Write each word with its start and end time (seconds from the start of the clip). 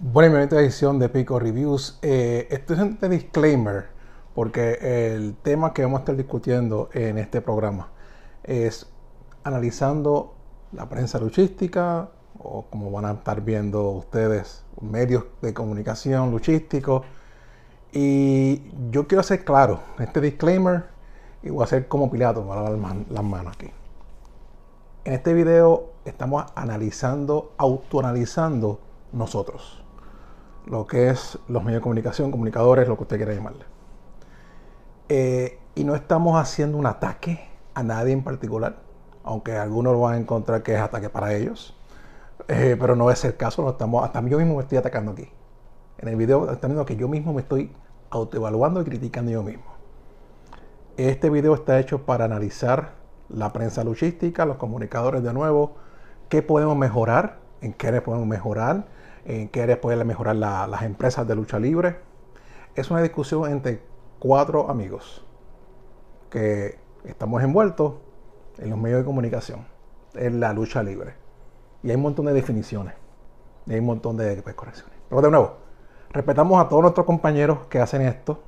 Buena 0.00 0.44
edición 0.44 1.00
de 1.00 1.08
Pico 1.08 1.40
Reviews. 1.40 1.98
Eh, 2.02 2.46
esto 2.52 2.72
es 2.72 2.78
un 2.78 3.00
disclaimer 3.10 3.88
porque 4.32 4.78
el 5.12 5.34
tema 5.42 5.74
que 5.74 5.82
vamos 5.82 5.98
a 5.98 6.00
estar 6.02 6.16
discutiendo 6.16 6.88
en 6.92 7.18
este 7.18 7.40
programa 7.40 7.88
es 8.44 8.86
analizando 9.42 10.36
la 10.70 10.88
prensa 10.88 11.18
luchística 11.18 12.10
o 12.38 12.66
como 12.70 12.92
van 12.92 13.06
a 13.06 13.12
estar 13.14 13.40
viendo 13.40 13.90
ustedes, 13.90 14.62
medios 14.80 15.24
de 15.42 15.52
comunicación 15.52 16.30
luchísticos. 16.30 17.04
Y 17.90 18.70
yo 18.92 19.08
quiero 19.08 19.22
hacer 19.22 19.44
claro 19.44 19.80
este 19.98 20.20
disclaimer 20.20 20.84
y 21.42 21.50
voy 21.50 21.62
a 21.62 21.64
hacer 21.64 21.88
como 21.88 22.08
Pilato, 22.08 22.44
voy 22.44 22.56
a 22.56 22.62
dar 22.62 22.78
las 23.10 23.24
manos 23.24 23.56
aquí. 23.56 23.72
En 25.04 25.14
este 25.14 25.34
video 25.34 25.90
estamos 26.04 26.44
analizando, 26.54 27.52
autoanalizando 27.58 28.78
nosotros 29.10 29.87
lo 30.68 30.86
que 30.86 31.08
es 31.08 31.38
los 31.48 31.64
medios 31.64 31.80
de 31.80 31.82
comunicación, 31.82 32.30
comunicadores, 32.30 32.86
lo 32.86 32.96
que 32.96 33.02
usted 33.02 33.16
quiera 33.16 33.34
llamarle. 33.34 33.64
Eh, 35.08 35.58
y 35.74 35.84
no 35.84 35.94
estamos 35.94 36.38
haciendo 36.40 36.76
un 36.76 36.86
ataque 36.86 37.48
a 37.74 37.82
nadie 37.82 38.12
en 38.12 38.22
particular, 38.22 38.76
aunque 39.24 39.56
algunos 39.56 39.94
lo 39.94 40.00
van 40.00 40.14
a 40.14 40.18
encontrar 40.18 40.62
que 40.62 40.74
es 40.74 40.80
ataque 40.80 41.08
para 41.08 41.34
ellos. 41.34 41.74
Eh, 42.48 42.76
pero 42.78 42.96
no 42.96 43.10
es 43.10 43.24
el 43.24 43.36
caso, 43.36 43.68
estamos, 43.68 44.04
hasta 44.04 44.20
yo 44.26 44.38
mismo 44.38 44.56
me 44.56 44.62
estoy 44.62 44.78
atacando 44.78 45.12
aquí. 45.12 45.30
En 45.98 46.08
el 46.08 46.16
video 46.16 46.50
están 46.50 46.70
viendo 46.70 46.84
que 46.84 46.96
yo 46.96 47.08
mismo 47.08 47.32
me 47.32 47.40
estoy 47.40 47.72
autoevaluando 48.10 48.80
y 48.82 48.84
criticando 48.84 49.30
yo 49.30 49.42
mismo. 49.42 49.64
Este 50.96 51.30
video 51.30 51.54
está 51.54 51.78
hecho 51.78 52.04
para 52.04 52.24
analizar 52.24 52.92
la 53.28 53.52
prensa 53.52 53.84
luchística, 53.84 54.44
los 54.44 54.56
comunicadores 54.56 55.22
de 55.22 55.32
nuevo, 55.32 55.76
qué 56.28 56.42
podemos 56.42 56.76
mejorar, 56.76 57.38
en 57.60 57.72
qué 57.72 58.00
podemos 58.00 58.26
mejorar, 58.26 58.86
en 59.28 59.48
qué 59.48 59.62
áreas 59.62 59.78
pueden 59.78 60.04
mejorar 60.06 60.36
las 60.36 60.82
empresas 60.82 61.28
de 61.28 61.34
lucha 61.36 61.58
libre. 61.58 61.98
Es 62.74 62.90
una 62.90 63.02
discusión 63.02 63.50
entre 63.50 63.82
cuatro 64.18 64.70
amigos 64.70 65.24
que 66.30 66.78
estamos 67.04 67.42
envueltos 67.42 67.94
en 68.56 68.70
los 68.70 68.78
medios 68.78 69.00
de 69.00 69.04
comunicación, 69.04 69.66
en 70.14 70.40
la 70.40 70.52
lucha 70.54 70.82
libre. 70.82 71.14
Y 71.82 71.90
hay 71.90 71.96
un 71.96 72.02
montón 72.02 72.24
de 72.24 72.32
definiciones, 72.32 72.94
y 73.66 73.74
hay 73.74 73.80
un 73.80 73.86
montón 73.86 74.16
de 74.16 74.42
pues, 74.42 74.54
correcciones. 74.54 74.96
Pero 75.10 75.20
de 75.20 75.30
nuevo, 75.30 75.56
respetamos 76.10 76.60
a 76.64 76.68
todos 76.68 76.82
nuestros 76.82 77.06
compañeros 77.06 77.58
que 77.68 77.80
hacen 77.80 78.02
esto 78.02 78.42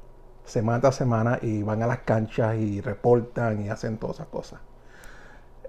semana 0.45 0.81
tras 0.81 0.97
semana 0.97 1.39
y 1.43 1.63
van 1.63 1.83
a 1.83 1.87
las 1.87 1.99
canchas 1.99 2.57
y 2.57 2.81
reportan 2.81 3.61
y 3.61 3.69
hacen 3.69 3.99
todas 3.99 4.17
esas 4.17 4.29
cosas. 4.29 4.61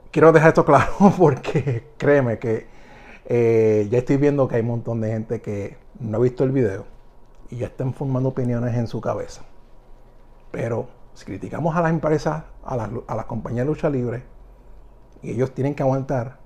Quiero 0.10 0.32
dejar 0.32 0.50
esto 0.50 0.64
claro 0.64 0.94
porque 1.18 1.92
créeme 1.98 2.40
que 2.40 2.68
eh, 3.26 3.88
ya 3.90 4.00
estoy 4.00 4.18
viendo 4.18 4.48
que 4.48 4.56
hay 4.56 4.62
un 4.62 4.68
montón 4.68 5.02
de 5.02 5.12
gente 5.12 5.42
que 5.42 5.78
no 6.00 6.18
ha 6.18 6.22
visto 6.22 6.44
el 6.44 6.52
video 6.52 6.86
y 7.50 7.58
ya 7.58 7.68
están 7.68 7.94
formando 7.94 8.30
opiniones 8.30 8.76
en 8.76 8.88
su 8.88 9.02
cabeza. 9.02 9.44
Pero 10.52 10.88
si 11.14 11.26
criticamos 11.26 11.76
a 11.76 11.82
las 11.82 11.92
empresas, 11.92 12.44
a 12.64 12.76
las, 12.76 13.26
compañías 13.26 13.66
de 13.66 13.70
lucha 13.70 13.90
libre, 13.90 14.24
y 15.22 15.32
ellos 15.32 15.54
tienen 15.54 15.76
que 15.76 15.84
aguantar, 15.84 16.38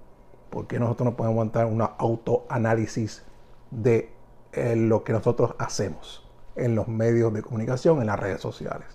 ¿por 0.50 0.68
qué 0.68 0.80
nosotros 0.80 1.06
no 1.06 1.16
podemos 1.16 1.36
aguantar 1.36 1.66
un 1.66 1.82
autoanálisis 1.82 3.24
de 3.72 4.10
eh, 4.54 4.76
lo 4.76 5.04
que 5.04 5.14
nosotros 5.14 5.56
hacemos 5.58 6.28
en 6.56 6.76
los 6.76 6.88
medios 6.88 7.34
de 7.34 7.42
comunicación, 7.42 8.02
en 8.02 8.08
las 8.08 8.20
redes 8.20 8.42
sociales? 8.42 8.88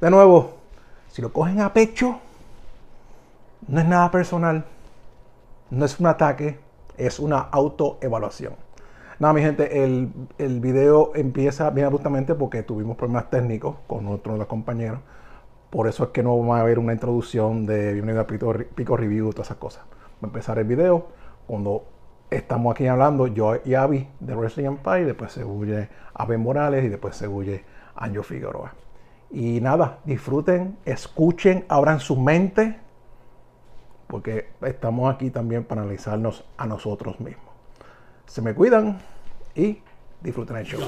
De 0.00 0.10
nuevo, 0.10 0.52
si 1.08 1.22
lo 1.22 1.32
cogen 1.32 1.60
a 1.60 1.72
pecho, 1.72 2.20
no 3.66 3.80
es 3.80 3.86
nada 3.86 4.10
personal, 4.10 4.64
no 5.70 5.84
es 5.84 5.98
un 5.98 6.06
ataque, 6.06 6.58
es 7.06 7.18
una 7.18 7.38
autoevaluación. 7.40 8.54
Nada, 9.18 9.34
mi 9.34 9.42
gente, 9.42 9.84
el, 9.84 10.10
el, 10.38 10.60
video 10.60 11.12
empieza 11.14 11.68
bien 11.70 11.86
abruptamente 11.86 12.34
porque 12.34 12.62
tuvimos 12.62 12.96
problemas 12.96 13.28
técnicos 13.28 13.76
con 13.86 14.06
otro 14.08 14.32
de 14.32 14.38
los 14.38 14.48
compañeros. 14.48 15.00
Por 15.68 15.88
eso 15.88 16.04
es 16.04 16.10
que 16.10 16.22
no 16.22 16.38
va 16.46 16.58
a 16.58 16.60
haber 16.62 16.78
una 16.78 16.92
introducción 16.92 17.66
de 17.66 17.92
bienvenido 17.92 18.22
a 18.22 18.26
Pico, 18.26 18.54
Pico 18.74 18.96
Review, 18.96 19.30
todas 19.30 19.48
esas 19.48 19.58
cosas. 19.58 19.82
Va 20.22 20.22
a 20.22 20.26
empezar 20.26 20.58
el 20.58 20.64
video 20.64 21.08
cuando 21.46 21.84
estamos 22.30 22.72
aquí 22.72 22.86
hablando 22.86 23.26
yo 23.26 23.56
y 23.64 23.74
Avi 23.74 24.08
de 24.20 24.34
Wrestling 24.34 24.66
Empire, 24.66 25.04
después 25.04 25.32
se 25.32 25.44
huye 25.44 25.88
Ben 26.26 26.40
Morales 26.40 26.84
y 26.84 26.88
después 26.88 27.16
se 27.16 27.28
huye 27.28 27.64
Anjo 27.96 28.22
Figueroa. 28.22 28.72
Y 29.30 29.60
nada, 29.60 29.98
disfruten, 30.04 30.78
escuchen, 30.84 31.64
abran 31.68 32.00
su 32.00 32.16
mente 32.16 32.78
porque 34.10 34.48
estamos 34.62 35.14
aquí 35.14 35.30
también 35.30 35.64
para 35.64 35.82
analizarnos 35.82 36.44
a 36.56 36.66
nosotros 36.66 37.20
mismos. 37.20 37.46
Se 38.26 38.42
me 38.42 38.54
cuidan 38.54 39.00
y 39.54 39.78
disfruten 40.20 40.56
el 40.56 40.66
show. 40.66 40.82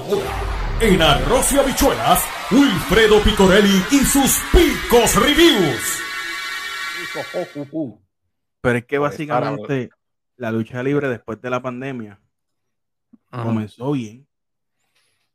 En 0.81 1.01
Arroz 1.01 1.53
y 1.53 1.57
Habichuelas, 1.57 2.21
Wilfredo 2.51 3.23
Picorelli 3.23 3.81
y 3.91 3.99
sus 3.99 4.39
Picos 4.51 5.15
Reviews. 5.15 6.01
Pero 8.59 8.77
es 8.77 8.85
que 8.85 8.97
básicamente 8.97 9.89
la 10.35 10.51
lucha 10.51 10.83
libre 10.83 11.07
después 11.07 11.41
de 11.41 11.49
la 11.49 11.61
pandemia 11.61 12.19
comenzó 13.31 13.93
bien. 13.93 14.27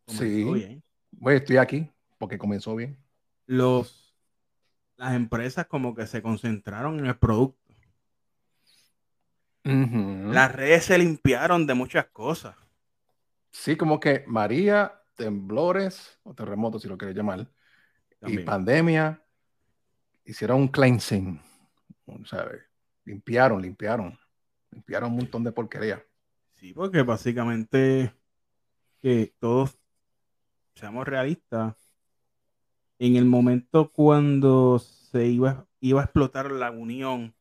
sí. 0.07 0.45
Bien. 0.45 0.83
Bueno, 1.13 1.39
estoy 1.39 1.57
aquí 1.57 1.91
porque 2.19 2.37
comenzó 2.37 2.77
bien. 2.77 2.99
Los, 3.47 4.15
las 4.97 5.15
empresas 5.15 5.67
como 5.67 5.95
que 5.95 6.07
se 6.07 6.21
concentraron 6.21 6.99
en 6.99 7.07
el 7.07 7.17
producto 7.17 7.68
las 9.69 10.53
redes 10.53 10.87
se 10.87 10.99
limpiaron 10.99 11.67
de 11.67 11.75
muchas 11.75 12.07
cosas. 12.07 12.57
Sí, 13.51 13.77
como 13.77 14.01
que 14.01 14.25
María, 14.27 15.03
temblores 15.15 16.19
o 16.23 16.35
terremotos, 16.35 16.83
si 16.83 16.89
lo 16.89 16.97
quieres 16.97 17.17
llamar, 17.17 17.51
y 18.27 18.39
pandemia, 18.39 19.23
hicieron 20.25 20.63
un 20.63 20.69
cleansing, 20.69 21.41
¿sabes? 22.25 22.63
Limpiaron, 23.05 23.61
limpiaron, 23.61 24.19
limpiaron 24.71 25.11
un 25.11 25.19
montón 25.19 25.45
de 25.45 25.53
porquería. 25.53 26.05
Sí, 26.53 26.73
porque 26.73 27.03
básicamente 27.03 28.13
que 29.01 29.35
todos 29.39 29.79
seamos 30.75 31.07
realistas, 31.07 31.77
en 32.99 33.17
el 33.17 33.25
momento 33.25 33.93
cuando 33.93 34.79
se 34.79 35.27
iba, 35.27 35.67
iba 35.81 36.01
a 36.01 36.05
explotar 36.05 36.51
la 36.51 36.71
unión 36.71 37.35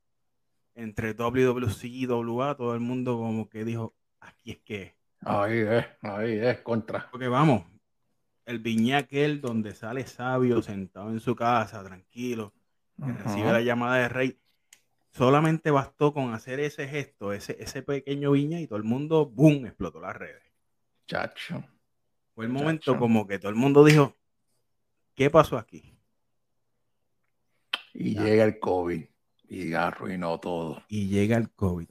entre 0.77 1.15
WWC 1.15 1.85
y 1.85 2.05
WA, 2.05 2.55
todo 2.55 2.75
el 2.75 2.79
mundo 2.79 3.17
como 3.17 3.49
que 3.49 3.65
dijo, 3.65 3.95
aquí 4.19 4.51
es 4.51 4.59
que. 4.59 4.95
Ahí 5.21 5.57
es, 5.57 5.85
ahí 6.01 6.37
es, 6.37 6.59
contra. 6.59 7.09
Porque 7.09 7.27
vamos, 7.27 7.63
el 8.45 8.59
viñaquel 8.59 9.41
donde 9.41 9.73
sale 9.73 10.05
sabio 10.05 10.61
sentado 10.61 11.09
en 11.09 11.19
su 11.19 11.35
casa, 11.35 11.83
tranquilo, 11.83 12.53
recibe 12.97 13.51
la 13.51 13.61
llamada 13.61 13.97
de 13.97 14.07
rey. 14.07 14.39
Solamente 15.09 15.71
bastó 15.71 16.13
con 16.13 16.35
hacer 16.35 16.59
ese 16.59 16.87
gesto, 16.87 17.33
ese, 17.33 17.57
ese 17.59 17.81
pequeño 17.81 18.31
viña 18.31 18.59
y 18.61 18.67
todo 18.67 18.77
el 18.77 18.83
mundo, 18.83 19.25
¡boom!, 19.25 19.65
explotó 19.65 19.99
las 19.99 20.15
redes. 20.15 20.43
Chacho. 21.07 21.63
Fue 22.35 22.45
el 22.45 22.51
momento 22.51 22.99
como 22.99 23.25
que 23.25 23.39
todo 23.39 23.49
el 23.49 23.55
mundo 23.55 23.83
dijo, 23.83 24.15
¿qué 25.15 25.31
pasó 25.31 25.57
aquí? 25.57 25.97
Y 27.95 28.13
llega 28.13 28.43
el 28.43 28.59
COVID 28.59 29.03
y 29.49 29.73
arruinó 29.73 30.39
todo. 30.39 30.83
Y 30.87 31.07
llega 31.07 31.37
el 31.37 31.49
COVID. 31.51 31.87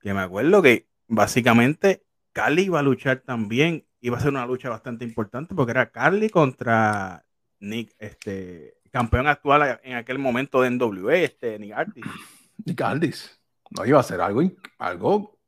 Que 0.00 0.14
me 0.14 0.20
acuerdo 0.20 0.62
que 0.62 0.88
básicamente 1.06 2.04
Carly 2.32 2.62
iba 2.62 2.80
a 2.80 2.82
luchar 2.82 3.20
también. 3.20 3.86
Iba 4.00 4.18
a 4.18 4.20
ser 4.20 4.30
una 4.30 4.46
lucha 4.46 4.68
bastante 4.68 5.04
importante 5.04 5.54
porque 5.54 5.70
era 5.70 5.90
Carly 5.90 6.28
contra 6.28 7.24
Nick, 7.60 7.94
este 7.98 8.78
campeón 8.90 9.28
actual 9.28 9.80
en 9.84 9.96
aquel 9.96 10.18
momento 10.18 10.60
de 10.60 10.70
NWA, 10.70 11.16
este 11.16 11.58
Nick 11.58 11.72
Aldis. 11.72 12.04
Nick 12.64 12.80
Aldis. 12.80 13.40
No 13.70 13.86
iba 13.86 14.00
a 14.00 14.02
ser 14.02 14.20
algo, 14.20 14.42
algo 14.78 15.38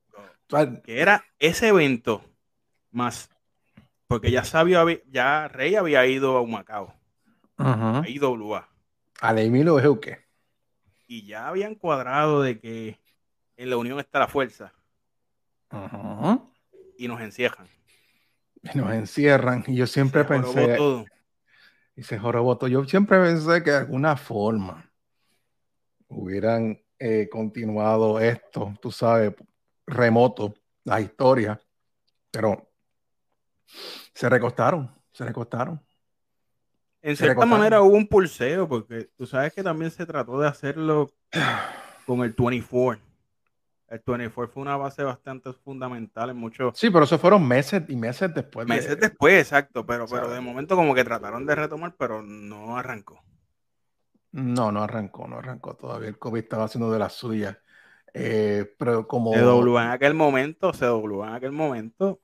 que 0.84 1.00
era 1.00 1.25
ese 1.38 1.69
evento 1.69 2.25
más 2.91 3.29
porque 4.06 4.31
ya 4.31 4.44
sabía, 4.44 4.85
ya 5.11 5.49
Rey 5.49 5.75
había 5.75 6.06
ido 6.06 6.38
a 6.38 6.46
Macao, 6.46 6.94
a 7.58 8.02
IWA. 8.06 8.69
A 9.20 9.41
Emilio 9.41 9.81
Euque 9.81 10.24
y 11.06 11.27
ya 11.27 11.49
habían 11.49 11.75
cuadrado 11.75 12.43
de 12.43 12.61
que 12.61 13.01
en 13.56 13.71
la 13.71 13.77
unión 13.77 13.99
está 13.99 14.19
la 14.19 14.29
fuerza. 14.29 14.73
Y 16.97 17.09
nos 17.09 17.21
encierran. 17.21 17.67
Y 18.62 18.79
nos 18.79 18.93
encierran. 18.93 19.65
Y 19.67 19.77
yo 19.77 19.87
siempre 19.87 20.25
pensé. 20.25 20.79
Y 21.97 22.03
se 22.03 22.19
jorobó 22.19 22.56
todo. 22.59 22.69
Yo 22.69 22.85
siempre 22.85 23.19
pensé 23.21 23.62
que 23.62 23.71
de 23.71 23.79
alguna 23.79 24.17
forma 24.17 24.91
hubieran 26.09 26.81
eh, 26.99 27.29
continuado 27.31 28.21
esto, 28.21 28.75
tú 28.81 28.91
sabes, 28.91 29.35
remoto, 29.87 30.55
la 30.85 31.01
historia. 31.01 31.61
Pero 32.31 32.71
se 34.12 34.29
recostaron, 34.29 34.91
se 35.12 35.25
recostaron. 35.25 35.81
En 37.05 37.19
cierta 37.19 37.45
manera 37.45 37.83
hubo 37.83 37.95
un 37.95 38.06
pulseo, 38.06 38.67
porque 38.67 39.11
tú 39.15 39.27
sabes 39.27 39.53
que 39.53 39.62
también 39.62 39.91
se 39.91 40.06
trató 40.06 40.41
de 40.41 40.49
hacerlo 40.49 41.12
con 42.06 42.21
el 42.21 42.33
24. 42.33 42.99
el 43.89 44.03
24 44.06 44.51
fue 44.51 44.62
una 44.62 44.79
base 44.79 45.03
bastante 45.03 45.53
fundamental 45.53 46.31
en 46.31 46.39
muchos. 46.39 46.79
Sí, 46.79 46.89
pero 46.89 47.05
eso 47.05 47.19
fueron 47.19 47.47
meses 47.47 47.83
y 47.89 47.97
meses 47.97 48.33
después. 48.35 48.67
Meses 48.67 48.99
después, 48.99 49.35
exacto. 49.35 49.85
Pero, 49.85 50.06
pero 50.06 50.31
de 50.31 50.41
momento, 50.41 50.77
como 50.77 50.95
que 50.95 51.05
trataron 51.05 51.45
de 51.45 51.55
retomar, 51.55 51.95
pero 51.99 52.23
no 52.23 52.79
arrancó. 52.79 53.23
No, 54.33 54.73
no 54.73 54.83
arrancó, 54.83 55.29
no 55.29 55.37
arrancó 55.37 55.75
todavía. 55.75 56.09
El 56.09 56.19
COVID 56.19 56.41
estaba 56.41 56.65
haciendo 56.65 56.91
de 56.91 56.99
las 56.99 57.12
suyas. 57.12 57.59
Eh, 58.15 58.75
pero 58.79 59.06
como. 59.06 59.33
CW 59.33 59.79
en 59.79 59.89
aquel 59.89 60.15
momento, 60.15 60.73
CW 60.73 61.25
en 61.25 61.35
aquel 61.35 61.53
momento 61.53 62.23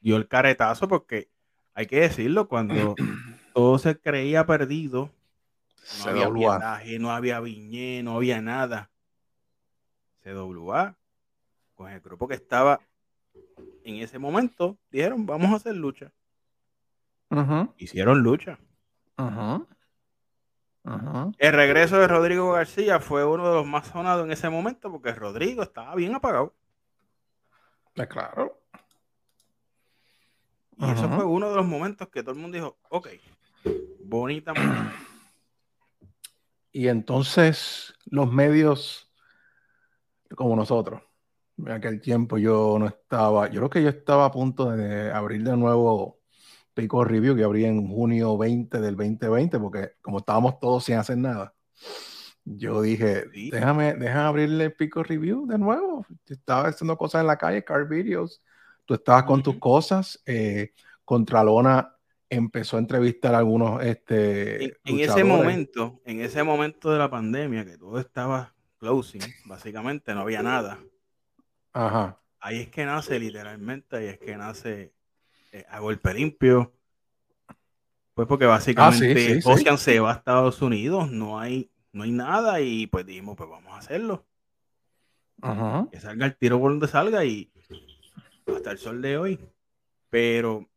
dio 0.00 0.16
el 0.16 0.28
caretazo 0.28 0.86
porque 0.86 1.30
hay 1.72 1.86
que 1.86 2.00
decirlo, 2.00 2.46
cuando 2.46 2.94
todo 3.54 3.78
se 3.78 3.96
creía 3.96 4.44
perdido, 4.44 5.10
no 6.04 6.10
había 6.10 6.28
viaje, 6.28 6.98
no 6.98 7.12
había 7.12 7.40
viñé, 7.40 8.02
no 8.02 8.16
había 8.16 8.42
nada. 8.42 8.90
CWA, 10.22 10.96
con 11.74 11.90
el 11.90 12.00
grupo 12.00 12.26
que 12.26 12.34
estaba 12.34 12.80
en 13.84 13.96
ese 13.96 14.18
momento, 14.18 14.76
dijeron, 14.90 15.24
vamos 15.24 15.52
a 15.52 15.56
hacer 15.56 15.76
lucha. 15.76 16.12
Hicieron 17.78 18.22
lucha. 18.22 18.58
El 21.38 21.52
regreso 21.52 21.98
de 21.98 22.08
Rodrigo 22.08 22.52
García 22.52 22.98
fue 22.98 23.24
uno 23.24 23.48
de 23.48 23.54
los 23.54 23.66
más 23.66 23.86
sonados 23.86 24.24
en 24.24 24.32
ese 24.32 24.50
momento 24.50 24.90
porque 24.90 25.14
Rodrigo 25.14 25.62
estaba 25.62 25.94
bien 25.94 26.14
apagado. 26.14 26.54
Ah, 27.96 28.06
claro. 28.06 28.60
Y 30.76 30.90
eso 30.90 31.08
fue 31.08 31.24
uno 31.24 31.50
de 31.50 31.56
los 31.56 31.66
momentos 31.66 32.08
que 32.08 32.22
todo 32.22 32.34
el 32.34 32.40
mundo 32.40 32.56
dijo, 32.56 32.76
ok, 32.88 33.08
bonita. 34.04 34.52
Y 36.76 36.88
entonces 36.88 37.94
los 38.06 38.32
medios, 38.32 39.08
como 40.36 40.56
nosotros, 40.56 41.02
en 41.56 41.70
aquel 41.70 42.00
tiempo 42.00 42.36
yo 42.36 42.78
no 42.80 42.88
estaba, 42.88 43.48
yo 43.48 43.60
creo 43.60 43.70
que 43.70 43.82
yo 43.84 43.88
estaba 43.90 44.24
a 44.24 44.32
punto 44.32 44.72
de 44.72 45.12
abrir 45.12 45.44
de 45.44 45.56
nuevo 45.56 46.18
Pico 46.74 47.04
Review, 47.04 47.36
que 47.36 47.44
abría 47.44 47.68
en 47.68 47.86
junio 47.86 48.36
20 48.36 48.80
del 48.80 48.96
2020, 48.96 49.60
porque 49.60 49.92
como 50.02 50.18
estábamos 50.18 50.58
todos 50.58 50.84
sin 50.84 50.96
hacer 50.96 51.16
nada, 51.18 51.54
yo 52.44 52.82
dije, 52.82 53.26
déjame, 53.52 53.94
déjame 53.94 54.24
abrirle 54.26 54.70
Pico 54.70 55.04
Review 55.04 55.46
de 55.46 55.58
nuevo. 55.58 56.04
Estaba 56.26 56.68
haciendo 56.68 56.98
cosas 56.98 57.20
en 57.20 57.28
la 57.28 57.38
calle, 57.38 57.64
car 57.64 57.88
videos, 57.88 58.42
tú 58.84 58.94
estabas 58.94 59.24
con 59.24 59.42
tus 59.42 59.58
cosas, 59.58 60.20
eh, 60.26 60.72
Contralona 61.04 61.93
empezó 62.34 62.76
a 62.76 62.80
entrevistar 62.80 63.34
a 63.34 63.38
algunos 63.38 63.82
este, 63.82 64.64
en, 64.64 65.00
ese 65.00 65.24
momento, 65.24 66.00
en 66.04 66.20
ese 66.20 66.42
momento 66.42 66.92
de 66.92 66.98
la 66.98 67.10
pandemia, 67.10 67.64
que 67.64 67.78
todo 67.78 67.98
estaba 67.98 68.54
closing, 68.78 69.22
básicamente 69.46 70.14
no 70.14 70.20
había 70.20 70.42
nada. 70.42 70.78
Ajá. 71.72 72.20
Ahí 72.40 72.60
es 72.60 72.68
que 72.68 72.84
nace 72.84 73.18
literalmente, 73.18 73.96
ahí 73.96 74.06
es 74.06 74.18
que 74.18 74.36
nace 74.36 74.92
eh, 75.52 75.64
a 75.68 75.80
golpe 75.80 76.12
limpio. 76.12 76.72
Pues 78.14 78.28
porque 78.28 78.46
básicamente 78.46 79.40
ah, 79.44 79.48
Ocean 79.48 79.78
se 79.78 79.98
va 79.98 80.12
a 80.12 80.14
Estados 80.16 80.62
Unidos, 80.62 81.10
no 81.10 81.38
hay, 81.38 81.70
no 81.92 82.04
hay 82.04 82.12
nada 82.12 82.60
y 82.60 82.86
pues 82.86 83.06
dijimos, 83.06 83.36
pues 83.36 83.48
vamos 83.48 83.72
a 83.72 83.78
hacerlo. 83.78 84.26
Ajá. 85.42 85.88
Que 85.90 86.00
salga 86.00 86.26
el 86.26 86.36
tiro 86.36 86.60
por 86.60 86.70
donde 86.70 86.86
salga 86.86 87.24
y 87.24 87.50
hasta 88.54 88.70
el 88.70 88.78
sol 88.78 89.02
de 89.02 89.18
hoy. 89.18 89.40
Pero 90.10 90.68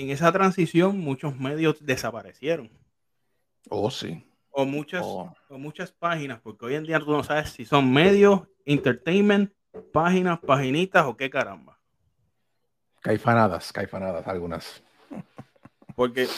en 0.00 0.10
esa 0.10 0.32
transición 0.32 0.98
muchos 0.98 1.38
medios 1.38 1.84
desaparecieron. 1.84 2.70
Oh, 3.68 3.90
sí. 3.90 4.24
O 4.50 4.64
muchas, 4.64 5.02
oh. 5.04 5.34
o 5.48 5.58
muchas 5.58 5.92
páginas, 5.92 6.40
porque 6.40 6.66
hoy 6.66 6.74
en 6.74 6.84
día 6.84 6.98
tú 6.98 7.12
no 7.12 7.22
sabes 7.22 7.50
si 7.50 7.64
son 7.64 7.92
medios, 7.92 8.42
entertainment, 8.64 9.52
páginas, 9.92 10.40
paginitas 10.40 11.06
o 11.06 11.16
qué 11.16 11.30
caramba. 11.30 11.78
Caifanadas, 13.00 13.72
caifanadas 13.72 14.26
algunas. 14.26 14.82
Porque 15.94 16.28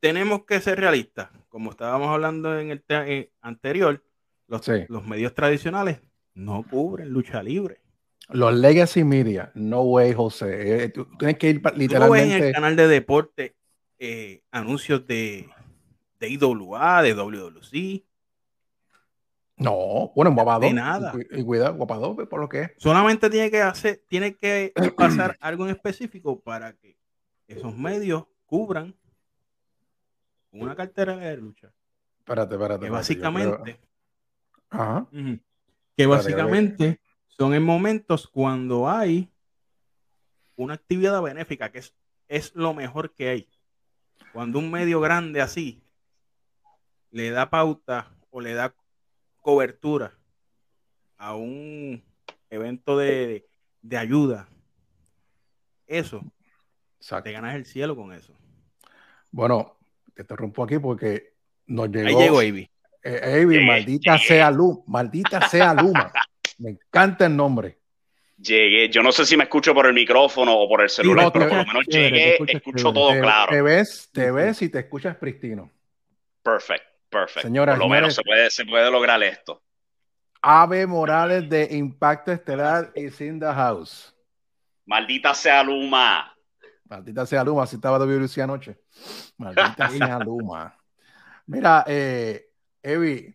tenemos 0.00 0.44
que 0.44 0.60
ser 0.60 0.78
realistas. 0.78 1.30
Como 1.48 1.70
estábamos 1.70 2.08
hablando 2.08 2.58
en 2.58 2.70
el 2.70 2.84
eh, 2.88 3.32
anterior, 3.40 4.02
los, 4.46 4.68
los 4.88 5.06
medios 5.06 5.34
tradicionales 5.34 6.00
no 6.34 6.62
cubren 6.62 7.10
lucha 7.10 7.42
libre. 7.42 7.83
Los 8.30 8.54
Legacy 8.54 9.04
Media, 9.04 9.52
no 9.54 9.82
way, 9.82 10.12
José. 10.14 10.84
Eh, 10.84 10.92
tienes 11.18 11.38
que 11.38 11.50
ir 11.50 11.62
literalmente. 11.76 12.36
en 12.36 12.44
el 12.44 12.52
canal 12.52 12.76
de 12.76 12.88
deporte 12.88 13.54
eh, 13.98 14.42
anuncios 14.50 15.06
de, 15.06 15.48
de 16.18 16.28
IWA, 16.28 17.02
de 17.02 17.14
WWC. 17.14 18.04
No, 19.56 20.12
bueno, 20.16 20.30
en 20.30 20.34
Guapado. 20.34 20.60
De 20.60 20.72
nada. 20.72 21.12
Y, 21.30 21.44
cuidado, 21.44 21.74
Guapado, 21.74 22.16
por 22.28 22.40
lo 22.40 22.48
que 22.48 22.62
es. 22.62 22.70
Solamente 22.78 23.30
tiene 23.30 23.50
que 23.50 23.62
hacer, 23.62 24.02
tiene 24.08 24.34
que 24.34 24.72
pasar 24.96 25.36
algo 25.40 25.64
en 25.64 25.70
específico 25.70 26.40
para 26.40 26.72
que 26.72 26.96
esos 27.46 27.76
medios 27.76 28.24
cubran 28.46 28.94
una 30.50 30.74
cartera 30.74 31.16
de 31.16 31.36
lucha. 31.36 31.72
Espérate, 32.18 32.54
espérate. 32.54 32.84
Que 32.86 32.90
básicamente. 32.90 33.80
Ajá. 34.70 35.06
Que 35.96 36.06
básicamente 36.06 37.00
son 37.36 37.54
en 37.54 37.62
momentos 37.62 38.28
cuando 38.28 38.88
hay 38.88 39.30
una 40.56 40.74
actividad 40.74 41.20
benéfica, 41.20 41.70
que 41.72 41.78
es, 41.78 41.94
es 42.28 42.54
lo 42.54 42.74
mejor 42.74 43.12
que 43.14 43.28
hay. 43.28 43.48
Cuando 44.32 44.58
un 44.58 44.70
medio 44.70 45.00
grande 45.00 45.40
así 45.40 45.82
le 47.10 47.30
da 47.30 47.50
pauta 47.50 48.10
o 48.30 48.40
le 48.40 48.54
da 48.54 48.74
cobertura 49.40 50.12
a 51.16 51.34
un 51.36 52.02
evento 52.50 52.98
de, 52.98 53.46
ayuda, 53.96 54.48
eso, 55.86 56.22
te 57.22 57.32
ganas 57.32 57.54
el 57.54 57.66
cielo 57.66 57.94
con 57.94 58.12
eso. 58.12 58.32
Bueno, 59.30 59.76
te 60.14 60.22
interrumpo 60.22 60.64
aquí 60.64 60.78
porque 60.78 61.34
nos 61.66 61.88
llegó. 61.90 62.08
Ahí 62.08 62.14
llegó 62.16 62.38
Avi. 62.38 62.70
Eh, 63.02 63.64
maldita 63.66 64.18
sea 64.18 64.50
Luma, 64.50 64.82
maldita 64.86 65.48
sea 65.48 65.74
Luma. 65.74 66.12
Me 66.58 66.70
encanta 66.70 67.26
el 67.26 67.36
nombre. 67.36 67.78
Llegué, 68.36 68.88
yo 68.88 69.02
no 69.02 69.12
sé 69.12 69.24
si 69.24 69.36
me 69.36 69.44
escucho 69.44 69.72
por 69.72 69.86
el 69.86 69.94
micrófono 69.94 70.52
o 70.54 70.68
por 70.68 70.82
el 70.82 70.90
celular, 70.90 71.30
pero 71.32 71.48
por 71.48 71.58
lo 71.58 71.64
menos 71.66 71.84
llegué, 71.86 72.36
escucho 72.48 72.92
todo 72.92 73.12
claro. 73.20 73.52
Te 73.52 73.62
ves, 73.62 74.10
te 74.12 74.30
ves 74.30 74.60
y 74.62 74.68
te 74.68 74.80
escuchas 74.80 75.16
pristino. 75.16 75.70
Perfecto, 76.42 76.88
perfecto. 77.08 77.48
Señora, 77.48 77.74
por 77.74 77.84
lo 77.84 77.88
menos 77.88 78.14
se 78.14 78.22
puede, 78.22 78.50
se 78.50 78.64
puede 78.64 78.90
lograr 78.90 79.22
esto. 79.22 79.62
Ave 80.42 80.86
Morales 80.86 81.48
de 81.48 81.68
Impacto 81.70 82.32
Estelar 82.32 82.92
y 82.94 83.06
in 83.24 83.40
the 83.40 83.46
house. 83.46 84.14
Maldita 84.84 85.32
sea 85.32 85.62
Luma. 85.62 86.36
Maldita 86.84 87.24
sea 87.24 87.44
Luma, 87.44 87.62
así 87.62 87.76
estaba 87.76 87.98
de 88.04 88.42
anoche. 88.42 88.78
Maldita 89.38 89.88
sea 89.90 90.18
Luma. 90.18 90.76
Mira, 91.46 91.84
eh, 91.86 92.50
Evi, 92.82 93.34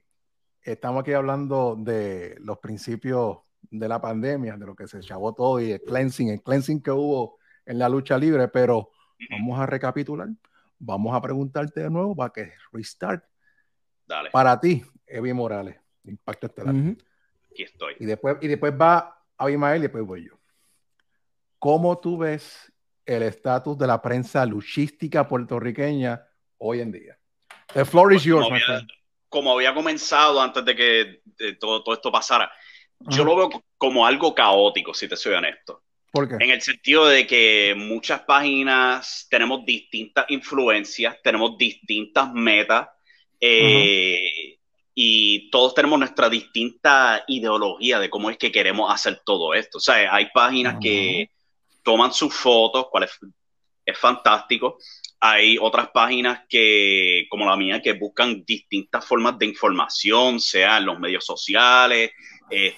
estamos 0.63 1.01
aquí 1.01 1.13
hablando 1.13 1.75
de 1.77 2.35
los 2.39 2.57
principios 2.59 3.39
de 3.61 3.87
la 3.87 4.01
pandemia, 4.01 4.57
de 4.57 4.65
lo 4.65 4.75
que 4.75 4.87
se 4.87 4.99
chavó 5.01 5.33
todo 5.33 5.59
y 5.59 5.71
el 5.71 5.81
cleansing, 5.81 6.29
el 6.29 6.41
cleansing 6.41 6.81
que 6.81 6.91
hubo 6.91 7.37
en 7.65 7.79
la 7.79 7.89
lucha 7.89 8.17
libre, 8.17 8.47
pero 8.47 8.91
vamos 9.29 9.59
a 9.59 9.65
recapitular, 9.65 10.29
vamos 10.79 11.15
a 11.15 11.21
preguntarte 11.21 11.81
de 11.81 11.89
nuevo 11.89 12.15
para 12.15 12.33
que 12.33 12.53
restart. 12.71 13.23
Dale. 14.07 14.31
Para 14.31 14.59
ti, 14.59 14.83
Evi 15.05 15.33
Morales, 15.33 15.75
Impacto 16.03 16.47
Estelar. 16.47 16.75
Aquí 17.51 17.63
estoy. 17.63 17.95
Y 17.99 18.05
después, 18.05 18.37
y 18.41 18.47
después 18.47 18.73
va 18.73 19.23
Abimael 19.37 19.79
y 19.79 19.83
después 19.83 20.03
voy 20.03 20.25
yo. 20.25 20.39
¿Cómo 21.59 21.99
tú 21.99 22.17
ves 22.17 22.71
el 23.05 23.21
estatus 23.23 23.77
de 23.77 23.85
la 23.85 24.01
prensa 24.01 24.45
luchística 24.45 25.27
puertorriqueña 25.27 26.25
hoy 26.57 26.81
en 26.81 26.91
día? 26.91 27.19
The 27.73 27.85
floor 27.85 28.13
is 28.13 28.23
yours, 28.23 28.49
my 28.49 28.59
friend 28.59 28.89
como 29.29 29.53
había 29.53 29.73
comenzado 29.73 30.41
antes 30.41 30.65
de 30.65 30.75
que 30.75 31.21
todo, 31.59 31.83
todo, 31.83 31.95
esto 31.95 32.11
pasara, 32.11 32.51
yo 32.99 33.23
lo 33.23 33.35
veo 33.35 33.63
como 33.77 34.05
algo 34.05 34.35
caótico, 34.35 34.93
si 34.93 35.07
te 35.07 35.15
soy 35.15 35.33
honesto. 35.33 35.83
¿Por 36.11 36.27
qué? 36.27 36.43
En 36.43 36.49
el 36.49 36.61
sentido 36.61 37.05
de 37.05 37.25
que 37.25 37.75
muchas 37.77 38.21
páginas 38.21 39.27
tenemos 39.29 39.63
distintas 39.65 40.25
influencias, 40.29 41.17
tenemos 41.23 41.57
distintas 41.57 42.33
metas 42.33 42.89
eh, 43.39 44.57
y 44.93 45.49
todos 45.49 45.73
tenemos 45.75 45.99
nuestra 45.99 46.29
distinta 46.29 47.23
ideología 47.27 47.99
de 47.99 48.09
cómo 48.09 48.29
es 48.29 48.37
que 48.37 48.51
queremos 48.51 48.93
hacer 48.93 49.21
todo 49.23 49.53
esto. 49.53 49.77
O 49.77 49.81
sea, 49.81 50.13
hay 50.13 50.29
páginas 50.33 50.77
que 50.81 51.29
toman 51.83 52.11
sus 52.11 52.33
fotos, 52.33 52.87
cual 52.89 53.07
es, 53.89 53.97
fantástico, 53.97 54.77
hay 55.19 55.57
otras 55.59 55.89
páginas 55.89 56.41
que, 56.47 57.25
como 57.29 57.45
la 57.45 57.57
mía, 57.57 57.81
que 57.81 57.93
buscan 57.93 58.43
distintas 58.45 59.05
formas 59.05 59.37
de 59.37 59.47
información, 59.47 60.39
sea 60.39 60.77
en 60.77 60.85
los 60.85 60.99
medios 60.99 61.25
sociales, 61.25 62.11
eh, 62.49 62.75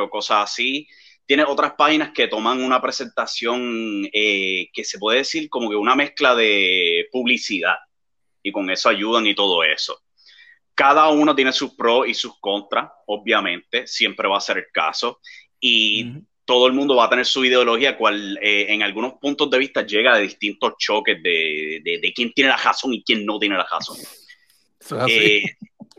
o 0.00 0.10
cosas 0.10 0.50
así. 0.50 0.88
Tiene 1.24 1.44
otras 1.44 1.74
páginas 1.74 2.10
que 2.12 2.26
toman 2.26 2.62
una 2.62 2.80
presentación 2.80 4.08
eh, 4.12 4.68
que 4.72 4.84
se 4.84 4.98
puede 4.98 5.18
decir 5.18 5.48
como 5.48 5.70
que 5.70 5.76
una 5.76 5.94
mezcla 5.94 6.34
de 6.34 7.06
publicidad 7.12 7.76
y 8.42 8.50
con 8.50 8.70
eso 8.70 8.88
ayudan 8.88 9.26
y 9.26 9.34
todo 9.34 9.62
eso. 9.62 10.00
cada 10.74 11.08
uno 11.08 11.34
tiene 11.34 11.52
sus 11.52 11.74
pros 11.74 12.06
y 12.08 12.14
sus 12.14 12.38
contras, 12.40 12.88
obviamente, 13.06 13.86
siempre 13.86 14.28
va 14.28 14.38
a 14.38 14.40
ser 14.40 14.58
el 14.58 14.66
caso. 14.72 15.20
Y 15.58 16.12
todo 16.48 16.66
el 16.66 16.72
mundo 16.72 16.96
va 16.96 17.04
a 17.04 17.10
tener 17.10 17.26
su 17.26 17.44
ideología, 17.44 17.94
cual 17.94 18.38
eh, 18.40 18.64
en 18.70 18.82
algunos 18.82 19.12
puntos 19.20 19.50
de 19.50 19.58
vista 19.58 19.82
llega 19.82 20.16
de 20.16 20.22
distintos 20.22 20.72
choques 20.78 21.22
de, 21.22 21.82
de, 21.84 22.12
quién 22.14 22.32
tiene 22.32 22.48
la 22.48 22.56
razón 22.56 22.94
y 22.94 23.02
quién 23.02 23.26
no 23.26 23.38
tiene 23.38 23.58
la 23.58 23.66
razón. 23.70 23.98
Eh, 25.10 25.42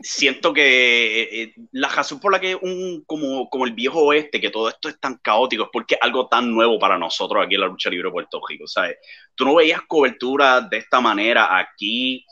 siento 0.00 0.52
que 0.52 1.22
eh, 1.22 1.54
la 1.70 1.88
razón 1.88 2.18
por 2.18 2.32
la 2.32 2.40
que 2.40 2.56
un 2.56 3.04
como, 3.06 3.48
como 3.48 3.64
el 3.64 3.74
viejo 3.74 4.00
oeste, 4.00 4.40
que 4.40 4.50
todo 4.50 4.68
esto 4.68 4.88
es 4.88 4.98
tan 4.98 5.18
caótico, 5.18 5.62
es 5.62 5.68
porque 5.72 5.94
es 5.94 6.00
algo 6.02 6.26
tan 6.26 6.50
nuevo 6.50 6.80
para 6.80 6.98
nosotros 6.98 7.44
aquí 7.46 7.54
en 7.54 7.60
la 7.60 7.68
lucha 7.68 7.88
libre 7.88 8.08
de 8.08 8.12
Puerto 8.12 8.40
Rico, 8.48 8.66
¿sabes? 8.66 8.96
Tú 9.36 9.44
no 9.44 9.54
veías 9.54 9.82
cobertura 9.86 10.62
de 10.62 10.78
esta 10.78 11.00
manera 11.00 11.56
aquí 11.56 12.26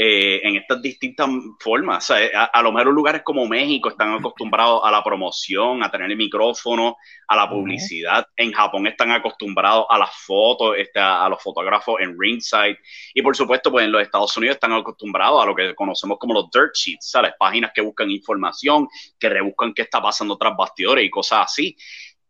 eh, 0.00 0.40
en 0.44 0.54
estas 0.54 0.80
distintas 0.80 1.28
formas. 1.58 2.08
a, 2.12 2.62
lo 2.62 2.70
mejor 2.70 2.94
lugares 2.94 3.22
como 3.24 3.48
México 3.48 3.88
están 3.88 4.14
acostumbrados 4.14 4.80
a 4.84 4.92
la 4.92 5.02
promoción, 5.02 5.82
a 5.82 5.90
tener 5.90 6.08
el 6.08 6.16
micrófono, 6.16 6.96
a 7.26 7.34
la 7.34 7.50
publicidad. 7.50 8.24
En 8.36 8.52
Japón 8.52 8.86
están 8.86 9.10
acostumbrados 9.10 9.86
a 9.90 9.98
las 9.98 10.14
fotos, 10.14 10.76
este, 10.78 11.00
a, 11.00 11.28
los 11.28 11.42
fotógrafos 11.42 12.00
en 12.00 12.16
ringside. 12.16 12.78
Y 13.12 13.22
por 13.22 13.34
supuesto, 13.34 13.72
pues 13.72 13.86
en 13.86 13.90
los 13.90 14.00
Estados 14.00 14.36
Unidos 14.36 14.54
están 14.54 14.72
acostumbrados 14.72 15.42
a 15.42 15.46
lo 15.46 15.56
que 15.56 15.74
conocemos 15.74 16.16
como 16.20 16.32
los 16.32 16.48
dirt 16.52 16.76
sheets, 16.76 17.10
¿sabes? 17.10 17.32
Páginas 17.36 17.72
que 17.74 17.80
buscan 17.80 18.08
información, 18.08 18.86
que 19.18 19.28
rebuscan 19.28 19.74
qué 19.74 19.82
está 19.82 20.00
pasando 20.00 20.38
tras 20.38 20.56
bastidores 20.56 21.04
y 21.04 21.10
cosas 21.10 21.46
así. 21.46 21.76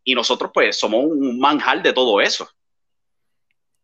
Y 0.03 0.15
nosotros 0.15 0.49
pues 0.51 0.75
somos 0.75 1.05
un 1.05 1.39
manjar 1.39 1.83
de 1.83 1.93
todo 1.93 2.19
eso. 2.19 2.49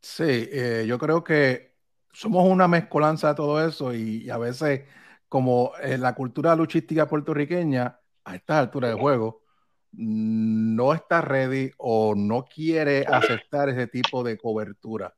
Sí, 0.02 0.50
eh, 0.52 0.86
yo 0.88 0.98
creo 0.98 1.24
que 1.24 1.75
somos 2.16 2.50
una 2.50 2.68
mezcolanza 2.68 3.30
de 3.30 3.36
todo 3.36 3.66
eso 3.66 3.94
y, 3.94 4.30
a 4.30 4.38
veces 4.38 4.86
como 5.28 5.74
en 5.82 6.02
la 6.02 6.16
cultura 6.16 6.56
luchística 6.56 7.08
puertorriqueña, 7.08 8.00
a 8.24 8.36
esta 8.36 8.58
altura 8.58 8.88
del 8.88 8.98
juego, 8.98 9.44
no 9.92 10.94
está 10.94 11.22
ready 11.22 11.72
o 11.78 12.16
no 12.16 12.46
quiere 12.46 13.06
aceptar 13.06 13.70
ese 13.70 13.88
tipo 13.88 14.24
de 14.24 14.38
cobertura. 14.38 15.14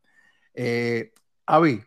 Eh, 0.54 1.14
Avi, 1.46 1.82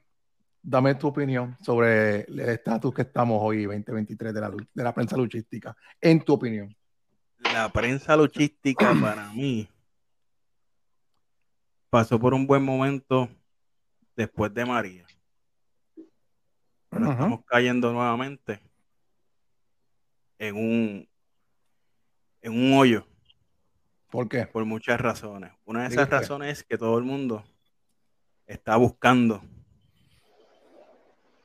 dame 0.62 0.94
tu 0.94 1.08
opinión 1.08 1.56
sobre 1.60 2.22
el 2.22 2.40
estatus 2.40 2.94
que 2.94 3.02
estamos 3.02 3.38
hoy, 3.42 3.64
2023, 3.64 4.32
de 4.32 4.40
la, 4.40 4.50
de 4.50 4.84
la 4.84 4.94
prensa 4.94 5.16
luchística. 5.16 5.76
En 6.00 6.20
tu 6.20 6.34
opinión. 6.34 6.74
La 7.52 7.68
prensa 7.68 8.16
luchística 8.16 8.94
para 9.00 9.30
mí 9.32 9.68
pasó 11.90 12.18
por 12.18 12.32
un 12.32 12.46
buen 12.46 12.62
momento 12.62 13.28
después 14.16 14.52
de 14.52 14.64
María. 14.64 15.06
Pero 16.88 17.12
estamos 17.12 17.44
cayendo 17.46 17.92
nuevamente 17.92 18.60
en 20.38 20.56
un 20.56 21.08
en 22.42 22.52
un 22.52 22.78
hoyo. 22.78 23.06
¿Por 24.10 24.28
qué? 24.28 24.46
Por 24.46 24.64
muchas 24.64 25.00
razones. 25.00 25.52
Una 25.64 25.82
de 25.82 25.88
esas 25.88 26.10
razones 26.10 26.58
es 26.58 26.64
que 26.64 26.76
todo 26.76 26.98
el 26.98 27.04
mundo 27.04 27.44
está 28.46 28.76
buscando 28.76 29.40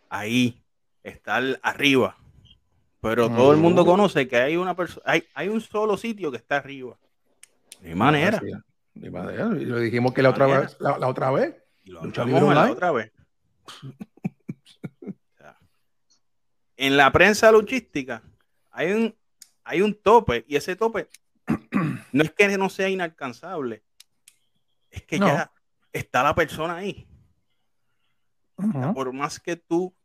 ahí 0.10 0.64
estar 1.04 1.60
arriba. 1.62 2.18
Pero 3.02 3.30
todo 3.30 3.52
el 3.54 3.60
mundo 3.60 3.86
conoce 3.86 4.28
que 4.28 4.38
hay 4.38 4.58
una 4.58 4.76
persona, 4.76 5.04
hay, 5.06 5.24
hay 5.36 5.48
un 5.48 5.62
solo 5.62 5.96
sitio 5.96 6.32
que 6.32 6.38
está 6.38 6.58
arriba. 6.58 6.98
De 7.80 7.94
manera. 7.94 8.42
De 8.96 9.12
manera. 9.12 9.50
Y 9.60 9.66
lo 9.66 9.78
dijimos 9.78 10.12
que 10.12 10.24
la 10.24 10.32
otra 10.32 10.48
vez, 10.48 10.76
la, 10.80 11.08
otra 11.08 11.30
vez. 11.30 11.56
Y 11.86 11.92
lo 11.92 12.02
la 12.02 12.72
otra 12.72 12.92
vez. 12.92 13.12
en 16.78 16.98
la 16.98 17.12
prensa 17.12 17.52
luchística 17.52 18.24
hay 18.72 18.92
un, 18.92 19.16
hay 19.64 19.82
un 19.82 19.94
tope 19.94 20.44
y 20.48 20.56
ese 20.56 20.76
tope 20.76 21.08
no 22.12 22.24
es 22.24 22.32
que 22.32 22.58
no 22.58 22.70
sea 22.70 22.90
inalcanzable, 22.90 23.84
es 24.90 25.04
que 25.04 25.20
ya 25.20 25.52
está 25.94 26.24
la 26.24 26.34
persona 26.34 26.76
ahí. 26.76 27.08
Por 28.94 29.14
más 29.14 29.40
que 29.40 29.56
tú 29.56 29.96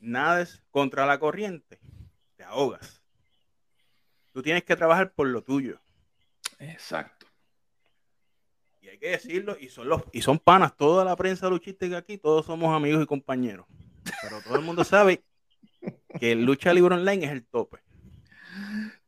nades 0.00 0.62
contra 0.70 1.06
la 1.06 1.20
corriente, 1.20 1.78
te 2.36 2.42
ahogas. 2.42 3.02
Tú 4.32 4.42
tienes 4.42 4.64
que 4.64 4.74
trabajar 4.74 5.12
por 5.12 5.28
lo 5.28 5.42
tuyo. 5.42 5.78
Exacto 6.58 7.27
hay 8.90 8.98
que 8.98 9.10
decirlo, 9.10 9.56
y 9.58 9.68
son 9.68 9.88
los, 9.88 10.02
y 10.12 10.22
son 10.22 10.38
panas, 10.38 10.76
toda 10.76 11.04
la 11.04 11.16
prensa 11.16 11.48
luchística 11.48 11.98
aquí, 11.98 12.18
todos 12.18 12.46
somos 12.46 12.74
amigos 12.74 13.02
y 13.02 13.06
compañeros. 13.06 13.66
Pero 14.22 14.40
todo 14.42 14.56
el 14.56 14.62
mundo 14.62 14.84
sabe 14.84 15.22
que 16.18 16.34
lucha 16.34 16.72
libre 16.72 16.94
online 16.94 17.26
es 17.26 17.32
el 17.32 17.44
tope. 17.44 17.78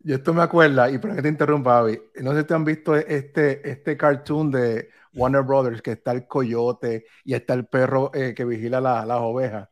Y 0.03 0.13
esto 0.13 0.33
me 0.33 0.43
acuerda, 0.43 0.91
y 0.91 0.99
para 0.99 1.17
que 1.17 1.23
te 1.23 1.29
interrumpa, 1.29 1.79
Avi, 1.79 2.01
no 2.23 2.33
sé 2.33 2.41
si 2.41 2.47
te 2.47 2.55
han 2.55 2.65
visto 2.65 2.97
este, 2.97 3.69
este 3.69 3.97
cartoon 3.97 4.51
de 4.51 4.91
Warner 5.15 5.43
Brothers, 5.43 5.83
que 5.83 5.93
está 5.93 6.13
el 6.13 6.27
coyote 6.27 7.07
y 7.25 7.35
está 7.35 7.55
el 7.55 7.67
perro 7.67 8.11
eh, 8.15 8.35
que 8.35 8.45
vigila 8.45 8.81
las 8.81 9.19
ovejas, 9.21 9.69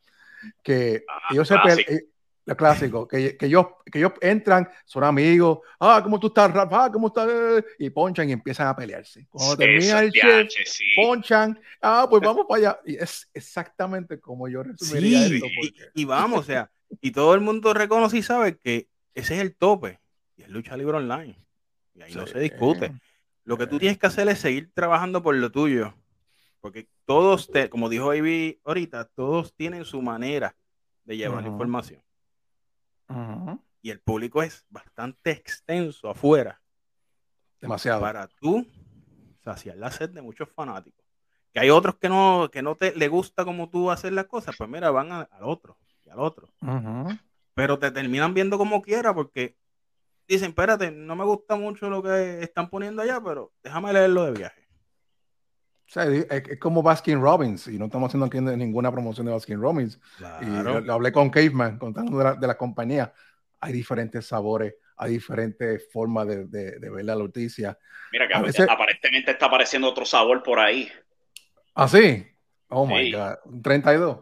que 0.62 1.04
ah, 1.08 1.28
ellos 1.30 1.48
se, 1.48 1.54
lo 2.48 2.56
clásico, 2.56 3.06
que, 3.06 3.36
que, 3.36 3.44
ellos, 3.44 3.66
que 3.84 3.98
ellos 3.98 4.12
entran, 4.22 4.66
son 4.86 5.04
amigos, 5.04 5.58
ah, 5.78 6.00
¿cómo 6.02 6.18
tú 6.18 6.28
estás, 6.28 6.50
Rafa? 6.50 6.86
Ah, 6.86 6.90
¿cómo 6.90 7.08
estás? 7.08 7.28
Y 7.78 7.90
ponchan 7.90 8.26
y 8.30 8.32
empiezan 8.32 8.68
a 8.68 8.74
pelearse. 8.74 9.26
Cuando 9.28 9.58
termina 9.58 10.00
el 10.00 10.10
chef, 10.10 10.48
ponchan, 10.96 11.60
ah, 11.82 12.06
pues 12.08 12.22
vamos 12.22 12.46
para 12.48 12.58
allá. 12.58 12.80
Y 12.86 12.96
es 12.96 13.28
exactamente 13.34 14.18
como 14.18 14.48
yo 14.48 14.62
resumiría 14.62 15.26
esto. 15.26 15.46
Y, 15.94 16.06
vamos, 16.06 16.40
o 16.40 16.42
sea, 16.42 16.70
y 17.02 17.10
todo 17.10 17.34
el 17.34 17.42
mundo 17.42 17.74
reconoce 17.74 18.16
y 18.16 18.22
sabe 18.22 18.56
que 18.56 18.88
ese 19.12 19.34
es 19.34 19.42
el 19.42 19.54
tope, 19.54 20.00
y 20.34 20.42
es 20.44 20.48
lucha 20.48 20.74
libre 20.74 20.96
online. 20.96 21.36
Y 21.94 22.00
ahí 22.00 22.14
no 22.14 22.26
se 22.26 22.40
discute. 22.40 22.94
Lo 23.44 23.58
que 23.58 23.66
tú 23.66 23.78
tienes 23.78 23.98
que 23.98 24.06
hacer 24.06 24.26
es 24.28 24.38
seguir 24.38 24.70
trabajando 24.72 25.22
por 25.22 25.34
lo 25.34 25.52
tuyo. 25.52 25.94
Porque 26.62 26.88
todos, 27.04 27.46
te, 27.48 27.68
como 27.68 27.90
dijo 27.90 28.14
Ivy 28.14 28.58
ahorita, 28.64 29.04
todos 29.04 29.52
tienen 29.52 29.84
su 29.84 30.00
manera 30.00 30.56
de 31.04 31.18
llevar 31.18 31.42
la 31.42 31.48
información. 31.50 32.00
Y 33.80 33.90
el 33.90 34.00
público 34.00 34.42
es 34.42 34.66
bastante 34.68 35.30
extenso 35.30 36.10
afuera. 36.10 36.60
Demasiado. 37.60 38.00
Para 38.00 38.28
tú 38.28 38.66
saciar 39.42 39.76
la 39.76 39.90
sed 39.90 40.10
de 40.10 40.22
muchos 40.22 40.48
fanáticos. 40.50 41.04
Que 41.52 41.60
hay 41.60 41.70
otros 41.70 41.96
que 41.96 42.08
no, 42.08 42.50
que 42.52 42.62
no 42.62 42.74
te 42.74 42.94
le 42.94 43.08
gusta 43.08 43.44
como 43.44 43.70
tú 43.70 43.90
hacer 43.90 44.12
las 44.12 44.26
cosas, 44.26 44.54
pues 44.56 44.68
mira, 44.68 44.90
van 44.90 45.12
al 45.12 45.28
otro 45.42 45.78
y 46.04 46.10
al 46.10 46.20
otro. 46.20 46.52
Pero 47.54 47.78
te 47.78 47.90
terminan 47.90 48.34
viendo 48.34 48.58
como 48.58 48.82
quiera 48.82 49.14
porque 49.14 49.56
dicen, 50.26 50.50
espérate, 50.50 50.90
no 50.90 51.16
me 51.16 51.24
gusta 51.24 51.56
mucho 51.56 51.88
lo 51.88 52.02
que 52.02 52.42
están 52.42 52.68
poniendo 52.68 53.02
allá, 53.02 53.20
pero 53.20 53.52
déjame 53.62 53.92
leerlo 53.92 54.26
de 54.26 54.32
viaje. 54.32 54.67
O 55.88 55.90
sea, 55.90 56.04
es, 56.04 56.58
como 56.58 56.82
Baskin 56.82 57.18
Robbins, 57.18 57.66
y 57.66 57.78
no 57.78 57.86
estamos 57.86 58.08
haciendo 58.08 58.26
aquí 58.26 58.38
ninguna 58.42 58.92
promoción 58.92 59.24
de 59.24 59.32
Baskin 59.32 59.58
Robbins. 59.58 59.98
Y 60.42 60.44
lo, 60.44 60.92
hablé 60.92 61.10
con 61.10 61.30
Caveman, 61.30 61.78
contando 61.78 62.18
de 62.18 62.24
la, 62.24 62.34
de 62.34 62.46
la, 62.46 62.58
compañía. 62.58 63.10
Hay 63.58 63.72
diferentes 63.72 64.26
sabores, 64.26 64.74
hay 64.98 65.12
diferentes 65.12 65.90
formas 65.90 66.28
de, 66.28 66.44
de, 66.44 66.90
ver 66.90 67.06
la 67.06 67.14
noticia. 67.14 67.78
Mira, 68.12 68.28
que 68.28 68.34
a 68.34 68.42
veces, 68.42 68.68
aparentemente 68.68 69.30
está 69.30 69.46
apareciendo 69.46 69.88
otro 69.88 70.04
sabor 70.04 70.42
por 70.42 70.60
ahí. 70.60 70.92
¿Ah, 71.74 71.88
sí? 71.88 72.26
Oh 72.68 72.86
my 72.86 73.10
God. 73.10 73.36
32. 73.62 74.18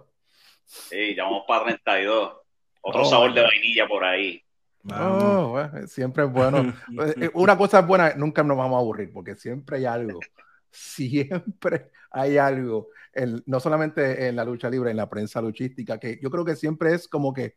Sí, 0.64 1.16
ya 1.16 1.24
vamos 1.24 1.46
para 1.48 1.64
32. 1.64 2.32
Otro 2.80 3.04
sabor 3.04 3.34
de 3.34 3.42
vainilla 3.42 3.88
por 3.88 4.04
ahí. 4.04 4.40
Oh, 4.88 5.60
siempre 5.88 6.26
es 6.26 6.30
bueno. 6.30 6.72
Eh, 7.20 7.28
una 7.34 7.58
cosa 7.58 7.80
es 7.80 7.86
buena, 7.88 8.14
nunca 8.14 8.44
nos 8.44 8.56
vamos 8.56 8.76
a 8.76 8.80
aburrir, 8.80 9.12
porque 9.12 9.34
siempre 9.34 9.78
hay 9.78 9.86
algo 9.86 10.20
siempre 10.76 11.90
hay 12.10 12.38
algo, 12.38 12.88
no 13.46 13.60
solamente 13.60 14.28
en 14.28 14.36
la 14.36 14.44
lucha 14.44 14.70
libre, 14.70 14.90
en 14.90 14.96
la 14.96 15.08
prensa 15.08 15.40
luchística, 15.40 15.98
que 15.98 16.18
yo 16.22 16.30
creo 16.30 16.44
que 16.44 16.56
siempre 16.56 16.94
es 16.94 17.08
como 17.08 17.32
que 17.32 17.56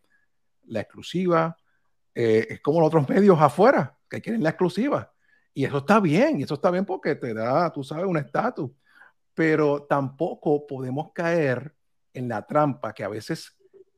la 0.66 0.82
exclusiva, 0.82 1.58
eh, 2.16 2.48
es 2.50 2.62
como 2.62 2.80
los 2.80 2.88
otros 2.88 3.10
medios 3.10 3.40
afuera, 3.40 3.98
que 4.10 4.22
quieren 4.22 4.44
la 4.44 4.50
exclusiva. 4.50 5.14
Y 5.54 5.66
eso 5.66 5.80
está 5.80 6.00
bien, 6.00 6.40
y 6.40 6.44
eso 6.44 6.56
está 6.56 6.72
bien 6.72 6.86
porque 6.86 7.16
te 7.16 7.34
da, 7.34 7.72
tú 7.72 7.84
sabes, 7.84 8.06
un 8.06 8.18
estatus. 8.18 8.72
Pero 9.34 9.84
tampoco 9.84 10.66
podemos 10.68 11.12
caer 11.14 11.76
en 12.14 12.30
la 12.30 12.46
trampa 12.46 12.94
que 12.94 13.04
a 13.04 13.10
veces 13.10 13.58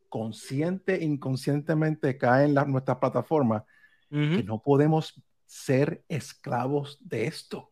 consciente 0.10 0.96
e 0.96 1.06
inconscientemente 1.06 2.18
cae 2.18 2.46
en 2.46 2.54
nuestras 2.54 2.98
plataformas, 2.98 3.64
que 4.10 4.44
no 4.44 4.62
podemos 4.62 5.24
ser 5.46 6.04
esclavos 6.10 6.98
de 7.02 7.28
esto. 7.28 7.71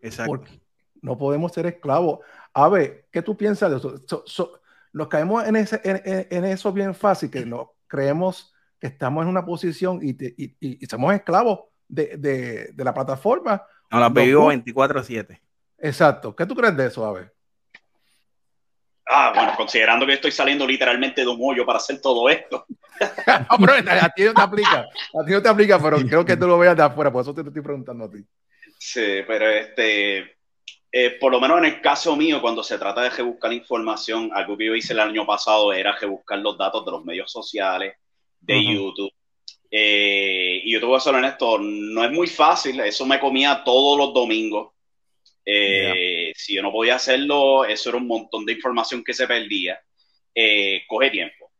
Exacto. 0.00 0.44
no 1.00 1.16
podemos 1.16 1.52
ser 1.52 1.66
esclavos. 1.66 2.20
A 2.52 2.68
ver, 2.68 3.06
¿qué 3.10 3.22
tú 3.22 3.36
piensas 3.36 3.70
de 3.70 3.76
eso? 3.76 4.60
nos 4.92 5.08
caemos 5.08 5.46
en, 5.46 5.56
ese, 5.56 5.80
en, 5.84 6.44
eso 6.44 6.72
bien 6.72 6.94
fácil, 6.94 7.30
que 7.30 7.44
nos 7.44 7.68
creemos 7.86 8.54
que 8.80 8.86
estamos 8.86 9.22
en 9.22 9.28
una 9.28 9.44
posición 9.44 10.00
y, 10.02 10.16
y, 10.60 10.86
somos 10.86 11.14
esclavos 11.14 11.60
de, 11.86 12.16
de, 12.16 12.72
de, 12.72 12.84
la 12.84 12.94
plataforma. 12.94 13.62
No, 13.90 14.00
la 14.00 14.12
pedido 14.12 14.46
24-7. 14.50 15.40
Exacto. 15.78 16.34
¿Qué 16.34 16.46
tú 16.46 16.54
crees 16.54 16.76
de 16.76 16.86
eso, 16.86 17.04
a 17.04 17.12
ver? 17.12 17.32
Ah, 19.10 19.32
bueno, 19.34 19.52
considerando 19.56 20.04
que 20.04 20.12
estoy 20.12 20.30
saliendo 20.30 20.66
literalmente 20.66 21.22
de 21.22 21.28
un 21.28 21.38
hoyo 21.40 21.64
para 21.64 21.78
hacer 21.78 22.00
todo 22.00 22.28
esto. 22.28 22.66
no, 23.50 23.56
pero 23.58 23.72
a 23.72 24.08
ti 24.10 24.24
no 24.24 24.34
te 24.34 24.42
aplica. 24.42 24.80
A 24.80 25.24
ti 25.24 25.32
no 25.32 25.42
te 25.42 25.48
aplica, 25.48 25.78
pero 25.78 25.98
creo 25.98 26.24
que 26.24 26.36
tú 26.36 26.46
lo 26.46 26.58
veas 26.58 26.76
de 26.76 26.82
afuera, 26.82 27.10
por 27.10 27.22
eso 27.22 27.34
te 27.34 27.40
estoy 27.40 27.62
preguntando 27.62 28.04
a 28.04 28.10
ti. 28.10 28.24
Sí, 28.78 29.22
pero 29.26 29.50
este, 29.50 30.38
eh, 30.90 31.10
por 31.20 31.32
lo 31.32 31.40
menos 31.40 31.58
en 31.58 31.66
el 31.66 31.80
caso 31.80 32.16
mío, 32.16 32.40
cuando 32.40 32.62
se 32.62 32.78
trata 32.78 33.02
de 33.02 33.22
buscar 33.22 33.52
información, 33.52 34.30
algo 34.32 34.56
que 34.56 34.66
yo 34.66 34.74
hice 34.74 34.94
el 34.94 35.00
año 35.00 35.26
pasado 35.26 35.72
era 35.72 35.96
buscar 36.08 36.38
los 36.38 36.56
datos 36.56 36.84
de 36.84 36.92
los 36.92 37.04
medios 37.04 37.30
sociales, 37.30 37.96
de 38.40 38.64
YouTube. 38.64 39.12
Eh, 39.70 40.62
y 40.64 40.72
yo 40.72 40.80
te 40.80 40.86
voy 40.86 40.96
a 40.96 41.00
ser 41.00 41.14
honesto, 41.14 41.58
no 41.58 42.04
es 42.04 42.10
muy 42.10 42.26
fácil, 42.26 42.80
eso 42.80 43.04
me 43.04 43.20
comía 43.20 43.62
todos 43.64 43.98
los 43.98 44.14
domingos. 44.14 44.72
Eh, 45.44 46.32
si 46.34 46.54
yo 46.54 46.62
no 46.62 46.72
podía 46.72 46.96
hacerlo, 46.96 47.64
eso 47.64 47.90
era 47.90 47.98
un 47.98 48.06
montón 48.06 48.46
de 48.46 48.52
información 48.52 49.02
que 49.04 49.12
se 49.12 49.26
perdía. 49.26 49.78
coge 50.86 51.10
tiempo, 51.10 51.50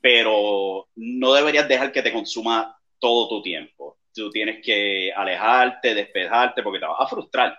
pero 0.00 0.88
no 0.96 1.32
deberías 1.34 1.68
dejar 1.68 1.92
que 1.92 2.02
te 2.02 2.12
consuma 2.12 2.76
todo 2.98 3.28
tu 3.28 3.42
tiempo. 3.42 3.98
Tú 4.14 4.30
tienes 4.30 4.64
que 4.64 5.12
alejarte, 5.12 5.94
despejarte, 5.94 6.62
porque 6.62 6.78
te 6.78 6.86
vas 6.86 7.00
a 7.00 7.06
frustrar 7.06 7.58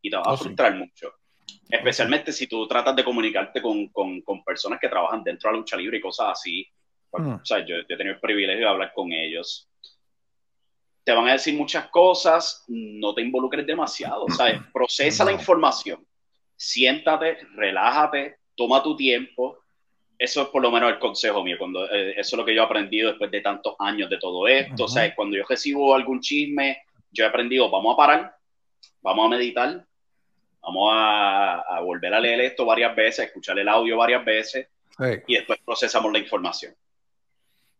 y 0.00 0.10
te 0.10 0.16
va 0.16 0.22
a 0.22 0.32
oh, 0.32 0.36
frustrar 0.36 0.74
mucho. 0.74 1.12
Especialmente 1.68 2.32
si 2.32 2.46
tú 2.46 2.66
tratas 2.66 2.94
de 2.94 3.04
comunicarte 3.04 3.60
con, 3.60 3.88
con, 3.88 4.20
con, 4.22 4.44
personas 4.44 4.78
que 4.80 4.88
trabajan 4.88 5.24
dentro 5.24 5.50
de 5.50 5.54
la 5.54 5.58
lucha 5.58 5.76
libre 5.76 5.98
y 5.98 6.00
cosas 6.00 6.28
así. 6.32 6.66
Mm. 7.12 7.34
O 7.34 7.44
sea, 7.44 7.64
yo, 7.64 7.76
he 7.76 7.84
tenido 7.84 8.14
el 8.14 8.20
privilegio 8.20 8.66
de 8.66 8.72
hablar 8.72 8.92
con 8.94 9.12
ellos. 9.12 9.68
Te 11.02 11.12
van 11.12 11.28
a 11.28 11.32
decir 11.32 11.54
muchas 11.56 11.88
cosas, 11.88 12.64
no 12.68 13.14
te 13.14 13.22
involucres 13.22 13.66
demasiado, 13.66 14.28
¿sabes? 14.28 14.60
Procesa 14.72 15.24
la 15.24 15.32
información, 15.32 16.04
siéntate, 16.56 17.38
relájate, 17.54 18.38
toma 18.54 18.82
tu 18.82 18.96
tiempo. 18.96 19.58
Eso 20.18 20.42
es 20.42 20.48
por 20.48 20.62
lo 20.62 20.70
menos 20.70 20.90
el 20.90 20.98
consejo 20.98 21.44
mío, 21.44 21.56
cuando, 21.58 21.84
eh, 21.90 22.12
eso 22.12 22.36
es 22.36 22.38
lo 22.38 22.44
que 22.44 22.54
yo 22.54 22.62
he 22.62 22.64
aprendido 22.64 23.10
después 23.10 23.30
de 23.30 23.42
tantos 23.42 23.74
años 23.78 24.08
de 24.08 24.18
todo 24.18 24.48
esto. 24.48 24.84
O 24.84 24.88
sea, 24.88 25.14
cuando 25.14 25.36
yo 25.36 25.44
recibo 25.46 25.94
algún 25.94 26.20
chisme, 26.20 26.82
yo 27.10 27.24
he 27.24 27.28
aprendido, 27.28 27.70
vamos 27.70 27.94
a 27.94 27.96
parar, 27.96 28.36
vamos 29.02 29.26
a 29.26 29.28
meditar, 29.28 29.84
vamos 30.62 30.90
a, 30.94 31.80
volver 31.82 32.14
a 32.14 32.20
leer 32.20 32.40
esto 32.40 32.64
varias 32.64 32.96
veces, 32.96 33.26
escuchar 33.26 33.58
el 33.58 33.68
audio 33.68 33.96
varias 33.96 34.24
veces 34.24 34.68
y 35.26 35.34
después 35.34 35.58
procesamos 35.64 36.12
la 36.12 36.18
información. 36.18 36.74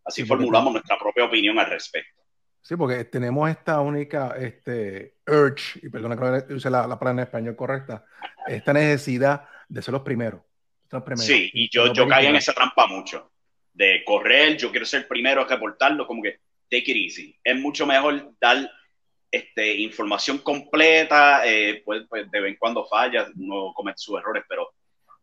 Así 0.04 0.24
formulamos 0.24 0.72
nuestra 0.72 0.98
propia 0.98 1.24
opinión 1.24 1.58
al 1.58 1.70
respecto. 1.70 2.22
Sí, 2.60 2.76
porque 2.76 3.04
tenemos 3.04 3.48
esta 3.48 3.80
única 3.80 4.36
este, 4.38 5.16
urge, 5.26 5.80
y 5.82 5.88
perdona 5.88 6.44
que 6.46 6.54
use 6.54 6.68
la, 6.68 6.86
la 6.86 6.98
palabra 6.98 7.22
en 7.22 7.26
español 7.26 7.56
correcta, 7.56 8.04
esta 8.46 8.72
necesidad 8.72 9.48
de 9.68 9.82
ser 9.82 9.92
los 9.92 10.02
primeros. 10.02 10.40
Sí, 11.16 11.50
y 11.52 11.68
yo, 11.70 11.92
yo 11.92 12.06
caí 12.08 12.26
en 12.26 12.36
esa 12.36 12.52
trampa 12.52 12.86
mucho. 12.86 13.30
De 13.72 14.02
correr, 14.04 14.56
yo 14.56 14.70
quiero 14.70 14.86
ser 14.86 15.06
primero 15.06 15.42
a 15.42 15.46
reportarlo, 15.46 16.06
como 16.06 16.22
que 16.22 16.40
take 16.70 16.90
it 16.90 16.96
easy. 16.96 17.38
Es 17.44 17.56
mucho 17.58 17.86
mejor 17.86 18.32
dar 18.40 18.70
este, 19.30 19.74
información 19.74 20.38
completa, 20.38 21.46
eh, 21.46 21.82
pues, 21.84 22.04
pues, 22.08 22.30
de 22.30 22.40
vez 22.40 22.52
en 22.52 22.58
cuando 22.58 22.86
falla, 22.86 23.26
uno 23.36 23.72
comete 23.74 23.98
sus 23.98 24.18
errores, 24.18 24.44
pero 24.48 24.72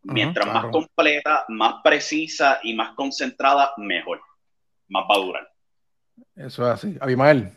mientras 0.04 0.46
más 0.46 0.66
completa, 0.66 1.46
más 1.48 1.76
precisa 1.84 2.60
y 2.64 2.74
más 2.74 2.94
concentrada, 2.96 3.74
mejor. 3.78 4.22
Más 4.90 5.06
va 5.10 5.16
a 5.16 5.20
durar. 5.20 5.52
Eso 6.36 6.68
es 6.68 6.74
así. 6.74 6.98
Abimael. 7.00 7.50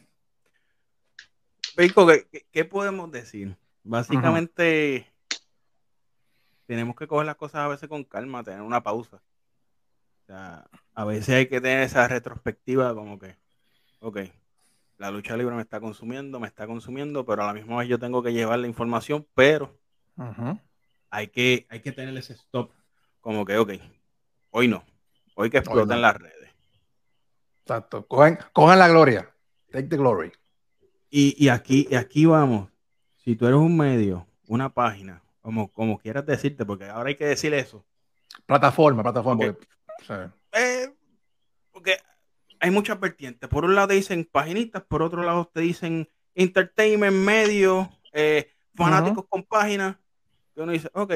Pico, 1.77 2.07
¿qué, 2.53 2.65
podemos 2.65 3.11
decir? 3.11 3.57
Básicamente, 3.83 5.07
tenemos 6.67 6.97
que 6.97 7.07
coger 7.07 7.27
las 7.27 7.37
cosas 7.37 7.61
a 7.63 7.69
veces 7.69 7.89
con 7.89 8.05
calma, 8.05 8.45
tener 8.45 8.61
una 8.61 8.83
pausa. 8.83 9.23
a 10.29 11.05
veces 11.05 11.35
hay 11.35 11.47
que 11.47 11.61
tener 11.61 11.83
esa 11.83 12.07
retrospectiva 12.09 12.95
como 12.95 13.19
que, 13.19 13.37
ok, 14.01 14.19
la 14.99 15.11
lucha 15.11 15.37
libre 15.37 15.55
me 15.55 15.63
está 15.63 15.81
consumiendo, 15.81 16.41
me 16.41 16.49
está 16.49 16.67
consumiendo, 16.67 17.25
pero 17.25 17.43
a 17.43 17.47
la 17.47 17.53
misma 17.53 17.79
vez 17.79 17.89
yo 17.89 17.99
tengo 17.99 18.23
que 18.23 18.33
llevar 18.33 18.59
la 18.59 18.67
información, 18.67 19.27
pero 19.35 19.79
hay, 21.11 21.29
que, 21.29 21.67
hay 21.69 21.81
que 21.81 21.93
tener 21.93 22.17
ese 22.17 22.33
stop, 22.33 22.73
como 23.21 23.45
que, 23.45 23.59
ok, 23.59 23.73
hoy 24.51 24.69
no, 24.69 24.85
hoy 25.35 25.51
que 25.51 25.59
exploten 25.59 26.01
las 26.01 26.17
redes. 26.17 26.51
Exacto, 27.63 28.07
cojan, 28.07 28.39
la 28.79 28.89
gloria, 28.89 29.35
take 29.71 29.89
the 29.89 29.97
glory. 29.97 30.33
Y, 31.11 31.49
aquí, 31.49 31.95
aquí 31.95 32.27
vamos, 32.27 32.69
si 33.17 33.37
tú 33.37 33.47
eres 33.47 33.59
un 33.59 33.77
medio, 33.77 34.27
una 34.47 34.71
página, 34.71 35.23
como, 35.47 35.71
como 35.71 35.97
quieras 35.97 36.27
decirte, 36.27 36.67
porque 36.67 36.87
ahora 36.87 37.11
hay 37.11 37.15
que 37.15 37.25
decir 37.25 37.55
eso. 37.55 37.87
Plataforma, 38.47 39.05
plataforma. 39.05 39.57
Eh, 40.51 40.93
porque 41.71 41.99
hay 42.59 42.73
muchas 42.73 42.99
vertientes. 42.99 43.49
Por 43.49 43.65
un 43.65 43.77
lado 43.77 43.87
te 43.87 43.95
dicen 43.95 44.29
paginitas, 44.29 44.83
por 44.83 45.03
otro 45.03 45.23
lado 45.23 45.49
te 45.55 45.61
dicen 45.61 46.09
entertainment, 46.35 47.17
medio, 47.17 47.89
eh, 48.13 48.51
fanáticos 48.75 49.27
con 49.29 49.45
páginas. 49.45 49.97
Y 50.57 50.63
uno 50.63 50.73
dice, 50.73 50.91
ok, 50.93 51.13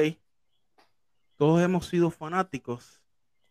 todos 1.35 1.61
hemos 1.61 1.87
sido 1.87 2.09
fanáticos 2.09 3.01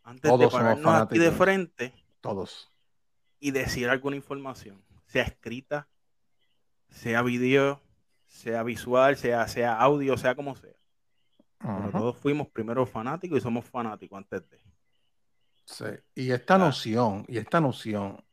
antes 0.01 0.35
de 0.35 0.47
pararnos 0.47 0.95
aquí 0.95 1.19
de 1.19 1.31
frente. 1.31 1.93
Todos. 2.21 2.71
Y 3.39 3.51
decir 3.51 3.87
alguna 3.87 4.15
información, 4.15 4.83
sea 5.05 5.25
escrita, 5.25 5.87
sea 6.89 7.21
video, 7.21 7.83
sea 8.31 8.63
visual, 8.63 9.17
sea, 9.17 9.47
sea 9.47 9.77
audio, 9.77 10.17
sea 10.17 10.35
como 10.35 10.55
sea. 10.55 10.73
Pero 11.59 11.91
todos 11.91 12.17
fuimos 12.17 12.47
primero 12.47 12.85
fanáticos 12.87 13.37
y 13.37 13.41
somos 13.41 13.65
fanáticos 13.65 14.17
antes 14.17 14.49
de. 14.49 14.57
Sí. 15.65 15.85
Y 16.15 16.31
esta 16.31 16.57
noción, 16.57 17.23
y 17.27 17.37
esta 17.37 17.61
noción 17.61 18.23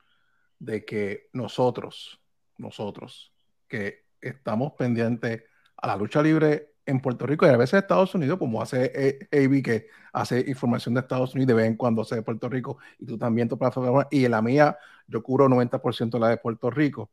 de 0.59 0.85
que 0.85 1.29
nosotros, 1.35 2.21
nosotros, 2.57 3.33
que 3.67 4.07
estamos 4.21 4.73
pendientes 4.73 5.45
a 5.77 5.89
la 5.89 5.97
lucha 5.97 6.23
libre 6.23 6.75
en 6.87 7.01
Puerto 7.01 7.27
Rico 7.27 7.47
y 7.47 7.51
a 7.51 7.57
veces 7.59 7.83
Estados 7.83 8.15
Unidos, 8.15 8.39
como 8.39 8.63
hace 8.63 9.29
AB, 9.31 9.63
que 9.63 9.89
hace 10.13 10.41
información 10.49 10.95
de 10.95 11.01
Estados 11.01 11.35
Unidos 11.35 11.49
de 11.49 11.55
vez 11.55 11.67
en 11.67 11.77
cuando 11.77 12.01
hace 12.01 12.15
de 12.15 12.23
Puerto 12.23 12.49
Rico, 12.49 12.79
y 12.99 13.05
tú 13.05 13.19
también 13.19 13.47
tu 13.47 13.59
plataforma, 13.59 14.09
y 14.11 14.25
en 14.25 14.31
la 14.31 14.41
mía 14.41 14.79
yo 15.07 15.23
cubro 15.23 15.49
90% 15.49 16.19
la 16.19 16.29
de 16.29 16.39
Puerto 16.39 16.71
Rico. 16.71 17.11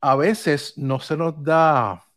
A 0.00 0.14
veces 0.14 0.78
no 0.78 1.00
se 1.00 1.16
nos 1.16 1.42
da 1.42 2.09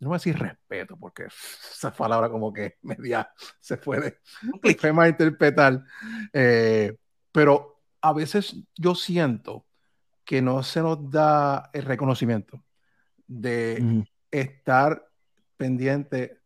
no 0.00 0.08
voy 0.08 0.16
a 0.16 0.18
decir 0.18 0.38
respeto, 0.38 0.96
porque 0.96 1.24
esa 1.72 1.92
palabra 1.92 2.28
como 2.28 2.52
que 2.52 2.76
media 2.82 3.30
se 3.60 3.76
puede, 3.76 4.18
se 4.80 5.08
interpretar, 5.08 5.84
eh, 6.32 6.96
pero 7.30 7.82
a 8.00 8.12
veces 8.12 8.56
yo 8.76 8.94
siento 8.94 9.66
que 10.24 10.42
no 10.42 10.62
se 10.62 10.80
nos 10.80 11.10
da 11.10 11.70
el 11.72 11.84
reconocimiento 11.84 12.62
de 13.26 14.04
estar 14.30 15.08
pendiente 15.56 16.38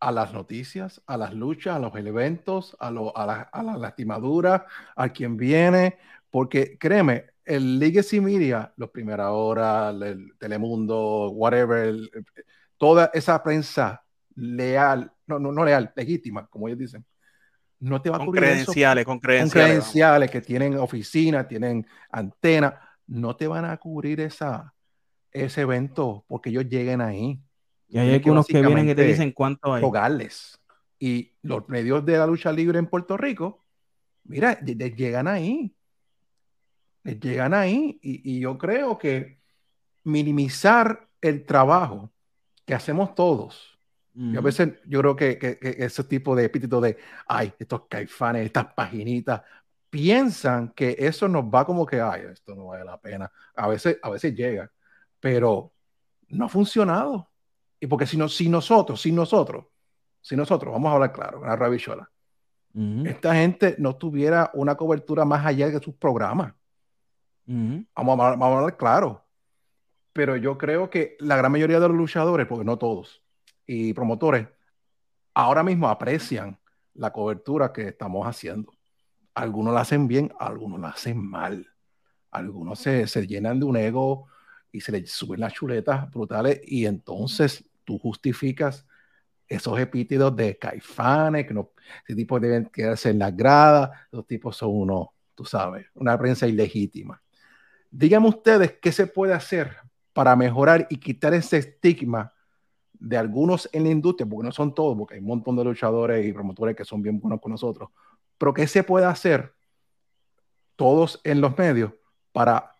a 0.00 0.12
las 0.12 0.32
noticias, 0.32 1.02
a 1.06 1.16
las 1.16 1.34
luchas, 1.34 1.76
a 1.76 1.78
los 1.78 1.94
eventos, 1.96 2.76
a, 2.78 2.88
a, 2.88 3.26
la, 3.26 3.42
a 3.52 3.62
la 3.62 3.76
lastimadura, 3.76 4.66
a 4.94 5.08
quien 5.08 5.36
viene, 5.36 5.98
porque 6.30 6.78
créeme, 6.78 7.26
el 7.48 7.78
Legacy 7.78 8.20
Media, 8.20 8.72
los 8.76 8.90
Primera 8.90 9.32
Hora, 9.32 9.88
el 9.90 10.34
Telemundo, 10.38 11.30
whatever, 11.30 11.94
toda 12.78 13.10
esa 13.12 13.42
prensa 13.42 14.04
leal, 14.34 15.12
no, 15.26 15.38
no, 15.38 15.52
no 15.52 15.64
leal, 15.64 15.92
legítima, 15.94 16.46
como 16.46 16.68
ellos 16.68 16.78
dicen, 16.78 17.04
no 17.80 18.00
te 18.00 18.10
va 18.10 18.16
a 18.16 18.24
cubrir 18.24 18.42
credenciales, 18.42 19.04
con 19.04 19.18
credenciales, 19.18 19.52
con 19.52 19.62
credenciales 19.62 20.30
que 20.30 20.40
tienen 20.40 20.76
oficina, 20.78 21.46
tienen 21.46 21.86
antena, 22.10 22.80
no 23.06 23.36
te 23.36 23.46
van 23.46 23.64
a 23.64 23.76
cubrir 23.76 24.20
esa, 24.20 24.74
ese 25.30 25.62
evento 25.62 26.24
porque 26.26 26.50
ellos 26.50 26.68
lleguen 26.68 27.00
ahí. 27.00 27.40
Y 27.88 27.98
hay 27.98 28.14
algunos 28.14 28.46
que, 28.46 28.60
vienen 28.60 28.88
y 28.90 28.94
te 28.94 29.04
dicen 29.04 29.32
cuánto 29.32 29.72
hay. 29.72 29.82
Hogarles. 29.82 30.58
Y 30.98 31.32
los 31.42 31.68
medios 31.68 32.04
de 32.04 32.18
la 32.18 32.26
lucha 32.26 32.52
libre 32.52 32.78
en 32.78 32.86
Puerto 32.86 33.16
Rico, 33.16 33.64
mira, 34.24 34.58
llegan 34.60 35.28
ahí. 35.28 35.74
llegan 37.04 37.54
ahí. 37.54 37.98
Y, 38.02 38.36
y 38.36 38.40
yo 38.40 38.58
creo 38.58 38.98
que 38.98 39.38
minimizar 40.04 41.08
el 41.20 41.46
trabajo 41.46 42.12
que 42.68 42.74
hacemos 42.74 43.14
todos. 43.14 43.78
Y 44.14 44.36
a 44.36 44.42
veces 44.42 44.74
yo 44.84 45.00
creo 45.00 45.16
que, 45.16 45.38
que, 45.38 45.58
ese 45.62 46.04
tipo 46.04 46.36
de 46.36 46.44
epíteto 46.44 46.82
de, 46.82 46.98
ay, 47.26 47.50
estos 47.58 47.86
caifanes, 47.88 48.44
estas 48.44 48.74
paginitas, 48.74 49.40
piensan 49.88 50.70
que 50.70 50.94
eso 50.98 51.28
nos 51.28 51.44
va 51.44 51.64
como 51.64 51.86
que, 51.86 51.98
ay, 52.00 52.24
esto 52.30 52.54
no 52.54 52.66
vale 52.66 52.84
la 52.84 53.00
pena. 53.00 53.30
A 53.54 53.68
veces, 53.68 53.98
a 54.02 54.10
veces 54.10 54.34
llega, 54.34 54.70
pero 55.18 55.72
no 56.28 56.44
ha 56.44 56.48
funcionado. 56.50 57.30
Y 57.80 57.86
porque 57.86 58.04
si, 58.04 58.18
no, 58.18 58.28
si 58.28 58.50
nosotros, 58.50 59.00
si 59.00 59.12
nosotros, 59.12 59.64
si 60.20 60.36
nosotros, 60.36 60.70
vamos 60.70 60.90
a 60.90 60.94
hablar 60.94 61.12
claro, 61.12 61.40
una 61.40 61.56
rabichola, 61.56 62.10
esta 63.04 63.34
gente 63.34 63.76
no 63.78 63.96
tuviera 63.96 64.50
una 64.52 64.74
cobertura 64.74 65.24
más 65.24 65.46
allá 65.46 65.70
de 65.70 65.80
sus 65.80 65.94
programas. 65.94 66.52
vamos, 67.46 68.20
a, 68.20 68.30
vamos 68.30 68.42
a 68.42 68.58
hablar 68.58 68.76
claro 68.76 69.27
pero 70.18 70.34
yo 70.34 70.58
creo 70.58 70.90
que 70.90 71.16
la 71.20 71.36
gran 71.36 71.52
mayoría 71.52 71.78
de 71.78 71.86
los 71.86 71.96
luchadores, 71.96 72.48
porque 72.48 72.64
no 72.64 72.76
todos, 72.76 73.22
y 73.64 73.92
promotores, 73.92 74.48
ahora 75.32 75.62
mismo 75.62 75.88
aprecian 75.88 76.58
la 76.94 77.12
cobertura 77.12 77.72
que 77.72 77.86
estamos 77.86 78.26
haciendo. 78.26 78.76
Algunos 79.32 79.72
la 79.74 79.82
hacen 79.82 80.08
bien, 80.08 80.32
algunos 80.40 80.80
la 80.80 80.88
hacen 80.88 81.24
mal. 81.24 81.68
Algunos 82.32 82.80
se, 82.80 83.06
se 83.06 83.28
llenan 83.28 83.60
de 83.60 83.66
un 83.66 83.76
ego 83.76 84.26
y 84.72 84.80
se 84.80 84.90
les 84.90 85.08
suben 85.08 85.38
las 85.38 85.52
chuletas 85.52 86.10
brutales 86.10 86.62
y 86.64 86.86
entonces 86.86 87.64
tú 87.84 87.96
justificas 88.00 88.88
esos 89.46 89.78
epítetos 89.78 90.34
de 90.34 90.58
caifanes, 90.58 91.46
que 91.46 91.54
no, 91.54 91.70
ese 92.04 92.16
tipo 92.16 92.40
deben 92.40 92.64
quedarse 92.66 93.10
en 93.10 93.20
la 93.20 93.30
grada, 93.30 94.08
los 94.10 94.26
tipos 94.26 94.56
son 94.56 94.70
uno, 94.72 95.14
tú 95.36 95.44
sabes, 95.44 95.86
una 95.94 96.18
prensa 96.18 96.48
ilegítima. 96.48 97.22
Díganme 97.88 98.26
ustedes 98.26 98.78
qué 98.82 98.90
se 98.90 99.06
puede 99.06 99.32
hacer 99.32 99.76
para 100.18 100.34
mejorar 100.34 100.84
y 100.90 100.96
quitar 100.96 101.32
ese 101.32 101.58
estigma 101.58 102.34
de 102.92 103.16
algunos 103.16 103.70
en 103.72 103.84
la 103.84 103.90
industria, 103.90 104.28
porque 104.28 104.46
no 104.46 104.50
son 104.50 104.74
todos, 104.74 104.98
porque 104.98 105.14
hay 105.14 105.20
un 105.20 105.28
montón 105.28 105.54
de 105.54 105.62
luchadores 105.62 106.26
y 106.26 106.32
promotores 106.32 106.74
que 106.74 106.84
son 106.84 107.00
bien 107.00 107.20
buenos 107.20 107.40
con 107.40 107.52
nosotros, 107.52 107.90
pero 108.36 108.52
qué 108.52 108.66
se 108.66 108.82
puede 108.82 109.06
hacer 109.06 109.54
todos 110.74 111.20
en 111.22 111.40
los 111.40 111.56
medios 111.56 111.92
para 112.32 112.74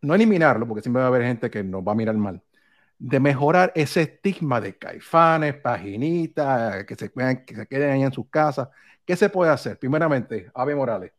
no 0.00 0.14
eliminarlo, 0.14 0.66
porque 0.66 0.80
siempre 0.80 1.00
va 1.00 1.04
a 1.04 1.08
haber 1.08 1.24
gente 1.24 1.50
que 1.50 1.62
nos 1.62 1.82
va 1.86 1.92
a 1.92 1.96
mirar 1.96 2.16
mal, 2.16 2.40
de 2.98 3.20
mejorar 3.20 3.70
ese 3.74 4.00
estigma 4.00 4.58
de 4.58 4.78
caifanes, 4.78 5.56
paginitas, 5.56 6.86
que 6.86 6.94
se, 6.94 7.12
que 7.12 7.56
se 7.56 7.66
queden 7.66 7.90
ahí 7.90 8.02
en 8.04 8.12
sus 8.12 8.30
casas. 8.30 8.70
¿Qué 9.04 9.16
se 9.16 9.28
puede 9.28 9.50
hacer? 9.52 9.78
Primeramente, 9.78 10.50
Ave 10.54 10.74
Morales. 10.74 11.12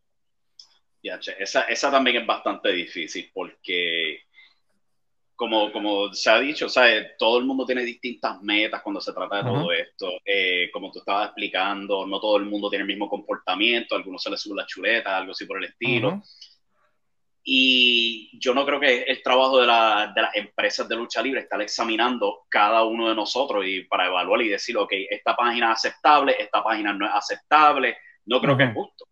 Ya, 1.03 1.19
esa, 1.37 1.61
esa 1.65 1.91
también 1.91 2.15
es 2.15 2.25
bastante 2.25 2.71
difícil 2.71 3.29
porque, 3.31 4.24
como, 5.35 5.71
como 5.71 6.13
se 6.13 6.29
ha 6.29 6.39
dicho, 6.39 6.69
¿sabes? 6.69 7.17
todo 7.17 7.39
el 7.39 7.45
mundo 7.45 7.65
tiene 7.65 7.83
distintas 7.83 8.41
metas 8.41 8.81
cuando 8.81 9.01
se 9.01 9.13
trata 9.13 9.37
de 9.37 9.43
todo 9.43 9.71
esto. 9.71 10.09
Eh, 10.23 10.69
como 10.71 10.91
tú 10.91 10.99
estabas 10.99 11.27
explicando, 11.27 12.07
no 12.07 12.19
todo 12.19 12.37
el 12.37 12.45
mundo 12.45 12.69
tiene 12.69 12.83
el 12.83 12.87
mismo 12.87 13.09
comportamiento, 13.09 13.95
a 13.95 13.97
algunos 13.97 14.23
se 14.23 14.29
les 14.29 14.39
sube 14.39 14.55
la 14.55 14.65
chuleta, 14.65 15.17
algo 15.17 15.31
así 15.31 15.45
por 15.45 15.57
el 15.57 15.65
estilo. 15.65 16.21
Y 17.47 18.39
yo 18.39 18.55
no 18.55 18.65
creo 18.65 18.79
que 18.79 19.03
el 19.03 19.21
trabajo 19.21 19.59
de, 19.59 19.67
la, 19.67 20.11
de, 20.15 20.21
las 20.21 20.35
empresas 20.35 20.89
de 20.89 20.95
lucha 20.95 21.21
libre 21.21 21.41
estar 21.41 21.61
examinando 21.61 22.45
cada 22.49 22.83
uno 22.83 23.09
de 23.09 23.15
nosotros 23.15 23.63
y 23.67 23.83
para 23.83 24.07
evaluar 24.07 24.41
y 24.41 24.49
decir, 24.49 24.75
ok, 24.77 24.91
esta 25.09 25.35
página 25.35 25.67
es 25.67 25.85
aceptable, 25.85 26.35
esta 26.39 26.63
página 26.63 26.91
no 26.93 27.05
es 27.05 27.11
aceptable. 27.13 27.97
No 28.25 28.41
creo 28.41 28.57
que 28.57 28.63
es 28.63 28.73
justo. 28.73 29.05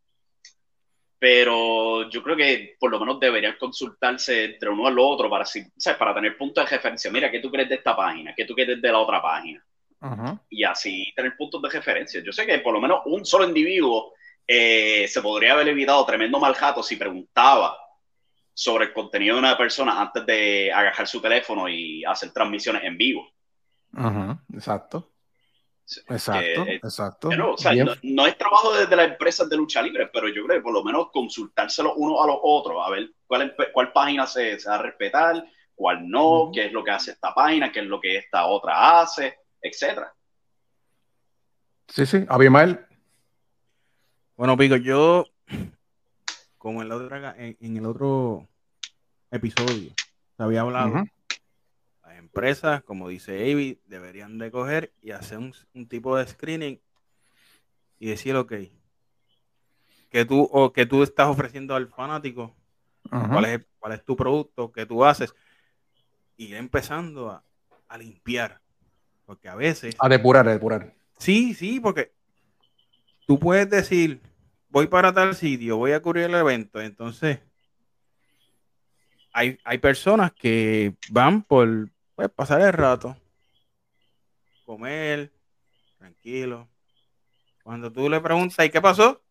Pero 1.23 2.09
yo 2.09 2.21
creo 2.21 2.36
que 2.36 2.75
por 2.77 2.91
lo 2.91 2.99
menos 2.99 3.17
deberían 3.17 3.55
consultarse 3.57 4.43
entre 4.43 4.67
uno 4.67 4.88
al 4.88 4.99
otro 4.99 5.29
para, 5.29 5.45
para 5.97 6.13
tener 6.15 6.38
puntos 6.38 6.65
de 6.65 6.75
referencia. 6.75 7.09
Mira, 7.09 7.31
¿qué 7.31 7.39
tú 7.39 7.49
crees 7.49 7.69
de 7.69 7.75
esta 7.75 7.95
página? 7.95 8.33
¿Qué 8.36 8.43
tú 8.43 8.53
crees 8.53 8.81
de 8.81 8.91
la 8.91 8.99
otra 8.99 9.21
página? 9.21 9.65
Y 10.49 10.65
así 10.65 11.13
tener 11.15 11.38
puntos 11.38 11.62
de 11.62 11.69
referencia. 11.69 12.21
Yo 12.21 12.33
sé 12.33 12.45
que 12.45 12.59
por 12.59 12.73
lo 12.73 12.81
menos 12.81 13.03
un 13.05 13.25
solo 13.25 13.45
individuo 13.45 14.12
eh, 14.45 15.07
se 15.07 15.21
podría 15.21 15.53
haber 15.53 15.69
evitado 15.69 16.05
tremendo 16.05 16.41
mal 16.41 16.57
si 16.83 16.97
preguntaba 16.97 17.77
sobre 18.53 18.88
el 18.88 18.93
contenido 18.93 19.36
de 19.36 19.39
una 19.39 19.57
persona 19.57 20.01
antes 20.01 20.25
de 20.25 20.73
agarrar 20.73 21.07
su 21.07 21.21
teléfono 21.21 21.69
y 21.69 22.03
hacer 22.03 22.33
transmisiones 22.33 22.83
en 22.83 22.97
vivo. 22.97 23.29
exacto. 24.53 25.12
Exacto, 25.85 26.65
exacto. 26.67 27.29
no, 27.35 28.25
es 28.25 28.37
trabajo 28.37 28.73
desde 28.73 28.95
las 28.95 29.09
empresas 29.09 29.49
de 29.49 29.57
lucha 29.57 29.81
libre, 29.81 30.09
pero 30.13 30.27
yo 30.29 30.45
creo 30.45 30.59
que 30.59 30.63
por 30.63 30.73
lo 30.73 30.83
menos 30.83 31.11
consultárselo 31.11 31.93
uno 31.95 32.23
a 32.23 32.27
los 32.27 32.37
otros, 32.41 32.81
a 32.85 32.89
ver 32.89 33.11
cuál, 33.27 33.53
cuál 33.73 33.91
página 33.91 34.25
se, 34.25 34.57
va 34.65 34.75
a 34.75 34.81
respetar, 34.81 35.43
cuál 35.75 36.09
no, 36.09 36.51
qué 36.53 36.67
es 36.67 36.71
lo 36.71 36.83
que 36.83 36.91
hace 36.91 37.11
esta 37.11 37.33
página, 37.33 37.71
qué 37.71 37.81
es 37.81 37.85
lo 37.85 37.99
que 37.99 38.15
esta 38.15 38.45
otra 38.45 39.01
hace, 39.01 39.37
etcétera. 39.61 40.13
Sí, 41.89 42.05
sí, 42.05 42.25
Abimael. 42.29 42.79
Bueno, 44.35 44.57
Pico, 44.57 44.77
yo 44.77 45.25
como 46.57 46.81
en, 46.81 46.87
la 46.87 46.95
otra, 46.95 47.35
en, 47.37 47.77
el 47.77 47.85
otro 47.85 48.47
episodio, 49.29 49.91
se 50.37 50.43
había 50.43 50.61
hablado, 50.61 51.03
empresas, 52.33 52.81
como 52.83 53.09
dice 53.09 53.51
Avi, 53.51 53.79
deberían 53.85 54.39
de 54.39 54.49
coger 54.49 54.91
y 55.01 55.11
hacer 55.11 55.37
un, 55.37 55.53
tipo 55.87 56.17
de 56.17 56.25
screening 56.25 56.81
y 57.99 58.07
decir, 58.07 58.35
ok, 58.35 58.53
que 60.09 60.25
tú, 60.25 60.49
o 60.51 60.73
que 60.73 60.87
tú 60.87 61.03
estás 61.03 61.27
ofreciendo 61.27 61.75
al 61.75 61.87
fanático, 61.87 62.55
cuál, 63.07 63.45
es, 63.45 63.65
cuál 63.77 63.93
es 63.93 64.03
tu 64.03 64.15
producto, 64.15 64.71
que 64.71 64.87
tú 64.87 65.05
haces, 65.05 65.35
y 66.35 66.45
ir 66.45 66.55
empezando 66.55 67.29
a, 67.29 67.43
a 67.87 67.97
limpiar. 67.99 68.59
Porque 69.27 69.47
a 69.47 69.55
veces... 69.55 69.95
A 69.99 70.09
depurar, 70.09 70.47
a 70.47 70.53
depurar. 70.53 70.91
Sí, 71.19 71.53
sí, 71.53 71.79
porque 71.79 72.13
tú 73.27 73.37
puedes 73.37 73.69
decir, 73.69 74.21
voy 74.69 74.87
para 74.87 75.13
tal 75.13 75.35
sitio, 75.35 75.77
voy 75.77 75.91
a 75.91 76.01
cubrir 76.01 76.23
el 76.25 76.33
evento. 76.33 76.81
Entonces, 76.81 77.39
hay, 79.31 79.59
hay 79.63 79.77
personas 79.77 80.33
que 80.33 80.95
van 81.11 81.43
por 81.43 81.93
pues, 82.15 82.30
pasar 82.30 82.62
el 82.62 82.73
rato, 82.73 83.17
comer, 84.65 85.32
tranquilo. 85.97 86.69
Cuando 87.63 87.91
tú 87.91 88.10
le 88.10 88.19
preguntas, 88.19 88.65
¿y 88.65 88.69
qué 88.69 88.82
pasó? 88.82 89.21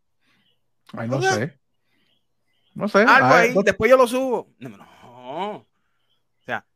Ay, 0.92 1.08
no 1.08 1.20
sé. 1.20 1.58
No 2.74 2.88
sé. 2.88 3.00
Algo 3.00 3.34
ahí, 3.34 3.54
después 3.64 3.90
yo 3.90 3.96
lo 3.96 4.06
subo. 4.06 4.54
No, 4.58 4.70
no. 4.70 5.56
O 5.56 5.66
sea, 6.44 6.66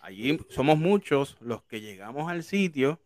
allí 0.00 0.38
somos 0.48 0.78
muchos 0.78 1.36
los 1.40 1.62
que 1.64 1.80
llegamos 1.80 2.30
al 2.30 2.44
sitio, 2.44 3.00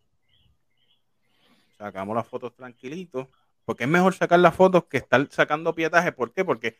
sacamos 1.77 2.15
las 2.15 2.27
fotos 2.27 2.55
tranquilitos, 2.55 3.27
porque 3.65 3.83
es 3.83 3.89
mejor 3.89 4.13
sacar 4.13 4.39
las 4.39 4.55
fotos 4.55 4.85
que 4.85 4.97
estar 4.97 5.27
sacando 5.31 5.75
pietaje. 5.75 6.11
¿Por 6.11 6.31
qué? 6.31 6.45
Porque 6.45 6.77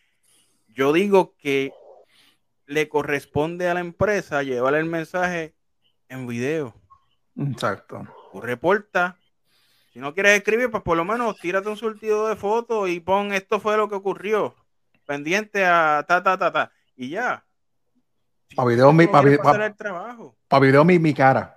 yo 0.67 0.93
digo 0.93 1.35
que 1.37 1.73
le 2.67 2.87
corresponde 2.87 3.67
a 3.67 3.73
la 3.73 3.79
empresa 3.79 4.43
llevar 4.43 4.75
el 4.75 4.85
mensaje 4.85 5.56
en 6.09 6.27
video. 6.27 6.73
Exacto. 7.37 8.07
Tú 8.31 8.41
reporta. 8.41 9.17
Si 9.93 9.99
no 9.99 10.13
quieres 10.13 10.37
escribir, 10.37 10.69
pues 10.69 10.83
por 10.83 10.97
lo 10.97 11.05
menos 11.05 11.37
tírate 11.39 11.69
un 11.69 11.77
surtido 11.77 12.27
de 12.27 12.35
fotos 12.35 12.89
y 12.89 12.99
pon 12.99 13.33
esto 13.33 13.59
fue 13.59 13.77
lo 13.77 13.89
que 13.89 13.95
ocurrió. 13.95 14.55
Pendiente 15.05 15.65
a 15.65 16.05
ta, 16.07 16.21
ta, 16.21 16.37
ta, 16.37 16.51
ta. 16.51 16.71
Y 16.95 17.09
ya. 17.09 17.43
para 18.55 18.67
video, 18.69 18.93
mi, 18.93 19.07
para 19.07 20.59
video 20.59 20.85
mi, 20.85 20.99
mi 20.99 21.13
cara. 21.13 21.55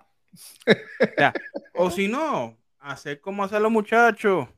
o 1.75 1.91
si 1.91 2.09
no, 2.09 2.57
hacer 2.79 3.21
como 3.21 3.45
hacen 3.45 3.63
los 3.63 3.73
muchachos 3.73 4.49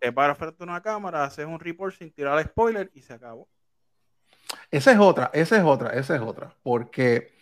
te 0.00 0.12
paras 0.12 0.36
frente 0.36 0.62
a 0.62 0.64
una 0.64 0.82
cámara, 0.82 1.24
haces 1.24 1.46
un 1.46 1.60
report 1.60 1.94
sin 1.94 2.12
tirar 2.12 2.42
spoiler 2.44 2.90
y 2.92 3.02
se 3.02 3.14
acabó. 3.14 3.48
Esa 4.70 4.92
es 4.92 4.98
otra, 4.98 5.30
esa 5.32 5.56
es 5.56 5.62
otra, 5.62 5.90
esa 5.90 6.16
es 6.16 6.20
otra. 6.20 6.54
Porque, 6.62 7.32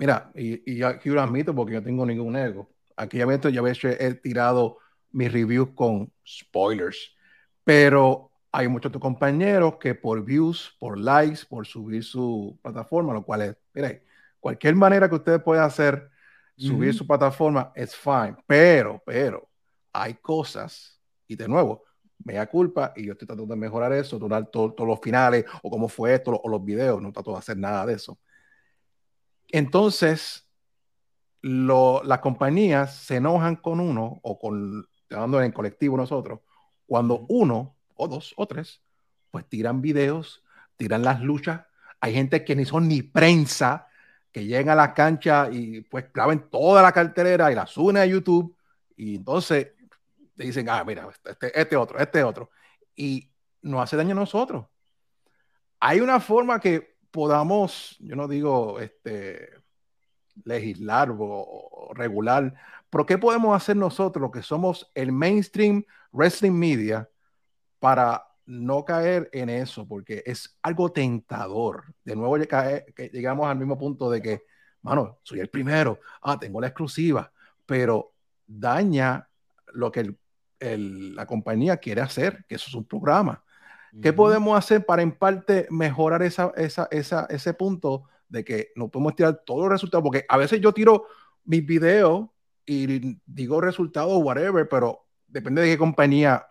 mira, 0.00 0.32
y, 0.34 0.78
y 0.78 0.82
aquí 0.82 1.10
lo 1.10 1.20
admito 1.20 1.54
porque 1.54 1.74
yo 1.74 1.82
tengo 1.82 2.06
ningún 2.06 2.34
ego. 2.34 2.70
Aquí 2.96 3.18
ya 3.18 3.26
ya 3.26 3.62
he 3.90 4.14
tirado 4.14 4.78
mis 5.12 5.30
reviews 5.30 5.68
con 5.74 6.10
spoilers. 6.26 7.14
Pero 7.62 8.30
hay 8.50 8.66
muchos 8.66 8.90
compañeros 8.92 9.76
que 9.78 9.94
por 9.94 10.24
views, 10.24 10.74
por 10.80 10.98
likes, 10.98 11.40
por 11.46 11.66
subir 11.66 12.02
su 12.02 12.58
plataforma, 12.62 13.12
lo 13.12 13.22
cual 13.22 13.42
es, 13.42 13.56
mira, 13.74 14.00
cualquier 14.40 14.74
manera 14.74 15.06
que 15.08 15.16
ustedes 15.16 15.42
puedan 15.42 15.64
hacer, 15.64 16.10
subir 16.56 16.94
su 16.94 17.06
plataforma 17.06 17.70
es 17.74 17.94
fine. 17.94 18.36
Pero, 18.46 19.02
pero, 19.04 19.50
hay 19.92 20.14
cosas 20.14 20.98
y 21.26 21.36
de 21.36 21.46
nuevo, 21.46 21.84
me 22.24 22.34
da 22.34 22.46
culpa 22.46 22.92
y 22.96 23.04
yo 23.04 23.12
estoy 23.12 23.26
tratando 23.26 23.54
de 23.54 23.60
mejorar 23.60 23.92
eso, 23.92 24.18
de 24.18 24.46
todos 24.50 24.74
los 24.78 25.00
finales 25.00 25.44
o 25.62 25.70
cómo 25.70 25.88
fue 25.88 26.14
esto 26.14 26.40
o 26.42 26.48
los 26.48 26.64
videos, 26.64 27.02
no 27.02 27.12
trato 27.12 27.32
de 27.32 27.38
hacer 27.38 27.58
nada 27.58 27.84
de 27.84 27.94
eso. 27.94 28.18
Entonces, 29.52 30.46
las 31.42 32.18
compañías 32.20 32.94
se 32.94 33.16
enojan 33.16 33.56
con 33.56 33.80
uno 33.80 34.20
o 34.22 34.38
con, 34.38 34.88
hablando 35.10 35.42
en 35.42 35.52
colectivo 35.52 35.96
nosotros, 35.96 36.40
cuando 36.86 37.26
uno 37.28 37.76
o 37.94 38.08
dos 38.08 38.34
o 38.36 38.46
tres, 38.46 38.82
pues 39.30 39.46
tiran 39.48 39.80
videos, 39.80 40.42
tiran 40.76 41.02
las 41.02 41.20
luchas. 41.20 41.62
Hay 42.00 42.14
gente 42.14 42.44
que 42.44 42.56
ni 42.56 42.64
son 42.64 42.88
ni 42.88 43.02
prensa, 43.02 43.86
que 44.32 44.44
llegan 44.44 44.70
a 44.70 44.74
la 44.74 44.94
cancha 44.94 45.48
y 45.50 45.82
pues 45.82 46.12
graben 46.12 46.48
toda 46.50 46.82
la 46.82 46.92
cartelera 46.92 47.50
y 47.50 47.54
la 47.54 47.66
suben 47.66 47.96
a 47.96 48.06
YouTube. 48.06 48.56
Y 48.96 49.16
entonces 49.16 49.68
dicen, 50.36 50.68
ah, 50.68 50.84
mira, 50.84 51.08
este, 51.24 51.60
este 51.60 51.76
otro, 51.76 51.98
este 51.98 52.22
otro. 52.22 52.50
Y 52.94 53.30
no 53.62 53.80
hace 53.80 53.96
daño 53.96 54.12
a 54.12 54.14
nosotros. 54.14 54.66
Hay 55.80 56.00
una 56.00 56.20
forma 56.20 56.60
que 56.60 56.89
podamos, 57.10 57.96
yo 58.00 58.16
no 58.16 58.28
digo 58.28 58.80
este, 58.80 59.50
legislar 60.44 61.14
o, 61.18 61.90
regular, 61.94 62.54
pero 62.88 63.06
¿qué 63.06 63.18
podemos 63.18 63.56
hacer 63.56 63.76
nosotros 63.76 64.30
que 64.32 64.42
somos 64.42 64.90
el 64.94 65.12
mainstream 65.12 65.84
wrestling 66.12 66.52
media 66.52 67.08
para 67.78 68.26
no 68.46 68.84
caer 68.84 69.28
en 69.32 69.48
eso? 69.48 69.86
Porque 69.86 70.22
es 70.26 70.58
algo 70.62 70.90
tentador. 70.90 71.94
De 72.04 72.16
nuevo 72.16 72.36
llegamos 72.36 73.48
al 73.48 73.58
mismo 73.58 73.78
punto 73.78 74.10
de 74.10 74.20
que, 74.20 74.42
mano, 74.82 75.18
soy 75.22 75.40
el 75.40 75.48
primero, 75.48 76.00
ah, 76.22 76.38
tengo 76.38 76.60
la 76.60 76.68
exclusiva, 76.68 77.32
pero 77.66 78.12
daña 78.46 79.28
lo 79.72 79.92
que 79.92 80.00
el 80.00 80.18
la 80.60 81.26
compañía 81.26 81.78
quiere 81.78 82.00
hacer, 82.00 82.44
que 82.48 82.56
eso 82.56 82.66
es 82.68 82.74
un 82.74 82.84
programa. 82.84 83.42
¿Qué 84.00 84.12
podemos 84.12 84.56
hacer 84.56 84.86
para 84.86 85.02
en 85.02 85.12
parte 85.12 85.66
mejorar 85.70 86.22
esa, 86.22 86.52
esa, 86.56 86.88
esa, 86.90 87.26
ese 87.28 87.54
punto 87.54 88.04
de 88.28 88.44
que 88.44 88.68
no 88.76 88.88
podemos 88.88 89.16
tirar 89.16 89.42
todos 89.44 89.62
los 89.62 89.70
resultados? 89.70 90.02
Porque 90.02 90.24
a 90.28 90.36
veces 90.36 90.60
yo 90.60 90.72
tiro 90.72 91.06
mis 91.44 91.66
videos 91.66 92.28
y 92.64 93.18
digo 93.26 93.60
resultados, 93.60 94.22
whatever, 94.22 94.68
pero 94.68 95.06
depende 95.26 95.62
de 95.62 95.68
qué 95.68 95.78
compañía 95.78 96.46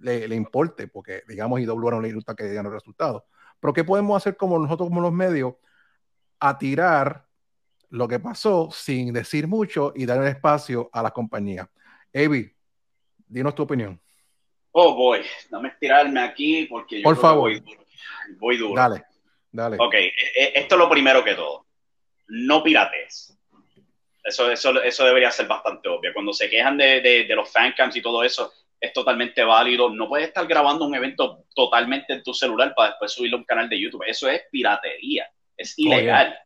le, 0.00 0.34
importe, 0.34 0.88
porque 0.88 1.22
digamos 1.28 1.60
IW 1.60 1.90
no 1.90 2.00
le 2.00 2.12
gusta 2.12 2.34
que 2.34 2.44
digan 2.44 2.64
los 2.64 2.72
resultados. 2.72 3.24
Pero 3.60 3.72
¿qué 3.72 3.84
podemos 3.84 4.16
hacer 4.16 4.36
como 4.36 4.58
nosotros, 4.58 4.88
como 4.88 5.00
los 5.00 5.12
medios, 5.12 5.54
a 6.40 6.58
tirar 6.58 7.26
lo 7.90 8.06
que 8.06 8.20
pasó 8.20 8.70
sin 8.70 9.12
decir 9.12 9.48
mucho 9.48 9.92
y 9.94 10.06
dar 10.06 10.24
espacio 10.26 10.88
a 10.92 11.02
las 11.02 11.12
compañías? 11.12 11.68
Avi, 12.14 12.54
dinos 13.26 13.54
tu 13.54 13.64
opinión. 13.64 14.00
Oh, 14.80 14.94
boy, 14.94 15.22
dame 15.50 15.70
estirarme 15.70 16.20
aquí 16.20 16.66
porque 16.66 16.98
yo 16.98 17.02
Por 17.02 17.16
favor. 17.16 17.50
voy, 17.50 17.58
duro. 17.58 17.84
voy 18.38 18.56
duro. 18.56 18.74
Dale, 18.80 19.04
dale. 19.50 19.76
Ok, 19.80 19.94
e, 19.94 20.06
e, 20.36 20.52
esto 20.54 20.76
es 20.76 20.78
lo 20.78 20.88
primero 20.88 21.24
que 21.24 21.34
todo. 21.34 21.66
No 22.28 22.62
pirates. 22.62 23.36
Eso, 24.22 24.48
eso, 24.52 24.80
eso 24.80 25.04
debería 25.04 25.32
ser 25.32 25.48
bastante 25.48 25.88
obvio. 25.88 26.12
Cuando 26.14 26.32
se 26.32 26.48
quejan 26.48 26.76
de, 26.76 27.00
de, 27.00 27.24
de 27.24 27.34
los 27.34 27.50
fancams 27.50 27.96
y 27.96 28.02
todo 28.02 28.22
eso, 28.22 28.52
es 28.80 28.92
totalmente 28.92 29.42
válido. 29.42 29.90
No 29.90 30.08
puedes 30.08 30.28
estar 30.28 30.46
grabando 30.46 30.84
un 30.86 30.94
evento 30.94 31.44
totalmente 31.56 32.12
en 32.12 32.22
tu 32.22 32.32
celular 32.32 32.72
para 32.76 32.90
después 32.90 33.10
subirlo 33.10 33.38
a 33.38 33.40
un 33.40 33.46
canal 33.46 33.68
de 33.68 33.80
YouTube. 33.80 34.04
Eso 34.06 34.28
es 34.28 34.42
piratería. 34.52 35.28
Es 35.56 35.76
ilegal. 35.76 36.38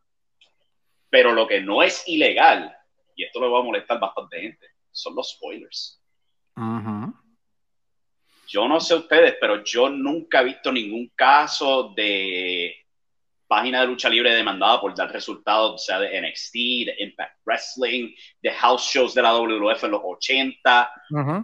Pero 1.11 1.33
lo 1.33 1.47
que 1.47 1.61
no 1.61 1.83
es 1.83 2.09
ilegal, 2.09 2.75
y 3.14 3.25
esto 3.25 3.42
le 3.42 3.49
va 3.49 3.59
a 3.59 3.62
molestar 3.62 4.01
bastante 4.01 4.40
gente, 4.40 4.66
son 4.90 5.14
los 5.14 5.33
spoilers. 5.33 6.01
Yo 8.53 8.69
no 8.69 8.81
sé 8.81 8.95
ustedes, 8.95 9.37
pero 9.41 9.65
yo 9.65 9.88
nunca 9.88 10.43
he 10.43 10.45
visto 10.45 10.71
ningún 10.71 11.11
caso 11.17 11.95
de 11.97 12.77
página 13.49 13.81
de 13.81 13.87
lucha 13.87 14.11
libre 14.11 14.35
demandada 14.35 14.79
por 14.79 14.95
dar 14.95 15.11
resultados, 15.11 15.87
sea 15.87 15.99
de 15.99 16.21
NXT, 16.21 16.55
de 16.55 16.97
Impact 16.99 17.38
Wrestling, 17.47 18.15
de 18.43 18.51
house 18.53 18.83
shows 18.83 19.15
de 19.15 19.23
la 19.23 19.35
WWF 19.35 19.85
en 19.85 19.91
los 19.91 20.03
80 20.05 20.93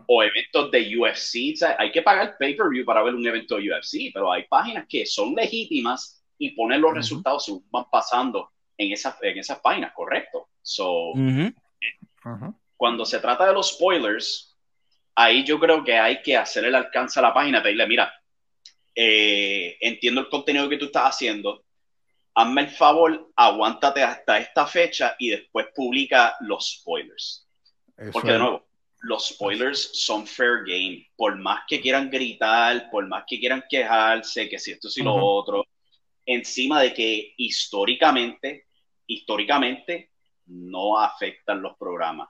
o 0.06 0.22
eventos 0.22 0.70
de 0.70 0.98
UFC. 0.98 1.62
hay 1.78 1.90
que 1.90 2.02
pagar 2.02 2.36
pay-per-view 2.38 2.84
para 2.84 3.02
ver 3.02 3.14
un 3.14 3.26
evento 3.26 3.56
de 3.56 3.70
UFC, 3.70 4.10
pero 4.12 4.30
hay 4.30 4.44
páginas 4.44 4.84
que 4.86 5.06
son 5.06 5.34
legítimas 5.34 6.22
y 6.36 6.50
ponen 6.50 6.82
los 6.82 6.92
resultados 6.92 7.46
según 7.46 7.64
van 7.70 7.86
pasando 7.90 8.50
en 8.76 8.92
esas, 8.92 9.16
en 9.22 9.38
esas 9.38 9.60
páginas, 9.60 9.92
correcto. 9.94 10.48
So, 10.60 11.12
Cuando 12.76 13.06
se 13.06 13.18
trata 13.18 13.46
de 13.46 13.54
los 13.54 13.70
spoilers, 13.70 14.47
ahí 15.18 15.42
yo 15.44 15.58
creo 15.58 15.82
que 15.82 15.98
hay 15.98 16.22
que 16.22 16.36
hacer 16.36 16.64
el 16.64 16.76
alcance 16.76 17.18
a 17.18 17.22
la 17.22 17.34
página, 17.34 17.60
pedirle, 17.60 17.88
mira, 17.88 18.12
eh, 18.94 19.76
entiendo 19.80 20.20
el 20.20 20.28
contenido 20.28 20.68
que 20.68 20.76
tú 20.76 20.86
estás 20.86 21.14
haciendo, 21.14 21.64
hazme 22.34 22.62
el 22.62 22.68
favor, 22.68 23.28
aguántate 23.34 24.02
hasta 24.02 24.38
esta 24.38 24.64
fecha 24.66 25.16
y 25.18 25.30
después 25.30 25.66
publica 25.74 26.36
los 26.40 26.78
spoilers. 26.78 27.48
Porque 28.12 28.30
de 28.30 28.38
nuevo, 28.38 28.68
los 29.00 29.30
spoilers 29.30 29.90
son 29.92 30.24
fair 30.24 30.64
game. 30.64 31.04
Por 31.16 31.36
más 31.36 31.62
que 31.66 31.80
quieran 31.80 32.08
gritar, 32.10 32.88
por 32.88 33.08
más 33.08 33.24
que 33.26 33.40
quieran 33.40 33.64
quejarse, 33.68 34.48
que 34.48 34.58
si 34.60 34.70
esto, 34.70 34.88
si 34.88 35.02
lo 35.02 35.16
otro, 35.16 35.66
encima 36.24 36.80
de 36.80 36.94
que 36.94 37.34
históricamente, 37.38 38.66
históricamente, 39.08 40.12
no 40.46 40.96
afectan 41.00 41.60
los 41.60 41.76
programas. 41.76 42.28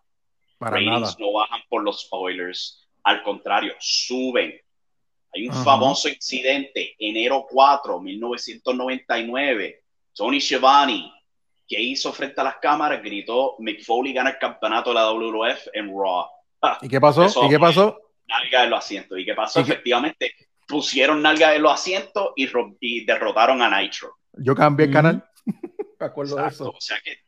Para 0.59 0.77
Ratings 0.77 1.19
no 1.19 1.33
bajan 1.33 1.61
por 1.69 1.83
los 1.83 2.03
spoilers. 2.03 2.89
Al 3.05 3.23
contrario, 3.23 3.75
suben. 3.79 4.61
Hay 5.35 5.47
un 5.47 5.55
famoso 5.55 6.09
incidente, 6.09 6.97
enero 6.99 7.47
4, 7.49 8.01
1999, 8.01 9.85
Tony 10.15 10.41
Schiavone, 10.41 11.13
que 11.67 11.81
hizo 11.81 12.13
frente 12.13 12.41
a 12.41 12.45
las 12.45 12.57
cámaras, 12.57 13.03
gritó, 13.03 13.57
Mick 13.59 13.85
Foley 13.85 14.15
gana 14.15 14.31
el 14.31 14.39
campeonato 14.39 14.91
de 14.91 14.95
la 14.95 15.13
WWF 15.13 15.69
en 15.75 15.89
Raw. 15.89 16.27
Ah, 16.63 16.79
¿Y 16.81 16.89
qué 16.89 17.01
pasó? 17.01 17.27
¿Y 17.45 17.49
qué 17.51 17.59
pasó? 17.59 18.01
Nalga 18.27 18.65
en 18.65 18.71
los 18.71 18.79
asientos. 18.79 19.19
¿Y 19.19 19.25
qué 19.25 19.35
pasó? 19.35 19.61
Efectivamente, 19.61 20.33
pusieron 20.67 21.23
nalga 21.23 21.55
en 21.55 21.63
los 21.63 21.73
asientos 21.73 22.33
y, 22.37 23.05
derrotaron 23.05 23.63
a 23.63 23.81
Nitro. 23.81 24.17
Yo 24.33 24.55
cambié 24.55 24.87
el 24.87 24.93
canal. 24.93 25.25
Me 26.01 26.07
acuerdo 26.07 26.37
de 26.37 26.49
eso. 26.49 26.71
O 26.71 26.81
sea 26.81 26.99
que, 27.05 27.19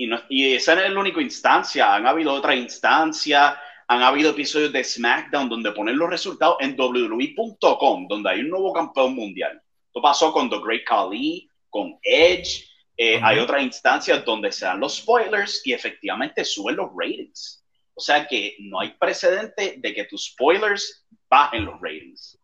y, 0.00 0.06
no, 0.06 0.18
y 0.30 0.54
esa 0.54 0.74
no 0.74 0.80
es 0.80 0.90
la 0.90 0.98
única 0.98 1.20
instancia. 1.20 1.94
Han 1.94 2.06
habido 2.06 2.32
otras 2.32 2.56
instancias. 2.56 3.54
Han 3.86 4.02
habido 4.02 4.30
episodios 4.30 4.72
de 4.72 4.82
SmackDown 4.82 5.50
donde 5.50 5.72
ponen 5.72 5.98
los 5.98 6.08
resultados 6.08 6.56
en 6.60 6.74
WWE.com, 6.74 8.08
donde 8.08 8.30
hay 8.30 8.40
un 8.40 8.48
nuevo 8.48 8.72
campeón 8.72 9.14
mundial. 9.14 9.60
Esto 9.88 10.00
pasó 10.00 10.32
con 10.32 10.48
The 10.48 10.58
Great 10.64 10.84
Khali, 10.86 11.50
con 11.68 11.98
Edge. 12.02 12.66
Eh, 12.96 13.20
hay 13.22 13.40
otras 13.40 13.62
instancias 13.62 14.24
donde 14.24 14.50
se 14.52 14.64
dan 14.64 14.80
los 14.80 14.96
spoilers 14.96 15.60
y 15.66 15.74
efectivamente 15.74 16.46
suben 16.46 16.76
los 16.76 16.88
ratings. 16.96 17.62
O 17.92 18.00
sea 18.00 18.26
que 18.26 18.56
no 18.60 18.80
hay 18.80 18.94
precedente 18.98 19.74
de 19.76 19.94
que 19.94 20.04
tus 20.04 20.32
spoilers 20.32 21.06
bajen 21.28 21.66
los 21.66 21.78
ratings. 21.78 22.40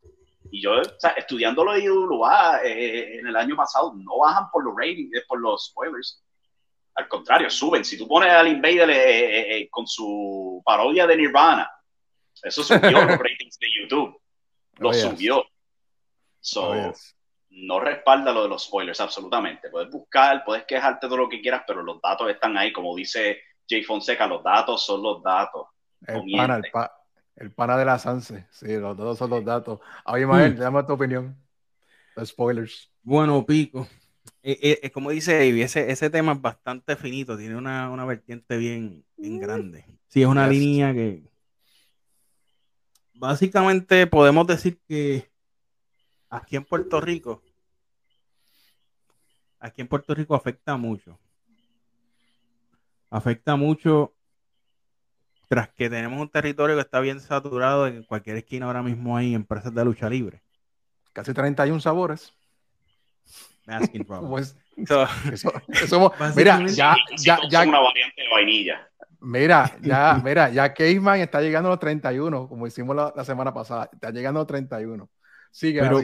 Y 0.51 0.61
yo, 0.61 0.73
o 0.73 1.01
sea, 1.01 1.13
estudiando 1.13 1.65
lo 1.65 1.73
de 1.73 1.85
IWA 1.85 2.61
eh, 2.65 3.19
en 3.19 3.27
el 3.29 3.37
año 3.37 3.57
pasado, 3.57 3.95
no 3.97 4.19
bajan 4.19 4.51
por 4.53 4.63
los 4.63 4.75
ratings, 4.77 5.15
es 5.15 5.25
por 5.25 5.41
los 5.41 5.69
spoilers. 5.69 6.23
Al 6.97 7.09
contrario, 7.09 7.51
suben. 7.51 7.85
Si 7.85 7.99
tú 7.99 8.09
pones 8.09 8.31
al 8.31 8.49
Invader 8.49 8.91
eh, 8.91 9.69
con 9.71 9.87
su 9.87 10.63
parodia 10.65 11.07
de 11.07 11.17
Nirvana, 11.17 11.71
eso 12.43 12.63
subió 12.63 12.91
los 12.91 13.19
ratings 13.19 13.59
de 13.59 13.67
YouTube. 13.81 14.21
Lo 14.79 14.91
oh, 14.91 14.95
subió. 14.95 15.45
So, 16.41 16.71
oh, 16.71 16.93
no 17.51 17.81
respalda 17.81 18.33
lo 18.33 18.43
de 18.43 18.49
los 18.49 18.65
spoilers, 18.65 19.01
absolutamente. 19.01 19.71
Puedes 19.71 19.91
buscar, 19.91 20.45
puedes 20.45 20.65
quejarte 20.65 21.09
de 21.09 21.17
lo 21.17 21.29
que 21.29 21.41
quieras, 21.41 21.63
pero 21.67 21.83
los 21.83 22.01
datos 22.01 22.31
están 22.31 22.57
ahí, 22.57 22.73
como 22.73 22.95
dice 22.95 23.41
Jay 23.69 23.83
Fonseca, 23.83 24.27
los 24.27 24.43
datos 24.43 24.85
son 24.85 25.03
los 25.03 25.23
datos. 25.23 25.67
El 26.07 26.23
pana, 26.37 26.61
el, 27.37 27.53
pana, 27.53 27.77
de 27.77 27.85
la 27.85 27.99
Sanse, 27.99 28.47
sí, 28.51 28.77
los 28.77 28.97
datos 28.97 29.19
son 29.19 29.31
los 29.31 29.45
datos. 29.45 29.81
Oye, 30.05 30.27
Mael, 30.27 30.55
mm. 30.55 30.59
dame 30.59 30.83
tu 30.85 30.93
opinión. 30.93 31.37
Los 32.15 32.29
spoilers. 32.29 32.91
Bueno, 33.03 33.45
Pico. 33.45 33.89
Eh, 34.49 34.79
eh, 34.81 34.91
como 34.93 35.11
dice 35.11 35.35
David, 35.35 35.63
ese, 35.63 35.91
ese 35.91 36.09
tema 36.09 36.33
es 36.33 36.41
bastante 36.41 36.95
finito, 36.95 37.37
tiene 37.37 37.57
una, 37.57 37.91
una 37.91 38.05
vertiente 38.05 38.57
bien, 38.57 39.05
bien 39.17 39.37
mm. 39.37 39.41
grande. 39.41 39.85
Sí, 40.07 40.23
es 40.23 40.29
una 40.29 40.47
línea 40.47 40.95
que 40.95 41.25
básicamente 43.15 44.07
podemos 44.07 44.47
decir 44.47 44.79
que 44.87 45.29
aquí 46.31 46.55
en 46.55 46.65
Puerto 46.65 47.01
Rico 47.01 47.43
aquí 49.59 49.81
en 49.81 49.89
Puerto 49.89 50.15
Rico 50.15 50.37
afecta 50.37 50.77
mucho. 50.77 51.19
Afecta 53.11 53.57
mucho 53.57 54.15
tras 55.49 55.71
que 55.71 55.91
tenemos 55.91 56.21
un 56.21 56.29
territorio 56.29 56.77
que 56.77 56.83
está 56.83 57.01
bien 57.01 57.21
saturado 57.21 57.89
en 57.89 58.05
cualquier 58.05 58.37
esquina 58.37 58.67
ahora 58.67 58.83
mismo 58.83 59.17
hay 59.17 59.35
empresas 59.35 59.75
de 59.75 59.85
lucha 59.85 60.09
libre. 60.09 60.43
Casi 61.13 61.33
31 61.33 61.81
sabores. 61.81 62.33
Pues, 64.31 64.57
mira, 66.37 66.61
ya, 66.67 66.97
ya, 67.17 67.39
ya, 67.49 67.63
una 67.63 67.81
variante 67.81 68.23
de 68.23 68.29
vainilla. 68.29 68.89
Mira, 69.21 69.73
ya, 69.81 70.21
mira, 70.25 70.51
ya 70.51 70.73
Caveman 70.73 71.21
está 71.21 71.41
llegando 71.41 71.69
a 71.69 71.73
los 71.73 71.81
31, 71.81 72.49
como 72.49 72.67
hicimos 72.67 72.95
la, 72.95 73.13
la 73.17 73.25
semana 73.25 73.53
pasada, 73.53 73.89
está 73.93 74.11
llegando 74.11 74.41
a 74.41 74.43
los 74.43 74.47
31. 74.47 75.09
Sigue, 75.51 75.81
pero 75.81 76.03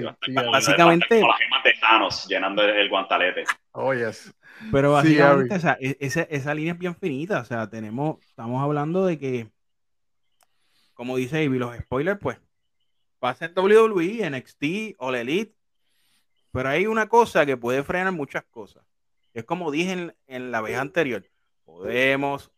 básicamente. 0.50 1.20
las 1.20 1.38
gemas 1.38 1.62
de 1.62 1.74
Thanos 1.78 2.26
llenando 2.26 2.62
el 2.62 2.88
guantalete. 2.88 3.44
Oh, 3.72 3.92
yes. 3.92 4.34
Pero 4.70 4.92
básicamente, 4.92 5.54
o 5.54 5.60
sea, 5.60 5.76
e-, 5.78 5.98
esa, 6.00 6.22
esa, 6.22 6.54
línea 6.54 6.72
es 6.72 6.78
bien 6.78 6.96
finita. 6.96 7.40
O 7.40 7.44
sea, 7.44 7.68
tenemos, 7.68 8.18
estamos 8.26 8.62
hablando 8.62 9.04
de 9.04 9.18
que, 9.18 9.50
como 10.94 11.18
dice 11.18 11.42
Ivy, 11.42 11.58
los 11.58 11.76
spoilers, 11.76 12.18
pues, 12.18 12.38
pasa 13.18 13.44
en 13.44 13.52
WWE, 13.54 14.30
NXT 14.30 14.96
o 14.98 15.10
la 15.10 15.20
Elite. 15.20 15.54
Pero 16.52 16.68
hay 16.68 16.86
una 16.86 17.08
cosa 17.08 17.46
que 17.46 17.56
puede 17.56 17.82
frenar 17.82 18.12
muchas 18.12 18.44
cosas. 18.44 18.84
Es 19.32 19.44
como 19.44 19.70
dije 19.70 20.14
en, 20.26 20.50
la 20.50 20.60
vez 20.60 20.78
anterior. 20.78 21.26
Podemos 21.64 22.52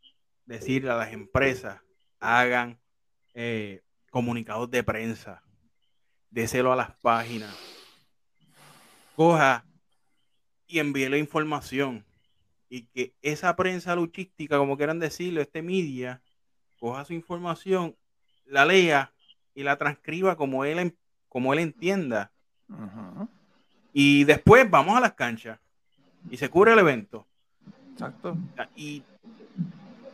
decirle 0.44 0.90
a 0.90 0.96
las 0.96 1.12
empresas, 1.12 1.80
hagan 2.18 2.80
eh, 3.32 3.82
comunicados 4.10 4.70
de 4.70 4.82
prensa, 4.82 5.42
déselo 6.30 6.72
a 6.72 6.76
las 6.76 6.90
páginas, 6.96 7.54
coja 9.14 9.64
y 10.66 10.80
envíe 10.80 11.08
la 11.08 11.18
información. 11.18 12.04
Y 12.68 12.86
que 12.86 13.14
esa 13.22 13.54
prensa 13.54 13.94
luchística, 13.94 14.58
como 14.58 14.76
quieran 14.76 14.98
decirlo, 14.98 15.40
este 15.40 15.62
media, 15.62 16.20
coja 16.80 17.04
su 17.04 17.12
información, 17.12 17.96
la 18.44 18.64
lea 18.64 19.12
y 19.54 19.62
la 19.62 19.78
transcriba 19.78 20.36
como 20.36 20.64
él, 20.64 20.96
como 21.28 21.52
él 21.52 21.60
entienda. 21.60 22.32
Y 23.96 24.24
después 24.24 24.68
vamos 24.68 24.96
a 24.96 25.00
las 25.00 25.14
canchas 25.14 25.60
y 26.28 26.36
se 26.36 26.50
cubre 26.50 26.72
el 26.72 26.78
evento. 26.80 27.26
Exacto. 27.92 28.36
Y 28.74 29.04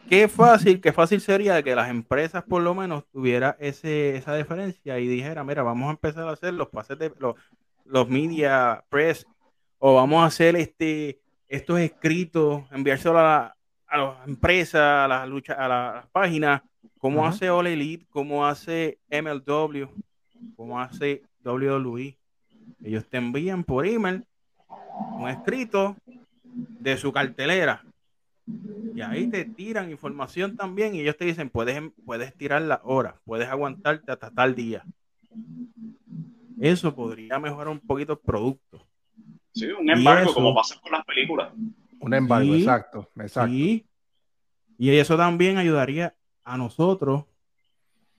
qué 0.09 0.29
fácil, 0.29 0.83
qué 0.83 0.93
fácil 0.93 1.23
sería 1.23 1.63
que 1.63 1.75
las 1.75 1.89
empresas 1.89 2.45
por 2.45 2.61
lo 2.61 2.75
menos 2.75 3.05
tuviera 3.11 3.57
ese, 3.59 4.17
esa 4.17 4.37
diferencia 4.37 4.99
y 4.99 5.09
dijera, 5.09 5.45
mira, 5.45 5.63
vamos 5.63 5.89
a 5.89 5.93
empezar 5.93 6.29
a 6.29 6.33
hacer 6.33 6.53
los 6.53 6.69
pases 6.69 6.99
de 6.99 7.11
los, 7.19 7.37
los 7.87 8.07
media 8.07 8.85
press 8.91 9.27
o 9.79 9.95
vamos 9.95 10.23
a 10.23 10.27
hacer 10.27 10.57
este 10.57 11.19
estos 11.49 11.81
escritos, 11.81 12.63
enviárselo 12.71 13.19
a, 13.19 13.57
a 13.89 13.99
las 13.99 14.29
empresas, 14.29 14.81
a 14.81 15.09
las 15.09 15.29
luchas, 15.29 15.59
a 15.59 15.67
las 15.67 16.07
páginas, 16.09 16.63
como 16.99 17.27
hace 17.27 17.49
All 17.49 17.67
Elite, 17.67 18.07
como 18.11 18.47
hace 18.47 19.01
MLW, 19.11 19.87
como 20.55 20.79
hace 20.79 21.23
WWE. 21.43 22.20
Ellos 22.83 23.07
te 23.09 23.19
envían 23.19 23.65
por 23.65 23.87
email 23.87 24.25
un 25.19 25.29
escrito 25.29 25.97
de 26.45 26.97
su 26.97 27.13
cartelera. 27.13 27.85
Y 28.95 29.01
ahí 29.03 29.27
te 29.29 29.45
tiran 29.45 29.91
información 29.91 30.57
también 30.57 30.95
y 30.95 31.01
ellos 31.01 31.17
te 31.17 31.25
dicen, 31.25 31.51
puedes, 31.51 31.81
puedes 32.05 32.35
tirar 32.37 32.63
la 32.63 32.81
hora, 32.85 33.21
puedes 33.25 33.49
aguantarte 33.49 34.11
hasta 34.11 34.31
tal 34.31 34.55
día. 34.55 34.85
Eso 36.61 36.95
podría 36.95 37.39
mejorar 37.39 37.69
un 37.69 37.81
poquito 37.81 38.15
el 38.15 38.19
producto. 38.19 38.87
Sí, 39.53 39.67
un 39.67 39.89
embargo 39.91 40.35
como 40.35 40.55
pasa 40.55 40.79
con 40.81 40.93
las 40.93 41.05
películas. 41.05 41.53
Un 42.01 42.15
embargo, 42.15 42.55
exacto, 42.55 43.09
exacto. 43.17 43.53
Y 43.53 43.85
eso 44.79 45.17
también 45.17 45.59
ayudaría 45.59 46.15
a 46.43 46.57
nosotros 46.57 47.25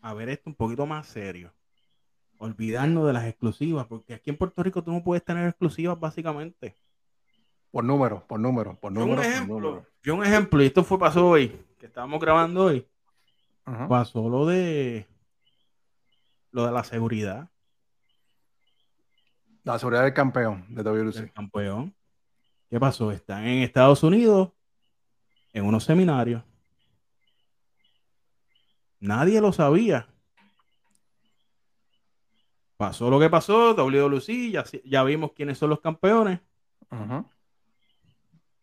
a 0.02 0.14
ver 0.14 0.30
esto 0.30 0.50
un 0.50 0.56
poquito 0.56 0.86
más 0.86 1.08
serio. 1.08 1.54
Olvidarnos 2.44 3.06
de 3.06 3.14
las 3.14 3.26
exclusivas, 3.26 3.86
porque 3.86 4.16
aquí 4.16 4.32
en 4.32 4.36
Puerto 4.36 4.64
Rico 4.64 4.84
tú 4.84 4.92
no 4.92 5.04
puedes 5.04 5.24
tener 5.24 5.48
exclusivas 5.48 6.00
básicamente. 6.00 6.76
Por 7.70 7.84
número, 7.84 8.26
por 8.26 8.40
número, 8.40 8.80
por 8.80 8.92
número. 8.92 9.22
Yo 9.22 9.28
un 9.28 9.32
ejemplo, 9.32 9.86
Yo 10.02 10.16
un 10.16 10.26
ejemplo 10.26 10.64
y 10.64 10.66
esto 10.66 10.84
fue 10.84 10.98
pasó 10.98 11.30
hoy, 11.30 11.56
que 11.78 11.86
estábamos 11.86 12.20
grabando 12.20 12.66
hoy. 12.66 12.88
Pasó 13.88 14.28
lo 14.28 14.48
de 14.48 15.06
lo 16.50 16.66
de 16.66 16.72
la 16.72 16.84
seguridad. 16.84 17.48
La 19.64 19.78
seguridad 19.78 20.04
del 20.04 20.16
campeón 20.16 20.66
de 20.70 20.82
WLC. 20.82 21.18
El 21.18 21.32
campeón. 21.34 21.96
¿Qué 22.72 22.80
pasó? 22.80 23.12
Están 23.12 23.46
en 23.46 23.62
Estados 23.62 24.02
Unidos 24.02 24.50
en 25.54 25.64
unos 25.64 25.84
seminarios. 25.84 26.44
Nadie 29.00 29.40
lo 29.40 29.54
sabía. 29.54 30.11
Pasó 32.82 33.12
lo 33.12 33.20
que 33.20 33.30
pasó, 33.30 33.76
WLC, 33.76 34.50
ya, 34.50 34.66
ya 34.84 35.04
vimos 35.04 35.34
quiénes 35.34 35.60
son 35.60 35.70
los 35.70 35.82
campeones. 35.82 36.40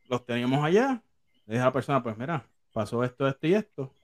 Los 0.08 0.26
teníamos 0.26 0.64
allá. 0.64 1.00
Le 1.46 1.54
dije 1.54 1.62
a 1.62 1.66
la 1.66 1.72
persona, 1.72 2.02
pues 2.02 2.18
mira, 2.18 2.44
pasó 2.72 3.04
esto, 3.04 3.28
esto 3.28 3.46
y 3.46 3.54
esto. 3.54 3.94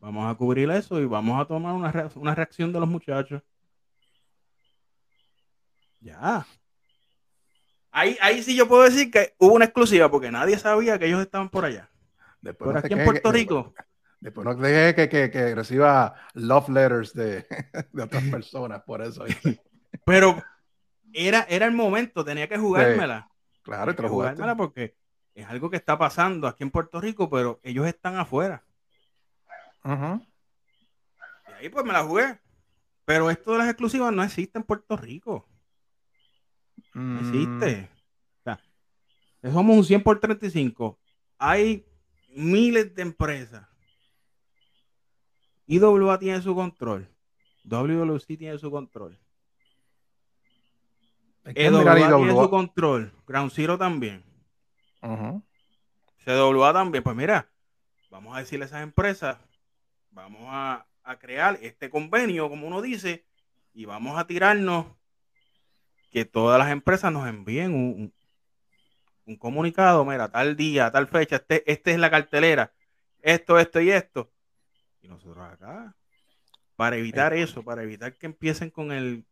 Vamos 0.00 0.30
a 0.30 0.34
cubrir 0.34 0.70
eso 0.70 1.00
y 1.00 1.06
vamos 1.06 1.40
a 1.40 1.46
tomar 1.46 1.72
una, 1.72 2.10
una 2.14 2.34
reacción 2.34 2.74
de 2.74 2.78
los 2.78 2.88
muchachos. 2.90 3.40
Ya. 6.00 6.46
Ahí, 7.90 8.18
ahí 8.20 8.42
sí 8.42 8.54
yo 8.54 8.68
puedo 8.68 8.82
decir 8.82 9.10
que 9.10 9.34
hubo 9.38 9.54
una 9.54 9.64
exclusiva 9.64 10.10
porque 10.10 10.30
nadie 10.30 10.58
sabía 10.58 10.98
que 10.98 11.06
ellos 11.06 11.22
estaban 11.22 11.48
por 11.48 11.64
allá. 11.64 11.88
Después 12.42 12.68
Pero 12.68 12.78
aquí 12.80 12.92
en 12.92 13.04
Puerto 13.06 13.32
Rico. 13.32 13.72
Después 13.74 13.86
no 14.20 14.54
deje 14.54 14.94
que, 14.94 15.08
que, 15.08 15.30
que, 15.30 15.54
reciba 15.54 16.14
love 16.34 16.68
letters 16.68 17.12
de, 17.12 17.46
de 17.92 18.02
otras 18.02 18.22
personas, 18.30 18.82
por 18.82 19.02
eso. 19.02 19.24
Pero 20.04 20.42
era, 21.12 21.46
era 21.48 21.66
el 21.66 21.72
momento, 21.72 22.24
tenía 22.24 22.48
que 22.48 22.58
jugármela. 22.58 23.30
claro, 23.62 23.92
y 23.92 23.94
te 23.94 24.02
lo 24.02 24.08
jugármela 24.08 24.56
porque 24.56 24.96
es 25.34 25.46
algo 25.46 25.70
que 25.70 25.76
está 25.76 25.98
pasando 25.98 26.48
aquí 26.48 26.64
en 26.64 26.70
Puerto 26.70 27.00
Rico, 27.00 27.28
pero 27.28 27.60
ellos 27.62 27.86
están 27.86 28.16
afuera. 28.16 28.64
Y 29.84 29.88
ahí 31.52 31.68
pues 31.68 31.84
me 31.84 31.92
la 31.92 32.04
jugué. 32.04 32.38
Pero 33.04 33.30
esto 33.30 33.52
de 33.52 33.58
las 33.58 33.68
exclusivas 33.68 34.12
no 34.12 34.22
existe 34.22 34.58
en 34.58 34.64
Puerto 34.64 34.96
Rico. 34.96 35.46
No 36.94 37.20
existe. 37.20 37.82
Mm. 37.82 37.84
O 38.40 38.42
sea, 38.42 39.52
somos 39.52 39.76
un 39.76 39.84
100 39.84 40.02
por 40.02 40.18
35. 40.18 40.98
Hay 41.38 41.86
miles 42.34 42.94
de 42.94 43.02
empresas. 43.02 43.66
IWA 45.66 46.18
tiene 46.18 46.40
su 46.40 46.54
control. 46.54 47.08
WWC 47.64 48.26
tiene 48.38 48.58
su 48.58 48.70
control. 48.70 49.18
EWA 51.44 51.94
tiene 51.94 52.30
su 52.30 52.50
control. 52.50 53.12
Ground 53.26 53.52
Zero 53.52 53.76
también. 53.76 54.24
CWA 56.24 56.72
también. 56.72 57.02
Pues 57.02 57.16
mira, 57.16 57.48
vamos 58.10 58.36
a 58.36 58.40
decirle 58.40 58.64
a 58.64 58.68
esas 58.68 58.82
empresas, 58.82 59.38
vamos 60.10 60.42
a, 60.46 60.86
a 61.02 61.18
crear 61.18 61.58
este 61.62 61.90
convenio, 61.90 62.48
como 62.48 62.66
uno 62.66 62.82
dice, 62.82 63.24
y 63.74 63.84
vamos 63.84 64.18
a 64.18 64.26
tirarnos 64.26 64.86
que 66.10 66.24
todas 66.24 66.58
las 66.58 66.70
empresas 66.70 67.12
nos 67.12 67.28
envíen 67.28 67.74
un, 67.74 68.12
un, 69.26 69.36
comunicado, 69.36 70.04
mira, 70.04 70.30
tal 70.30 70.56
día, 70.56 70.90
tal 70.90 71.06
fecha, 71.08 71.36
este, 71.36 71.70
este 71.70 71.92
es 71.92 71.98
la 71.98 72.10
cartelera, 72.10 72.72
esto, 73.20 73.58
esto 73.58 73.80
y 73.80 73.90
esto. 73.90 74.30
Y 75.06 75.08
nosotros 75.08 75.44
acá, 75.44 75.94
para 76.74 76.96
evitar 76.96 77.32
eso, 77.32 77.62
para 77.62 77.82
evitar 77.82 78.14
que 78.14 78.26
empiecen 78.26 78.70
con 78.70 78.92
el 78.92 79.24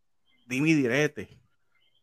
dimi 0.46 0.72
direte. 0.72 1.28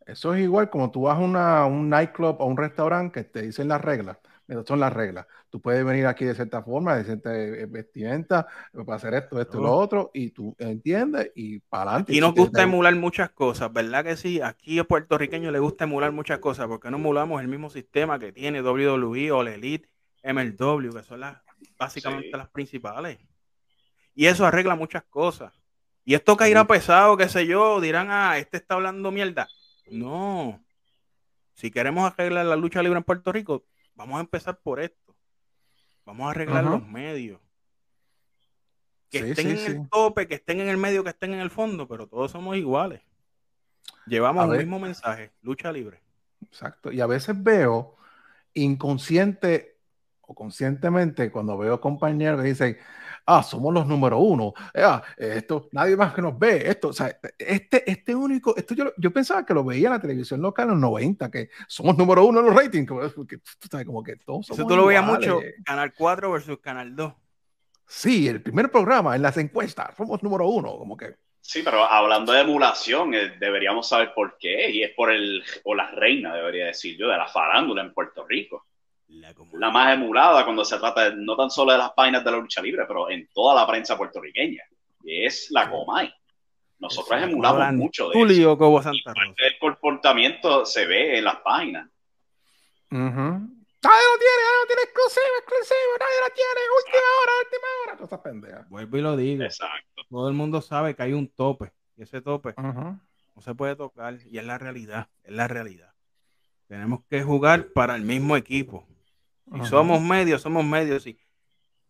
Eso 0.05 0.33
es 0.33 0.41
igual 0.41 0.69
como 0.69 0.91
tú 0.91 1.03
vas 1.03 1.17
a 1.17 1.65
un 1.65 1.89
nightclub 1.89 2.35
o 2.39 2.45
un 2.45 2.57
restaurante 2.57 3.23
que 3.23 3.29
te 3.29 3.41
dicen 3.43 3.67
las 3.67 3.81
reglas 3.81 4.17
son 4.65 4.79
las 4.79 4.93
reglas. 4.93 5.25
Tú 5.49 5.61
puedes 5.61 5.83
venir 5.85 6.05
aquí 6.05 6.25
de 6.25 6.35
cierta 6.35 6.61
forma, 6.61 6.95
de 6.95 7.03
cierta 7.03 7.37
eh, 7.37 7.65
vestimenta, 7.65 8.47
para 8.73 8.95
hacer 8.95 9.13
esto, 9.13 9.39
esto 9.39 9.59
y 9.59 9.61
lo 9.61 9.71
otro, 9.71 10.11
y 10.13 10.31
tú 10.31 10.55
entiendes 10.59 11.31
y 11.35 11.59
para 11.59 11.91
adelante. 11.91 12.13
Y 12.15 12.19
nos 12.19 12.33
gusta 12.33 12.63
emular 12.63 12.95
muchas 12.95 13.29
cosas, 13.31 13.71
¿verdad 13.71 14.03
que 14.03 14.15
sí? 14.17 14.41
Aquí 14.41 14.79
a 14.79 14.83
puertorriqueños 14.83 15.51
le 15.51 15.59
gusta 15.59 15.85
emular 15.85 16.11
muchas 16.11 16.39
cosas, 16.39 16.67
porque 16.67 16.91
no 16.91 16.97
emulamos 16.97 17.41
el 17.41 17.47
mismo 17.47 17.69
sistema 17.69 18.19
que 18.19 18.31
tiene 18.31 18.61
WWE 18.61 19.31
o 19.31 19.43
la 19.43 19.53
Elite, 19.53 19.89
MLW, 20.23 20.93
que 20.93 21.03
son 21.03 21.21
las 21.21 21.37
básicamente 21.77 22.35
las 22.37 22.49
principales. 22.49 23.19
Y 24.13 24.27
eso 24.27 24.45
arregla 24.45 24.75
muchas 24.75 25.03
cosas. 25.03 25.53
Y 26.03 26.15
esto 26.15 26.35
caerá 26.35 26.65
pesado, 26.65 27.15
qué 27.17 27.29
sé 27.29 27.45
yo, 27.45 27.79
dirán, 27.79 28.07
ah, 28.09 28.37
este 28.37 28.57
está 28.57 28.75
hablando 28.75 29.11
mierda. 29.11 29.47
No. 29.89 30.63
Si 31.53 31.69
queremos 31.69 32.11
arreglar 32.11 32.45
la 32.45 32.55
lucha 32.55 32.81
libre 32.81 32.97
en 32.97 33.03
Puerto 33.03 33.31
Rico, 33.31 33.65
Vamos 34.01 34.17
a 34.17 34.21
empezar 34.21 34.57
por 34.57 34.79
esto. 34.79 35.15
Vamos 36.05 36.25
a 36.25 36.31
arreglar 36.31 36.63
los 36.63 36.85
medios. 36.87 37.39
Que 39.11 39.19
estén 39.29 39.49
en 39.51 39.57
el 39.59 39.89
tope, 39.89 40.27
que 40.27 40.35
estén 40.35 40.59
en 40.59 40.69
el 40.69 40.77
medio, 40.77 41.03
que 41.03 41.11
estén 41.11 41.33
en 41.33 41.39
el 41.39 41.51
fondo, 41.51 41.87
pero 41.87 42.07
todos 42.07 42.31
somos 42.31 42.57
iguales. 42.57 43.01
Llevamos 44.07 44.51
el 44.51 44.57
mismo 44.57 44.79
mensaje, 44.79 45.31
lucha 45.43 45.71
libre. 45.71 46.01
Exacto. 46.41 46.91
Y 46.91 47.01
a 47.01 47.05
veces 47.05 47.35
veo 47.43 47.95
inconsciente 48.55 49.77
o 50.21 50.33
conscientemente 50.33 51.31
cuando 51.31 51.55
veo 51.57 51.79
compañeros 51.79 52.41
que 52.41 52.47
dicen, 52.47 52.77
ah, 53.25 53.43
somos 53.43 53.73
los 53.73 53.85
número 53.87 54.19
uno, 54.19 54.53
ah, 54.75 55.01
esto, 55.17 55.69
nadie 55.71 55.95
más 55.95 56.13
que 56.13 56.21
nos 56.21 56.37
ve, 56.37 56.69
esto, 56.69 56.89
o 56.89 56.93
sea, 56.93 57.15
este, 57.37 57.89
este 57.89 58.15
único, 58.15 58.55
esto 58.55 58.73
yo, 58.73 58.91
yo 58.97 59.11
pensaba 59.11 59.45
que 59.45 59.53
lo 59.53 59.63
veía 59.63 59.87
en 59.87 59.93
la 59.93 59.99
televisión 59.99 60.41
local 60.41 60.65
en 60.65 60.71
los 60.71 60.79
90, 60.79 61.31
que 61.31 61.49
somos 61.67 61.97
número 61.97 62.25
uno 62.25 62.39
en 62.39 62.45
los 62.47 62.55
ratings, 62.55 62.87
como, 62.87 63.01
que, 63.27 63.39
como 63.85 64.03
que 64.03 64.15
todos 64.17 64.49
Eso 64.49 64.65
tú 64.65 64.75
lo 64.75 64.85
veías 64.85 65.05
mucho, 65.05 65.39
Canal 65.65 65.93
4 65.93 66.31
versus 66.31 66.59
Canal 66.59 66.95
2. 66.95 67.13
Sí, 67.87 68.27
el 68.27 68.41
primer 68.41 68.71
programa 68.71 69.15
en 69.15 69.21
las 69.21 69.37
encuestas, 69.37 69.95
somos 69.97 70.23
número 70.23 70.47
uno, 70.47 70.77
como 70.77 70.95
que... 70.95 71.15
Sí, 71.41 71.61
pero 71.63 71.83
hablando 71.83 72.31
de 72.31 72.41
emulación, 72.41 73.15
eh, 73.15 73.35
deberíamos 73.39 73.89
saber 73.89 74.13
por 74.13 74.37
qué, 74.37 74.69
y 74.69 74.83
es 74.83 74.91
por 74.91 75.11
el, 75.11 75.43
o 75.63 75.73
la 75.73 75.89
reina, 75.89 76.35
debería 76.35 76.67
decir 76.67 76.95
yo, 76.97 77.07
de 77.07 77.17
la 77.17 77.27
farándula 77.27 77.81
en 77.81 77.93
Puerto 77.93 78.25
Rico 78.27 78.67
la, 79.11 79.71
más 79.71 79.93
emulada 79.93 80.43
cuando 80.43 80.63
se 80.63 80.77
trata 80.77 81.11
no 81.11 81.35
tan 81.35 81.49
solo 81.49 81.71
de 81.71 81.77
las 81.77 81.91
páginas 81.91 82.23
de 82.23 82.31
la 82.31 82.37
lucha 82.37 82.61
libre, 82.61 82.85
pero 82.87 83.09
en 83.09 83.27
toda 83.33 83.55
la 83.55 83.67
prensa 83.67 83.97
puertorriqueña, 83.97 84.63
y 85.03 85.25
es 85.25 85.49
la 85.51 85.69
Comay. 85.69 86.13
Nosotros 86.79 87.21
emulamos 87.21 87.73
mucho 87.73 88.09
de 88.09 88.13
Julio 88.13 88.57
Cobo 88.57 88.81
Santa 88.81 89.13
El 89.37 89.59
comportamiento 89.59 90.65
se 90.65 90.87
ve 90.87 91.19
en 91.19 91.25
las 91.25 91.35
páginas. 91.37 91.87
Nadie 92.89 93.09
lo 93.13 94.19
tiene, 94.19 94.37
nadie 94.41 94.59
lo 94.61 94.67
tiene 94.67 94.81
exclusivo, 94.83 95.33
exclusivo, 95.39 95.91
nadie 95.99 96.19
lo 96.21 96.33
tiene, 96.35 96.61
última 96.77 97.07
hora, 97.21 97.31
última 97.43 97.67
hora, 97.83 97.95
todas 97.95 98.09
esas 98.09 98.19
pendejas. 98.19 98.69
Vuelvo 98.69 98.97
y 98.97 99.01
lo 99.01 99.15
digo. 99.15 99.43
Exacto. 99.43 100.03
Todo 100.09 100.27
el 100.27 100.33
mundo 100.33 100.61
sabe 100.61 100.95
que 100.95 101.03
hay 101.03 101.13
un 101.13 101.27
tope, 101.27 101.71
y 101.95 102.03
ese 102.03 102.21
tope 102.21 102.53
no 102.57 103.41
se 103.41 103.55
puede 103.55 103.75
tocar, 103.75 104.17
y 104.29 104.37
es 104.37 104.45
la 104.45 104.57
realidad, 104.57 105.07
es 105.23 105.33
la 105.33 105.47
realidad. 105.47 105.93
Tenemos 106.67 107.01
que 107.09 107.21
jugar 107.21 107.67
para 107.73 107.95
el 107.95 108.03
mismo 108.03 108.37
equipo. 108.37 108.87
Si 109.53 109.65
somos 109.65 110.01
medios, 110.01 110.41
somos 110.41 110.63
medios. 110.63 111.05
Y 111.07 111.17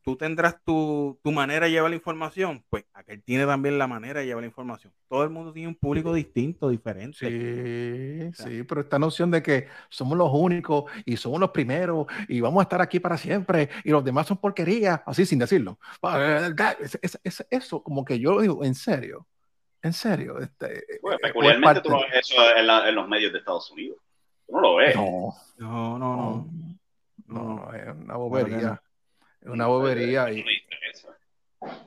tú 0.02 0.16
tendrás 0.16 0.62
tu, 0.64 1.20
manera 1.24 1.66
de 1.66 1.72
llevar 1.72 1.90
la 1.90 1.96
información, 1.96 2.64
pues 2.70 2.86
aquel 2.94 3.24
tiene 3.24 3.46
también 3.46 3.78
la 3.78 3.88
manera 3.88 4.20
de 4.20 4.26
llevar 4.26 4.42
la 4.42 4.48
información. 4.48 4.94
Todo 5.08 5.24
el 5.24 5.30
mundo 5.30 5.54
tiene 5.54 5.68
un 5.68 5.76
público 5.76 6.14
distinto, 6.14 6.70
diferente. 6.70 7.18
Sí, 7.18 8.44
sí, 8.44 8.64
pero 8.64 8.82
esta 8.82 8.98
noción 8.98 9.30
de 9.32 9.44
que 9.44 9.68
somos 9.90 10.18
los 10.18 10.30
únicos 10.34 10.86
y 11.06 11.18
somos 11.18 11.40
los 11.40 11.52
primeros 11.52 12.08
y 12.28 12.42
vamos 12.42 12.62
a 12.62 12.64
estar 12.64 12.82
aquí 12.82 13.00
para 13.00 13.18
siempre 13.18 13.70
y 13.84 13.92
los 13.92 14.04
demás 14.04 14.28
son 14.28 14.38
porquería, 14.38 15.04
así 15.06 15.26
sin 15.26 15.40
decirlo. 15.40 15.80
Es, 16.80 17.46
eso, 17.50 17.84
como 17.84 18.04
que 18.04 18.20
yo 18.20 18.42
digo, 18.42 18.64
en 18.64 18.76
serio, 18.76 19.28
en 19.82 19.94
serio. 19.94 20.40
Este, 20.40 20.84
bueno, 21.02 21.20
peculiarmente 21.22 21.82
tú 21.82 21.90
no 21.90 22.02
ves 22.02 22.32
eso 22.32 22.42
en, 22.56 22.96
los 22.96 23.08
medios 23.08 23.32
de 23.32 23.40
Estados 23.40 23.70
Unidos. 23.72 23.98
Tú 24.48 24.56
no 24.56 24.62
lo 24.62 24.76
ves. 24.78 24.96
No, 24.96 25.34
no, 25.58 26.00
no. 26.00 26.16
no. 26.16 26.81
No, 27.32 27.56
no 27.56 27.74
es 27.74 27.88
una 27.88 28.16
bobería. 28.16 28.82
Es 29.42 29.50
una 29.50 29.68
bobería. 29.68 30.32
Y, 30.32 30.44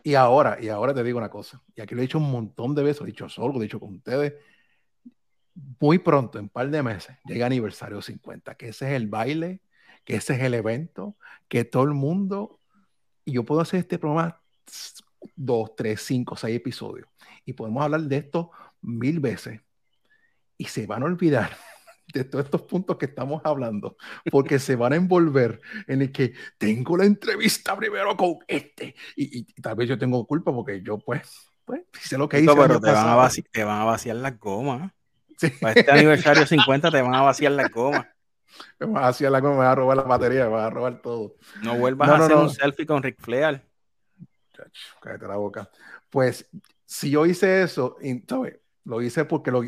y 0.03 0.15
ahora, 0.15 0.59
y 0.61 0.69
ahora 0.69 0.95
te 0.95 1.03
digo 1.03 1.19
una 1.19 1.31
cosa, 1.31 1.63
y 1.75 1.81
aquí 1.81 1.95
lo 1.95 2.01
he 2.01 2.03
dicho 2.03 2.19
un 2.19 2.31
montón 2.31 2.75
de 2.75 2.83
veces, 2.83 3.01
lo 3.01 3.07
he 3.07 3.11
dicho 3.11 3.29
solo, 3.29 3.55
lo 3.55 3.61
he 3.61 3.65
dicho 3.65 3.81
con 3.81 3.95
ustedes, 3.95 4.35
muy 5.81 5.99
pronto, 5.99 6.39
en 6.39 6.45
un 6.45 6.49
par 6.49 6.69
de 6.69 6.83
meses, 6.83 7.17
llega 7.25 7.47
aniversario 7.47 8.03
50, 8.03 8.55
que 8.57 8.69
ese 8.69 8.87
es 8.87 8.93
el 8.93 9.07
baile, 9.07 9.61
que 10.05 10.17
ese 10.17 10.35
es 10.35 10.41
el 10.41 10.55
evento, 10.55 11.17
que 11.49 11.65
todo 11.65 11.85
el 11.85 11.95
mundo, 11.95 12.61
y 13.25 13.33
yo 13.33 13.45
puedo 13.45 13.61
hacer 13.61 13.81
este 13.81 13.99
programa 13.99 14.41
dos, 15.37 15.75
tres, 15.77 16.03
cinco, 16.03 16.37
seis 16.37 16.57
episodios, 16.57 17.09
y 17.45 17.53
podemos 17.53 17.83
hablar 17.83 18.03
de 18.03 18.17
esto 18.17 18.51
mil 18.83 19.21
veces, 19.21 19.61
y 20.59 20.65
se 20.67 20.87
van 20.87 21.03
a 21.03 21.07
olvidar 21.07 21.57
de 22.19 22.25
todos 22.25 22.45
estos 22.45 22.63
puntos 22.63 22.97
que 22.97 23.07
estamos 23.07 23.43
hablando, 23.45 23.97
porque 24.31 24.59
se 24.59 24.77
van 24.77 24.93
a 24.93 24.97
envolver 24.97 25.61
en 25.87 26.03
el 26.03 26.13
que 26.13 26.35
tengo 26.59 26.97
la 26.97 27.05
entrevista 27.05 27.77
primero 27.77 28.17
con 28.17 28.37
este, 28.47 28.95
y, 29.17 29.45
tal 29.61 29.77
vez 29.77 29.89
yo 29.89 29.99
tengo 29.99 30.25
culpa 30.27 30.53
porque 30.53 30.81
yo 30.83 30.99
pues, 30.99 31.23
pues 31.65 31.83
sé 32.01 32.17
lo 32.17 32.29
que 32.29 32.41
hice. 32.41 32.55
Pero 32.55 32.81
te 32.81 32.91
van, 32.91 33.09
a 33.09 33.15
vaciar, 33.17 33.47
te 33.51 33.65
van, 33.65 33.81
a 33.81 33.85
vaciar, 33.85 34.17
las 34.17 34.39
gomas. 34.39 34.93
Para 35.61 35.75
este 35.75 35.91
aniversario 35.91 36.47
50 36.47 36.91
te 36.91 37.03
van 37.03 37.15
a 37.15 37.23
vaciar 37.23 37.53
las 37.53 37.71
gomas. 37.73 38.07
Me 38.79 38.87
van 38.87 38.97
a 38.99 39.07
vaciar 39.07 39.33
las 39.33 39.43
gomas, 39.43 39.59
me 39.59 39.65
van 39.65 39.73
a 39.73 39.75
robar 39.75 39.97
la 39.97 40.03
batería, 40.05 40.45
me 40.45 40.51
van 40.51 40.65
a 40.65 40.71
robar 40.71 41.03
todo. 41.03 41.35
No 41.63 41.77
vuelvas 41.77 42.09
a 42.09 42.17
hacer 42.17 42.37
un 42.37 42.51
selfie 42.51 42.87
con 42.87 43.03
Rick 43.03 43.21
Flair. 43.21 43.67
Cállate 45.01 45.27
la 45.27 45.37
boca. 45.37 45.69
Pues 46.09 46.49
si 46.87 47.11
yo 47.11 47.27
hice 47.27 47.63
eso, 47.63 47.97
¿sabes? 48.29 48.61
lo 48.85 49.03
hice 49.03 49.25
porque 49.25 49.51
lo, 49.51 49.65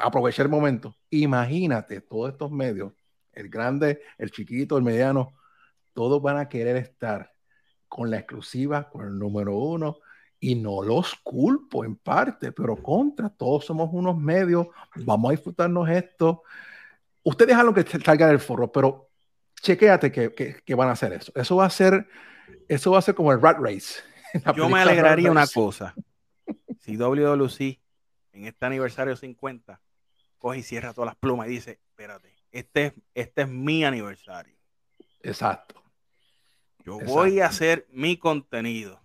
aproveché 0.00 0.42
el 0.42 0.48
momento. 0.48 0.96
Imagínate 1.10 2.00
todos 2.00 2.32
estos 2.32 2.50
medios, 2.50 2.92
el 3.32 3.48
grande, 3.48 4.00
el 4.18 4.30
chiquito, 4.30 4.76
el 4.76 4.84
mediano, 4.84 5.32
todos 5.92 6.20
van 6.22 6.38
a 6.38 6.48
querer 6.48 6.76
estar 6.76 7.32
con 7.88 8.10
la 8.10 8.18
exclusiva, 8.18 8.88
con 8.90 9.06
el 9.06 9.18
número 9.18 9.56
uno, 9.56 9.98
y 10.40 10.56
no 10.56 10.82
los 10.82 11.14
culpo 11.22 11.84
en 11.84 11.96
parte, 11.96 12.52
pero 12.52 12.76
contra, 12.76 13.30
todos 13.30 13.64
somos 13.64 13.88
unos 13.92 14.18
medios, 14.18 14.66
vamos 14.96 15.28
a 15.28 15.32
disfrutarnos 15.32 15.88
esto. 15.88 16.42
Ustedes 17.22 17.56
lo 17.64 17.72
que 17.72 17.82
salga 18.00 18.26
del 18.26 18.40
foro, 18.40 18.70
pero 18.70 19.08
chequéate 19.62 20.12
que, 20.12 20.34
que, 20.34 20.74
van 20.74 20.88
a 20.88 20.92
hacer 20.92 21.14
eso. 21.14 21.32
Eso 21.34 21.56
va 21.56 21.66
a 21.66 21.70
ser, 21.70 22.06
eso 22.68 22.90
va 22.90 22.98
a 22.98 23.02
ser 23.02 23.14
como 23.14 23.32
el 23.32 23.40
Rat 23.40 23.58
Race. 23.58 24.02
Yo 24.56 24.68
me 24.68 24.80
alegraría 24.80 25.30
una 25.30 25.46
cosa. 25.46 25.94
Si 26.80 26.96
WWC 26.98 27.80
en 28.34 28.46
este 28.46 28.66
aniversario 28.66 29.16
50, 29.16 29.80
coge 30.38 30.58
y 30.58 30.62
cierra 30.62 30.92
todas 30.92 31.06
las 31.06 31.16
plumas 31.16 31.48
y 31.48 31.52
dice, 31.52 31.80
espérate, 31.88 32.34
este 32.50 32.86
es, 32.86 32.92
este 33.14 33.42
es 33.42 33.48
mi 33.48 33.84
aniversario. 33.84 34.56
Exacto. 35.22 35.82
Yo 36.84 36.98
voy 36.98 37.40
a 37.40 37.46
hacer 37.46 37.86
mi 37.90 38.16
contenido. 38.18 39.00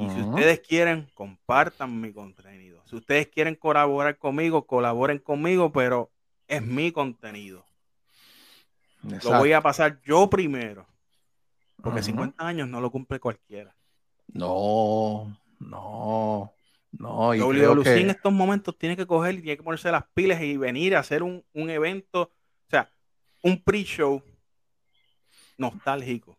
y 0.00 0.10
si 0.10 0.20
ustedes 0.20 0.60
quieren, 0.60 1.08
compartan 1.14 2.00
mi 2.00 2.12
contenido. 2.12 2.82
Si 2.86 2.96
ustedes 2.96 3.28
quieren 3.28 3.54
colaborar 3.54 4.18
conmigo, 4.18 4.66
colaboren 4.66 5.18
conmigo, 5.18 5.70
pero 5.70 6.10
es 6.48 6.62
mi 6.62 6.90
contenido. 6.90 7.64
Lo 9.02 9.38
voy 9.38 9.52
a 9.52 9.60
pasar 9.60 10.00
yo 10.02 10.28
primero. 10.28 10.86
Porque 11.82 12.02
50 12.02 12.44
años 12.44 12.68
no 12.68 12.80
lo 12.80 12.90
cumple 12.90 13.20
cualquiera. 13.20 13.74
No, 14.32 15.38
no. 15.60 16.52
No, 16.92 17.34
y 17.34 17.40
en 17.40 18.10
estos 18.10 18.32
momentos 18.32 18.76
tiene 18.78 18.96
que 18.96 19.06
coger 19.06 19.34
y 19.34 19.42
tiene 19.42 19.56
que 19.56 19.62
ponerse 19.62 19.90
las 19.92 20.04
pilas 20.14 20.40
y 20.42 20.56
venir 20.56 20.96
a 20.96 21.00
hacer 21.00 21.22
un, 21.22 21.44
evento, 21.54 22.22
o 22.22 22.70
sea, 22.70 22.90
un 23.42 23.62
pre-show 23.62 24.22
nostálgico. 25.58 26.38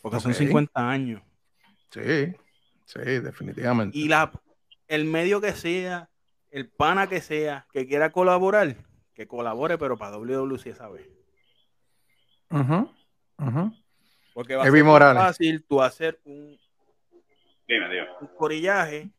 Porque 0.00 0.20
son 0.20 0.34
50 0.34 0.88
años. 0.88 1.22
Sí, 1.90 2.34
sí, 2.86 3.00
definitivamente. 3.00 3.98
Y 3.98 4.08
la, 4.08 4.32
el 4.88 5.04
medio 5.04 5.40
que 5.40 5.52
sea, 5.52 6.08
el 6.50 6.68
pana 6.68 7.08
que 7.08 7.20
sea, 7.20 7.66
que 7.72 7.86
quiera 7.86 8.10
colaborar, 8.10 8.76
que 9.14 9.26
colabore, 9.26 9.76
pero 9.76 9.96
para 9.96 10.16
WWC 10.16 10.66
esa 10.66 10.88
vez. 10.88 11.08
Porque 14.34 14.56
va 14.56 14.62
a 14.62 14.70
ser 14.70 14.84
fácil 15.14 15.64
tú 15.64 15.82
hacer 15.82 16.20
un, 16.24 16.58
un 18.20 18.28
corillaje. 18.36 19.10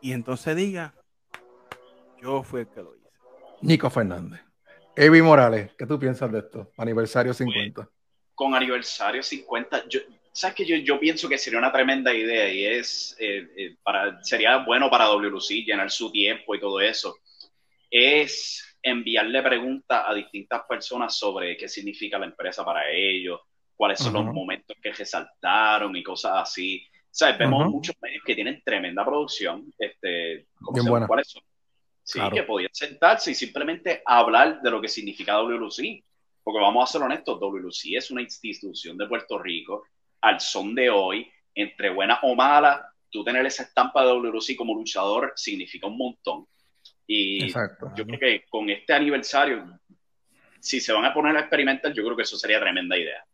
Y 0.00 0.12
entonces 0.12 0.56
diga, 0.56 0.94
yo 2.20 2.42
fui 2.42 2.60
el 2.60 2.68
que 2.68 2.82
lo 2.82 2.94
hice. 2.96 3.08
Nico 3.62 3.90
Fernández. 3.90 4.40
Evi 4.96 5.22
Morales, 5.22 5.72
¿qué 5.78 5.86
tú 5.86 5.98
piensas 5.98 6.30
de 6.32 6.40
esto? 6.40 6.72
Aniversario 6.76 7.32
50. 7.32 7.88
Con 8.34 8.54
aniversario 8.54 9.22
50, 9.22 9.88
yo, 9.88 10.00
sabes 10.32 10.56
que 10.56 10.64
yo, 10.64 10.76
yo, 10.76 10.98
pienso 10.98 11.28
que 11.28 11.38
sería 11.38 11.58
una 11.58 11.72
tremenda 11.72 12.12
idea 12.12 12.52
y 12.52 12.64
es 12.64 13.16
eh, 13.18 13.46
eh, 13.56 13.76
para, 13.82 14.22
sería 14.22 14.58
bueno 14.58 14.90
para 14.90 15.06
WC 15.06 15.64
llenar 15.64 15.90
su 15.90 16.10
tiempo 16.10 16.54
y 16.54 16.60
todo 16.60 16.80
eso. 16.80 17.18
Es 17.90 18.78
enviarle 18.82 19.42
preguntas 19.42 20.04
a 20.06 20.14
distintas 20.14 20.62
personas 20.68 21.16
sobre 21.16 21.56
qué 21.56 21.68
significa 21.68 22.18
la 22.18 22.26
empresa 22.26 22.64
para 22.64 22.90
ellos, 22.90 23.40
cuáles 23.80 23.98
son 23.98 24.12
los 24.12 24.26
momentos 24.26 24.76
que 24.82 24.92
resaltaron 24.92 25.96
y 25.96 26.02
cosas 26.02 26.32
así. 26.34 26.86
O 27.18 27.38
vemos 27.38 27.70
muchos 27.70 27.96
medios 28.02 28.22
que 28.26 28.34
tienen 28.34 28.60
tremenda 28.62 29.02
producción, 29.06 29.72
este, 29.78 30.48
Bien 30.74 31.06
cuáles 31.06 31.30
son. 31.30 31.42
Sí, 32.02 32.20
que 32.30 32.42
podían 32.42 32.74
sentarse 32.74 33.30
y 33.30 33.34
simplemente 33.34 34.02
hablar 34.04 34.60
de 34.60 34.70
lo 34.70 34.82
que 34.82 34.88
significa 34.88 35.40
WLC. 35.40 36.04
Porque 36.44 36.60
vamos 36.60 36.90
a 36.90 36.92
ser 36.92 37.00
honestos, 37.00 37.40
WLC 37.40 37.96
es 37.96 38.10
una 38.10 38.20
institución 38.20 38.98
de 38.98 39.06
Puerto 39.06 39.38
Rico 39.38 39.84
al 40.20 40.40
son 40.40 40.74
de 40.74 40.90
hoy, 40.90 41.26
entre 41.54 41.88
buena 41.88 42.18
o 42.22 42.34
mala, 42.34 42.86
tú 43.10 43.24
tener 43.24 43.46
esa 43.46 43.62
estampa 43.62 44.04
de 44.04 44.12
WLC 44.12 44.56
como 44.56 44.74
luchador 44.74 45.32
significa 45.36 45.86
un 45.86 45.96
montón. 45.96 46.46
Y 47.06 47.48
yo 47.48 48.04
creo 48.06 48.20
que 48.20 48.44
con 48.50 48.68
este 48.68 48.92
aniversario, 48.92 49.80
si 50.60 50.82
se 50.82 50.92
van 50.92 51.06
a 51.06 51.14
poner 51.14 51.34
a 51.38 51.40
experimentar, 51.40 51.94
yo 51.94 52.04
creo 52.04 52.14
que 52.14 52.24
eso 52.24 52.36
sería 52.36 52.60
tremenda 52.60 52.98
idea. 52.98 53.24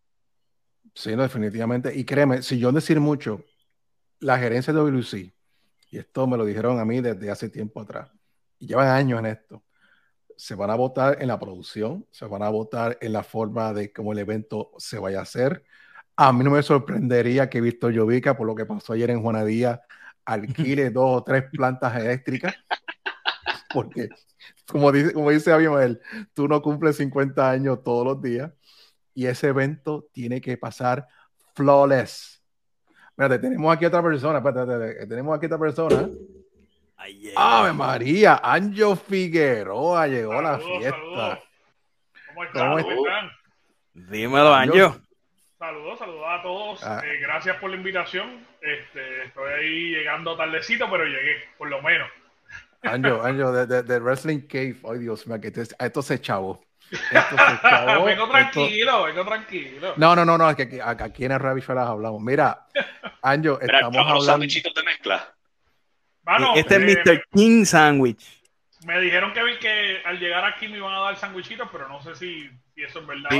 Sí, 0.96 1.14
no, 1.14 1.22
definitivamente. 1.22 1.94
Y 1.94 2.04
créeme, 2.04 2.42
si 2.42 2.58
yo 2.58 2.72
decir 2.72 3.00
mucho, 3.00 3.44
la 4.18 4.38
gerencia 4.38 4.72
de 4.72 4.80
WC, 4.80 5.34
y 5.90 5.98
esto 5.98 6.26
me 6.26 6.38
lo 6.38 6.46
dijeron 6.46 6.80
a 6.80 6.86
mí 6.86 7.02
desde 7.02 7.30
hace 7.30 7.50
tiempo 7.50 7.82
atrás, 7.82 8.10
y 8.58 8.66
llevan 8.66 8.88
años 8.88 9.18
en 9.20 9.26
esto, 9.26 9.62
se 10.36 10.54
van 10.54 10.70
a 10.70 10.74
votar 10.74 11.18
en 11.20 11.28
la 11.28 11.38
producción, 11.38 12.06
se 12.10 12.24
van 12.24 12.42
a 12.42 12.48
votar 12.48 12.96
en 13.02 13.12
la 13.12 13.22
forma 13.22 13.74
de 13.74 13.92
cómo 13.92 14.12
el 14.12 14.20
evento 14.20 14.72
se 14.78 14.98
vaya 14.98 15.18
a 15.18 15.22
hacer. 15.22 15.64
A 16.16 16.32
mí 16.32 16.42
no 16.42 16.50
me 16.50 16.62
sorprendería 16.62 17.50
que 17.50 17.60
Víctor 17.60 17.92
Llovica, 17.92 18.34
por 18.34 18.46
lo 18.46 18.54
que 18.54 18.64
pasó 18.64 18.94
ayer 18.94 19.10
en 19.10 19.22
Juanadía, 19.22 19.82
alquile 20.24 20.90
dos 20.90 21.20
o 21.20 21.24
tres 21.24 21.44
plantas 21.52 21.94
eléctricas, 21.94 22.54
porque 23.74 24.08
como 24.66 24.92
dice, 24.92 25.12
como 25.12 25.30
dice 25.30 25.52
Abimael, 25.52 26.00
tú 26.32 26.48
no 26.48 26.62
cumples 26.62 26.96
50 26.96 27.50
años 27.50 27.82
todos 27.84 28.06
los 28.06 28.22
días 28.22 28.50
y 29.16 29.26
ese 29.26 29.48
evento 29.48 30.06
tiene 30.12 30.42
que 30.42 30.58
pasar 30.58 31.08
flawless. 31.54 32.44
Espérate, 33.08 33.38
tenemos 33.38 33.74
aquí 33.74 33.86
otra 33.86 34.02
persona. 34.02 34.38
Espérate, 34.38 35.06
tenemos 35.06 35.34
aquí 35.34 35.46
otra 35.46 35.58
persona. 35.58 36.08
¡Ave 37.34 37.72
María! 37.72 38.40
Anjo 38.44 38.94
Figueroa 38.94 40.06
llegó 40.06 40.34
a 40.34 40.42
la 40.42 40.58
fiesta. 40.58 41.40
¿Cómo 42.28 42.44
están? 42.44 42.82
¿Cómo 42.82 43.06
están? 43.06 43.30
Dímelo, 43.94 44.54
Anjo. 44.54 44.96
Saludos, 45.58 45.98
saludos 45.98 46.26
a 46.28 46.42
todos. 46.42 46.84
Ah. 46.84 47.02
Eh, 47.02 47.18
gracias 47.22 47.56
por 47.56 47.70
la 47.70 47.76
invitación. 47.76 48.46
Este, 48.60 49.24
estoy 49.24 49.50
ahí 49.50 49.94
llegando 49.94 50.36
tardecito, 50.36 50.90
pero 50.90 51.04
llegué, 51.04 51.36
por 51.56 51.70
lo 51.70 51.80
menos. 51.80 52.10
Anjo, 52.82 53.22
Anjo, 53.22 53.50
de, 53.50 53.82
de, 53.82 53.98
Wrestling 53.98 54.40
Cave. 54.40 54.76
Ay, 54.84 54.98
Dios 54.98 55.26
mío, 55.26 55.40
que 55.40 55.50
esto 55.78 56.02
se 56.02 56.20
chavo. 56.20 56.62
Vengo 58.04 58.28
tranquilo, 58.28 59.04
vengo 59.04 59.24
tranquilo. 59.24 59.94
No, 59.96 60.14
no, 60.14 60.24
no, 60.24 60.38
no, 60.38 60.46
aquí, 60.46 60.78
aquí 60.80 61.24
en 61.24 61.32
el 61.32 61.40
Rabbit 61.40 61.68
hablamos. 61.70 62.20
Mira, 62.22 62.66
Anjo, 63.22 63.60
estamos 63.60 64.06
hablando. 64.06 64.46
de 64.46 64.82
mezcla. 64.84 65.34
este 66.54 66.76
es 66.76 66.80
Mr. 66.80 67.12
Eh, 67.12 67.22
King 67.32 67.64
Sandwich. 67.64 68.42
Me 68.84 69.00
dijeron 69.00 69.32
que, 69.32 69.58
que 69.58 70.02
al 70.04 70.18
llegar 70.18 70.44
aquí 70.44 70.68
me 70.68 70.76
iban 70.76 70.94
a 70.94 71.00
dar 71.00 71.16
sandwichitos, 71.16 71.68
pero 71.72 71.88
no 71.88 72.00
sé 72.02 72.14
si, 72.14 72.48
si 72.74 72.82
eso 72.82 73.00
es 73.00 73.06
verdad. 73.06 73.30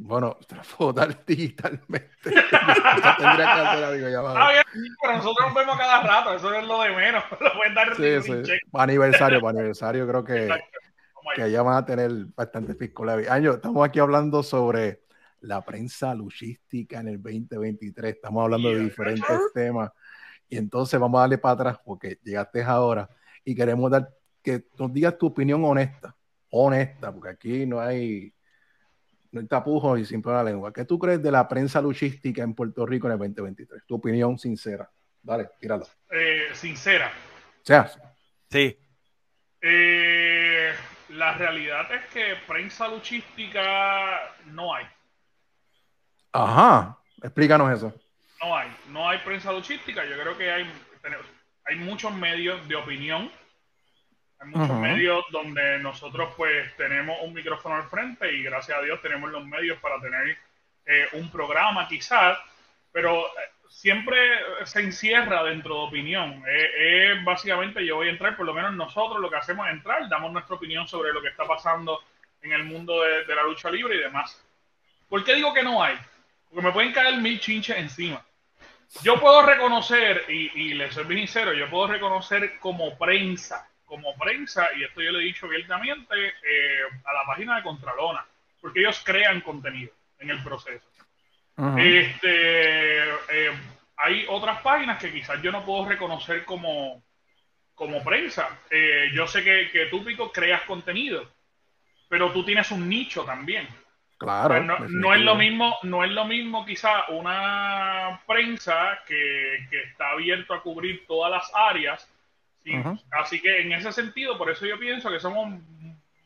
Bueno, 0.00 0.36
te 0.46 0.54
puedo 0.76 0.92
dar 0.92 1.24
digitalmente. 1.26 2.08
tendría 2.22 2.46
que 2.54 3.42
hacer. 3.42 4.16
Ah, 4.24 4.52
bien, 4.52 4.94
pero 5.02 5.16
nosotros 5.16 5.46
nos 5.48 5.54
vemos 5.54 5.76
cada 5.76 6.02
rato, 6.02 6.34
eso 6.34 6.54
es 6.54 6.66
lo 6.66 6.82
de 6.82 6.90
menos. 6.90 7.24
Lo 7.40 7.52
pueden 7.54 7.74
dar 7.74 7.96
sí, 7.96 8.22
sí. 8.22 8.52
Para 8.70 8.84
aniversario, 8.84 9.40
para 9.40 9.58
aniversario, 9.58 10.06
creo 10.06 10.24
que, 10.24 10.48
que 11.34 11.42
allá 11.42 11.62
van 11.62 11.76
a 11.76 11.84
tener 11.84 12.10
bastante 12.34 12.74
fisco 12.74 13.04
Año, 13.04 13.54
estamos 13.54 13.86
aquí 13.86 13.98
hablando 13.98 14.42
sobre 14.42 15.02
la 15.40 15.64
prensa 15.64 16.14
luchística 16.14 17.00
en 17.00 17.08
el 17.08 17.22
2023. 17.22 18.14
Estamos 18.14 18.44
hablando 18.44 18.70
de 18.70 18.80
diferentes 18.80 19.38
temas. 19.54 19.90
Y 20.48 20.56
entonces 20.56 20.98
vamos 20.98 21.18
a 21.18 21.22
darle 21.22 21.38
para 21.38 21.54
atrás 21.54 21.78
porque 21.84 22.18
llegaste 22.22 22.62
ahora 22.62 23.08
y 23.44 23.54
queremos 23.54 23.90
dar 23.90 24.10
que 24.42 24.64
nos 24.78 24.92
digas 24.92 25.18
tu 25.18 25.26
opinión 25.26 25.64
honesta. 25.64 26.16
Honesta, 26.50 27.12
porque 27.12 27.28
aquí 27.28 27.66
no 27.66 27.80
hay 27.80 28.32
no 29.30 29.40
hay 29.40 29.46
tapujos 29.46 30.00
y 30.00 30.04
sin 30.06 30.22
la 30.24 30.42
lengua. 30.42 30.72
¿Qué 30.72 30.84
tú 30.84 30.98
crees 30.98 31.22
de 31.22 31.30
la 31.30 31.46
prensa 31.46 31.82
luchística 31.82 32.42
en 32.42 32.54
Puerto 32.54 32.86
Rico 32.86 33.06
en 33.08 33.12
el 33.12 33.18
2023? 33.18 33.82
Tu 33.86 33.94
opinión 33.94 34.38
sincera. 34.38 34.90
Dale, 35.22 35.50
tíralo. 35.60 35.86
Eh, 36.10 36.48
sincera. 36.54 37.12
sea. 37.62 37.90
Sí. 38.50 38.78
Eh, 39.60 40.27
la 41.08 41.32
realidad 41.34 41.92
es 41.92 42.06
que 42.06 42.36
prensa 42.46 42.88
luchística 42.88 44.34
no 44.46 44.74
hay. 44.74 44.86
Ajá. 46.32 46.98
Explícanos 47.22 47.76
eso. 47.76 47.92
No 48.42 48.56
hay. 48.56 48.68
No 48.88 49.08
hay 49.08 49.18
prensa 49.18 49.52
luchística. 49.52 50.04
Yo 50.04 50.20
creo 50.20 50.36
que 50.36 50.50
hay, 50.50 50.70
hay 51.64 51.76
muchos 51.76 52.12
medios 52.14 52.66
de 52.68 52.76
opinión 52.76 53.30
hay 54.40 54.48
muchos 54.48 54.76
medios 54.76 55.24
donde 55.30 55.80
nosotros 55.80 56.32
pues 56.36 56.74
tenemos 56.76 57.16
un 57.22 57.34
micrófono 57.34 57.74
al 57.74 57.88
frente 57.88 58.32
y 58.32 58.44
gracias 58.44 58.78
a 58.78 58.82
Dios 58.82 59.02
tenemos 59.02 59.30
los 59.30 59.44
medios 59.44 59.78
para 59.80 60.00
tener 60.00 60.38
eh, 60.86 61.08
un 61.14 61.28
programa 61.30 61.88
quizás, 61.88 62.38
pero 62.92 63.26
eh, 63.26 63.50
siempre 63.68 64.18
se 64.64 64.80
encierra 64.80 65.44
dentro 65.44 65.74
de 65.74 65.80
opinión. 65.82 66.42
Eh, 66.48 67.20
básicamente 67.24 67.84
yo 67.84 67.96
voy 67.96 68.08
a 68.08 68.10
entrar, 68.10 68.36
por 68.36 68.46
lo 68.46 68.54
menos 68.54 68.74
nosotros 68.74 69.20
lo 69.20 69.30
que 69.30 69.36
hacemos 69.36 69.66
es 69.66 69.74
entrar, 69.74 70.08
damos 70.08 70.32
nuestra 70.32 70.56
opinión 70.56 70.86
sobre 70.88 71.12
lo 71.12 71.22
que 71.22 71.28
está 71.28 71.46
pasando 71.46 72.00
en 72.42 72.52
el 72.52 72.64
mundo 72.64 73.02
de, 73.02 73.34
la 73.34 73.42
lucha 73.42 73.70
libre 73.70 73.96
y 73.96 74.00
demás. 74.00 74.44
¿Por 75.08 75.24
qué 75.24 75.34
digo 75.34 75.52
que 75.52 75.62
no 75.62 75.82
hay? 75.82 75.96
Porque 76.48 76.66
me 76.66 76.72
pueden 76.72 76.92
caer 76.92 77.16
mil 77.18 77.40
chinches 77.40 77.76
encima. 77.76 78.24
Yo 79.02 79.20
puedo 79.20 79.42
reconocer, 79.42 80.24
y, 80.28 80.50
y 80.54 80.74
les 80.74 80.94
soy 80.94 81.04
bien 81.04 81.20
sincero, 81.20 81.52
yo 81.52 81.68
puedo 81.68 81.88
reconocer 81.88 82.58
como 82.58 82.96
prensa 82.96 83.68
como 83.88 84.14
prensa, 84.16 84.68
y 84.76 84.84
esto 84.84 85.00
yo 85.00 85.10
le 85.10 85.20
he 85.20 85.24
dicho 85.24 85.46
abiertamente, 85.46 86.14
eh, 86.14 86.82
a 87.04 87.12
la 87.14 87.24
página 87.26 87.56
de 87.56 87.62
Contralona, 87.62 88.24
porque 88.60 88.80
ellos 88.80 89.00
crean 89.04 89.40
contenido 89.40 89.92
en 90.18 90.30
el 90.30 90.42
proceso. 90.42 90.84
Este, 91.78 93.00
eh, 93.08 93.52
hay 93.96 94.26
otras 94.28 94.60
páginas 94.62 94.98
que 94.98 95.12
quizás 95.12 95.40
yo 95.42 95.50
no 95.50 95.64
puedo 95.64 95.86
reconocer 95.86 96.44
como, 96.44 97.02
como 97.74 98.02
prensa. 98.02 98.60
Eh, 98.70 99.10
yo 99.12 99.26
sé 99.26 99.42
que, 99.42 99.70
que 99.70 99.86
tú, 99.86 100.04
Pico, 100.04 100.30
creas 100.32 100.62
contenido, 100.62 101.28
pero 102.08 102.32
tú 102.32 102.44
tienes 102.44 102.70
un 102.70 102.88
nicho 102.88 103.24
también. 103.24 103.68
Claro. 104.18 104.60
no, 104.64 104.78
no, 104.80 105.14
es 105.14 105.20
lo 105.20 105.36
mismo, 105.36 105.76
no 105.84 106.02
es 106.02 106.10
lo 106.10 106.24
mismo 106.24 106.66
quizá 106.66 107.04
una 107.10 108.20
prensa 108.26 108.98
que, 109.06 109.68
que, 109.70 109.82
está 109.82 110.10
abierto 110.10 110.54
a 110.54 110.60
cubrir 110.60 111.06
todas 111.06 111.30
las 111.30 111.52
áreas 111.54 112.08
Así 113.10 113.40
que 113.40 113.62
en 113.62 113.72
ese 113.72 113.92
sentido, 113.92 114.36
por 114.36 114.50
eso 114.50 114.66
yo 114.66 114.78
pienso 114.78 115.10
que 115.10 115.20
somos 115.20 115.60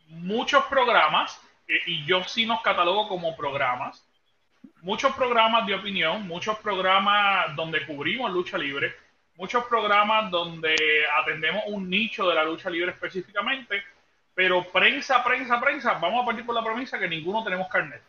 muchos 0.08 0.64
programas, 0.64 1.40
eh, 1.68 1.80
y 1.86 2.04
yo 2.04 2.22
sí 2.24 2.46
nos 2.46 2.62
catalogo 2.62 3.08
como 3.08 3.36
programas, 3.36 4.06
muchos 4.82 5.14
programas 5.14 5.66
de 5.66 5.74
opinión, 5.74 6.26
muchos 6.26 6.58
programas 6.58 7.54
donde 7.56 7.86
cubrimos 7.86 8.30
lucha 8.32 8.58
libre, 8.58 8.94
muchos 9.36 9.64
programas 9.64 10.30
donde 10.30 10.76
atendemos 11.20 11.62
un 11.68 11.88
nicho 11.88 12.28
de 12.28 12.34
la 12.34 12.44
lucha 12.44 12.68
libre 12.68 12.92
específicamente, 12.92 13.82
pero 14.34 14.64
prensa, 14.64 15.22
prensa, 15.22 15.60
prensa, 15.60 15.94
vamos 15.94 16.22
a 16.22 16.26
partir 16.26 16.44
por 16.44 16.54
la 16.54 16.64
premisa 16.64 16.98
que 16.98 17.08
ninguno 17.08 17.44
tenemos 17.44 17.68
carnet. 17.68 18.02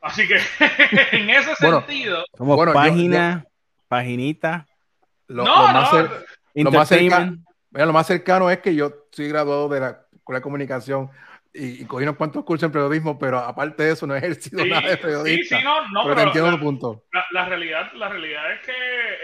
Así 0.00 0.28
que 0.28 0.36
en 1.12 1.30
ese 1.30 1.54
sentido... 1.56 2.24
Como 2.36 2.56
bueno, 2.56 2.72
página, 2.72 3.44
paginita. 3.88 4.66
no, 5.28 5.44
no, 5.44 5.72
lo 6.54 6.70
más, 6.70 6.88
cercano, 6.88 7.36
lo 7.72 7.92
más 7.92 8.06
cercano 8.06 8.50
es 8.50 8.58
que 8.58 8.74
yo 8.74 8.92
soy 9.10 9.28
graduado 9.28 9.68
de 9.68 9.80
la 9.80 10.00
Escuela 10.12 10.38
de 10.38 10.42
Comunicación 10.42 11.10
y, 11.54 11.82
y, 11.82 11.84
cogí 11.86 12.02
unos 12.02 12.16
cuantos 12.16 12.44
cursos 12.44 12.66
en 12.66 12.72
periodismo, 12.72 13.16
pero 13.18 13.38
aparte 13.38 13.84
de 13.84 13.92
eso 13.92 14.06
no 14.06 14.14
he 14.14 14.18
ejercido 14.24 14.64
nada 14.66 14.88
de 14.88 14.96
periodista. 14.96 15.56
Sí, 15.56 15.62
sí, 15.62 15.64
no, 15.64 15.88
no, 15.88 16.04
pero, 16.04 16.20
entiendo 16.22 16.50
el 16.50 16.60
punto. 16.60 17.04
La, 17.30 17.46
realidad, 17.46 17.92
la 17.94 18.08
realidad 18.08 18.52
es 18.52 18.60
que 18.60 18.72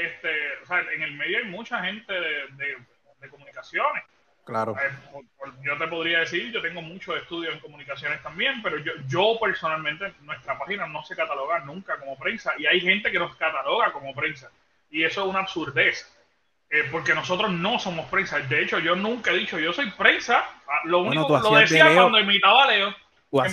este, 0.07 0.31
o 0.63 0.67
sea, 0.67 0.81
en 0.95 1.03
el 1.03 1.15
medio 1.17 1.39
hay 1.39 1.45
mucha 1.45 1.83
gente 1.83 2.13
de, 2.13 2.77
de, 3.21 3.29
comunicaciones. 3.29 4.05
Claro. 4.45 4.75
yo 5.63 5.79
te 5.79 5.87
podría 5.87 6.21
decir, 6.21 6.51
yo 6.51 6.61
tengo 6.61 6.83
mucho 6.83 7.15
estudio 7.15 7.53
en 7.53 7.61
comunicaciones 7.61 8.21
también, 8.23 8.63
pero 8.63 8.79
yo, 8.79 8.93
yo 9.07 9.39
personalmente, 9.41 10.13
nuestra 10.23 10.59
página 10.59 10.87
no 10.87 11.05
se 11.05 11.15
cataloga 11.15 11.61
nunca 11.61 11.99
como 12.01 12.19
prensa 12.19 12.55
y 12.59 12.67
hay 12.67 12.81
gente 12.81 13.13
que 13.13 13.19
nos 13.19 13.37
cataloga 13.37 13.93
como 13.93 14.13
prensa 14.13 14.51
y 14.91 15.05
eso 15.05 15.23
es 15.23 15.27
una 15.29 15.41
absurdez. 15.41 16.20
Eh, 16.71 16.85
porque 16.91 17.15
nosotros 17.15 17.51
no 17.51 17.81
somos 17.81 18.09
prensa. 18.09 18.39
De 18.39 18.63
hecho, 18.63 18.79
yo 18.79 18.95
nunca 18.95 19.33
he 19.33 19.39
dicho 19.39 19.59
yo 19.59 19.73
soy 19.73 19.91
prensa. 19.91 20.45
Ah, 20.69 20.81
lo 20.85 21.01
único 21.01 21.27
que 21.27 21.49
lo 21.49 21.57
decía 21.57 21.93
cuando 21.95 22.21
imitaba 22.21 22.65
a 22.65 22.69
Leo. 22.69 22.97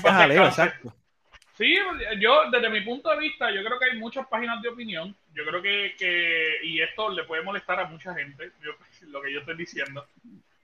a 0.03 0.27
Leo, 0.27 0.45
exacto. 0.45 0.93
Sí, 1.57 1.75
yo 2.19 2.51
desde 2.51 2.69
mi 2.69 2.81
punto 2.81 3.09
de 3.09 3.17
vista, 3.17 3.49
yo 3.49 3.63
creo 3.63 3.79
que 3.79 3.85
hay 3.85 3.97
muchas 3.97 4.27
páginas 4.27 4.61
de 4.61 4.69
opinión. 4.69 5.15
Yo 5.33 5.43
creo 5.45 5.59
que, 5.63 5.95
que 5.97 6.57
y 6.61 6.79
esto 6.79 7.09
le 7.09 7.23
puede 7.23 7.41
molestar 7.41 7.79
a 7.79 7.85
mucha 7.85 8.13
gente, 8.13 8.51
lo 9.07 9.21
que 9.21 9.33
yo 9.33 9.39
estoy 9.39 9.57
diciendo. 9.57 10.05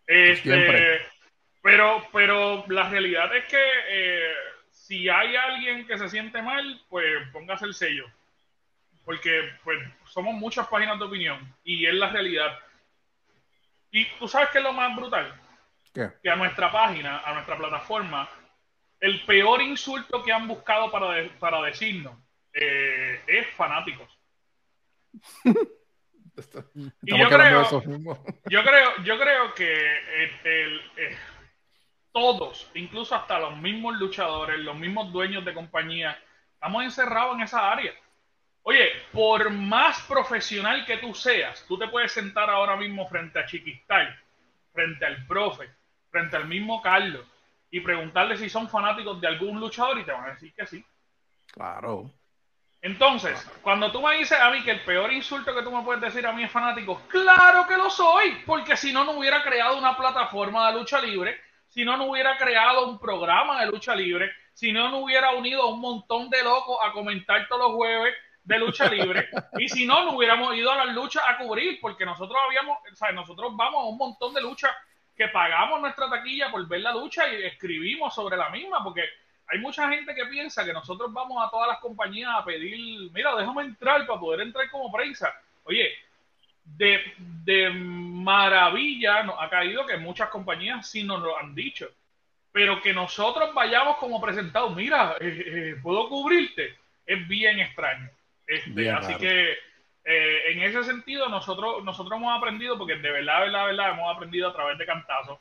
Este, 0.05 1.01
pero, 1.63 2.07
pero 2.13 2.65
la 2.67 2.87
realidad 2.87 3.35
es 3.35 3.45
que 3.45 3.63
eh, 3.89 4.31
si 4.69 5.09
hay 5.09 5.35
alguien 5.35 5.87
que 5.87 5.97
se 5.97 6.09
siente 6.09 6.39
mal, 6.43 6.79
pues 6.89 7.27
póngase 7.31 7.65
el 7.65 7.73
sello 7.73 8.05
porque 9.05 9.49
pues 9.63 9.79
somos 10.05 10.33
muchas 10.33 10.67
páginas 10.67 10.99
de 10.99 11.05
opinión 11.05 11.53
y 11.63 11.85
es 11.85 11.93
la 11.93 12.09
realidad. 12.09 12.57
Y 13.91 14.05
tú 14.17 14.27
sabes 14.27 14.49
qué 14.51 14.57
es 14.59 14.63
lo 14.63 14.73
más 14.73 14.95
brutal? 14.95 15.39
Que 15.93 16.29
a 16.29 16.35
nuestra 16.35 16.71
página, 16.71 17.19
a 17.19 17.33
nuestra 17.33 17.57
plataforma, 17.57 18.27
el 18.99 19.23
peor 19.25 19.61
insulto 19.61 20.23
que 20.23 20.31
han 20.31 20.47
buscado 20.47 20.89
para, 20.89 21.29
para 21.37 21.61
decirnos 21.61 22.17
eh, 22.53 23.21
es 23.27 23.47
fanáticos. 23.55 24.09
y 27.03 27.17
yo 27.17 27.29
creo, 27.29 27.69
yo 28.49 28.63
creo, 28.63 29.03
yo 29.03 29.19
creo 29.19 29.53
que 29.53 29.73
eh, 30.45 31.17
todos, 32.11 32.69
incluso 32.75 33.15
hasta 33.15 33.39
los 33.39 33.57
mismos 33.57 33.97
luchadores, 33.97 34.59
los 34.59 34.77
mismos 34.77 35.11
dueños 35.11 35.43
de 35.45 35.53
compañía, 35.53 36.17
estamos 36.53 36.83
encerrados 36.83 37.35
en 37.35 37.41
esa 37.41 37.71
área. 37.71 37.93
Oye, 38.64 38.91
por 39.11 39.49
más 39.49 40.01
profesional 40.03 40.86
que 40.86 40.97
tú 40.97 41.14
seas, 41.14 41.66
tú 41.68 41.78
te 41.78 41.88
puedes 41.89 42.14
sentar 42.14 42.49
ahora 42.49 42.78
mismo 42.78 43.05
frente 43.07 43.39
a 43.39 43.45
Chiquistal, 43.45 44.18
frente 44.72 45.05
al 45.05 45.26
profe, 45.28 45.70
frente 46.09 46.38
al 46.38 46.47
mismo 46.47 46.82
Carlos, 46.82 47.26
y 47.70 47.82
preguntarle 47.82 48.38
si 48.38 48.49
son 48.49 48.70
fanáticos 48.70 49.20
de 49.20 49.28
algún 49.28 49.59
luchador 49.59 49.99
y 49.99 50.05
te 50.05 50.14
van 50.14 50.26
a 50.26 50.34
decir 50.34 50.53
que 50.53 50.66
sí. 50.66 50.86
Claro. 51.51 52.09
Entonces, 52.82 53.49
cuando 53.61 53.91
tú 53.91 54.01
me 54.01 54.18
dices 54.18 54.39
a 54.39 54.49
mí 54.49 54.64
que 54.64 54.72
el 54.72 54.82
peor 54.82 55.11
insulto 55.11 55.53
que 55.53 55.61
tú 55.61 55.72
me 55.72 55.84
puedes 55.84 56.01
decir 56.01 56.26
a 56.26 56.32
mí 56.32 56.43
es 56.43 56.51
fanático, 56.51 57.01
claro 57.07 57.68
que 57.68 57.78
lo 57.78 57.89
soy, 57.89 58.43
porque 58.45 58.78
si 58.78 58.93
no, 58.93 59.03
no 59.03 59.11
hubiera 59.11 59.43
creado 59.43 59.78
una 59.78 59.97
plataforma 59.97 60.70
de 60.72 60.80
lucha 60.80 61.01
libre, 61.01 61.38
si 61.68 61.84
no, 61.84 61.97
no 61.97 62.05
hubiera 62.05 62.38
creado 62.38 62.88
un 62.88 62.99
programa 62.99 63.59
de 63.61 63.72
lucha 63.72 63.95
libre, 63.95 64.32
si 64.53 64.72
no, 64.72 64.89
no 64.89 64.99
hubiera 64.99 65.32
unido 65.32 65.64
a 65.64 65.74
un 65.74 65.82
montón 65.82 66.30
de 66.30 66.43
locos 66.43 66.78
a 66.84 66.91
comentar 66.91 67.47
todos 67.47 67.61
los 67.61 67.72
jueves 67.76 68.14
de 68.43 68.59
lucha 68.59 68.89
libre. 68.89 69.29
Y 69.57 69.69
si 69.69 69.85
no, 69.85 70.03
no 70.03 70.17
hubiéramos 70.17 70.55
ido 70.55 70.71
a 70.71 70.85
las 70.85 70.95
luchas 70.95 71.23
a 71.27 71.37
cubrir, 71.37 71.79
porque 71.79 72.05
nosotros 72.05 72.37
habíamos, 72.45 72.77
o 72.91 72.95
sea, 72.95 73.11
nosotros 73.11 73.55
vamos 73.55 73.83
a 73.83 73.87
un 73.87 73.97
montón 73.97 74.33
de 74.33 74.41
luchas 74.41 74.71
que 75.15 75.27
pagamos 75.27 75.79
nuestra 75.79 76.09
taquilla 76.09 76.51
por 76.51 76.67
ver 76.67 76.81
la 76.81 76.91
lucha 76.91 77.31
y 77.31 77.43
escribimos 77.43 78.13
sobre 78.13 78.35
la 78.35 78.49
misma, 78.49 78.83
porque 78.83 79.03
hay 79.47 79.59
mucha 79.59 79.89
gente 79.89 80.15
que 80.15 80.25
piensa 80.25 80.65
que 80.65 80.73
nosotros 80.73 81.13
vamos 81.13 81.45
a 81.45 81.49
todas 81.49 81.67
las 81.67 81.79
compañías 81.79 82.31
a 82.33 82.43
pedir, 82.43 83.11
mira, 83.11 83.35
déjame 83.35 83.63
entrar 83.63 84.05
para 84.05 84.19
poder 84.19 84.41
entrar 84.41 84.69
como 84.69 84.91
prensa. 84.91 85.33
Oye, 85.65 85.91
de, 86.63 87.01
de 87.17 87.69
maravilla 87.69 89.23
nos 89.23 89.35
ha 89.39 89.49
caído 89.49 89.85
que 89.85 89.97
muchas 89.97 90.29
compañías 90.29 90.89
sí 90.89 91.03
nos 91.03 91.21
lo 91.21 91.37
han 91.37 91.53
dicho, 91.53 91.89
pero 92.51 92.81
que 92.81 92.93
nosotros 92.93 93.53
vayamos 93.53 93.97
como 93.97 94.19
presentados, 94.19 94.75
mira, 94.75 95.15
eh, 95.19 95.43
eh, 95.45 95.75
puedo 95.81 96.09
cubrirte, 96.09 96.77
es 97.05 97.27
bien 97.27 97.59
extraño. 97.59 98.09
Este, 98.47 98.91
así 98.91 99.15
que 99.15 99.57
eh, 100.05 100.51
en 100.51 100.61
ese 100.63 100.83
sentido 100.83 101.29
nosotros, 101.29 101.83
nosotros 101.83 102.17
hemos 102.17 102.37
aprendido, 102.37 102.77
porque 102.77 102.95
de 102.95 103.11
verdad, 103.11 103.39
de 103.39 103.45
verdad, 103.45 103.61
de 103.61 103.71
verdad 103.71 103.91
hemos 103.91 104.15
aprendido 104.15 104.49
a 104.49 104.53
través 104.53 104.77
de 104.77 104.85
cantazos, 104.85 105.39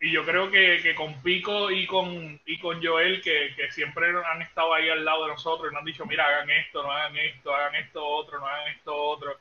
Y 0.00 0.10
yo 0.12 0.24
creo 0.24 0.50
que, 0.50 0.94
con 0.94 1.14
Pico 1.22 1.70
y 1.70 1.86
con, 1.86 2.38
y 2.44 2.58
con 2.58 2.84
Joel, 2.84 3.22
que, 3.22 3.54
siempre 3.70 4.06
han 4.26 4.42
estado 4.42 4.74
ahí 4.74 4.90
al 4.90 5.04
lado 5.04 5.24
de 5.24 5.32
nosotros 5.32 5.70
y 5.70 5.72
nos 5.72 5.80
han 5.80 5.86
dicho, 5.86 6.04
mira, 6.04 6.26
hagan 6.26 6.50
esto, 6.50 6.82
no 6.82 6.92
hagan 6.92 7.16
esto, 7.16 7.54
hagan 7.54 7.74
esto 7.76 8.04
otro, 8.04 8.38
no 8.38 8.46
hagan 8.46 8.68
esto 8.68 8.94
otro. 8.94 9.38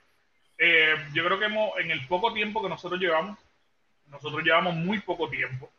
Eh, 0.57 0.95
yo 1.13 1.25
creo 1.25 1.39
que 1.39 1.45
hemos, 1.45 1.77
en 1.79 1.91
el 1.91 2.07
poco 2.07 2.31
tiempo 2.33 2.61
que 2.61 2.69
nosotros 2.69 3.01
llevamos, 3.01 3.37
nosotros 4.07 4.43
llevamos 4.43 4.75
muy 4.75 4.99
poco 4.99 5.29
tiempo, 5.29 5.69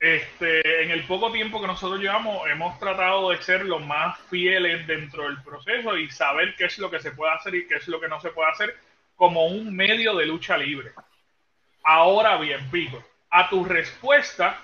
este, 0.00 0.82
en 0.82 0.90
el 0.90 1.04
poco 1.06 1.30
tiempo 1.30 1.60
que 1.60 1.66
nosotros 1.66 2.00
llevamos, 2.00 2.48
hemos 2.50 2.78
tratado 2.78 3.30
de 3.30 3.42
ser 3.42 3.66
los 3.66 3.84
más 3.84 4.18
fieles 4.30 4.86
dentro 4.86 5.24
del 5.24 5.42
proceso 5.42 5.96
y 5.98 6.10
saber 6.10 6.56
qué 6.56 6.64
es 6.64 6.78
lo 6.78 6.90
que 6.90 7.00
se 7.00 7.12
puede 7.12 7.32
hacer 7.32 7.54
y 7.54 7.66
qué 7.66 7.74
es 7.76 7.86
lo 7.86 8.00
que 8.00 8.08
no 8.08 8.18
se 8.18 8.30
puede 8.30 8.50
hacer 8.50 8.76
como 9.14 9.46
un 9.46 9.76
medio 9.76 10.16
de 10.16 10.24
lucha 10.24 10.56
libre. 10.56 10.92
Ahora 11.84 12.38
bien, 12.38 12.70
Pico, 12.70 13.04
a 13.28 13.50
tu 13.50 13.62
respuesta, 13.62 14.58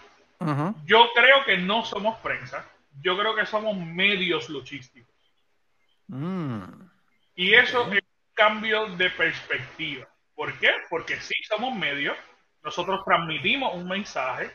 yo 0.86 1.10
creo 1.14 1.44
que 1.44 1.58
no 1.58 1.84
somos 1.84 2.18
prensa, 2.20 2.64
yo 3.02 3.18
creo 3.18 3.34
que 3.34 3.44
somos 3.44 3.76
medios 3.76 4.48
luchísticos. 4.48 5.14
Mm. 6.08 6.64
Y 7.34 7.52
eso 7.52 7.82
es 7.82 7.88
un 7.88 8.00
cambio 8.32 8.86
de 8.96 9.10
perspectiva. 9.10 10.08
¿Por 10.34 10.58
qué? 10.58 10.70
Porque 10.88 11.20
sí 11.20 11.34
somos 11.46 11.74
medios, 11.74 12.16
nosotros 12.62 13.04
transmitimos 13.04 13.74
un 13.74 13.86
mensaje, 13.86 14.50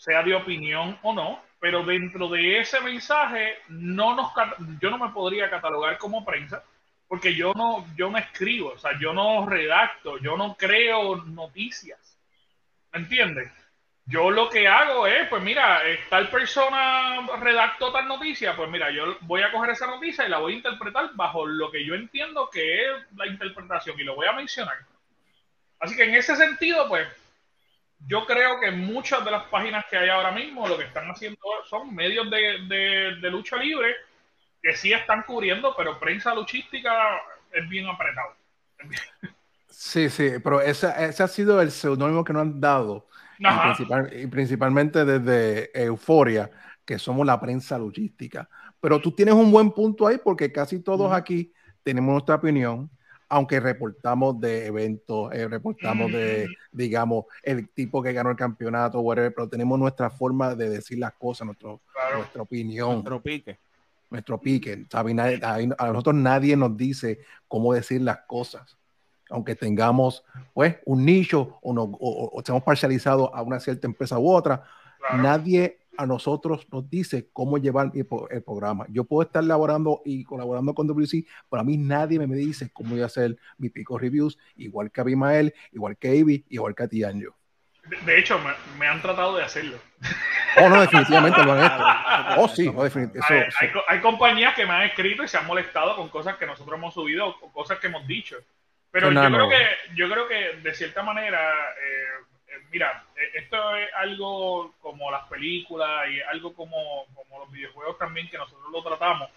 sea 0.00 0.22
de 0.22 0.34
opinión 0.34 0.98
o 1.02 1.12
no, 1.12 1.42
pero 1.58 1.84
dentro 1.84 2.26
de 2.28 2.60
ese 2.60 2.80
mensaje 2.80 3.58
no 3.68 4.14
nos, 4.16 4.32
yo 4.80 4.88
no 4.88 4.96
me 4.96 5.12
podría 5.12 5.50
catalogar 5.50 5.98
como 5.98 6.24
prensa 6.24 6.64
porque 7.06 7.34
yo 7.34 7.52
no, 7.54 7.84
yo 7.96 8.08
no 8.08 8.16
escribo, 8.16 8.70
o 8.70 8.78
sea, 8.78 8.92
yo 8.98 9.12
no 9.12 9.44
redacto, 9.44 10.16
yo 10.18 10.38
no 10.38 10.56
creo 10.56 11.16
noticias. 11.16 12.16
¿Me 12.92 13.00
entiendes? 13.00 13.52
Yo 14.06 14.30
lo 14.30 14.48
que 14.48 14.66
hago 14.66 15.06
es, 15.06 15.28
pues 15.28 15.42
mira, 15.42 15.82
tal 16.08 16.30
persona 16.30 17.26
redactó 17.40 17.92
tal 17.92 18.08
noticia, 18.08 18.56
pues 18.56 18.70
mira, 18.70 18.90
yo 18.90 19.18
voy 19.22 19.42
a 19.42 19.52
coger 19.52 19.70
esa 19.70 19.86
noticia 19.86 20.24
y 20.24 20.30
la 20.30 20.38
voy 20.38 20.54
a 20.54 20.56
interpretar 20.56 21.10
bajo 21.14 21.46
lo 21.46 21.70
que 21.70 21.84
yo 21.84 21.94
entiendo 21.94 22.48
que 22.48 22.84
es 22.86 22.90
la 23.16 23.26
interpretación 23.26 24.00
y 24.00 24.04
lo 24.04 24.14
voy 24.14 24.28
a 24.28 24.32
mencionar. 24.32 24.78
Así 25.78 25.94
que 25.94 26.04
en 26.04 26.14
ese 26.14 26.36
sentido, 26.36 26.88
pues, 26.88 27.06
yo 28.06 28.26
creo 28.26 28.60
que 28.60 28.70
muchas 28.70 29.24
de 29.24 29.30
las 29.30 29.44
páginas 29.44 29.84
que 29.88 29.96
hay 29.96 30.08
ahora 30.08 30.32
mismo 30.32 30.66
lo 30.66 30.76
que 30.76 30.84
están 30.84 31.10
haciendo 31.10 31.40
son 31.68 31.94
medios 31.94 32.30
de, 32.30 33.18
de 33.20 33.30
lucha 33.30 33.56
libre 33.56 33.94
que 34.62 34.76
sí 34.76 34.92
están 34.92 35.22
cubriendo, 35.22 35.74
pero 35.76 35.98
prensa 35.98 36.34
luchística 36.34 36.92
es 37.52 37.68
bien 37.68 37.86
apretado. 37.86 38.34
Sí, 39.68 40.10
sí, 40.10 40.32
pero 40.42 40.60
ese, 40.60 40.92
ese 40.98 41.22
ha 41.22 41.28
sido 41.28 41.60
el 41.60 41.70
seudónimo 41.70 42.24
que 42.24 42.32
nos 42.32 42.42
han 42.42 42.60
dado. 42.60 43.06
Y, 44.12 44.26
principalmente 44.26 45.04
desde 45.04 45.70
Euforia, 45.84 46.50
que 46.84 46.98
somos 46.98 47.26
la 47.26 47.40
prensa 47.40 47.78
logística. 47.78 48.48
Pero 48.80 49.00
tú 49.00 49.12
tienes 49.12 49.34
un 49.34 49.50
buen 49.50 49.70
punto 49.70 50.06
ahí 50.06 50.18
porque 50.22 50.52
casi 50.52 50.80
todos 50.80 51.10
aquí 51.12 51.52
tenemos 51.82 52.12
nuestra 52.12 52.34
opinión, 52.34 52.90
aunque 53.30 53.60
reportamos 53.60 54.40
de 54.40 54.66
eventos, 54.66 55.32
eh, 55.32 55.46
reportamos 55.46 56.10
de, 56.10 56.48
digamos, 56.72 57.26
el 57.44 57.68
tipo 57.68 58.02
que 58.02 58.12
ganó 58.12 58.30
el 58.30 58.36
campeonato, 58.36 59.00
whatever, 59.00 59.32
pero 59.32 59.48
tenemos 59.48 59.78
nuestra 59.78 60.10
forma 60.10 60.56
de 60.56 60.68
decir 60.68 60.98
las 60.98 61.12
cosas, 61.12 61.46
nuestro, 61.46 61.80
nuestra 62.16 62.42
opinión. 62.42 62.90
Nuestro 62.94 63.22
pique. 63.22 63.58
Nuestro 64.10 64.38
pique. 64.38 64.84
A, 64.92 65.54
a 65.78 65.86
nosotros 65.92 66.16
nadie 66.16 66.56
nos 66.56 66.76
dice 66.76 67.20
cómo 67.46 67.72
decir 67.72 68.02
las 68.02 68.18
cosas 68.26 68.76
aunque 69.32 69.54
tengamos 69.54 70.24
pues 70.52 70.78
un 70.84 71.04
nicho 71.04 71.60
o, 71.62 71.72
no, 71.72 71.82
o, 72.00 72.40
estemos 72.40 72.64
parcializados 72.64 73.30
a 73.32 73.42
una 73.42 73.60
cierta 73.60 73.86
empresa 73.86 74.18
u 74.18 74.28
otra, 74.28 74.64
nadie 75.14 75.78
a 76.00 76.06
nosotros 76.06 76.66
nos 76.72 76.88
dice 76.88 77.28
cómo 77.32 77.58
llevar 77.58 77.92
el, 77.94 78.06
programa. 78.42 78.86
Yo 78.88 79.04
puedo 79.04 79.26
estar 79.26 79.44
laborando 79.44 80.00
y 80.04 80.24
colaborando 80.24 80.74
con 80.74 80.86
WC, 80.86 81.26
pero 81.50 81.60
a 81.60 81.64
mí 81.64 81.76
nadie 81.76 82.18
me 82.18 82.34
dice 82.34 82.70
cómo 82.72 82.90
voy 82.90 83.02
a 83.02 83.06
hacer 83.06 83.36
mi 83.58 83.68
pico 83.68 83.98
reviews, 83.98 84.38
igual 84.56 84.90
que 84.90 85.00
a 85.00 85.02
Abimael, 85.02 85.54
igual 85.72 85.98
que 85.98 86.16
Ivy, 86.16 86.46
igual 86.48 86.74
que 86.74 86.84
a 86.84 86.88
Tianjo. 86.88 87.36
De, 88.06 88.18
hecho, 88.18 88.40
me, 88.78 88.86
han 88.86 89.02
tratado 89.02 89.36
de 89.36 89.44
hacerlo. 89.44 89.76
Oh, 90.58 90.68
no, 90.68 90.80
definitivamente 90.80 91.42
lo 91.44 91.52
han 91.52 91.64
hecho. 91.64 91.84
Oh, 92.36 92.48
sí, 92.48 92.70
no, 92.70 92.84
definitivamente. 92.84 93.54
Hay, 93.60 93.70
hay, 93.88 94.00
compañías 94.00 94.54
que 94.54 94.64
me 94.64 94.72
han 94.72 94.82
escrito 94.82 95.24
y 95.24 95.28
se 95.28 95.36
han 95.36 95.46
molestado 95.46 95.96
con 95.96 96.08
cosas 96.08 96.36
que 96.36 96.46
nosotros 96.46 96.78
hemos 96.78 96.94
subido 96.94 97.26
o 97.26 97.52
cosas 97.52 97.78
que 97.78 97.88
hemos 97.88 98.06
dicho. 98.06 98.36
Pero 98.90 99.10
yo, 99.10 99.20
creo 99.20 99.48
que, 99.48 99.66
yo 99.96 100.10
creo 100.10 100.28
que 100.28 100.60
de 100.62 100.74
cierta 100.74 101.02
manera, 101.02 101.38
eh, 101.40 102.24
mira, 102.70 103.04
eh, 103.16 103.38
esto 103.42 103.76
es 103.76 103.88
algo 103.96 104.74
como 104.80 105.10
las 105.10 105.26
películas 105.28 106.08
y 106.10 106.20
algo 106.22 106.54
como, 106.54 107.06
como 107.14 107.38
los 107.40 107.50
videojuegos 107.50 107.98
también 107.98 108.28
que 108.28 108.38
nosotros 108.38 108.70
lo 108.70 108.82
tratamos. 108.82 109.28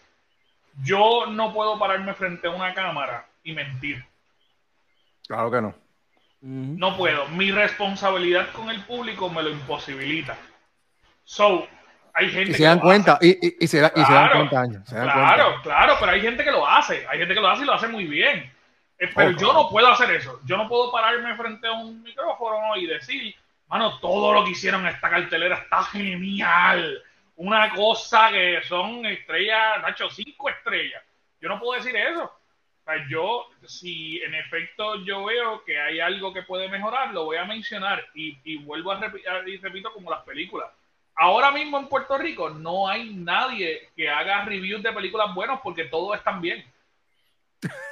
Yo 0.82 1.28
no 1.28 1.54
puedo 1.54 1.78
pararme 1.78 2.14
frente 2.14 2.48
a 2.48 2.52
una 2.52 2.74
cámara 2.74 3.28
y 3.44 3.54
mentir. 3.54 4.04
Claro 5.28 5.52
que 5.52 5.62
no. 5.62 5.76
No 6.42 6.98
puedo. 6.98 7.28
Mi 7.30 7.52
responsabilidad 7.52 8.52
con 8.52 8.70
el 8.70 8.84
público 8.84 9.30
me 9.30 9.44
lo 9.44 9.50
imposibilita. 9.50 10.36
So, 11.24 11.68
hay 12.14 12.30
gente 12.30 12.52
y 12.52 12.54
se 12.56 12.64
dan 12.64 12.80
cuenta, 12.80 13.18
y, 13.22 13.68
se, 13.68 13.80
dan 13.80 13.92
cuenta 13.92 14.64
claro, 14.90 15.62
claro, 15.64 15.96
pero 16.00 16.12
hay 16.12 16.22
gente 16.22 16.44
que 16.44 16.52
lo 16.52 16.68
hace. 16.68 17.08
Hay 17.08 17.20
gente 17.20 17.34
que 17.34 17.40
lo 17.40 17.50
hace 17.50 17.64
y 17.64 17.66
lo 17.66 17.74
hace 17.74 17.88
muy 17.88 18.06
bien. 18.06 18.52
Eh, 19.00 19.10
pero 19.14 19.32
yo 19.32 19.54
no 19.54 19.70
puedo 19.70 19.88
hacer 19.88 20.12
eso. 20.12 20.40
Yo 20.46 20.58
no 20.58 20.68
puedo 20.68 20.92
pararme 20.92 21.36
frente 21.36 21.68
a 21.68 21.74
un 21.74 22.02
micrófono 22.02 22.76
y 22.78 22.88
decir, 22.88 23.36
mano, 23.68 24.00
todo 24.00 24.34
lo 24.34 24.44
que 24.44 24.52
hicieron 24.52 24.82
en 24.82 24.94
esta 24.94 25.10
cartelera 25.10 25.58
está 25.58 25.84
genial. 25.84 27.04
Una 27.36 27.74
cosa 27.74 28.30
que 28.32 28.62
son 28.68 29.06
estrellas, 29.06 29.82
Nacho, 29.82 30.10
cinco 30.10 30.50
estrellas. 30.50 31.02
Yo 31.42 31.50
no 31.50 31.60
puedo 31.60 31.82
decir 31.82 31.96
eso. 31.96 32.24
O 32.24 32.86
sea, 32.86 33.08
yo, 33.10 33.48
si 33.66 34.22
en 34.22 34.36
efecto 34.36 35.04
yo 35.06 35.26
veo 35.26 35.64
que 35.64 35.80
hay 35.80 36.00
algo 36.00 36.34
que 36.34 36.44
puede 36.44 36.68
mejorar, 36.68 37.14
lo 37.14 37.26
voy 37.26 37.38
a 37.38 37.46
mencionar 37.46 38.06
y, 38.14 38.58
vuelvo 38.58 38.92
a 38.92 39.00
repetir, 39.00 39.26
y 39.48 39.58
repito 39.58 39.92
como 39.94 40.12
las 40.12 40.24
películas. 40.24 40.70
Ahora 41.16 41.52
mismo 41.52 41.78
en 41.78 41.88
Puerto 41.88 42.18
Rico 42.18 42.50
no 42.50 42.88
hay 42.88 43.14
nadie 43.14 43.90
que 43.96 44.10
haga 44.10 44.44
reviews 44.46 44.84
de 44.84 44.92
películas 44.92 45.34
buenas 45.34 45.60
porque 45.64 45.86
todo 45.86 46.14
están 46.14 46.42
bien. 46.42 46.64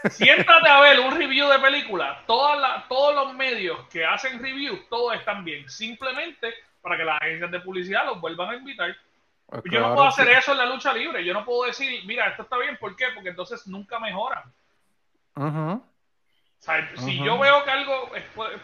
Siéntate 0.09 0.69
a 0.69 0.81
ver 0.81 0.99
un 0.99 1.15
review 1.15 1.47
de 1.49 1.59
película. 1.59 2.23
Todas 2.25 2.87
todos 2.87 3.15
los 3.15 3.33
medios 3.33 3.87
que 3.89 4.05
hacen 4.05 4.41
reviews, 4.41 4.87
todos 4.89 5.15
están 5.15 5.43
bien. 5.43 5.69
Simplemente 5.69 6.53
para 6.81 6.97
que 6.97 7.03
las 7.03 7.21
agencias 7.21 7.51
de 7.51 7.59
publicidad 7.59 8.05
los 8.05 8.19
vuelvan 8.19 8.49
a 8.49 8.55
invitar. 8.55 8.95
Pues 9.47 9.63
yo 9.65 9.81
no 9.81 9.93
puedo 9.93 10.07
hacer 10.07 10.29
eso 10.29 10.53
en 10.53 10.59
la 10.59 10.65
lucha 10.65 10.93
libre. 10.93 11.23
Yo 11.25 11.33
no 11.33 11.43
puedo 11.43 11.65
decir, 11.65 12.01
mira, 12.05 12.27
esto 12.29 12.43
está 12.43 12.57
bien. 12.57 12.77
¿Por 12.77 12.95
qué? 12.95 13.07
Porque 13.13 13.29
entonces 13.29 13.67
nunca 13.67 13.99
mejora. 13.99 14.45
si 16.95 17.17
yo 17.23 17.37
veo 17.37 17.63
que 17.63 17.71
algo 17.71 18.11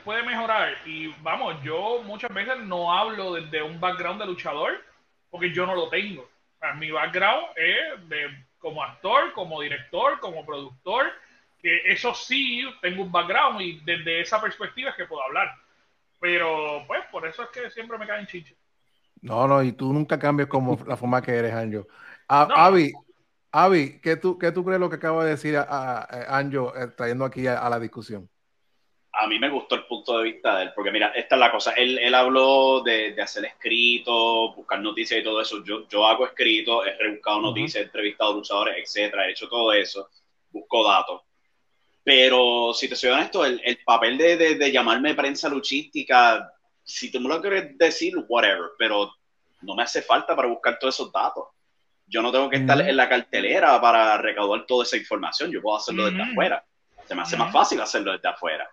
puede 0.05 0.23
mejorar, 0.23 0.75
y 0.85 1.07
vamos, 1.21 1.61
yo 1.63 2.01
muchas 2.03 2.33
veces 2.33 2.59
no 2.59 2.93
hablo 2.93 3.33
desde 3.33 3.61
un 3.61 3.79
background 3.79 4.21
de 4.21 4.27
luchador, 4.27 4.83
porque 5.29 5.53
yo 5.53 5.65
no 5.65 5.75
lo 5.75 5.89
tengo. 5.89 6.29
mi 6.75 6.89
background 6.91 7.47
es 7.55 8.07
de 8.07 8.46
como 8.59 8.83
actor, 8.83 9.33
como 9.33 9.61
director, 9.61 10.19
como 10.19 10.45
productor, 10.45 11.05
que 11.61 11.77
eso 11.85 12.13
sí, 12.13 12.63
tengo 12.81 13.03
un 13.03 13.11
background 13.11 13.61
y 13.61 13.79
desde 13.81 14.21
esa 14.21 14.41
perspectiva 14.41 14.91
es 14.91 14.95
que 14.95 15.05
puedo 15.05 15.23
hablar. 15.23 15.49
Pero 16.19 16.83
pues 16.87 17.01
por 17.11 17.27
eso 17.27 17.43
es 17.43 17.49
que 17.49 17.69
siempre 17.71 17.97
me 17.97 18.07
caen 18.07 18.27
chiches. 18.27 18.57
No, 19.21 19.47
no, 19.47 19.63
y 19.63 19.71
tú 19.71 19.93
nunca 19.93 20.17
cambias 20.19 20.47
como 20.49 20.77
la 20.85 20.97
forma 20.97 21.21
que 21.21 21.31
eres, 21.31 21.53
Anjo. 21.53 21.87
Avi, 22.27 22.91
Avi, 23.51 23.99
¿qué 23.99 24.15
tú, 24.15 24.37
¿qué 24.37 24.51
tú 24.51 24.63
crees 24.63 24.79
lo 24.79 24.89
que 24.89 24.97
acaba 24.97 25.23
de 25.23 25.31
decir 25.31 25.57
a, 25.57 26.37
Anjo 26.37 26.75
eh, 26.75 26.87
trayendo 26.87 27.25
aquí 27.25 27.47
a 27.47 27.69
la 27.69 27.79
discusión? 27.79 28.29
A 29.19 29.27
mí 29.27 29.39
me 29.39 29.49
gustó 29.49 29.75
el 29.75 29.85
punto 29.85 30.17
de 30.17 30.25
vista 30.25 30.57
de 30.57 30.63
él, 30.65 30.71
porque 30.75 30.91
mira, 30.91 31.07
esta 31.15 31.35
es 31.35 31.39
la 31.39 31.51
cosa, 31.51 31.71
él, 31.71 31.97
él 31.97 32.13
habló 32.13 32.81
de, 32.81 33.13
de, 33.13 33.21
hacer 33.21 33.45
escritos, 33.45 34.55
buscar 34.55 34.79
noticias 34.79 35.19
y 35.19 35.23
todo 35.23 35.41
eso, 35.41 35.63
yo, 35.63 35.87
yo 35.87 36.05
hago 36.05 36.25
escritos, 36.25 36.85
he 36.85 36.95
rebuscado 36.97 37.41
noticias, 37.41 37.81
he 37.81 37.85
entrevistado 37.85 38.33
luchadores, 38.33 38.75
etcétera, 38.77 39.27
he 39.27 39.31
hecho 39.31 39.49
todo 39.49 39.73
eso, 39.73 40.09
busco 40.51 40.87
datos. 40.87 41.21
Pero 42.03 42.73
si 42.73 42.87
te 42.87 42.95
soy 42.95 43.09
honesto, 43.09 43.43
el, 43.43 43.59
el 43.65 43.79
papel 43.83 44.17
de, 44.17 44.37
de, 44.37 44.55
de, 44.55 44.71
llamarme 44.71 45.15
prensa 45.15 45.49
luchística, 45.49 46.53
si 46.83 47.11
tú 47.11 47.19
me 47.19 47.27
lo 47.27 47.41
quieres 47.41 47.77
decir, 47.77 48.13
whatever, 48.29 48.69
pero 48.77 49.11
no 49.61 49.75
me 49.75 49.83
hace 49.83 50.01
falta 50.01 50.35
para 50.35 50.47
buscar 50.47 50.77
todos 50.79 50.95
esos 50.95 51.11
datos. 51.11 51.45
Yo 52.05 52.21
no 52.21 52.31
tengo 52.31 52.49
que 52.49 52.57
estar 52.57 52.79
en 52.79 52.95
la 52.95 53.09
cartelera 53.09 53.81
para 53.81 54.17
recaudar 54.17 54.65
toda 54.65 54.83
esa 54.83 54.95
información, 54.95 55.51
yo 55.51 55.61
puedo 55.61 55.75
hacerlo 55.75 56.05
desde 56.05 56.21
afuera. 56.21 56.63
Se 57.05 57.15
me 57.15 57.23
hace 57.23 57.35
más 57.35 57.51
fácil 57.51 57.81
hacerlo 57.81 58.13
desde 58.13 58.29
afuera. 58.29 58.69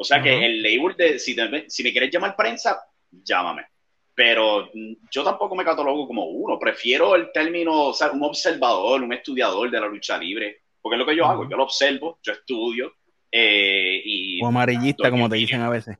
O 0.00 0.04
sea 0.04 0.22
que 0.22 0.46
el 0.46 0.62
label 0.62 0.96
de, 0.96 1.18
si, 1.18 1.36
si 1.68 1.82
me 1.82 1.92
quieres 1.92 2.10
llamar 2.10 2.34
prensa, 2.34 2.82
llámame. 3.10 3.66
Pero 4.14 4.70
yo 5.10 5.22
tampoco 5.22 5.54
me 5.54 5.62
catalogo 5.62 6.06
como 6.06 6.24
uno. 6.24 6.58
Prefiero 6.58 7.14
el 7.14 7.30
término, 7.32 7.88
o 7.88 7.92
sea, 7.92 8.10
un 8.10 8.22
observador, 8.24 9.02
un 9.02 9.12
estudiador 9.12 9.70
de 9.70 9.78
la 9.78 9.88
lucha 9.88 10.16
libre. 10.16 10.62
Porque 10.80 10.94
es 10.94 11.00
lo 11.00 11.04
que 11.04 11.14
yo 11.14 11.26
hago. 11.26 11.46
Yo 11.46 11.54
lo 11.54 11.64
observo, 11.64 12.18
yo 12.22 12.32
estudio. 12.32 12.94
Eh, 13.30 14.00
y 14.02 14.42
o 14.42 14.46
amarillista, 14.46 15.10
como 15.10 15.28
te 15.28 15.36
dicen 15.36 15.60
a 15.60 15.68
veces. 15.68 15.98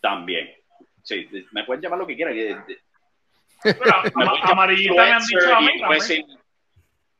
También. 0.00 0.48
Sí, 1.02 1.28
me 1.50 1.64
pueden 1.64 1.82
llamar 1.82 1.98
lo 1.98 2.06
que 2.06 2.14
quieran. 2.14 2.64
Pero 3.64 3.92
a, 3.92 4.52
amarillita 4.52 4.94
me 4.94 5.10
han 5.10 5.26
dicho 5.26 5.52
a 5.52 5.60
mí 5.60 5.80
también. 5.80 6.26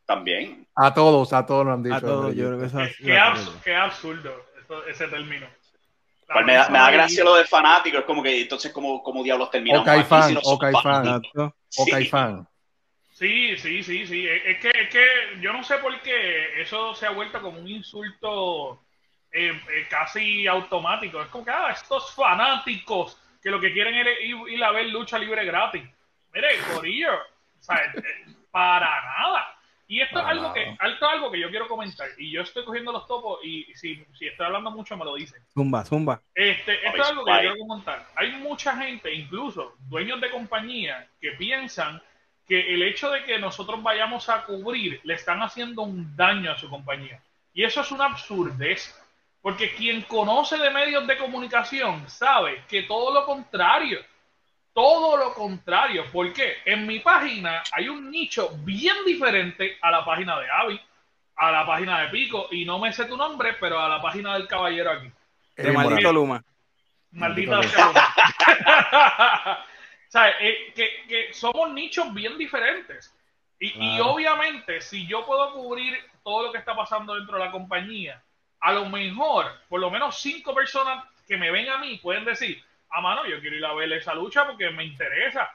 también. 0.07 0.67
A 0.77 0.95
todos, 0.95 1.33
a 1.33 1.45
todos 1.45 1.67
lo 1.67 1.73
han 1.73 1.83
dicho. 1.83 1.97
A 1.97 2.01
todos, 2.01 2.37
yo 2.37 2.47
creo 2.47 2.61
que 2.61 2.67
eso 2.67 2.79
qué, 3.05 3.19
absurdo, 3.19 3.61
qué 3.65 3.75
absurdo 3.75 4.47
ese 4.89 5.09
término. 5.09 5.49
Pues 6.33 6.47
me, 6.47 6.55
da, 6.55 6.69
me, 6.69 6.79
da, 6.79 6.91
gracia 6.91 7.25
lo 7.25 7.35
de 7.35 7.45
fanático, 7.45 7.99
es 7.99 8.05
como 8.05 8.23
que 8.23 8.43
entonces 8.43 8.73
como, 8.73 9.03
como 9.03 9.23
diablos 9.23 9.51
terminamos 9.51 9.89
okay, 9.89 10.05
fan, 10.05 10.29
si 10.29 10.35
no 10.35 10.41
okay, 10.45 10.73
fan, 10.81 11.23
okay, 11.77 12.07
fan. 12.07 12.49
Sí, 13.11 13.57
sí, 13.57 13.83
sí, 13.83 14.07
sí. 14.07 14.27
Es 14.27 14.61
que, 14.61 14.69
es 14.69 14.89
que 14.91 15.05
yo 15.41 15.53
no 15.53 15.63
sé 15.63 15.77
por 15.79 16.01
qué 16.01 16.63
eso 16.63 16.95
se 16.95 17.07
ha 17.07 17.11
vuelto 17.11 17.43
como 17.43 17.59
un 17.59 17.69
insulto 17.69 18.81
eh, 19.33 19.51
eh, 19.51 19.87
casi 19.91 20.47
automático. 20.47 21.21
Es 21.21 21.29
como 21.29 21.45
que, 21.45 21.51
ah, 21.51 21.71
estos 21.71 22.15
fanáticos 22.15 23.19
que 23.43 23.51
lo 23.51 23.61
que 23.61 23.73
quieren 23.73 23.95
es 23.95 24.07
ir, 24.23 24.65
a 24.65 24.71
ver 24.71 24.87
lucha 24.87 25.19
libre 25.19 25.45
gratis. 25.45 25.83
Mire, 26.33 26.49
Corillo, 26.73 27.13
o 27.15 27.63
sea, 27.63 27.77
eh, 27.77 28.03
para 28.51 28.89
nada. 29.03 29.60
Y 29.91 30.01
esto 30.01 30.21
es 30.21 30.25
algo 30.25 30.53
que, 30.53 30.63
esto 30.63 30.87
es 30.87 31.03
algo 31.03 31.33
que 31.33 31.41
yo 31.41 31.51
quiero 31.51 31.67
comentar. 31.67 32.07
Y 32.17 32.31
yo 32.31 32.43
estoy 32.43 32.65
cogiendo 32.65 32.93
los 32.93 33.09
topos 33.09 33.41
y 33.43 33.65
si, 33.75 33.97
si 34.17 34.29
estoy 34.29 34.47
hablando 34.47 34.71
mucho 34.71 34.97
me 34.97 35.05
lo 35.05 35.17
dicen. 35.17 35.43
Zumba, 35.53 35.85
zumba. 35.85 36.23
Este, 36.33 36.77
esto 36.87 37.03
es 37.03 37.09
algo 37.09 37.25
que 37.25 37.33
yo 37.33 37.39
quiero 37.41 37.57
comentar. 37.59 38.07
Hay 38.15 38.31
mucha 38.37 38.77
gente, 38.77 39.13
incluso 39.13 39.75
dueños 39.89 40.21
de 40.21 40.31
compañía, 40.31 41.09
que 41.21 41.33
piensan 41.33 42.01
que 42.47 42.73
el 42.73 42.85
hecho 42.85 43.11
de 43.11 43.25
que 43.25 43.41
nosotros 43.41 43.83
vayamos 43.83 44.29
a 44.29 44.45
cubrir 44.45 45.01
le 45.03 45.15
están 45.15 45.43
haciendo 45.43 45.83
un 45.83 46.15
daño 46.15 46.53
a 46.53 46.57
su 46.57 46.71
compañía. 46.71 47.21
Y 47.53 47.65
eso 47.65 47.81
es 47.81 47.91
una 47.91 48.05
absurdez. 48.05 48.97
Porque 49.43 49.75
quien 49.75 50.03
conoce 50.03 50.57
de 50.57 50.71
medios 50.71 51.05
de 51.09 51.19
comunicación 51.19 52.09
sabe 52.09 52.63
que 52.69 52.85
todo 52.85 53.13
lo 53.13 53.27
contrario, 53.27 53.99
todo 54.73 55.17
lo 55.17 55.35
contrario. 55.35 56.05
¿Por 56.13 56.33
qué? 56.33 56.59
En 56.65 56.87
mi 56.87 57.01
página 57.01 57.63
hay 57.73 57.89
un 57.89 58.11
nicho 58.11 58.51
bien 58.65 58.97
diferente 59.05 59.79
a 59.81 59.91
la 59.91 60.05
página 60.05 60.39
de 60.39 60.51
Avi, 60.51 60.81
a 61.37 61.51
la 61.51 61.67
página 61.67 62.03
de 62.03 62.09
Pico, 62.09 62.49
y 62.51 62.65
no 62.65 62.79
me 62.79 62.93
sé 62.93 63.07
tu 63.07 63.17
nombre, 63.17 63.55
pero 63.61 63.81
a 63.81 63.89
la 63.89 64.01
página 64.01 64.35
del 64.35 64.47
caballero 64.47 64.91
aquí. 64.91 65.11
De 65.57 65.73
maldito 65.73 66.13
Luma. 66.13 66.43
Maldita 67.13 67.57
Luma. 67.57 68.15
¿Sabes? 70.09 70.35
Eh, 70.41 70.73
que, 70.75 71.33
somos 71.33 71.73
nichos 71.73 72.13
bien 72.13 72.37
diferentes. 72.37 73.15
Y, 73.61 74.01
obviamente, 74.01 74.81
si 74.81 75.07
yo 75.07 75.25
puedo 75.25 75.53
cubrir 75.53 75.97
todo 76.25 76.47
lo 76.47 76.53
que 76.53 76.59
está 76.59 76.75
pasando 76.75 77.15
dentro 77.15 77.39
de 77.39 77.45
la 77.45 77.53
compañía, 77.53 78.21
a 78.59 78.73
lo 78.73 78.87
mejor, 78.87 79.47
por 79.69 79.81
lo 79.81 79.91
menos 79.91 80.21
cinco 80.21 80.53
personas 80.53 81.05
que 81.29 81.37
me 81.37 81.51
ven 81.51 81.69
a 81.69 81.79
mí 81.79 81.99
pueden 81.99 82.25
decir, 82.25 82.61
ah, 82.91 83.01
mano, 83.01 83.27
yo 83.27 83.41
quiero 83.41 83.57
ir 83.57 83.65
a 83.65 83.75
ver 83.75 83.93
esa 83.93 84.15
lucha 84.15 84.47
porque 84.47 84.71
me 84.71 84.85
interesa. 84.85 85.51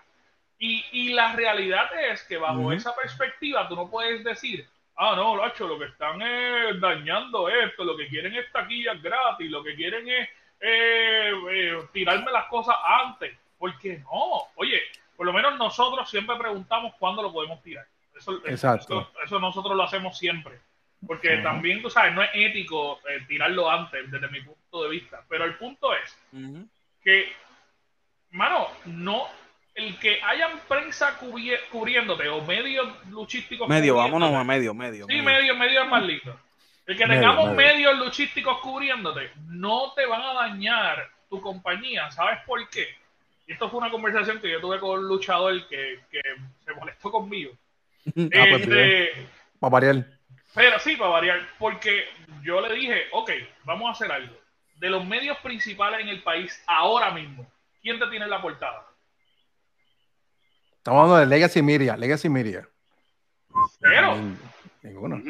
Y, 0.58 1.14
la 1.14 1.34
realidad 1.34 1.88
es 2.10 2.24
que 2.24 2.38
bajo 2.38 2.72
esa 2.72 2.96
perspectiva 2.96 3.68
tú 3.68 3.76
no 3.76 3.90
puedes 3.90 4.24
decir, 4.24 4.68
ah, 4.96 5.14
no, 5.16 5.36
Lacho, 5.36 5.68
lo 5.68 5.78
que 5.78 5.86
están 5.86 6.22
es 6.22 6.80
dañando 6.80 7.50
esto, 7.50 7.84
lo 7.84 7.98
que 7.98 8.08
quieren 8.08 8.34
es 8.34 8.52
taquillas 8.52 9.02
gratis, 9.02 9.52
lo 9.52 9.64
que 9.64 9.76
quieren 9.76 10.08
es 10.08 10.30
eh, 10.62 11.32
eh, 11.52 11.80
tirarme 11.92 12.32
las 12.32 12.46
cosas 12.46 12.76
antes. 13.04 13.38
Porque 13.58 14.00
no, 14.00 14.44
oye, 14.56 14.82
por 15.16 15.26
lo 15.26 15.34
menos 15.34 15.58
nosotros 15.58 16.10
siempre 16.10 16.36
preguntamos 16.38 16.94
cuándo 16.98 17.22
lo 17.22 17.34
podemos 17.34 17.62
tirar. 17.62 17.86
Eso, 18.16 18.42
Exacto. 18.46 19.12
Eso, 19.24 19.40
nosotros 19.40 19.76
lo 19.76 19.84
hacemos 19.84 20.18
siempre. 20.18 20.60
Porque 21.06 21.38
también, 21.38 21.82
tú 21.82 21.90
sabes, 21.90 22.14
no 22.14 22.24
es 22.24 22.30
ético 22.34 23.00
eh, 23.08 23.24
tirarlo 23.28 23.70
antes, 23.70 24.10
desde 24.10 24.28
mi 24.30 24.42
punto 24.42 24.84
de 24.84 24.90
vista. 24.90 25.24
Pero 25.30 25.44
el 25.44 25.56
punto 25.56 25.94
es 25.94 26.18
que, 27.06 27.32
mano, 28.32 28.68
no, 28.86 29.28
el 29.76 29.97
que 29.99 30.20
hayan 30.24 30.60
prensa 30.68 31.18
cubriéndote 31.72 32.28
o 32.28 32.41
medios 32.41 32.88
luchísticos. 33.10 33.70
Medio, 33.70 33.95
vámonos 33.95 34.34
a 34.34 34.43
medio, 34.43 34.74
medio. 34.74 35.06
Sí, 35.06 35.22
medio, 35.22 35.56
medio, 35.56 35.84
es 35.84 35.89
más 35.89 36.03
lindo. 36.03 36.38
El 36.88 36.97
que 36.97 37.06
tengamos 37.06 37.53
medios 37.53 37.97
luchísticos 37.97 38.60
cubriéndote, 38.60 39.32
no 39.47 39.93
te 39.95 40.06
van 40.06 40.22
a 40.22 40.34
dañar 40.34 41.10
tu 41.30 41.39
compañía. 41.39 42.10
¿Sabes 42.12 42.39
por 42.45 42.68
qué? 42.70 42.88
Y 43.47 43.53
esto 43.53 43.70
fue 43.70 43.80
una 43.80 43.91
conversación 43.91 44.39
que 44.39 44.51
yo 44.51 44.60
tuve 44.60 44.80
con 44.80 44.99
un 44.99 45.08
luchador 45.08 45.68
que, 45.68 45.99
que 46.10 46.22
se 46.64 46.74
molestó 46.74 47.12
conmigo. 47.12 47.53
ah, 48.08 48.12
pues 48.49 48.62
este, 48.62 49.28
para 49.60 49.72
variar. 49.72 50.06
Pero 50.56 50.80
sí, 50.80 50.95
para 50.95 51.12
variar. 51.12 51.47
Porque 51.60 52.06
yo 52.41 52.62
le 52.62 52.74
dije, 52.74 53.03
ok, 53.12 53.32
vamos 53.64 53.89
a 53.89 53.91
hacer 53.91 54.12
algo. 54.12 54.36
De 54.76 54.89
los 54.89 55.05
medios 55.05 55.38
principales 55.39 56.01
en 56.01 56.09
el 56.09 56.21
país 56.21 56.61
ahora 56.67 57.11
mismo, 57.11 57.49
¿quién 57.82 57.99
te 57.99 58.07
tiene 58.07 58.26
en 58.26 58.32
la 58.32 58.41
portada? 58.41 58.86
Estamos 60.78 61.01
hablando 61.01 61.19
de 61.19 61.26
Legacy 61.26 61.61
Media. 61.61 61.97
Legacy 61.97 62.30
Media. 62.30 62.67
Cero. 63.80 64.17
Ninguno. 64.84 65.21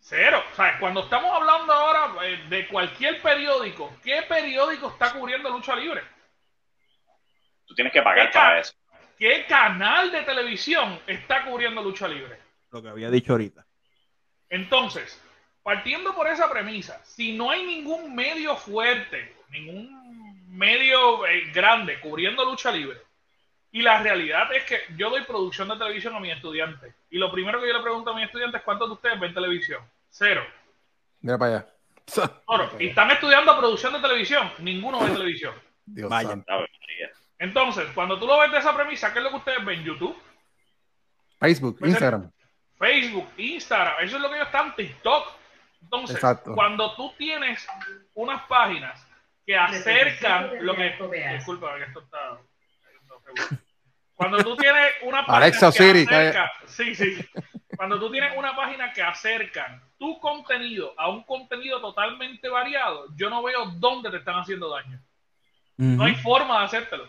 Cero. 0.00 0.42
O 0.52 0.56
sea, 0.56 0.78
cuando 0.78 1.02
estamos 1.02 1.30
hablando 1.32 1.72
ahora 1.72 2.26
eh, 2.26 2.44
de 2.48 2.66
cualquier 2.68 3.20
periódico, 3.20 3.94
¿qué 4.02 4.22
periódico 4.22 4.88
está 4.88 5.12
cubriendo 5.12 5.50
lucha 5.50 5.76
libre? 5.76 6.02
Tú 7.66 7.74
tienes 7.74 7.92
que 7.92 8.02
pagar 8.02 8.30
para 8.32 8.60
eso. 8.60 8.72
¿Qué 9.18 9.44
canal 9.46 10.10
de 10.10 10.22
televisión 10.22 10.98
está 11.06 11.44
cubriendo 11.44 11.82
lucha 11.82 12.08
libre? 12.08 12.40
Lo 12.70 12.82
que 12.82 12.88
había 12.88 13.10
dicho 13.10 13.32
ahorita. 13.32 13.64
Entonces, 14.48 15.21
partiendo 15.62 16.14
por 16.14 16.26
esa 16.26 16.50
premisa, 16.50 17.00
si 17.04 17.32
no 17.36 17.50
hay 17.50 17.64
ningún 17.64 18.14
medio 18.14 18.56
fuerte, 18.56 19.34
ningún 19.50 20.48
medio 20.56 21.26
eh, 21.26 21.50
grande 21.52 22.00
cubriendo 22.00 22.44
lucha 22.44 22.70
libre, 22.70 22.98
y 23.70 23.80
la 23.80 24.02
realidad 24.02 24.52
es 24.54 24.64
que 24.64 24.80
yo 24.96 25.08
doy 25.08 25.22
producción 25.24 25.68
de 25.68 25.76
televisión 25.76 26.14
a 26.14 26.20
mis 26.20 26.34
estudiantes, 26.34 26.94
y 27.10 27.18
lo 27.18 27.30
primero 27.30 27.60
que 27.60 27.68
yo 27.68 27.76
le 27.76 27.82
pregunto 27.82 28.10
a 28.10 28.14
mis 28.14 28.26
estudiantes 28.26 28.60
es 28.60 28.64
cuántos 28.64 28.88
de 28.88 28.94
ustedes 28.94 29.20
ven 29.20 29.34
televisión. 29.34 29.82
Cero. 30.10 30.44
Mira 31.20 31.38
para 31.38 31.56
allá. 31.56 31.66
y 32.78 32.88
están 32.88 33.10
estudiando 33.10 33.56
producción 33.56 33.92
de 33.92 34.00
televisión, 34.00 34.50
ninguno 34.58 35.00
ve 35.00 35.10
televisión. 35.10 35.54
Dios 35.86 36.10
Vaya. 36.10 36.38
Entonces, 37.38 37.86
cuando 37.94 38.18
tú 38.18 38.26
lo 38.26 38.38
ves 38.38 38.52
de 38.52 38.58
esa 38.58 38.74
premisa, 38.74 39.12
¿qué 39.12 39.18
es 39.18 39.24
lo 39.24 39.30
que 39.30 39.36
ustedes 39.36 39.64
ven? 39.64 39.82
YouTube, 39.82 40.16
Facebook, 41.42 41.78
Instagram. 41.84 42.30
Facebook, 42.78 43.28
Instagram, 43.36 43.94
eso 44.04 44.16
es 44.16 44.22
lo 44.22 44.28
que 44.28 44.36
ellos 44.36 44.46
están, 44.46 44.76
TikTok. 44.76 45.41
Entonces, 45.82 46.20
cuando 46.54 46.94
tú 46.94 47.12
tienes 47.18 47.66
unas 48.14 48.42
páginas 48.44 49.06
que 49.44 49.56
acercan 49.56 50.64
lo 50.64 50.74
que. 50.74 50.94
Disculpa, 51.34 51.76
que 51.76 51.84
esto 51.84 52.00
está. 52.00 52.38
Cuando 54.14 54.38
tú 54.44 54.56
tienes 54.56 54.92
una 55.02 55.26
página 55.26 55.36
Alexa, 55.36 55.72
que 55.72 56.06
acerca, 56.06 56.52
sí, 56.66 56.94
sí. 56.94 57.28
Cuando 57.76 57.98
tú 57.98 58.10
tienes 58.10 58.36
una 58.36 58.54
página 58.54 58.92
que 58.92 59.02
acercan 59.02 59.82
tu 59.98 60.20
contenido 60.20 60.94
a 60.96 61.08
un 61.08 61.24
contenido 61.24 61.80
totalmente 61.80 62.48
variado, 62.48 63.06
yo 63.16 63.28
no 63.28 63.42
veo 63.42 63.66
dónde 63.78 64.10
te 64.10 64.18
están 64.18 64.36
haciendo 64.36 64.70
daño. 64.70 65.00
No 65.76 66.04
hay 66.04 66.14
forma 66.14 66.60
de 66.60 66.64
hacértelo. 66.66 67.08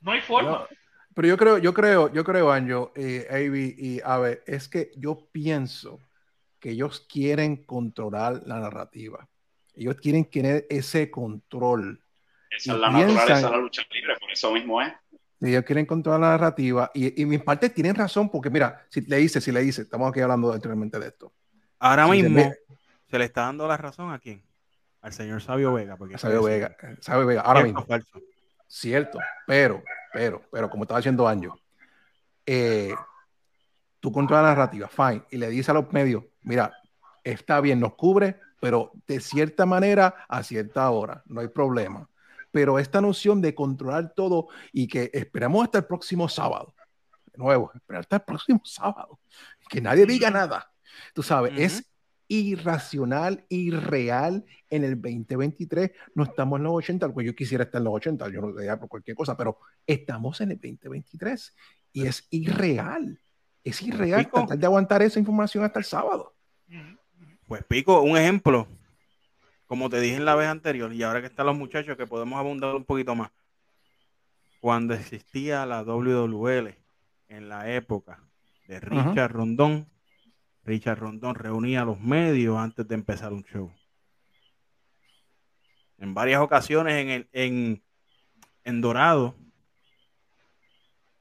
No 0.00 0.12
hay 0.12 0.20
forma. 0.20 0.66
pero 1.14 1.28
yo 1.28 1.36
creo, 1.36 1.58
yo 1.58 1.72
creo, 1.72 2.12
yo 2.12 2.24
creo, 2.24 2.50
Anjo, 2.50 2.92
eh, 2.96 3.26
Avi 3.30 3.74
y 3.78 4.00
Ave, 4.04 4.42
es 4.46 4.68
que 4.68 4.90
yo 4.96 5.28
pienso 5.30 6.00
que 6.58 6.70
ellos 6.70 7.06
quieren 7.08 7.64
controlar 7.64 8.42
la 8.46 8.60
narrativa. 8.60 9.28
Ellos 9.74 9.96
quieren 9.96 10.24
tener 10.24 10.66
ese 10.70 11.10
control. 11.10 12.02
Esa 12.50 12.74
es 12.74 12.78
la 12.78 12.90
naturaleza 12.90 13.48
de 13.48 13.50
la 13.50 13.58
lucha 13.58 13.82
libre, 13.92 14.16
por 14.18 14.30
eso 14.30 14.52
mismo 14.52 14.80
es. 14.80 14.92
Ellos 15.40 15.64
quieren 15.64 15.84
controlar 15.84 16.20
la 16.20 16.30
narrativa 16.30 16.90
y, 16.94 17.20
y 17.20 17.26
mi 17.26 17.36
parte 17.38 17.68
tienen 17.68 17.94
razón 17.94 18.30
porque 18.30 18.48
mira, 18.48 18.86
si 18.88 19.02
le 19.02 19.18
dice, 19.18 19.40
si 19.40 19.52
le 19.52 19.60
dice, 19.60 19.82
estamos 19.82 20.10
aquí 20.10 20.20
hablando 20.20 20.52
anteriormente 20.52 20.98
de 20.98 21.08
esto. 21.08 21.32
Ahora 21.78 22.06
mismo 22.06 22.52
se, 23.10 23.18
le 23.18 23.24
está 23.24 23.42
dando 23.42 23.68
la 23.68 23.76
razón 23.76 24.12
a 24.12 24.18
quién? 24.18 24.42
Al 25.02 25.12
señor 25.12 25.42
Sabio 25.42 25.74
Vega. 25.74 25.96
Porque 25.96 26.16
Sabio 26.16 26.42
Vega, 26.42 26.76
Sabio 27.00 27.26
Vega, 27.26 27.42
ahora 27.42 27.62
mismo. 27.62 27.84
Cierto, 28.66 29.18
pero, 29.46 29.82
pero, 30.12 30.42
pero 30.50 30.70
como 30.70 30.84
estaba 30.84 30.98
diciendo 30.98 31.28
Anjo, 31.28 31.60
eh, 32.44 32.94
tú 34.06 34.12
controlas 34.12 34.44
la 34.44 34.50
narrativa, 34.50 34.86
fine, 34.86 35.24
y 35.32 35.36
le 35.36 35.50
dices 35.50 35.68
a 35.70 35.72
los 35.72 35.92
medios, 35.92 36.22
mira, 36.42 36.72
está 37.24 37.60
bien, 37.60 37.80
nos 37.80 37.94
cubre, 37.96 38.38
pero 38.60 38.92
de 39.04 39.18
cierta 39.18 39.66
manera 39.66 40.14
a 40.28 40.44
cierta 40.44 40.88
hora, 40.90 41.24
no 41.26 41.40
hay 41.40 41.48
problema. 41.48 42.08
Pero 42.52 42.78
esta 42.78 43.00
noción 43.00 43.40
de 43.40 43.52
controlar 43.52 44.12
todo 44.14 44.46
y 44.72 44.86
que 44.86 45.10
esperamos 45.12 45.64
hasta 45.64 45.78
el 45.78 45.86
próximo 45.86 46.28
sábado, 46.28 46.72
de 47.32 47.36
nuevo, 47.36 47.72
esperar 47.74 48.02
hasta 48.02 48.14
el 48.18 48.22
próximo 48.22 48.60
sábado, 48.62 49.18
que 49.68 49.80
nadie 49.80 50.06
diga 50.06 50.30
nada, 50.30 50.70
tú 51.12 51.24
sabes, 51.24 51.54
es 51.56 51.90
irracional, 52.28 53.44
irreal 53.48 54.44
en 54.70 54.84
el 54.84 55.02
2023. 55.02 55.90
No 56.14 56.22
estamos 56.22 56.58
en 56.58 56.62
los 56.62 56.74
80, 56.74 57.12
pues 57.12 57.26
yo 57.26 57.34
quisiera 57.34 57.64
estar 57.64 57.80
en 57.80 57.86
los 57.86 57.94
80, 57.94 58.28
yo 58.28 58.40
no 58.40 58.56
sé 58.56 58.76
por 58.76 58.88
cualquier 58.88 59.16
cosa, 59.16 59.36
pero 59.36 59.58
estamos 59.84 60.40
en 60.42 60.52
el 60.52 60.58
2023 60.58 61.56
y 61.92 62.06
es 62.06 62.24
irreal. 62.30 63.20
Es 63.66 63.82
irreal 63.82 64.30
tratar 64.30 64.56
de 64.56 64.64
aguantar 64.64 65.02
esa 65.02 65.18
información 65.18 65.64
hasta 65.64 65.80
el 65.80 65.84
sábado. 65.84 66.32
Pues 67.48 67.64
Pico, 67.64 68.00
un 68.00 68.16
ejemplo, 68.16 68.68
como 69.66 69.90
te 69.90 70.00
dije 70.00 70.14
en 70.14 70.24
la 70.24 70.36
vez 70.36 70.46
anterior, 70.46 70.92
y 70.92 71.02
ahora 71.02 71.20
que 71.20 71.26
están 71.26 71.46
los 71.46 71.56
muchachos 71.56 71.96
que 71.96 72.06
podemos 72.06 72.38
abundar 72.38 72.76
un 72.76 72.84
poquito 72.84 73.16
más. 73.16 73.32
cuando 74.60 74.94
existía 74.94 75.66
la 75.66 75.82
WWL 75.82 76.76
en 77.26 77.48
la 77.48 77.72
época 77.74 78.20
de 78.68 78.78
Richard 78.78 79.32
Rondón, 79.32 79.88
Richard 80.64 81.00
Rondón 81.00 81.34
reunía 81.34 81.82
a 81.82 81.84
los 81.84 82.00
medios 82.00 82.56
antes 82.56 82.86
de 82.86 82.94
empezar 82.94 83.32
un 83.32 83.42
show. 83.42 83.72
En 85.98 86.14
varias 86.14 86.40
ocasiones 86.40 86.94
en, 86.94 87.10
el, 87.10 87.28
en, 87.32 87.82
en 88.62 88.80
Dorado, 88.80 89.34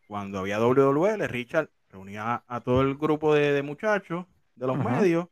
cuando 0.07 0.37
había 0.37 0.59
WWL, 0.59 1.27
Richard 1.27 1.69
reunía 1.95 2.43
a, 2.45 2.59
todo 2.59 2.81
el 2.81 2.95
grupo 2.95 3.33
de, 3.33 3.61
muchachos 3.63 4.25
de 4.55 4.67
los 4.67 4.77
medios. 4.77 5.27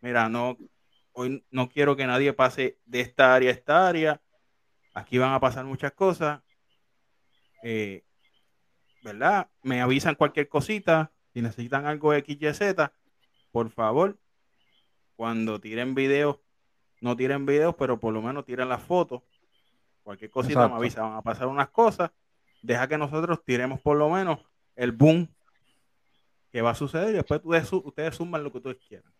Mira, 0.00 0.28
no, 0.28 0.58
hoy 1.12 1.44
no 1.50 1.68
quiero 1.68 1.94
que 1.94 2.06
nadie 2.06 2.32
pase 2.32 2.78
de 2.86 3.00
esta 3.00 3.34
área 3.34 3.50
a 3.50 3.54
esta 3.54 3.88
área. 3.88 4.20
Aquí 4.94 5.16
van 5.18 5.32
a 5.32 5.40
pasar 5.40 5.64
muchas 5.64 5.92
cosas. 5.92 6.40
Eh, 7.62 8.02
¿Verdad? 9.04 9.48
Me 9.62 9.80
avisan 9.80 10.16
cualquier 10.16 10.48
cosita. 10.48 11.12
Si 11.32 11.40
necesitan 11.40 11.86
algo 11.86 12.12
XYZ, 12.12 12.90
por 13.52 13.70
favor, 13.70 14.18
cuando 15.14 15.60
tiren 15.60 15.94
videos, 15.94 16.40
no 17.00 17.16
tiren 17.16 17.46
videos, 17.46 17.76
pero 17.76 18.00
por 18.00 18.12
lo 18.12 18.22
menos 18.22 18.44
tiren 18.44 18.68
las 18.68 18.82
fotos. 18.82 19.22
Cualquier 20.02 20.32
cosita 20.32 20.68
me 20.68 20.74
avisa, 20.74 21.02
van 21.02 21.16
a 21.16 21.22
pasar 21.22 21.46
unas 21.46 21.68
cosas. 21.68 22.10
Deja 22.62 22.88
que 22.88 22.98
nosotros 22.98 23.44
tiremos 23.44 23.80
por 23.80 23.96
lo 23.96 24.08
menos 24.08 24.40
el 24.74 24.90
boom 24.90 25.28
que 26.50 26.62
va 26.62 26.70
a 26.70 26.74
suceder 26.74 27.10
y 27.10 27.12
después 27.14 27.40
ustedes, 27.72 28.14
suman 28.14 28.44
lo 28.44 28.50
que 28.50 28.58
ustedes 28.58 28.78
quieran. 28.86 29.12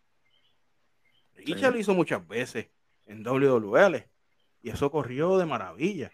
Y 1.38 1.54
ya 1.54 1.70
lo 1.70 1.78
hizo 1.78 1.94
muchas 1.94 2.26
veces 2.26 2.68
en 3.06 3.22
WWL 3.22 3.96
y 4.62 4.70
eso 4.70 4.90
corrió 4.90 5.38
de 5.38 5.46
maravilla. 5.46 6.10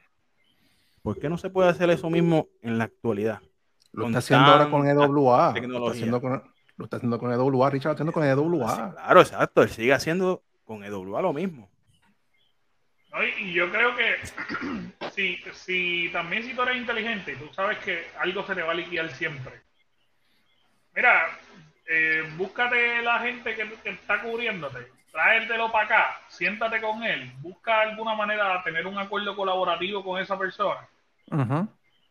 ¿Por 1.02 1.18
qué 1.18 1.28
no 1.28 1.38
se 1.38 1.50
puede 1.50 1.70
hacer 1.70 1.90
eso 1.90 2.10
mismo 2.10 2.48
en 2.62 2.78
la 2.78 2.84
actualidad? 2.84 3.40
Lo 3.92 4.06
está 4.06 4.18
haciendo 4.18 4.46
ahora 4.46 4.70
con 4.70 4.86
EWA. 4.88 5.54
Lo 5.60 5.78
está 5.78 5.90
haciendo 5.90 6.20
con, 6.20 6.54
lo 6.76 6.84
está 6.84 6.96
haciendo 6.96 7.18
con 7.18 7.32
EWA, 7.32 7.70
Richard 7.70 7.92
está 7.92 8.02
haciendo 8.02 8.12
con 8.12 8.24
EWA. 8.24 8.92
Claro, 8.94 9.20
exacto, 9.20 9.62
él 9.62 9.68
sigue 9.68 9.92
haciendo 9.92 10.42
con 10.64 10.82
EWA 10.82 11.22
lo 11.22 11.32
mismo. 11.32 11.70
y 13.38 13.52
yo 13.52 13.70
creo 13.70 13.94
que 13.94 14.16
si, 15.14 15.38
si 15.52 16.10
también 16.12 16.42
si 16.42 16.54
tú 16.54 16.62
eres 16.62 16.76
inteligente, 16.76 17.36
tú 17.36 17.52
sabes 17.52 17.78
que 17.78 18.06
algo 18.18 18.44
se 18.46 18.54
te 18.54 18.62
va 18.62 18.72
a 18.72 18.76
liquidar 18.76 19.10
siempre. 19.12 19.63
Mira, 20.94 21.38
eh, 21.86 22.22
búscate 22.36 23.02
la 23.02 23.18
gente 23.20 23.54
que, 23.54 23.68
que 23.82 23.90
está 23.90 24.20
cubriéndote, 24.22 24.90
tráetelo 25.10 25.70
para 25.70 25.84
acá, 25.84 26.20
siéntate 26.28 26.80
con 26.80 27.02
él, 27.02 27.32
busca 27.38 27.80
alguna 27.80 28.14
manera 28.14 28.56
de 28.56 28.62
tener 28.64 28.86
un 28.86 28.98
acuerdo 28.98 29.36
colaborativo 29.36 30.04
con 30.04 30.20
esa 30.20 30.38
persona. 30.38 30.80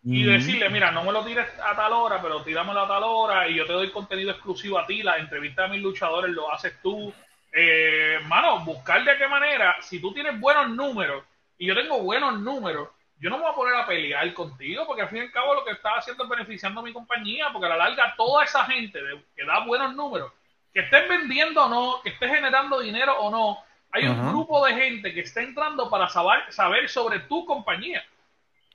Y 0.05 0.23
decirle, 0.25 0.69
mira, 0.69 0.91
no 0.91 1.03
me 1.03 1.13
lo 1.13 1.23
tires 1.23 1.47
a 1.63 1.73
tal 1.75 1.93
hora, 1.93 2.21
pero 2.21 2.43
tíramelo 2.43 2.81
a 2.81 2.87
tal 2.87 3.03
hora 3.03 3.47
y 3.47 3.55
yo 3.55 3.65
te 3.65 3.71
doy 3.71 3.89
contenido 3.89 4.31
exclusivo 4.31 4.77
a 4.77 4.85
ti, 4.85 5.01
la 5.01 5.17
entrevista 5.17 5.63
a 5.63 5.69
mis 5.69 5.81
luchadores 5.81 6.31
lo 6.31 6.51
haces 6.51 6.73
tú. 6.81 7.13
Eh, 7.53 8.19
mano, 8.27 8.59
buscar 8.65 9.03
de 9.05 9.17
qué 9.17 9.27
manera, 9.27 9.77
si 9.81 10.01
tú 10.01 10.13
tienes 10.13 10.37
buenos 10.39 10.69
números 10.71 11.23
y 11.57 11.67
yo 11.67 11.75
tengo 11.75 12.01
buenos 12.03 12.37
números, 12.39 12.89
yo 13.19 13.29
no 13.29 13.37
me 13.37 13.43
voy 13.43 13.51
a 13.51 13.55
poner 13.55 13.75
a 13.75 13.85
pelear 13.85 14.33
contigo, 14.33 14.85
porque 14.85 15.03
al 15.03 15.09
fin 15.09 15.19
y 15.19 15.21
al 15.21 15.31
cabo 15.31 15.55
lo 15.55 15.63
que 15.63 15.71
estás 15.71 15.93
haciendo 15.99 16.23
es 16.23 16.29
beneficiando 16.29 16.81
a 16.81 16.83
mi 16.83 16.91
compañía, 16.91 17.47
porque 17.51 17.67
a 17.67 17.69
la 17.69 17.77
larga 17.77 18.13
toda 18.17 18.43
esa 18.43 18.65
gente 18.65 18.99
que 19.35 19.45
da 19.45 19.65
buenos 19.65 19.95
números 19.95 20.31
que 20.73 20.81
estés 20.81 21.07
vendiendo 21.07 21.65
o 21.65 21.69
no, 21.69 22.01
que 22.01 22.09
estés 22.09 22.31
generando 22.31 22.79
dinero 22.79 23.19
o 23.19 23.29
no, 23.29 23.59
hay 23.91 24.07
un 24.07 24.27
grupo 24.29 24.65
de 24.65 24.73
gente 24.73 25.13
que 25.13 25.19
está 25.19 25.43
entrando 25.43 25.87
para 25.87 26.09
saber, 26.09 26.39
saber 26.49 26.89
sobre 26.89 27.19
tu 27.19 27.45
compañía. 27.45 28.03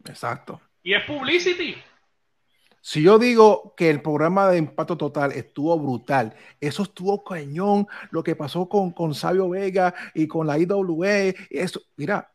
Exacto. 0.04 0.60
Y 0.84 0.94
es 0.94 1.02
publicity. 1.04 1.76
Si 2.80 3.02
yo 3.02 3.18
digo 3.18 3.74
que 3.76 3.90
el 3.90 4.00
programa 4.00 4.48
de 4.48 4.58
Impacto 4.58 4.96
Total 4.96 5.32
estuvo 5.32 5.76
brutal, 5.76 6.36
eso 6.60 6.84
estuvo 6.84 7.24
cañón, 7.24 7.88
lo 8.10 8.22
que 8.22 8.36
pasó 8.36 8.68
con, 8.68 8.92
con 8.92 9.12
Sabio 9.12 9.48
Vega 9.48 9.92
y 10.14 10.28
con 10.28 10.46
la 10.46 10.56
IWE, 10.56 11.34
eso, 11.50 11.80
mira, 11.96 12.30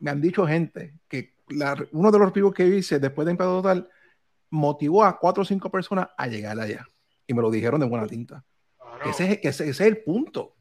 me 0.00 0.10
han 0.10 0.20
dicho 0.20 0.44
gente 0.44 0.94
que 1.08 1.33
uno 1.92 2.10
de 2.10 2.18
los 2.18 2.32
vivos 2.32 2.54
que 2.54 2.66
hice 2.66 2.98
después 2.98 3.26
de 3.26 3.32
Impacto 3.32 3.62
Total 3.62 3.88
motivó 4.50 5.04
a 5.04 5.18
cuatro 5.18 5.42
o 5.42 5.44
cinco 5.44 5.70
personas 5.70 6.08
a 6.16 6.26
llegar 6.26 6.58
allá. 6.58 6.86
Y 7.26 7.34
me 7.34 7.42
lo 7.42 7.50
dijeron 7.50 7.80
de 7.80 7.86
buena 7.86 8.06
tinta. 8.06 8.44
Ese, 9.04 9.40
es 9.42 9.80
el 9.80 10.02
punto. 10.02 10.56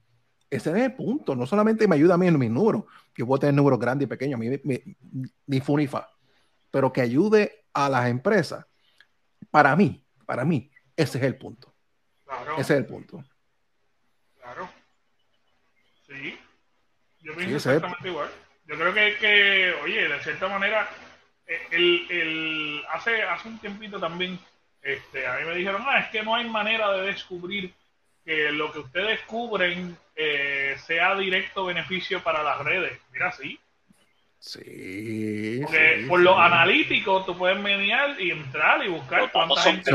Ese 0.50 0.72
es 0.72 0.78
el 0.78 0.96
punto. 0.96 1.36
No 1.36 1.46
solamente 1.46 1.88
me 1.88 1.96
ayuda 1.96 2.16
a 2.16 2.18
mí 2.18 2.28
en 2.28 2.38
mis 2.38 2.50
números, 2.50 2.84
que 3.14 3.26
puedo 3.26 3.40
tener 3.40 3.56
números 3.56 3.80
grandes 3.80 4.06
y 4.06 4.10
pequeños, 4.10 4.40
mi, 4.40 4.50
mi, 4.64 4.82
mi 5.46 5.60
funifa, 5.62 6.10
pero 6.72 6.92
que 6.92 7.02
ayude 7.02 7.66
a 7.74 7.90
las 7.90 8.10
empresas. 8.10 8.66
Para 9.52 9.76
mí, 9.76 10.04
para 10.26 10.46
mí, 10.46 10.72
ese 10.96 11.18
es 11.18 11.24
el 11.24 11.38
punto. 11.38 11.74
Ese 12.58 12.74
es 12.74 12.80
el 12.80 12.86
punto. 12.86 13.24
Claro. 14.40 14.70
Sí. 16.08 16.38
Yo 17.22 17.36
pienso 17.36 17.56
exactamente 17.56 18.10
igual. 18.10 18.30
Yo 18.66 18.76
creo 18.76 18.94
que, 18.94 19.18
que, 19.18 19.74
oye, 19.84 20.08
de 20.08 20.20
cierta 20.24 20.48
manera, 20.48 20.90
eh, 21.46 21.60
el, 21.72 22.08
el, 22.10 22.84
hace, 22.92 23.22
hace 23.24 23.50
un 23.50 23.60
tiempito 23.60 24.00
también, 24.00 24.40
este, 24.82 25.28
a 25.28 25.38
mí 25.38 25.46
me 25.46 25.56
dijeron, 25.56 25.84
ah, 25.86 26.00
es 26.00 26.10
que 26.10 26.24
no 26.24 26.36
hay 26.36 26.48
manera 26.50 26.92
de 26.94 27.08
descubrir 27.08 27.74
que 28.24 28.52
lo 28.52 28.72
que 28.72 28.80
ustedes 28.80 29.20
cubren 29.22 29.98
eh, 30.16 30.76
sea 30.86 31.16
directo 31.16 31.66
beneficio 31.66 32.24
para 32.24 32.42
las 32.44 32.60
redes. 32.60 33.00
Mira, 33.12 33.32
sí. 33.32 33.60
Sí. 34.40 35.62
Porque 35.64 36.06
por 36.08 36.20
lo 36.20 36.38
analítico 36.38 37.24
tú 37.24 37.38
puedes 37.38 37.58
mediar 37.60 38.20
y 38.20 38.32
entrar 38.32 38.84
y 38.84 38.90
buscar 38.90 39.32
cuánta 39.32 39.62
gente 39.62 39.92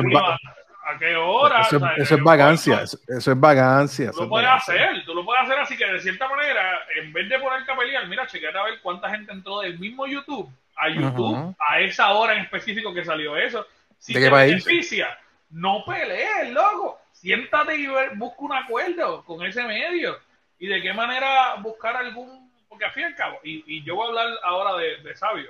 a 0.88 0.98
qué 0.98 1.16
hora. 1.16 1.62
Eso, 1.62 1.76
es 2.14 2.22
vagancia. 2.22 2.82
Eso, 2.82 3.32
es 3.32 3.40
vagancia. 3.40 4.10
Tú 4.10 4.22
lo 4.22 4.28
puedes 4.28 4.48
hacer. 4.48 5.04
Tú 5.04 5.14
lo 5.14 5.24
puedes 5.24 5.42
hacer 5.42 5.58
así 5.58 5.76
que 5.76 5.86
de 5.86 6.00
cierta 6.00 6.28
manera, 6.28 6.80
en 6.96 7.12
vez 7.12 7.28
de 7.28 7.38
poner 7.38 7.68
a 7.68 7.76
pelear, 7.76 8.06
mira, 8.08 8.26
chequear 8.26 8.56
a 8.56 8.64
ver 8.64 8.80
cuánta 8.82 9.10
gente 9.10 9.32
entró 9.32 9.60
del 9.60 9.78
mismo 9.78 10.06
YouTube 10.06 10.50
a 10.76 10.88
YouTube 10.88 11.56
a 11.58 11.80
esa 11.80 12.12
hora 12.12 12.34
en 12.34 12.44
específico 12.44 12.94
que 12.94 13.04
salió 13.04 13.36
eso. 13.36 13.66
Si 13.98 14.12
te 14.12 14.30
beneficia, 14.30 15.18
no 15.50 15.84
pelees, 15.84 16.52
loco 16.52 17.00
siéntate 17.20 17.76
y 17.76 17.86
busca 18.16 18.40
un 18.40 18.52
acuerdo 18.52 19.24
con 19.24 19.44
ese 19.44 19.64
medio. 19.64 20.18
Y 20.58 20.66
de 20.66 20.80
qué 20.80 20.92
manera 20.92 21.56
buscar 21.56 21.96
algún. 21.96 22.48
Porque 22.68 22.84
al 22.84 22.92
fin 22.92 23.04
y 23.04 23.06
al 23.06 23.14
cabo, 23.16 23.40
y, 23.42 23.82
yo 23.82 23.96
voy 23.96 24.06
a 24.06 24.08
hablar 24.08 24.38
ahora 24.42 24.76
de, 24.76 25.16
Sabio. 25.16 25.48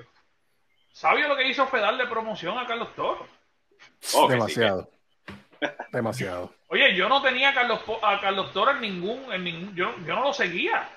Sabio 0.92 1.28
lo 1.28 1.36
que 1.36 1.48
hizo 1.48 1.66
fue 1.66 1.80
darle 1.80 2.06
promoción 2.06 2.56
a 2.58 2.66
Carlos 2.66 2.94
Toro. 2.94 3.26
Demasiado. 4.28 4.88
Demasiado. 5.92 6.52
Oye, 6.68 6.94
yo 6.94 7.08
no 7.08 7.22
tenía 7.22 7.50
a 7.50 7.54
Carlos, 7.54 7.80
a 8.02 8.20
Carlos 8.20 8.52
Toro 8.52 8.72
en 8.72 8.80
ningún. 8.80 9.32
En 9.32 9.44
ningún 9.44 9.74
yo, 9.74 9.94
yo 10.06 10.14
no 10.14 10.24
lo 10.24 10.32
seguía. 10.32 10.88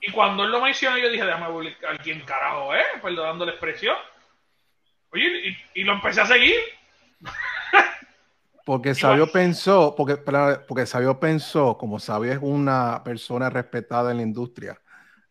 Y 0.00 0.10
cuando 0.10 0.44
él 0.44 0.50
lo 0.50 0.60
mencionó, 0.60 0.98
yo 0.98 1.08
dije, 1.10 1.24
déjame 1.24 1.46
publicar 1.46 1.98
quién 2.02 2.20
carajo 2.22 2.74
es, 2.74 2.84
perdonando 3.00 3.44
la 3.44 3.52
expresión. 3.52 3.96
Oye, 5.12 5.54
y, 5.74 5.80
y 5.80 5.84
lo 5.84 5.92
empecé 5.92 6.22
a 6.22 6.26
seguir. 6.26 6.56
Porque 8.64 8.94
Sabio 8.94 9.30
pensó, 9.30 9.94
porque, 9.94 10.16
porque 10.16 10.86
Sabio 10.86 11.20
pensó, 11.20 11.76
como 11.76 11.98
Sabio 11.98 12.32
es 12.32 12.38
una 12.40 13.02
persona 13.04 13.50
respetada 13.50 14.10
en 14.10 14.16
la 14.16 14.22
industria, 14.22 14.80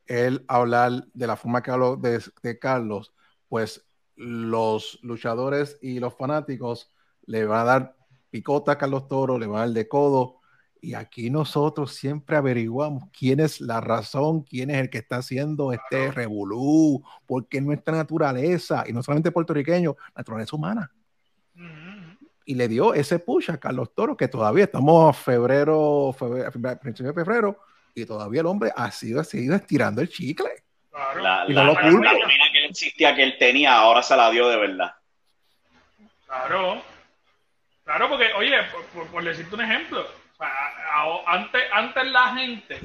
él 0.05 0.45
hablar 0.47 1.05
de 1.13 1.27
la 1.27 1.35
forma 1.35 1.63
que 1.63 1.71
habló 1.71 1.95
de, 1.95 2.59
Carlos, 2.59 3.11
pues 3.49 3.87
los 4.15 4.99
luchadores 5.01 5.79
y 5.81 5.99
los 5.99 6.15
fanáticos 6.15 6.93
le 7.25 7.45
van 7.45 7.61
a 7.61 7.63
dar 7.63 7.95
picota 8.33 8.71
a 8.71 8.77
Carlos 8.79 9.07
Toro, 9.07 9.37
le 9.37 9.45
van 9.45 9.57
a 9.57 9.65
dar 9.65 9.69
de 9.69 9.87
codo. 9.87 10.39
Y 10.81 10.95
aquí 10.95 11.29
nosotros 11.29 11.93
siempre 11.93 12.35
averiguamos 12.35 13.03
quién 13.17 13.39
es 13.39 13.61
la 13.61 13.79
razón, 13.79 14.41
quién 14.41 14.71
es 14.71 14.77
el 14.77 14.89
que 14.89 14.97
está 14.97 15.17
haciendo 15.17 15.71
este 15.71 16.11
revolú, 16.11 17.03
porque 17.27 17.59
es 17.59 17.63
nuestra 17.63 17.95
naturaleza, 17.95 18.83
y 18.87 18.91
no 18.91 19.03
solamente 19.03 19.31
puertorriqueño, 19.31 19.95
naturaleza 20.15 20.55
humana 20.55 20.91
y 22.45 22.55
le 22.55 22.67
dio 22.67 22.93
ese 22.93 23.19
push 23.19 23.51
a 23.51 23.57
Carlos 23.57 23.93
Toro, 23.95 24.17
que 24.17 24.27
todavía 24.27 24.65
estamos 24.65 25.09
a 25.09 25.13
febrero, 25.13 26.13
febrero, 26.17 26.51
principio 26.81 27.13
de 27.13 27.23
febrero, 27.23 27.59
y 27.95 28.05
todavía 28.05 28.41
el 28.41 28.47
hombre 28.47 28.71
ha 28.75 28.91
sido, 28.91 29.21
ha 29.21 29.23
seguido 29.23 29.55
estirando 29.55 30.01
el 30.01 30.09
chicle. 30.09 30.49
La, 31.21 31.45
y 31.47 31.53
la, 31.53 31.73
que 32.51 32.65
existía 32.65 33.15
que 33.15 33.23
él 33.23 33.37
tenía, 33.39 33.77
ahora 33.77 34.03
se 34.03 34.15
la 34.15 34.29
dio 34.29 34.47
de 34.47 34.57
verdad. 34.57 34.93
Claro. 36.25 36.81
Claro, 37.83 38.09
porque, 38.09 38.31
oye, 38.33 38.57
por, 39.11 39.23
decirte 39.23 39.55
un 39.55 39.61
ejemplo, 39.61 40.05
antes, 41.27 41.63
antes 41.71 42.11
la 42.11 42.35
gente 42.35 42.79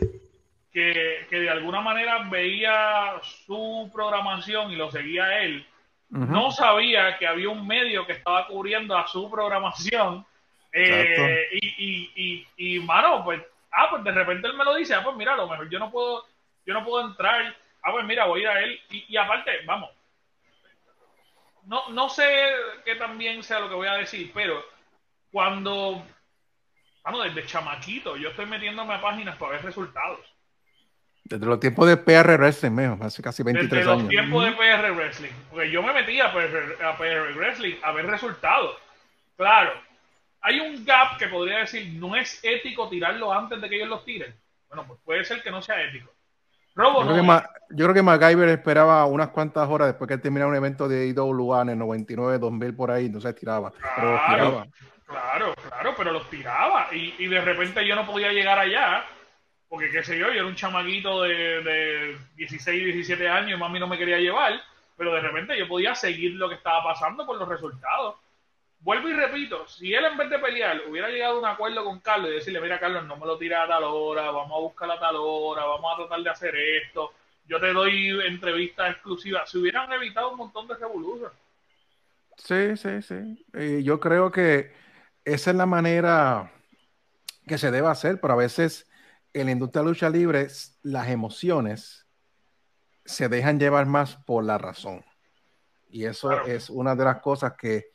que, 0.73 1.27
que 1.31 1.41
de 1.41 1.51
alguna 1.51 1.81
manera 1.81 2.25
veía 2.29 3.21
su 3.23 3.91
programación 3.93 4.73
y 4.73 4.77
lo 4.77 4.91
seguía 4.91 5.41
él, 5.41 5.67
no 6.11 6.51
sabía 6.51 7.19
que 7.19 7.27
había 7.27 7.51
un 7.51 7.67
medio 7.67 8.07
que 8.07 8.15
estaba 8.15 8.47
cubriendo 8.47 8.97
a 8.97 9.07
su 9.07 9.31
programación. 9.31 10.25
Eh, 10.73 11.49
y, 11.53 12.13
y, 12.17 12.47
y, 12.57 12.81
mano, 12.81 13.23
pues, 13.25 13.43
ah, 13.73 13.89
pues 13.91 14.05
de 14.05 14.13
repente 14.13 14.49
él 14.49 14.55
me 14.55 14.65
lo 14.65 14.75
dice, 14.75 14.95
ah, 14.95 15.03
pues 15.05 15.17
mira, 15.17 15.35
a 15.35 15.37
lo 15.37 15.49
mejor 15.49 15.69
yo 15.69 15.79
no 15.79 15.91
puedo, 15.91 16.25
yo 16.65 16.75
no 16.75 16.85
puedo 16.85 17.07
entrar, 17.07 17.55
ah, 17.83 17.93
pues 17.93 18.05
mira, 18.05 18.27
voy 18.27 18.41
a 18.41 18.43
ir 18.43 18.49
a 18.49 18.61
él. 18.63 18.81
Y, 18.91 19.17
aparte, 19.17 19.51
vamos, 19.67 19.91
no, 21.65 21.89
no 21.91 22.09
sé 22.09 22.27
que 22.85 22.95
también 22.95 23.43
sea 23.43 23.61
lo 23.61 23.69
que 23.69 23.75
voy 23.75 23.89
a 23.89 23.95
decir, 23.95 24.31
pero 24.33 24.65
cuando, 25.33 26.05
bueno, 27.05 27.23
desde 27.23 27.47
chamaquito, 27.47 28.17
yo 28.17 28.31
estoy 28.31 28.47
metiéndome 28.47 28.95
a 28.95 29.01
páginas 29.01 29.37
para 29.37 29.53
ver 29.53 29.65
resultados. 29.65 30.21
Desde 31.25 31.45
los 31.45 31.61
tiempos 31.61 31.87
de 31.87 31.97
PR 31.99 32.37
Wrestling, 32.39 32.71
mejor, 32.71 32.99
hace 33.05 33.23
casi 33.23 33.43
23 33.43 33.71
Desde 33.71 33.91
años. 33.91 34.03
los 34.05 34.11
tiempos 34.11 34.45
de 34.45 34.53
PR 34.53 34.93
Wrestling. 34.93 35.31
Porque 35.51 35.71
yo 35.71 35.83
me 35.83 35.93
metí 35.93 36.21
a 36.21 36.33
PR, 36.33 36.83
a 36.85 36.97
PR 36.97 37.35
Wrestling 37.37 37.75
a 37.83 37.93
ver 37.93 38.07
resultados. 38.07 38.77
Claro, 39.37 39.73
hay 40.41 40.59
un 40.61 40.85
gap 40.87 41.19
que 41.19 41.29
podría 41.29 41.59
decir, 41.59 41.93
no 42.01 42.17
es 42.17 42.41
ético 42.43 42.89
tirarlo 42.89 43.31
antes 43.33 43.61
de 43.61 43.69
que 43.69 43.77
ellos 43.77 43.89
los 43.89 44.05
tiren. 44.07 44.35
Bueno, 44.69 44.87
pues 44.87 45.01
puede 45.05 45.25
ser 45.25 45.43
que 45.43 45.51
no 45.51 45.61
sea 45.61 45.83
ético. 45.83 46.11
Robo 46.75 47.01
Yo 47.01 47.07
creo, 47.09 47.17
no 47.17 47.23
que. 47.23 47.27
Ma- 47.27 47.51
yo 47.71 47.85
creo 47.85 47.95
que 47.95 48.03
MacGyver 48.03 48.49
esperaba 48.49 49.05
unas 49.05 49.29
cuantas 49.29 49.69
horas 49.69 49.89
después 49.89 50.09
que 50.09 50.17
terminara 50.17 50.49
un 50.49 50.57
evento 50.57 50.89
de 50.89 51.09
IWA 51.09 51.63
en 51.63 51.69
el 51.71 51.79
99, 51.79 52.39
2000 52.39 52.75
por 52.75 52.91
ahí, 52.91 53.11
no 53.11 53.21
se 53.21 53.33
tiraba. 53.35 53.71
Pero 53.97 54.13
los 54.13 54.21
Claro. 54.23 54.45
tiraba. 54.51 54.67
Claro, 55.09 55.55
claro, 55.55 55.95
pero 55.97 56.13
los 56.13 56.29
tiraba. 56.29 56.89
Y, 56.93 57.15
y 57.19 57.29
de 57.29 57.41
repente 57.41 57.87
yo 57.87 57.97
no 57.97 58.07
podía 58.07 58.31
llegar 58.31 58.59
allá, 58.59 59.07
porque 59.69 59.91
qué 59.91 60.03
sé 60.03 60.19
yo, 60.19 60.27
yo 60.27 60.33
era 60.33 60.47
un 60.47 60.55
chamaguito 60.55 61.23
de, 61.23 61.63
de 61.63 62.19
16, 62.37 62.85
17 62.85 63.27
años 63.27 63.59
y 63.59 63.61
mami 63.61 63.81
no 63.81 63.87
me 63.87 63.97
quería 63.97 64.19
llevar, 64.19 64.61
pero 64.97 65.15
de 65.15 65.21
repente 65.21 65.59
yo 65.59 65.67
podía 65.67 65.95
seguir 65.95 66.33
lo 66.33 66.49
que 66.49 66.57
estaba 66.57 66.85
pasando 66.85 67.25
por 67.25 67.39
los 67.39 67.49
resultados. 67.49 68.17
Vuelvo 68.81 69.09
y 69.09 69.15
repito, 69.15 69.67
si 69.67 69.95
él 69.95 70.05
en 70.05 70.17
vez 70.19 70.29
de 70.29 70.39
pelear 70.39 70.83
hubiera 70.87 71.09
llegado 71.09 71.37
a 71.37 71.39
un 71.39 71.47
acuerdo 71.47 71.85
con 71.85 72.01
Carlos 72.01 72.31
y 72.31 72.35
decirle, 72.35 72.61
mira 72.61 72.79
Carlos, 72.79 73.07
no 73.07 73.17
me 73.17 73.27
lo 73.27 73.39
tira 73.39 73.65
a 73.65 73.69
tal 73.69 73.85
hora, 73.85 74.31
vamos 74.31 74.57
a 74.57 74.61
buscar 74.61 74.91
a 74.91 75.01
tal 75.01 75.17
hora, 75.19 75.65
vamos 75.65 75.91
a 75.93 75.97
tratar 75.97 76.21
de 76.21 76.31
hacer 76.31 76.55
esto, 76.55 77.15
yo 77.47 77.59
te 77.59 77.73
doy 77.73 78.11
entrevistas 78.27 78.91
exclusivas, 78.91 79.51
se 79.51 79.59
hubieran 79.59 79.91
evitado 79.91 80.33
un 80.33 80.37
montón 80.37 80.69
de 80.69 80.75
revoluciones. 80.75 81.37
Sí, 82.37 82.77
sí, 82.77 83.03
sí. 83.03 83.83
Yo 83.83 83.99
creo 83.99 84.31
que 84.31 84.71
esa 85.35 85.51
es 85.51 85.57
la 85.57 85.67
manera 85.67 86.53
que 87.47 87.59
se 87.59 87.71
debe 87.71 87.89
hacer, 87.89 88.21
pero 88.21 88.35
a 88.35 88.37
veces 88.37 88.87
en 89.33 89.47
la 89.47 89.53
industria 89.53 89.83
de 89.83 89.89
lucha 89.89 90.11
libre 90.11 90.49
las 90.83 91.09
emociones 91.09 92.07
se 93.05 93.29
dejan 93.29 93.59
llevar 93.59 93.87
más 93.87 94.17
por 94.27 94.45
la 94.45 94.59
razón. 94.59 95.05
Y 95.91 96.05
eso 96.05 96.29
Claro. 96.29 96.47
es 96.47 96.69
una 96.69 96.95
de 96.95 97.05
las 97.05 97.21
cosas 97.21 97.55
que 97.57 97.87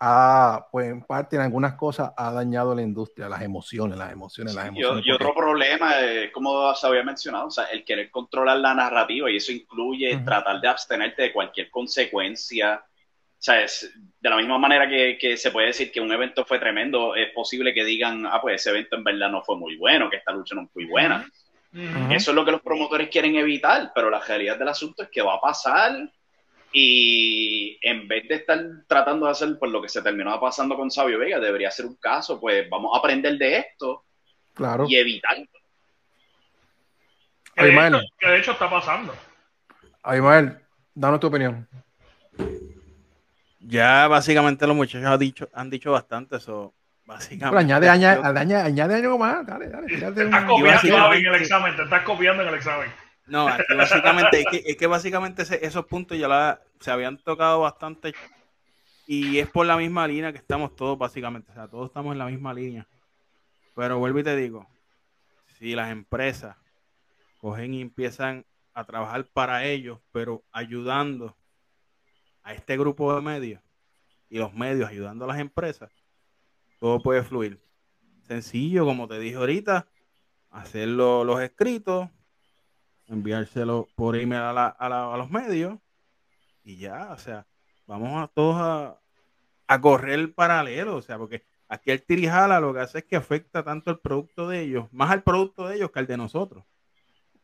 ha, 0.00 0.66
pues 0.70 0.88
en 0.88 1.02
parte 1.02 1.34
en 1.36 1.42
algunas 1.42 1.74
cosas 1.74 2.12
ha 2.16 2.30
dañado 2.32 2.72
la 2.74 2.82
industria, 2.82 3.28
las 3.28 3.42
emociones, 3.42 3.98
las 3.98 4.12
emociones, 4.12 4.54
las 4.54 4.66
Y, 4.66 4.68
emociones. 4.68 5.06
y 5.06 5.10
otro 5.10 5.28
porque- 5.28 5.40
problema, 5.40 6.00
eh, 6.00 6.30
como 6.32 6.72
se 6.74 6.86
había 6.86 7.02
mencionado, 7.02 7.46
o 7.48 7.50
sea, 7.50 7.64
el 7.64 7.84
querer 7.84 8.10
controlar 8.10 8.58
la 8.58 8.74
narrativa 8.74 9.28
y 9.30 9.36
eso 9.38 9.50
incluye 9.50 10.18
tratar 10.18 10.60
de 10.60 10.68
abstenerte 10.68 11.22
de 11.22 11.32
cualquier 11.32 11.70
consecuencia. 11.70 12.84
O 13.38 13.40
sea, 13.40 13.62
es, 13.62 13.92
de 14.20 14.30
la 14.30 14.36
misma 14.36 14.58
manera 14.58 14.88
que, 14.88 15.16
que 15.16 15.36
se 15.36 15.52
puede 15.52 15.68
decir 15.68 15.92
que 15.92 16.00
un 16.00 16.12
evento 16.12 16.44
fue 16.44 16.58
tremendo, 16.58 17.14
es 17.14 17.30
posible 17.32 17.72
que 17.72 17.84
digan, 17.84 18.26
ah, 18.26 18.40
pues 18.40 18.60
ese 18.60 18.70
evento 18.70 18.96
en 18.96 19.04
verdad 19.04 19.30
no 19.30 19.42
fue 19.42 19.56
muy 19.56 19.76
bueno, 19.76 20.10
que 20.10 20.16
esta 20.16 20.32
lucha 20.32 20.56
no 20.56 20.66
fue 20.66 20.82
muy 20.82 20.90
buena. 20.90 21.30
Eso 22.10 22.30
es 22.30 22.34
lo 22.34 22.44
que 22.44 22.50
los 22.50 22.62
promotores 22.62 23.08
quieren 23.08 23.36
evitar, 23.36 23.92
pero 23.94 24.10
la 24.10 24.20
realidad 24.20 24.58
del 24.58 24.68
asunto 24.68 25.02
es 25.02 25.10
que 25.10 25.22
va 25.22 25.34
a 25.34 25.40
pasar 25.40 26.10
y 26.72 27.78
en 27.82 28.08
vez 28.08 28.26
de 28.26 28.36
estar 28.36 28.60
tratando 28.88 29.26
de 29.26 29.32
hacer 29.32 29.56
pues, 29.58 29.70
lo 29.70 29.80
que 29.80 29.88
se 29.88 30.02
terminó 30.02 30.38
pasando 30.40 30.76
con 30.76 30.90
Sabio 30.90 31.18
Vega, 31.18 31.38
debería 31.38 31.70
ser 31.70 31.86
un 31.86 31.96
caso, 31.96 32.40
pues 32.40 32.68
vamos 32.68 32.94
a 32.94 32.98
aprender 32.98 33.38
de 33.38 33.58
esto 33.58 34.04
Claro. 34.54 34.86
y 34.88 34.96
evitar. 34.96 35.36
Que 37.54 37.64
de, 37.64 37.86
hecho, 37.86 38.00
que 38.18 38.28
de 38.28 38.38
hecho 38.38 38.52
está 38.52 38.68
pasando. 38.68 39.14
Aymar, 40.02 40.60
danos 40.94 41.20
tu 41.20 41.28
opinión. 41.28 41.68
Ya 43.60 44.06
básicamente 44.08 44.66
los 44.66 44.76
muchachos 44.76 45.06
han 45.06 45.18
dicho, 45.18 45.48
han 45.52 45.70
dicho 45.70 45.92
bastante 45.92 46.36
eso. 46.36 46.74
Pero 47.50 47.58
añade, 47.58 47.88
añade, 47.88 48.20
añade, 48.38 48.62
añade 48.68 48.94
algo 48.96 49.18
más. 49.18 49.44
Dale, 49.46 49.68
dale. 49.68 49.86
Te 49.88 49.94
estás 50.24 50.44
copiando 50.44 51.12
en 51.14 51.26
el 51.26 51.34
examen, 51.42 51.76
te 51.76 51.82
estás 51.82 52.02
copiando 52.02 52.42
en 52.42 52.48
el 52.50 52.54
examen. 52.54 52.88
No, 53.26 53.48
aquí 53.48 53.74
básicamente, 53.76 54.40
es 54.40 54.46
que, 54.50 54.62
es 54.70 54.76
que 54.76 54.86
básicamente 54.86 55.42
ese- 55.42 55.64
esos 55.64 55.84
puntos 55.86 56.18
ya 56.18 56.28
la- 56.28 56.60
se 56.80 56.90
habían 56.90 57.18
tocado 57.18 57.60
bastante 57.60 58.14
y 59.06 59.38
es 59.38 59.48
por 59.48 59.66
la 59.66 59.76
misma 59.76 60.06
línea 60.06 60.32
que 60.32 60.38
estamos 60.38 60.74
todos 60.76 60.96
básicamente, 60.98 61.50
o 61.50 61.54
sea, 61.54 61.66
todos 61.68 61.86
estamos 61.88 62.12
en 62.12 62.18
la 62.18 62.26
misma 62.26 62.54
línea. 62.54 62.86
Pero 63.74 63.98
vuelvo 63.98 64.18
y 64.20 64.22
te 64.24 64.36
digo, 64.36 64.66
si 65.58 65.74
las 65.74 65.90
empresas 65.90 66.56
cogen 67.38 67.74
y 67.74 67.80
empiezan 67.82 68.44
a 68.74 68.84
trabajar 68.84 69.24
para 69.32 69.64
ellos, 69.64 69.98
pero 70.12 70.42
ayudando 70.52 71.36
a 72.42 72.52
este 72.54 72.76
grupo 72.76 73.14
de 73.14 73.20
medios 73.20 73.60
y 74.30 74.38
los 74.38 74.52
medios 74.54 74.88
ayudando 74.88 75.24
a 75.24 75.28
las 75.28 75.38
empresas, 75.38 75.90
todo 76.78 77.00
puede 77.00 77.22
fluir. 77.22 77.60
Sencillo, 78.22 78.84
como 78.84 79.08
te 79.08 79.18
dije 79.18 79.36
ahorita, 79.36 79.86
hacer 80.50 80.88
lo- 80.88 81.24
los 81.24 81.40
escritos, 81.40 82.08
enviárselo 83.06 83.88
por 83.94 84.16
email 84.16 84.42
a, 84.42 84.52
la- 84.52 84.66
a 84.68 84.88
la- 84.88 85.14
a 85.14 85.16
los 85.16 85.30
medios 85.30 85.78
y 86.64 86.76
ya, 86.76 87.10
o 87.12 87.18
sea, 87.18 87.46
vamos 87.86 88.22
a 88.22 88.28
todos 88.28 88.56
a, 88.58 89.00
a 89.66 89.80
correr 89.80 90.34
paralelo, 90.34 90.96
o 90.96 91.02
sea, 91.02 91.16
porque 91.18 91.42
aquí 91.68 91.90
el 91.90 92.02
tirijala 92.02 92.60
lo 92.60 92.74
que 92.74 92.80
hace 92.80 92.98
es 92.98 93.04
que 93.04 93.16
afecta 93.16 93.62
tanto 93.64 93.90
el 93.90 93.98
producto 93.98 94.48
de 94.48 94.60
ellos, 94.60 94.86
más 94.92 95.10
al 95.10 95.22
producto 95.22 95.66
de 95.68 95.76
ellos 95.76 95.90
que 95.90 95.98
al 96.00 96.06
de 96.06 96.16
nosotros. 96.18 96.64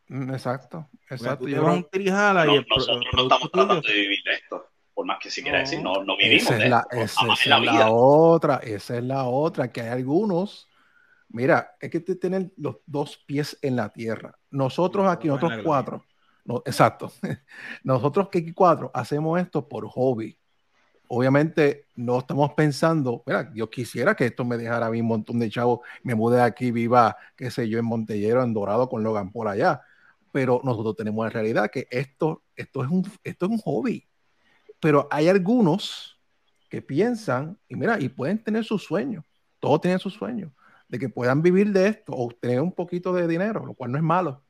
Mm, 0.09 0.31
Exacto, 0.33 0.89
exacto. 1.09 1.45
tú 1.45 1.49
Yo 1.49 1.57
te 1.57 1.61
vas 1.61 1.69
a 1.69 1.73
creo- 1.73 1.85
un 1.85 1.91
tirijala 1.91 2.47
y 2.47 2.51
el, 2.51 2.57
el 2.57 2.67
nosotros 2.69 3.05
no 3.15 3.23
estamos 3.23 3.51
tratando 3.51 3.81
tuyo- 3.83 3.95
de 3.95 4.01
vivir 4.01 4.29
esto, 4.29 4.71
por 4.95 5.07
más 5.07 5.19
que 5.21 5.31
si 5.31 5.43
quiera 5.43 5.59
No. 5.59 5.65
decir, 5.65 5.83
no, 5.83 6.05
no 6.05 6.17
vivimos 6.17 6.53
Esa 6.53 6.57
es 6.65 6.71
la, 6.71 6.87
esto, 6.91 6.97
esa 7.05 7.31
es 7.33 7.47
la 7.47 7.57
la 7.57 7.61
vida. 7.61 7.87
otra, 7.91 8.57
esa 8.59 8.97
es 8.99 9.05
la 9.05 9.25
otra, 9.25 9.73
que 9.73 9.81
hay 9.83 9.89
algunos, 9.89 10.69
mira, 11.29 11.77
hay 11.81 11.91
que 11.91 12.01
te- 12.01 12.17
tener 12.17 12.53
los 12.57 12.79
dos 12.87 13.19
pies 13.27 13.59
en 13.63 13.77
la 13.77 13.91
tierra. 13.91 14.39
Nosotros 14.51 15.07
aquí, 15.09 15.29
nosotros 15.29 15.53
la 15.59 15.63
cuatro, 15.65 16.05
no, 16.45 16.63
exacto, 16.67 17.13
nosotros 17.85 18.29
que 18.31 18.55
cuatro 18.55 18.91
hacemos 18.95 19.41
esto 19.41 19.69
por 19.69 19.87
hobby. 19.89 20.39
Obviamente 21.09 21.87
no 21.97 22.19
estamos 22.21 22.55
pensando, 22.55 23.23
mira, 23.27 23.53
yo 23.55 23.69
quisiera 23.71 24.15
que 24.15 24.27
esto 24.27 24.45
me 24.45 24.57
dejara 24.57 24.87
a 24.87 24.91
mí 24.91 25.01
un 25.01 25.07
montón 25.09 25.39
de 25.39 25.51
chavos, 25.51 25.81
me 26.03 26.15
mudé 26.15 26.41
aquí, 26.41 26.71
viva, 26.71 27.17
qué 27.37 27.51
sé 27.51 27.69
yo, 27.69 27.79
en 27.79 27.85
Montellero, 27.85 28.43
en 28.43 28.55
Dorado, 28.55 28.89
con 28.89 29.03
Logan 29.05 29.31
por 29.31 29.47
allá. 29.49 29.83
Pero 30.33 30.61
nosotros 30.65 30.97
tenemos 30.97 31.25
la 31.25 31.31
realidad 31.31 31.71
que 31.71 31.87
esto, 31.91 32.43
esto, 32.57 32.83
es 32.85 32.91
un, 32.91 33.05
esto 33.23 33.47
es 33.47 33.53
un 33.53 33.59
hobby. 33.59 34.09
Pero 34.85 35.09
hay 35.11 35.31
algunos 35.31 36.21
que 36.69 36.83
piensan, 36.83 37.59
y 37.71 37.75
mira, 37.75 37.99
y 37.99 38.11
pueden 38.11 38.45
tener 38.45 38.67
sus 38.67 38.85
sueños, 38.85 39.25
todos 39.59 39.81
tienen 39.81 39.99
sus 39.99 40.13
sueños, 40.13 40.53
de 40.89 40.99
que 40.99 41.09
puedan 41.09 41.41
vivir 41.41 41.73
de 41.73 41.89
esto 41.89 42.13
o 42.15 42.29
tener 42.39 42.61
un 42.61 42.71
poquito 42.71 43.15
de 43.15 43.27
dinero, 43.27 43.65
lo 43.65 43.73
cual 43.73 43.93
no 43.93 43.97
es 43.97 44.05
malo, 44.05 44.43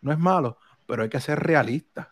no 0.00 0.10
es 0.10 0.18
malo, 0.18 0.56
pero 0.86 1.02
hay 1.02 1.10
que 1.10 1.20
ser 1.20 1.40
realistas. 1.40 2.08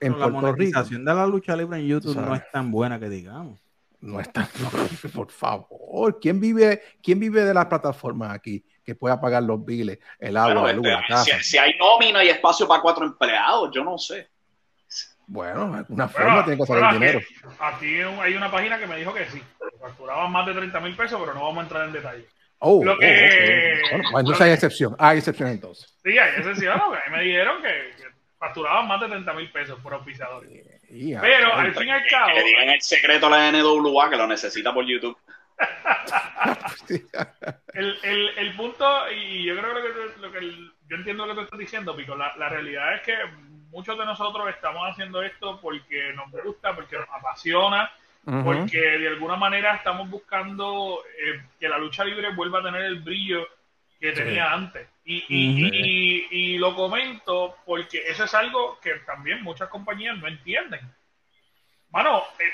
En 0.00 0.12
la 0.12 0.30
Puerto 0.30 0.30
Rico 0.30 0.46
monetización 0.46 1.04
de 1.04 1.14
la 1.14 1.26
lucha 1.26 1.54
libre 1.54 1.78
en 1.78 1.88
YouTube 1.88 2.14
¿Sabes? 2.14 2.26
no 2.30 2.34
es 2.36 2.50
tan 2.50 2.70
buena 2.70 2.98
que 2.98 3.10
digamos. 3.10 3.60
no 4.00 4.18
está, 4.18 4.48
por 5.14 5.30
favor, 5.30 6.18
¿quién 6.22 6.40
vive, 6.40 6.80
quién 7.02 7.20
vive 7.20 7.44
de 7.44 7.52
las 7.52 7.66
plataformas 7.66 8.34
aquí 8.34 8.64
que 8.82 8.94
pueda 8.94 9.20
pagar 9.20 9.42
los 9.42 9.62
biles, 9.62 9.98
el 10.18 10.38
agua, 10.38 10.62
Bueno, 10.62 10.66
la 10.68 10.72
luz, 10.72 10.86
la 10.86 11.00
este, 11.00 11.06
casa? 11.06 11.38
si, 11.42 11.50
si 11.50 11.58
hay 11.58 11.74
nómina 11.78 12.24
y 12.24 12.30
espacio 12.30 12.66
para 12.66 12.80
cuatro 12.80 13.04
empleados, 13.04 13.70
yo 13.74 13.84
no 13.84 13.98
sé. 13.98 14.30
Bueno, 15.32 15.84
Bueno, 15.88 16.08
forma 16.08 16.44
tiene 16.44 16.58
que 16.60 16.66
salir 16.66 16.82
bueno, 16.82 16.98
dinero. 16.98 17.20
aquí, 17.60 18.00
aquí 18.00 18.20
hay 18.20 18.34
una 18.34 18.50
página 18.50 18.78
que 18.80 18.86
me 18.88 18.96
dijo 18.96 19.14
que 19.14 19.26
sí. 19.26 19.38
que 19.40 19.78
Facturaban 19.78 20.32
más 20.32 20.44
de 20.46 20.54
30 20.54 20.80
mil 20.80 20.96
pesos, 20.96 21.20
pero 21.20 21.34
no 21.34 21.42
vamos 21.44 21.58
a 21.58 21.62
entrar 21.62 21.86
en 21.86 21.92
detalle. 21.92 22.26
Oh, 22.58 22.84
lo 22.84 22.94
oh, 22.94 22.98
que- 22.98 23.06
ok. 23.84 23.90
Bueno, 23.92 24.08
pues 24.10 24.20
entonces 24.22 24.40
hay 24.46 24.52
excepción, 24.52 24.96
hay 24.98 25.18
excepción 25.18 25.48
entonces. 25.50 25.96
Sí, 26.02 26.18
hay 26.18 26.30
excepción, 26.36 26.76
¿no? 26.76 26.86
A 26.86 26.96
mí 26.96 27.16
me 27.16 27.22
dijeron 27.22 27.62
que, 27.62 27.68
que 27.96 28.08
facturaban 28.38 28.88
más 28.88 29.00
de 29.00 29.06
30 29.08 29.32
mil 29.34 29.50
pesos 29.52 29.78
por 29.80 29.94
auspiciadores. 29.94 30.50
Y, 30.90 31.14
ah, 31.14 31.20
Pero 31.22 31.54
al 31.54 31.74
fin 31.76 31.86
y 31.86 31.90
al 31.92 32.02
cabo, 32.10 32.34
Que 32.34 32.42
digan 32.42 32.68
el 32.70 32.82
secreto 32.82 33.26
a 33.28 33.30
la 33.30 33.52
NWA 33.52 34.10
que 34.10 34.16
lo 34.16 34.26
necesita 34.26 34.74
por 34.74 34.84
YouTube. 34.84 35.16
el, 37.74 37.98
el, 38.02 38.28
el 38.38 38.56
punto, 38.56 39.10
y 39.12 39.44
yo 39.46 39.56
creo 39.56 39.74
que 39.74 39.80
lo 39.80 39.94
que, 40.14 40.20
lo 40.20 40.32
que 40.32 40.38
el- 40.38 40.72
yo 40.88 40.96
entiendo 40.96 41.24
lo 41.24 41.34
que 41.34 41.38
tú 41.38 41.44
estás 41.44 41.58
diciendo, 41.60 41.94
Pico, 41.96 42.16
la, 42.16 42.34
la 42.36 42.48
realidad 42.48 42.94
es 42.96 43.02
que 43.02 43.14
muchos 43.70 43.96
de 43.98 44.04
nosotros 44.04 44.48
estamos 44.50 44.82
haciendo 44.90 45.22
esto 45.22 45.58
porque 45.60 46.12
nos 46.14 46.30
gusta, 46.30 46.74
porque 46.74 46.96
nos 46.98 47.08
apasiona, 47.08 47.90
porque 48.44 48.78
de 48.78 49.08
alguna 49.08 49.36
manera 49.36 49.74
estamos 49.76 50.08
buscando 50.10 51.00
eh, 51.18 51.42
que 51.58 51.68
la 51.68 51.78
lucha 51.78 52.04
libre 52.04 52.32
vuelva 52.34 52.58
a 52.60 52.62
tener 52.62 52.82
el 52.84 53.00
brillo 53.00 53.46
que 53.98 54.12
tenía 54.24 54.52
antes. 54.52 54.88
Y, 55.04 55.24
y, 55.28 55.50
y- 56.30 56.54
y 56.54 56.58
lo 56.58 56.74
comento 56.74 57.56
porque 57.64 58.02
eso 58.06 58.24
es 58.24 58.34
algo 58.34 58.78
que 58.80 58.94
también 59.06 59.42
muchas 59.42 59.68
compañías 59.68 60.16
no 60.18 60.28
entienden. 60.28 60.80
Mano, 61.90 62.22
eh, 62.38 62.44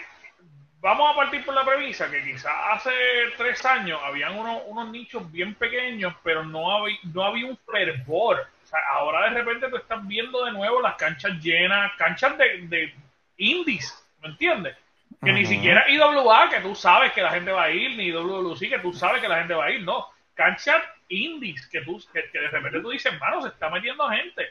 vamos 0.80 1.12
a 1.12 1.16
partir 1.16 1.44
por 1.44 1.54
la 1.54 1.64
premisa 1.64 2.10
que 2.10 2.22
quizás 2.24 2.52
hace 2.72 2.90
tres 3.36 3.64
años 3.66 4.00
habían 4.04 4.38
unos, 4.38 4.62
unos 4.66 4.88
nichos 4.90 5.30
bien 5.30 5.54
pequeños, 5.54 6.14
pero 6.22 6.44
no 6.44 6.70
había, 6.74 6.96
no 7.12 7.24
había 7.24 7.46
un 7.46 7.56
fervor. 7.58 8.46
Sea, 8.76 8.88
ahora 8.90 9.28
de 9.28 9.42
repente 9.42 9.68
tú 9.68 9.76
estás 9.76 10.06
viendo 10.06 10.44
de 10.44 10.52
nuevo 10.52 10.80
las 10.80 10.96
canchas 10.96 11.32
llenas, 11.42 11.92
canchas 11.96 12.36
de, 12.38 12.66
de 12.68 12.94
indies, 13.36 14.06
¿me 14.22 14.28
entiendes? 14.28 14.76
Que 15.22 15.32
ni 15.32 15.46
siquiera 15.46 15.88
IWA, 15.88 16.48
que 16.50 16.60
tú 16.60 16.74
sabes 16.74 17.12
que 17.12 17.22
la 17.22 17.30
gente 17.30 17.50
va 17.50 17.64
a 17.64 17.70
ir, 17.70 17.96
ni 17.96 18.10
WLC, 18.10 18.68
que 18.68 18.78
tú 18.78 18.92
sabes 18.92 19.20
que 19.20 19.28
la 19.28 19.38
gente 19.38 19.54
va 19.54 19.66
a 19.66 19.70
ir, 19.70 19.82
no. 19.82 20.06
Cancha 20.34 20.82
indies, 21.08 21.66
que, 21.68 21.80
tú, 21.82 22.02
que, 22.12 22.22
de 22.38 22.48
repente 22.48 22.80
tú 22.80 22.90
dices, 22.90 23.12
hermano, 23.12 23.42
se 23.42 23.48
está 23.48 23.70
metiendo 23.70 24.08
gente. 24.08 24.48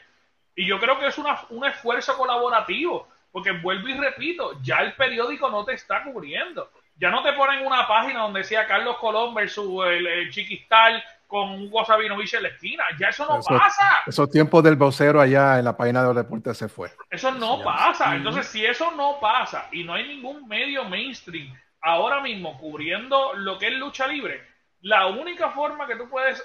Y 0.54 0.66
yo 0.66 0.80
creo 0.80 0.98
que 0.98 1.06
es 1.06 1.18
una, 1.18 1.38
un 1.50 1.64
esfuerzo 1.64 2.16
colaborativo, 2.16 3.08
porque 3.30 3.52
vuelvo 3.52 3.88
y 3.88 3.94
repito, 3.94 4.58
ya 4.62 4.78
el 4.78 4.94
periódico 4.94 5.50
no 5.50 5.64
te 5.64 5.74
está 5.74 6.02
cubriendo. 6.02 6.70
Ya 6.98 7.10
no 7.10 7.22
te 7.22 7.34
ponen 7.34 7.66
una 7.66 7.86
página 7.86 8.20
donde 8.20 8.40
decía 8.40 8.66
Carlos 8.66 8.96
Colón 8.96 9.34
versus 9.34 9.86
el, 9.86 10.30
Chiquistal 10.30 11.04
con 11.26 11.50
un 11.50 11.72
Sabinovich 11.86 12.34
en 12.34 12.44
la 12.44 12.48
esquina. 12.48 12.84
Ya 12.98 13.08
eso 13.08 13.26
no 13.26 13.40
pasa. 13.42 14.02
Esos 14.06 14.30
tiempos 14.30 14.62
del 14.62 14.76
vocero 14.76 15.20
allá 15.20 15.58
en 15.58 15.64
la 15.64 15.76
página 15.76 16.00
de 16.00 16.06
los 16.08 16.16
deportes 16.16 16.56
se 16.56 16.68
fue. 16.68 16.90
Eso 17.10 17.32
no 17.32 17.62
pasa. 17.62 18.14
Entonces, 18.14 18.46
si 18.46 18.64
eso 18.64 18.90
no 18.92 19.18
pasa 19.20 19.68
y 19.72 19.84
no 19.84 19.94
hay 19.94 20.06
ningún 20.08 20.46
medio 20.46 20.84
mainstream 20.84 21.52
ahora 21.82 22.20
mismo 22.20 22.58
cubriendo 22.58 23.34
lo 23.34 23.58
que 23.58 23.68
es 23.68 23.74
lucha 23.74 24.06
libre, 24.06 24.42
la 24.82 25.06
única 25.06 25.50
forma 25.50 25.86
que 25.86 25.96
tú 25.96 26.08
puedes 26.08 26.42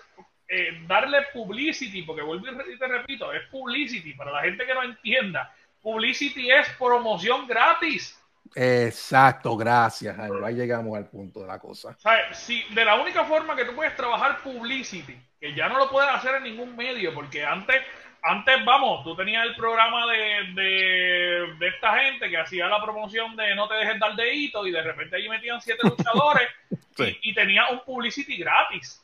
eh, 0.48 0.84
darle 0.88 1.20
publicity, 1.34 2.02
porque 2.04 2.22
vuelvo 2.22 2.46
y 2.48 2.78
te 2.78 2.88
repito, 2.88 3.32
es 3.32 3.48
publicity 3.48 4.14
para 4.14 4.32
la 4.32 4.42
gente 4.42 4.66
que 4.66 4.74
no 4.74 4.84
entienda. 4.84 5.54
Publicity 5.82 6.52
es 6.52 6.70
promoción 6.78 7.48
gratis. 7.48 8.21
Exacto, 8.56 9.56
gracias. 9.56 10.18
Ahí 10.20 10.56
llegamos 10.56 10.98
al 10.98 11.08
punto 11.08 11.42
de 11.42 11.48
la 11.48 11.60
cosa. 11.60 11.96
Si 12.34 12.64
de 12.74 12.86
la 12.86 12.96
única 12.96 13.24
forma 13.26 13.56
que 13.56 13.66
tú 13.66 13.76
puedes 13.76 13.96
trabajar 13.96 14.42
publicity, 14.42 15.18
que 15.40 15.54
ya 15.54 15.70
no 15.70 15.78
lo 15.78 15.90
puedes 15.90 16.10
hacer 16.10 16.36
en 16.36 16.44
ningún 16.44 16.76
medio, 16.76 17.14
porque 17.14 17.46
antes, 17.46 17.82
antes 18.22 18.66
vamos, 18.66 19.04
tú 19.04 19.16
tenías 19.16 19.46
el 19.46 19.56
programa 19.56 20.06
de, 20.08 21.56
de, 21.58 21.68
esta 21.68 21.98
gente 21.98 22.30
que 22.30 22.38
hacía 22.38 22.68
la 22.68 22.82
promoción 22.82 23.36
de 23.36 23.56
no 23.56 23.68
te 23.68 23.76
dejes 23.76 24.00
dar 24.00 24.16
dedito 24.16 24.68
y 24.68 24.72
de 24.72 24.82
repente 24.82 25.16
allí 25.16 25.30
metían 25.30 25.62
siete 25.62 25.88
luchadores 25.88 26.48
y, 26.98 27.30
y 27.30 27.34
tenía 27.34 27.70
un 27.70 27.80
publicity 27.80 28.38
gratis 28.38 29.02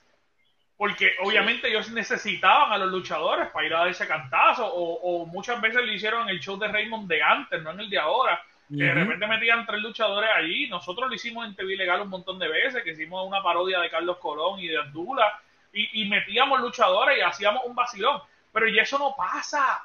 porque 0.78 1.16
obviamente 1.24 1.68
ellos 1.68 1.90
necesitaban 1.90 2.72
a 2.72 2.78
los 2.78 2.92
luchadores 2.92 3.50
para 3.50 3.66
ir 3.66 3.74
a 3.74 3.80
dar 3.80 3.88
ese 3.88 4.08
cantazo, 4.08 4.72
o, 4.72 5.26
muchas 5.26 5.60
veces 5.60 5.84
lo 5.84 5.92
hicieron 5.92 6.24
en 6.24 6.30
el 6.30 6.40
show 6.40 6.58
de 6.58 6.68
Raymond 6.68 7.10
de 7.10 7.22
antes, 7.22 7.62
no 7.64 7.72
en 7.72 7.80
el 7.80 7.90
de 7.90 7.98
ahora. 7.98 8.40
De 8.70 8.94
repente 8.94 9.28
metían 9.28 9.66
tres 9.66 9.82
luchadores 9.82 10.30
allí. 10.36 10.68
Nosotros 10.68 11.10
lo 11.10 11.16
hicimos 11.16 11.46
en 11.46 11.56
TV 11.56 11.76
Legal 11.76 12.02
un 12.02 12.10
montón 12.10 12.38
de 12.38 12.48
veces, 12.48 12.84
que 12.84 12.92
hicimos 12.92 13.26
una 13.26 13.42
parodia 13.42 13.80
de 13.80 13.90
Carlos 13.90 14.18
Colón 14.18 14.60
y 14.60 14.68
de 14.68 14.78
Abdullah, 14.78 15.40
y, 15.74 16.06
metíamos 16.06 16.60
luchadores 16.60 17.18
y 17.18 17.22
hacíamos 17.22 17.64
un 17.66 17.76
vacilón. 17.76 18.20
Pero 18.52 18.68
y 18.68 18.80
eso 18.80 18.98
no 18.98 19.14
pasa. 19.16 19.84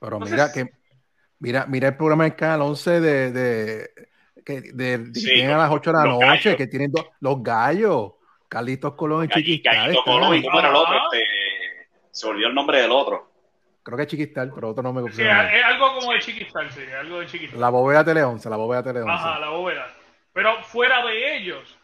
Pero 0.00 0.18
mira 0.20 0.50
que 0.52 0.70
mira, 1.38 1.66
mira 1.66 1.88
el 1.88 1.96
programa 1.96 2.24
de 2.24 2.34
Canal 2.34 2.62
11 2.62 3.00
de, 3.00 3.32
de, 3.32 3.90
que 4.44 4.60
de, 4.72 5.52
a 5.52 5.58
las 5.58 5.70
8 5.70 5.92
de 5.92 5.96
la 5.96 6.04
noche, 6.04 6.56
que 6.56 6.66
tienen 6.66 6.92
los 7.20 7.42
gallos. 7.42 8.12
Carlitos 8.48 8.94
Colón 8.94 9.24
y 9.24 9.28
Chiquistal. 9.28 9.74
Carlitos 9.74 10.04
Colón 10.04 10.36
y 10.36 10.42
cómo 10.42 10.58
era 10.60 10.68
el 10.70 10.76
otro, 10.76 10.94
este, 11.12 11.26
se 12.12 12.26
olvidó 12.28 12.48
el 12.48 12.54
nombre 12.54 12.80
del 12.80 12.92
otro. 12.92 13.25
Creo 13.86 13.96
que 13.96 14.02
es 14.02 14.08
Chiquistal, 14.08 14.50
pero 14.52 14.70
otro 14.70 14.82
no 14.82 14.92
me 14.92 15.12
Sí, 15.12 15.22
es 15.22 15.64
algo 15.64 15.94
como 15.94 16.12
de 16.12 16.18
Chiquistal, 16.18 16.68
sí, 16.72 16.80
algo 16.98 17.20
de 17.20 17.26
Chiquistal. 17.28 17.60
La 17.60 17.68
bóveda 17.68 18.04
Teleón, 18.04 18.40
la 18.44 18.56
bóveda 18.56 18.82
Teleón. 18.82 19.08
Ajá, 19.08 19.38
la 19.38 19.50
bóveda. 19.50 19.86
Pero 20.32 20.60
fuera 20.64 21.06
de 21.06 21.36
ellos, 21.36 21.78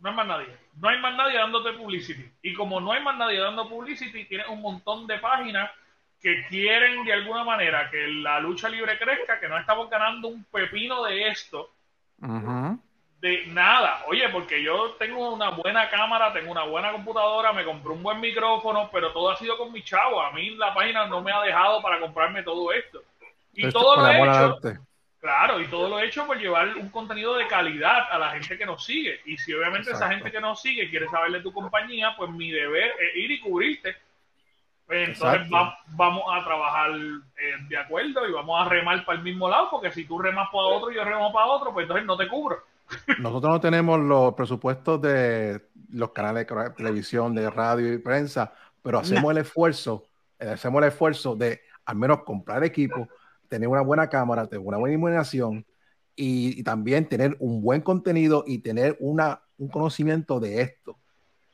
no 0.00 0.10
hay 0.10 0.14
más 0.14 0.26
nadie. 0.26 0.48
No 0.78 0.90
hay 0.90 1.00
más 1.00 1.16
nadie 1.16 1.38
dándote 1.38 1.72
publicity. 1.72 2.30
Y 2.42 2.52
como 2.52 2.78
no 2.78 2.92
hay 2.92 3.02
más 3.02 3.16
nadie 3.16 3.40
dando 3.40 3.70
publicity, 3.70 4.26
tienes 4.26 4.46
un 4.48 4.60
montón 4.60 5.06
de 5.06 5.16
páginas 5.16 5.70
que 6.20 6.44
quieren 6.50 7.02
de 7.06 7.14
alguna 7.14 7.42
manera 7.42 7.88
que 7.90 8.06
la 8.06 8.38
lucha 8.38 8.68
libre 8.68 8.98
crezca, 8.98 9.40
que 9.40 9.48
no 9.48 9.58
estamos 9.58 9.88
ganando 9.88 10.28
un 10.28 10.44
pepino 10.44 11.04
de 11.04 11.28
esto. 11.28 11.70
Ajá 12.20 12.76
de 13.26 13.46
nada. 13.48 14.04
Oye, 14.06 14.28
porque 14.28 14.62
yo 14.62 14.94
tengo 14.98 15.32
una 15.34 15.50
buena 15.50 15.90
cámara, 15.90 16.32
tengo 16.32 16.52
una 16.52 16.64
buena 16.64 16.92
computadora, 16.92 17.52
me 17.52 17.64
compré 17.64 17.92
un 17.92 18.02
buen 18.02 18.20
micrófono, 18.20 18.88
pero 18.92 19.12
todo 19.12 19.30
ha 19.30 19.36
sido 19.36 19.58
con 19.58 19.72
mi 19.72 19.82
chavo. 19.82 20.20
A 20.20 20.30
mí 20.30 20.50
la 20.50 20.72
página 20.72 21.06
no 21.06 21.20
me 21.20 21.32
ha 21.32 21.42
dejado 21.42 21.82
para 21.82 21.98
comprarme 21.98 22.42
todo 22.42 22.72
esto. 22.72 23.02
Y 23.54 23.68
todo 23.70 23.96
lo 23.96 24.08
he 24.08 24.22
hecho. 24.22 24.58
Claro, 25.18 25.60
y 25.60 25.66
todo 25.66 25.88
lo 25.88 25.98
he 25.98 26.06
hecho 26.06 26.24
por 26.24 26.38
llevar 26.38 26.76
un 26.76 26.88
contenido 26.90 27.36
de 27.36 27.48
calidad 27.48 28.12
a 28.12 28.18
la 28.18 28.30
gente 28.30 28.56
que 28.56 28.66
nos 28.66 28.84
sigue. 28.84 29.20
Y 29.24 29.36
si 29.38 29.52
obviamente 29.54 29.90
esa 29.90 30.08
gente 30.08 30.30
que 30.30 30.40
nos 30.40 30.60
sigue 30.60 30.88
quiere 30.88 31.08
saber 31.08 31.32
de 31.32 31.40
tu 31.40 31.52
compañía, 31.52 32.14
pues 32.16 32.30
mi 32.30 32.52
deber 32.52 32.92
es 33.00 33.16
ir 33.16 33.30
y 33.32 33.40
cubrirte. 33.40 33.96
Pues 34.86 35.08
entonces 35.08 35.50
vamos 35.88 36.22
a 36.32 36.44
trabajar 36.44 36.90
eh, 36.92 37.56
de 37.68 37.76
acuerdo 37.76 38.28
y 38.28 38.32
vamos 38.32 38.64
a 38.64 38.68
remar 38.68 39.04
para 39.04 39.18
el 39.18 39.24
mismo 39.24 39.48
lado, 39.48 39.68
porque 39.68 39.90
si 39.90 40.04
tú 40.04 40.16
remas 40.16 40.48
para 40.52 40.66
otro 40.66 40.92
y 40.92 40.94
yo 40.94 41.02
remo 41.02 41.32
para 41.32 41.46
otro, 41.46 41.72
pues 41.72 41.84
entonces 41.84 42.06
no 42.06 42.16
te 42.16 42.28
cubro. 42.28 42.62
Nosotros 43.18 43.52
no 43.52 43.60
tenemos 43.60 44.00
los 44.00 44.34
presupuestos 44.34 45.00
de 45.02 45.60
los 45.90 46.10
canales 46.10 46.46
de 46.46 46.70
televisión, 46.70 47.34
de 47.34 47.50
radio 47.50 47.92
y 47.92 47.98
prensa, 47.98 48.52
pero 48.82 48.98
hacemos 48.98 49.30
el 49.32 49.38
esfuerzo, 49.38 50.08
eh, 50.38 50.50
hacemos 50.50 50.82
el 50.82 50.88
esfuerzo 50.88 51.34
de 51.36 51.60
al 51.84 51.96
menos 51.96 52.24
comprar 52.24 52.64
equipo, 52.64 53.08
tener 53.48 53.68
una 53.68 53.80
buena 53.80 54.08
cámara, 54.08 54.46
tener 54.46 54.66
una 54.66 54.76
buena 54.76 54.94
iluminación 54.94 55.64
y, 56.14 56.62
también 56.62 57.08
tener 57.08 57.36
un 57.38 57.60
buen 57.62 57.80
contenido 57.80 58.44
y 58.46 58.58
tener 58.58 58.96
una, 59.00 59.42
un 59.58 59.68
conocimiento 59.68 60.40
de 60.40 60.62
esto. 60.62 60.98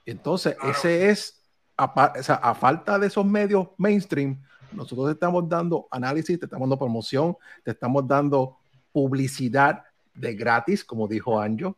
Entonces, 0.06 0.56
ese 0.62 1.10
es, 1.10 1.42
a, 1.76 1.84
a 1.84 2.54
falta 2.54 2.98
de 2.98 3.08
esos 3.08 3.26
medios 3.26 3.68
mainstream, 3.76 4.40
nosotros 4.72 5.08
te 5.08 5.12
estamos 5.12 5.48
dando 5.48 5.86
análisis, 5.90 6.38
te 6.38 6.46
estamos 6.46 6.66
dando 6.66 6.78
promoción, 6.78 7.36
te 7.62 7.72
estamos 7.72 8.06
dando 8.06 8.58
publicidad 8.90 9.84
de 10.14 10.34
gratis, 10.34 10.84
como 10.84 11.08
dijo 11.08 11.40
Anjo. 11.40 11.76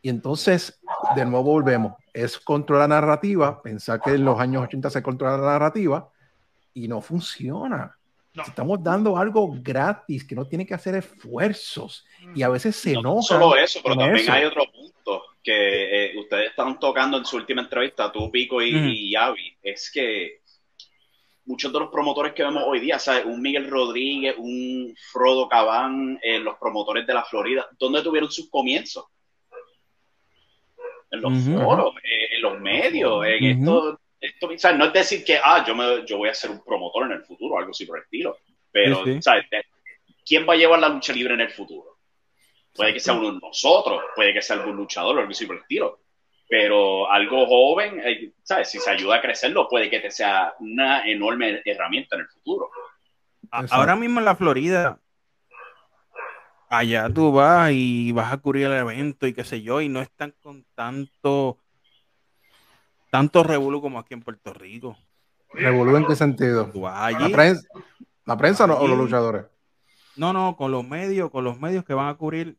Y 0.00 0.08
entonces, 0.08 0.80
de 1.14 1.24
nuevo 1.24 1.44
volvemos, 1.44 1.94
es 2.12 2.38
controlar 2.38 2.88
la 2.88 3.00
narrativa, 3.00 3.62
pensar 3.62 4.00
que 4.00 4.10
en 4.10 4.24
los 4.24 4.38
años 4.38 4.64
80 4.64 4.90
se 4.90 5.02
controla 5.02 5.36
la 5.36 5.52
narrativa 5.52 6.10
y 6.74 6.88
no 6.88 7.00
funciona. 7.00 7.96
Estamos 8.34 8.82
dando 8.82 9.16
algo 9.16 9.54
gratis, 9.60 10.24
que 10.24 10.34
no 10.34 10.46
tiene 10.46 10.66
que 10.66 10.74
hacer 10.74 10.94
esfuerzos. 10.94 12.06
Y 12.34 12.42
a 12.42 12.48
veces 12.48 12.74
se 12.76 12.94
no, 12.94 13.02
No 13.02 13.22
solo 13.22 13.54
eso, 13.56 13.80
pero 13.82 13.96
también 13.96 14.28
hay 14.30 14.44
otro 14.44 14.64
punto 14.72 15.22
que 15.42 16.06
eh, 16.06 16.18
ustedes 16.18 16.50
están 16.50 16.78
tocando 16.78 17.18
en 17.18 17.24
su 17.24 17.36
última 17.36 17.62
entrevista, 17.62 18.10
tú, 18.10 18.30
Pico 18.30 18.62
y, 18.62 18.70
y 19.10 19.14
Avi, 19.16 19.54
es 19.62 19.90
que 19.92 20.40
muchos 21.44 21.72
de 21.72 21.80
los 21.80 21.90
promotores 21.90 22.32
que 22.32 22.44
vemos 22.44 22.64
hoy 22.66 22.80
día, 22.80 22.98
¿sabes? 22.98 23.24
Un 23.24 23.40
Miguel 23.40 23.68
Rodríguez, 23.68 24.36
un 24.38 24.94
Frodo 25.10 25.48
Cabán, 25.48 26.18
eh, 26.22 26.38
los 26.38 26.56
promotores 26.58 27.06
de 27.06 27.14
la 27.14 27.24
Florida, 27.24 27.68
¿dónde 27.78 28.02
tuvieron 28.02 28.30
sus 28.30 28.48
comienzos? 28.48 29.06
En 31.10 31.20
los 31.20 31.62
foros, 31.62 31.94
eh, 32.04 32.36
en 32.36 32.42
los 32.42 32.58
medios, 32.58 33.26
en 33.26 33.44
esto, 33.44 34.00
esto 34.18 34.48
¿sabes? 34.56 34.78
No 34.78 34.86
es 34.86 34.92
decir 34.92 35.24
que, 35.24 35.38
ah, 35.42 35.62
yo, 35.66 35.74
me, 35.74 36.06
yo 36.06 36.16
voy 36.16 36.30
a 36.30 36.34
ser 36.34 36.50
un 36.50 36.64
promotor 36.64 37.04
en 37.04 37.12
el 37.12 37.24
futuro, 37.24 37.58
algo 37.58 37.72
así 37.72 37.84
por 37.84 37.98
el 37.98 38.04
estilo, 38.04 38.38
pero, 38.70 39.04
¿sabes? 39.20 39.44
¿Quién 40.24 40.48
va 40.48 40.54
a 40.54 40.56
llevar 40.56 40.80
la 40.80 40.88
lucha 40.88 41.12
libre 41.12 41.34
en 41.34 41.40
el 41.40 41.50
futuro? 41.50 41.98
Puede 42.74 42.94
que 42.94 43.00
sea 43.00 43.12
uno 43.12 43.32
de 43.32 43.38
nosotros, 43.42 44.02
puede 44.16 44.32
que 44.32 44.40
sea 44.40 44.56
algún 44.56 44.76
luchador 44.76 45.16
o 45.16 45.20
algo 45.20 45.32
así 45.32 45.44
por 45.44 45.56
el 45.56 45.62
estilo 45.62 46.01
pero 46.52 47.10
algo 47.10 47.46
joven, 47.46 47.98
eh, 48.04 48.30
¿sabes? 48.42 48.68
Si 48.68 48.78
se 48.78 48.90
ayuda 48.90 49.16
a 49.16 49.22
crecerlo, 49.22 49.70
puede 49.70 49.88
que 49.88 50.00
te 50.00 50.10
sea 50.10 50.52
una 50.60 51.02
enorme 51.08 51.62
herramienta 51.64 52.14
en 52.14 52.20
el 52.20 52.28
futuro. 52.28 52.68
Ahora 53.50 53.96
mismo 53.96 54.18
en 54.18 54.26
la 54.26 54.36
Florida, 54.36 55.00
allá 56.68 57.08
tú 57.08 57.32
vas 57.32 57.70
y 57.72 58.12
vas 58.12 58.30
a 58.30 58.36
cubrir 58.36 58.66
el 58.66 58.74
evento 58.74 59.26
y 59.26 59.32
qué 59.32 59.44
sé 59.44 59.62
yo, 59.62 59.80
y 59.80 59.88
no 59.88 60.02
están 60.02 60.34
con 60.42 60.66
tanto 60.74 61.56
tanto 63.10 63.42
revuelo 63.44 63.80
como 63.80 63.98
aquí 63.98 64.12
en 64.12 64.20
Puerto 64.20 64.52
Rico. 64.52 64.98
¿Revuelo 65.54 65.96
en 65.96 66.06
qué 66.06 66.16
sentido? 66.16 66.70
¿La 66.74 67.30
prensa, 67.32 67.66
¿La 68.26 68.36
prensa 68.36 68.64
o 68.66 68.86
los 68.86 68.98
luchadores? 68.98 69.46
No, 70.16 70.34
no, 70.34 70.54
con 70.54 70.70
los 70.70 70.86
medios, 70.86 71.30
con 71.30 71.44
los 71.44 71.58
medios 71.58 71.82
que 71.82 71.94
van 71.94 72.08
a 72.08 72.14
cubrir 72.14 72.58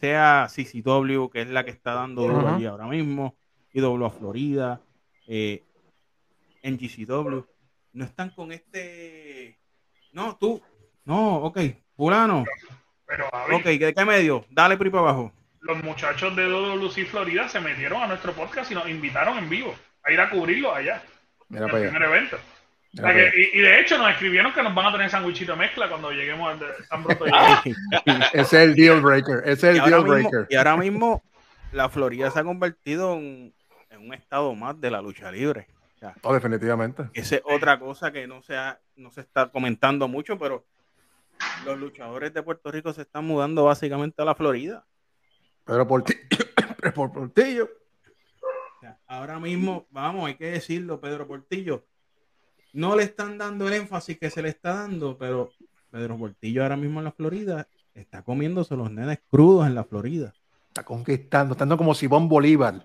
sea 0.00 0.48
CCW, 0.48 1.28
que 1.28 1.42
es 1.42 1.48
la 1.48 1.64
que 1.64 1.70
está 1.70 1.94
dando 1.94 2.22
duro 2.22 2.48
allí 2.48 2.66
ahora 2.66 2.86
mismo, 2.86 3.36
IW 3.72 4.04
a 4.04 4.10
Florida, 4.10 4.80
eh, 5.26 5.62
en 6.62 6.78
GCW, 6.78 7.44
no 7.92 8.04
están 8.04 8.30
con 8.30 8.52
este. 8.52 9.58
No, 10.12 10.36
tú. 10.36 10.60
No, 11.04 11.36
ok, 11.36 11.58
fulano. 11.96 12.44
Pero, 13.06 13.28
ok, 13.52 13.64
¿de 13.64 13.94
qué 13.94 14.04
medio? 14.04 14.44
Dale 14.50 14.76
por 14.76 14.90
para 14.90 15.02
abajo. 15.02 15.32
Los 15.60 15.82
muchachos 15.82 16.34
de 16.36 16.48
WC 16.48 17.06
Florida 17.06 17.48
se 17.48 17.60
metieron 17.60 18.02
a 18.02 18.06
nuestro 18.06 18.32
podcast 18.32 18.70
y 18.70 18.74
nos 18.74 18.88
invitaron 18.88 19.38
en 19.38 19.48
vivo 19.48 19.74
a 20.02 20.12
ir 20.12 20.20
a 20.20 20.30
cubrirlo 20.30 20.74
allá. 20.74 21.02
Mira 21.48 21.66
el 21.66 21.70
primer 21.70 22.02
evento 22.02 22.38
y, 22.96 23.60
de 23.60 23.80
hecho 23.80 23.98
nos 23.98 24.10
escribieron 24.10 24.52
que 24.52 24.62
nos 24.62 24.74
van 24.74 24.86
a 24.86 24.92
tener 24.92 25.10
sándwichito 25.10 25.56
mezcla 25.56 25.88
cuando 25.88 26.12
lleguemos 26.12 26.52
al 26.52 26.60
San 26.88 27.04
Ese 28.32 28.40
es 28.40 28.52
el 28.52 28.74
deal 28.74 29.00
breaker. 29.00 29.42
Ese 29.44 29.70
es 29.70 29.78
el 29.78 29.90
deal 29.90 30.04
breaker. 30.04 30.46
y 30.48 30.54
ahora 30.54 30.76
mismo 30.76 31.22
la 31.72 31.88
Florida 31.88 32.30
se 32.30 32.38
ha 32.38 32.44
convertido 32.44 33.14
en, 33.14 33.52
un 33.98 34.14
estado 34.14 34.54
más 34.54 34.80
de 34.80 34.90
la 34.90 35.02
lucha 35.02 35.30
libre. 35.32 35.66
oh, 36.22 36.34
definitivamente. 36.34 37.04
Esa 37.14 37.36
es 37.36 37.42
otra 37.44 37.78
cosa 37.78 38.12
que 38.12 38.26
no 38.26 38.42
se, 38.42 38.54
no 38.96 39.10
se 39.10 39.22
está 39.22 39.48
comentando 39.48 40.06
mucho, 40.08 40.38
pero 40.38 40.64
los 41.64 41.78
luchadores 41.78 42.32
de 42.32 42.42
Puerto 42.42 42.70
Rico 42.70 42.92
se 42.92 43.02
están 43.02 43.24
mudando 43.24 43.64
básicamente 43.64 44.22
a 44.22 44.24
la 44.24 44.34
Florida. 44.34 44.84
Pero 45.64 45.86
Portillo, 45.86 46.20
pero 46.80 46.94
por 46.94 47.12
Portillo. 47.12 47.68
O 48.76 48.80
sea, 48.80 48.98
ahora 49.06 49.40
mismo, 49.40 49.86
vamos, 49.90 50.26
hay 50.26 50.36
que 50.36 50.50
decirlo, 50.50 51.00
Pedro 51.00 51.26
Portillo, 51.26 51.84
no 52.74 52.94
le 52.96 53.04
están 53.04 53.38
dando 53.38 53.66
el 53.68 53.72
énfasis 53.74 54.18
que 54.18 54.28
se 54.30 54.42
le 54.42 54.50
está 54.50 54.74
dando, 54.74 55.16
pero 55.16 55.50
Pedro 55.90 56.18
Portillo 56.18 56.62
ahora 56.62 56.76
mismo 56.76 57.00
en 57.00 57.04
la 57.04 57.12
Florida 57.12 57.66
está 57.94 58.22
comiéndose 58.22 58.76
los 58.76 58.90
nenes 58.90 59.20
crudos 59.30 59.66
en 59.66 59.74
la 59.74 59.84
Florida. 59.84 60.34
Está 60.68 60.84
conquistando, 60.84 61.52
estando 61.54 61.76
como 61.76 61.94
Simón 61.94 62.28
Bolívar. 62.28 62.84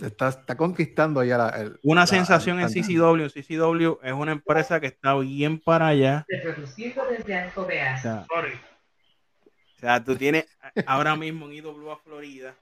Está, 0.00 0.28
está 0.28 0.56
conquistando 0.56 1.20
allá 1.20 1.38
la, 1.38 1.48
el- 1.50 1.78
Una 1.82 2.02
la- 2.02 2.06
sensación 2.06 2.60
en 2.60 2.68
CCW. 2.68 3.28
CCW 3.28 3.98
es 4.02 4.12
una 4.12 4.32
empresa 4.32 4.80
que 4.80 4.86
está 4.88 5.14
bien 5.18 5.58
para 5.60 5.88
allá. 5.88 6.24
Reproducido 6.28 7.04
desde. 7.10 7.46
O 7.48 7.66
sea, 8.00 8.24
Sorry. 8.32 8.52
o 8.54 9.80
sea, 9.80 10.02
tú 10.04 10.16
tienes 10.16 10.46
ahora 10.86 11.14
mismo 11.16 11.46
en 11.46 11.52
IWA 11.54 11.96
Florida. 11.98 12.54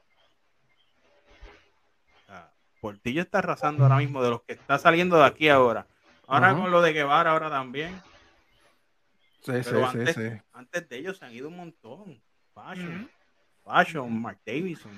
o 2.24 2.26
sea, 2.26 2.50
Portillo 2.80 3.22
está 3.22 3.38
arrasando 3.38 3.84
ahora 3.84 3.96
mismo 3.98 4.22
de 4.22 4.30
los 4.30 4.42
que 4.42 4.52
está 4.54 4.78
saliendo 4.78 5.16
de 5.18 5.24
aquí 5.24 5.48
ahora. 5.48 5.86
Ahora 6.28 6.54
con 6.54 6.70
lo 6.70 6.82
de 6.82 6.92
Guevara, 6.92 7.32
ahora 7.32 7.50
también. 7.50 8.00
Sí, 9.40 9.52
sí, 9.54 9.60
Pero 9.64 9.90
sí, 9.90 9.98
antes, 9.98 10.14
sí. 10.14 10.30
antes 10.52 10.88
de 10.88 10.96
ellos 10.98 11.16
se 11.18 11.24
han 11.24 11.32
ido 11.32 11.48
un 11.48 11.56
montón. 11.56 12.20
Fashion, 12.54 13.00
Ujú. 13.02 13.08
Fashion, 13.64 14.20
Mark 14.22 14.38
Davidson. 14.44 14.92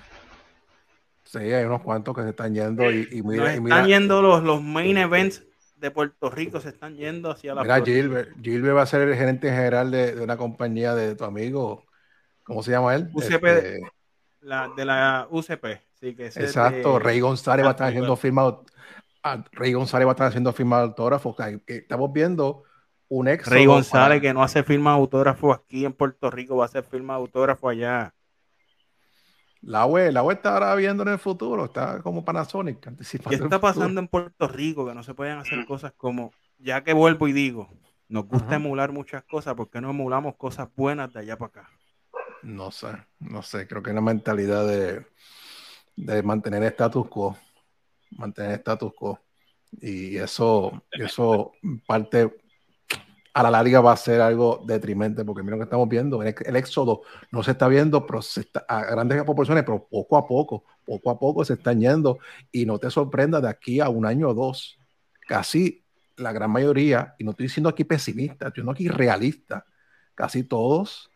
Sí, 1.24 1.39
hay 1.39 1.65
unos 1.65 1.82
cuantos 1.82 2.16
que 2.16 2.23
se 2.23 2.31
están 2.31 2.55
yendo 2.55 2.90
y, 2.90 3.07
y 3.12 3.23
mira, 3.23 3.44
Nos 3.44 3.57
y 3.57 3.61
mira, 3.61 3.77
están 3.77 3.89
yendo 3.89 4.23
los, 4.23 4.43
los 4.43 4.61
main 4.62 4.97
events 4.98 5.44
de 5.77 5.90
Puerto 5.93 6.28
Rico, 6.31 6.61
se 6.61 6.70
están 6.70 6.97
yendo 6.97 7.31
hacia 7.31 7.55
la 7.55 7.62
mira. 7.62 7.81
Gilbert. 7.85 8.31
Gilbert 8.43 8.77
va 8.77 8.82
a 8.82 8.86
ser 8.86 9.02
el 9.09 9.15
gerente 9.15 9.48
general 9.51 9.90
de, 9.90 10.15
de 10.16 10.24
una 10.24 10.36
compañía 10.36 10.94
de 10.94 11.15
tu 11.15 11.24
amigo. 11.24 11.85
¿Cómo 12.43 12.62
se 12.65 12.73
llama 12.73 12.94
él? 12.97 13.09
UCP. 13.12 13.44
Este, 13.44 13.81
La, 14.40 14.69
de 14.77 14.85
la 14.85 15.28
UCP. 15.31 15.81
Sí, 16.01 16.16
que 16.16 16.27
es 16.27 16.36
exacto, 16.39 16.94
de- 16.94 16.98
Rey 17.01 17.20
González 17.20 17.65
va 17.65 17.70
a 17.70 17.73
estar 17.73 17.89
haciendo 17.89 18.16
bueno. 18.16 18.16
firma. 18.16 18.59
Ah, 19.22 19.44
Rey 19.52 19.72
González 19.72 20.06
va 20.06 20.12
a 20.12 20.14
estar 20.14 20.26
haciendo 20.28 20.52
firma 20.52 20.78
de 20.78 20.84
autógrafos. 20.84 21.34
o 21.34 21.36
sea, 21.36 21.59
que 21.59 21.76
Estamos 21.76 22.12
viendo 22.12 22.64
un 23.09 23.28
ex. 23.28 23.47
Rey 23.47 23.66
González, 23.66 24.20
que 24.20 24.32
no 24.32 24.42
hace 24.42 24.62
firma 24.62 24.92
de 24.92 24.98
autógrafo 24.98 25.52
aquí 25.52 25.84
en 25.84 25.92
Puerto 25.92 26.30
Rico, 26.30 26.56
va 26.56 26.64
a 26.64 26.66
hacer 26.66 26.84
firma 26.84 27.14
de 27.14 27.20
autógrafo 27.20 27.68
allá. 27.68 28.14
La 29.62 29.84
web, 29.84 30.12
la 30.12 30.22
web 30.22 30.36
está 30.38 30.55
ahora 30.55 30.74
viendo 30.74 31.02
en 31.02 31.10
el 31.10 31.18
futuro, 31.18 31.66
está 31.66 32.01
como 32.02 32.24
Panasonic. 32.24 32.80
¿Qué 32.80 33.34
el 33.34 33.42
está 33.42 33.60
pasando 33.60 34.01
en 34.01 34.09
Puerto 34.09 34.48
Rico? 34.48 34.86
Que 34.86 34.94
no 34.94 35.02
se 35.02 35.12
pueden 35.12 35.38
hacer 35.38 35.66
cosas 35.66 35.92
como, 35.97 36.32
ya 36.59 36.82
que 36.82 36.94
vuelvo 36.94 37.28
y 37.28 37.32
digo, 37.32 37.68
nos 38.09 38.26
gusta 38.26 38.47
Ajá. 38.47 38.56
emular 38.56 38.90
muchas 38.90 39.22
cosas, 39.24 39.55
¿por 39.55 39.68
qué 39.68 39.82
no 39.82 39.90
emulamos 39.90 40.36
cosas 40.36 40.68
buenas 40.74 41.12
de 41.12 41.20
allá 41.20 41.36
para 41.36 41.48
acá? 41.48 41.70
No 42.42 42.70
sé, 42.70 42.88
no 43.18 43.42
sé, 43.42 43.68
creo 43.68 43.82
que 43.82 43.90
es 43.90 43.92
una 43.92 44.01
mentalidad 44.01 44.66
de, 44.66 45.05
de 45.94 46.22
mantener 46.22 46.62
status 46.62 47.06
quo, 47.09 47.36
mantener 48.10 48.52
status 48.52 48.92
quo. 48.94 49.18
Y 49.80 50.16
eso, 50.16 50.82
eso 50.92 51.52
parte 51.86 52.30
a 53.32 53.42
la 53.44 53.50
larga 53.50 53.80
va 53.80 53.92
a 53.92 53.96
ser 53.96 54.20
algo 54.20 54.62
detrimente, 54.66 55.24
porque 55.24 55.42
mira 55.42 55.56
lo 55.56 55.60
que 55.60 55.64
estamos 55.64 55.88
viendo, 55.88 56.20
el, 56.22 56.34
el 56.44 56.56
éxodo 56.56 57.02
no 57.30 57.42
se 57.44 57.52
está 57.52 57.68
viendo 57.68 58.04
pero 58.04 58.20
se 58.22 58.40
está- 58.40 58.64
a 58.68 58.84
grandes 58.84 59.22
proporciones, 59.22 59.62
pero 59.62 59.86
poco 59.88 60.16
a 60.16 60.26
poco, 60.26 60.64
poco 60.84 61.10
a 61.10 61.18
poco 61.18 61.44
se 61.44 61.54
están 61.54 61.80
yendo 61.80 62.18
y 62.50 62.66
no 62.66 62.78
te 62.78 62.90
sorprenda 62.90 63.40
de 63.40 63.48
aquí 63.48 63.78
a 63.78 63.88
un 63.88 64.04
año 64.04 64.30
o 64.30 64.34
dos, 64.34 64.78
casi 65.28 65.84
la 66.16 66.32
gran 66.32 66.50
mayoría, 66.50 67.14
y 67.18 67.24
no 67.24 67.30
estoy 67.30 67.46
diciendo 67.46 67.70
aquí 67.70 67.84
pesimista, 67.84 68.48
estoy 68.48 68.50
diciendo 68.50 68.72
aquí 68.72 68.88
realista, 68.88 69.64
casi 70.14 70.42
todos 70.42 71.10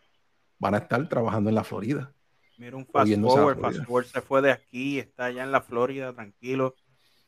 van 0.58 0.76
a 0.76 0.78
estar 0.78 1.06
trabajando 1.08 1.50
en 1.50 1.56
la 1.56 1.64
Florida. 1.64 2.12
Mira 2.56 2.76
un 2.76 2.86
fast 2.86 3.12
forward, 3.20 3.60
fast 3.60 3.84
forward 3.84 4.06
se 4.06 4.20
fue 4.20 4.40
de 4.40 4.52
aquí, 4.52 5.00
está 5.00 5.26
allá 5.26 5.42
en 5.42 5.50
la 5.50 5.60
Florida, 5.60 6.12
tranquilo, 6.12 6.76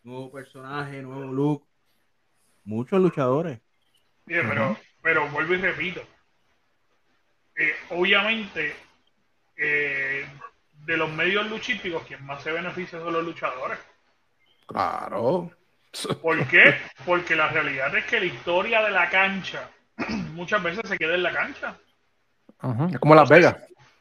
nuevo 0.07 0.31
personaje, 0.31 1.03
nuevo 1.03 1.33
look, 1.33 1.67
muchos 2.65 3.01
luchadores. 3.01 3.61
Mire, 4.25 4.45
pero, 4.49 4.77
pero 5.03 5.29
vuelvo 5.31 5.55
y 5.55 5.57
repito. 5.59 6.01
Eh, 7.57 7.75
obviamente, 7.91 8.75
eh, 9.57 10.27
de 10.85 10.97
los 10.97 11.11
medios 11.11 11.49
luchísticos, 11.51 12.05
quien 12.05 12.25
más 12.25 12.43
se 12.43 12.53
beneficia 12.53 13.01
son 13.01 13.13
los 13.13 13.25
luchadores. 13.25 13.79
Claro. 14.67 15.51
¿Por 16.23 16.47
qué? 16.49 16.77
Porque 17.05 17.35
la 17.35 17.49
realidad 17.49 17.95
es 17.97 18.05
que 18.05 18.21
la 18.21 18.27
historia 18.27 18.83
de 18.83 18.91
la 18.91 19.11
cancha 19.11 19.71
muchas 20.35 20.63
veces 20.63 20.89
se 20.89 20.99
queda 20.99 21.15
en 21.15 21.23
la 21.23 21.33
cancha. 21.33 21.77
Es 22.93 22.99
como 23.01 23.15
Las 23.15 23.29
Vegas. 23.29 23.57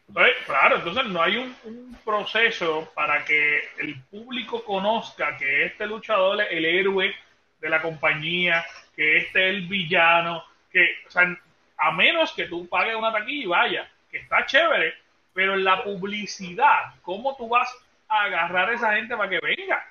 Entonces, 0.07 0.36
claro, 0.45 0.76
entonces 0.77 1.06
no 1.06 1.22
hay 1.22 1.38
un, 1.38 1.56
un 1.64 1.98
proceso 2.06 2.91
para 2.94 3.26
que 3.26 3.69
el 3.80 4.02
público 4.03 4.64
conozca 4.64 5.36
que 5.38 5.65
este 5.65 5.88
luchador 5.88 6.41
es 6.41 6.52
el 6.52 6.65
héroe 6.65 7.15
de 7.60 7.69
la 7.69 7.82
compañía, 7.82 8.65
que 8.95 9.18
este 9.18 9.49
es 9.49 9.56
el 9.56 9.68
villano, 9.68 10.44
que, 10.72 10.86
o 11.07 11.11
sea, 11.11 11.36
a 11.77 11.91
menos 11.91 12.34
que 12.34 12.45
tú 12.45 12.68
pagues 12.69 12.95
una 12.95 13.11
taquilla 13.11 13.44
y 13.44 13.48
vaya, 13.48 13.91
que 14.10 14.18
está 14.18 14.45
chévere, 14.45 14.94
pero 15.34 15.56
en 15.56 15.64
la 15.64 15.84
publicidad, 15.84 16.94
¿cómo 17.02 17.36
tú 17.36 17.49
vas 17.49 17.69
a 18.07 18.23
agarrar 18.23 18.69
a 18.69 18.73
esa 18.73 18.94
gente 18.95 19.18
para 19.18 19.30
que 19.30 19.40
venga? 19.40 19.86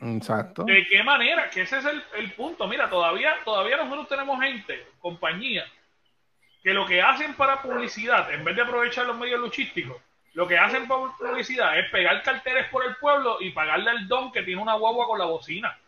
Exacto. 0.00 0.64
¿De 0.64 0.86
qué 0.86 1.02
manera? 1.02 1.48
Que 1.48 1.62
ese 1.62 1.78
es 1.78 1.84
el, 1.84 2.02
el 2.16 2.32
punto. 2.32 2.66
Mira, 2.66 2.88
todavía, 2.90 3.34
todavía 3.44 3.76
nosotros 3.76 4.08
tenemos 4.08 4.40
gente, 4.40 4.86
compañías, 5.00 5.70
que 6.66 6.74
lo 6.74 6.84
que 6.84 7.00
hacen 7.00 7.34
para 7.34 7.62
publicidad, 7.62 8.28
en 8.34 8.42
vez 8.42 8.56
de 8.56 8.62
aprovechar 8.62 9.06
los 9.06 9.16
medios 9.16 9.38
luchísticos, 9.38 10.02
lo 10.34 10.48
que 10.48 10.58
hacen 10.58 10.88
para 10.88 11.12
publicidad 11.16 11.78
es 11.78 11.88
pegar 11.92 12.20
carteles 12.24 12.66
por 12.70 12.84
el 12.84 12.96
pueblo 12.96 13.36
y 13.40 13.50
pagarle 13.50 13.88
al 13.90 14.08
don 14.08 14.32
que 14.32 14.42
tiene 14.42 14.60
una 14.60 14.74
guagua 14.74 15.06
con 15.06 15.16
la 15.16 15.26
bocina. 15.26 15.78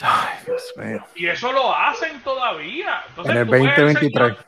Ay, 0.00 0.38
Dios 0.44 0.72
mío. 0.76 1.06
Y 1.14 1.28
eso 1.28 1.52
lo 1.52 1.72
hacen 1.72 2.20
todavía. 2.22 3.04
Entonces, 3.10 3.32
En 3.36 3.40
el 3.42 3.46
tú 3.46 3.52
ves 3.52 3.60
al 3.62 3.66
2023. 3.76 4.36
señor- 4.38 4.46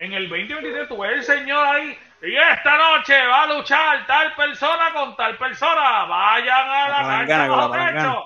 en 0.00 0.12
el 0.12 0.28
2023 0.28 0.88
tú 0.88 0.98
ves 0.98 1.12
el 1.12 1.22
señor 1.22 1.66
ahí, 1.68 1.96
y 2.22 2.34
esta 2.36 2.76
noche 2.78 3.26
va 3.28 3.42
a 3.44 3.46
luchar 3.46 4.06
tal 4.08 4.34
persona 4.34 4.92
con 4.92 5.14
tal 5.14 5.38
persona. 5.38 6.04
Vayan 6.06 6.68
a 6.68 6.88
la 6.88 7.02
La 7.02 7.08
cancha 7.26 7.46
bajo 7.46 7.70
techo. 7.70 8.24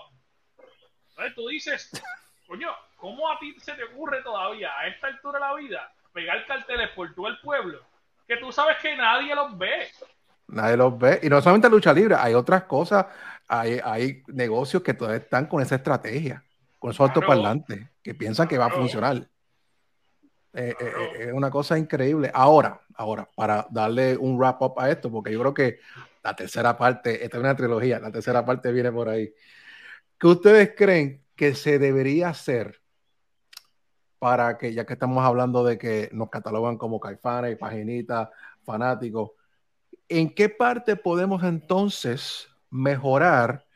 Entonces 1.11 1.35
tú 1.35 1.49
dices, 1.49 1.91
coño, 2.49 2.75
¿cómo 3.05 3.31
a 3.31 3.39
ti 3.39 3.55
se 3.61 3.75
te 3.75 3.85
ocurre 3.85 4.23
todavía 4.23 4.71
a 4.79 4.87
esta 4.87 5.09
altura 5.09 5.39
de 5.39 5.45
la 5.45 5.55
vida 5.57 5.93
pegar 6.15 6.47
carteles 6.47 6.89
por 6.97 7.15
todo 7.15 7.29
el 7.29 7.39
pueblo? 7.41 7.81
Que 8.27 8.39
tú 8.39 8.51
sabes 8.51 8.79
que 8.81 8.97
nadie 8.97 9.35
los 9.35 9.59
ve. 9.59 9.89
Nadie 10.49 10.79
los 10.79 10.99
ve. 10.99 11.21
Y 11.23 11.29
no 11.29 11.43
solamente 11.43 11.69
lucha 11.69 11.93
libre, 11.93 12.15
hay 12.19 12.33
otras 12.33 12.65
cosas, 12.65 13.05
hay, 13.47 13.79
hay 13.85 14.23
negocios 14.29 14.83
que 14.83 14.95
todavía 14.95 15.19
están 15.19 15.45
con 15.49 15.61
esa 15.61 15.75
estrategia, 15.75 16.43
con 16.79 16.93
esos 16.93 17.05
Claro. 17.05 17.21
altoparlantes, 17.21 17.87
que 18.03 18.15
piensan 18.15 18.49
que 18.49 18.57
va 18.57 18.67
a 18.67 18.71
funcionar. 18.71 19.17
Eh, 19.17 19.27
eh, 20.55 20.75
eh, 20.81 21.25
es 21.27 21.33
una 21.35 21.51
cosa 21.51 21.77
increíble. 21.77 22.31
Ahora, 22.33 22.81
ahora, 22.95 23.29
para 23.37 23.67
darle 23.71 24.17
un 24.17 24.39
wrap 24.39 24.63
up 24.63 24.81
a 24.81 24.89
esto, 24.89 25.13
porque 25.13 25.31
yo 25.31 25.41
creo 25.41 25.53
que 25.53 25.79
la 26.23 26.35
tercera 26.35 26.75
parte, 26.75 27.23
esta 27.23 27.37
es 27.37 27.43
una 27.43 27.55
trilogía, 27.55 27.99
la 27.99 28.11
tercera 28.11 28.47
parte 28.47 28.73
viene 28.73 28.91
por 28.91 29.11
ahí. 29.11 29.31
¿Qué 30.19 30.27
ustedes 30.27 30.73
creen 30.75 31.23
que 31.37 31.55
se 31.55 31.79
debería 31.79 32.31
hacer 32.31 32.84
para 34.25 34.57
que, 34.57 34.73
ya 34.73 34.87
que 34.87 34.95
estamos 34.95 35.23
hablando 35.23 35.63
de 35.63 35.77
que 35.77 36.09
nos 36.15 36.31
catalogan 36.31 36.79
como 36.79 36.99
caifanes, 36.99 37.59
paginitas, 37.59 38.31
fanáticos, 38.63 39.33
¿en 40.09 40.35
qué 40.35 40.49
parte 40.49 40.97
podemos 40.97 41.45
entonces 41.45 42.49
mejorar 42.71 43.67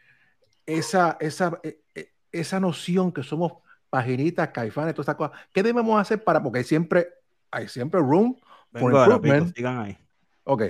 esa, 0.64 1.18
esa, 1.20 1.60
e- 1.62 1.82
e- 1.94 2.14
esa 2.32 2.60
noción 2.60 3.12
que 3.12 3.22
somos 3.22 3.58
paginitas, 3.90 4.48
caifanes, 4.48 4.94
todas 4.94 5.10
estas 5.10 5.16
cosas? 5.16 5.38
¿Qué 5.52 5.62
debemos 5.62 6.00
hacer 6.00 6.24
para, 6.24 6.42
porque 6.42 6.60
hay 6.60 6.64
siempre, 6.64 7.08
hay 7.50 7.68
siempre 7.68 8.00
room 8.00 8.34
for 8.72 8.90
improvement. 8.90 9.48
Pico, 9.48 9.54
sigan 9.54 9.78
ahí. 9.80 9.98
Ok, 10.44 10.62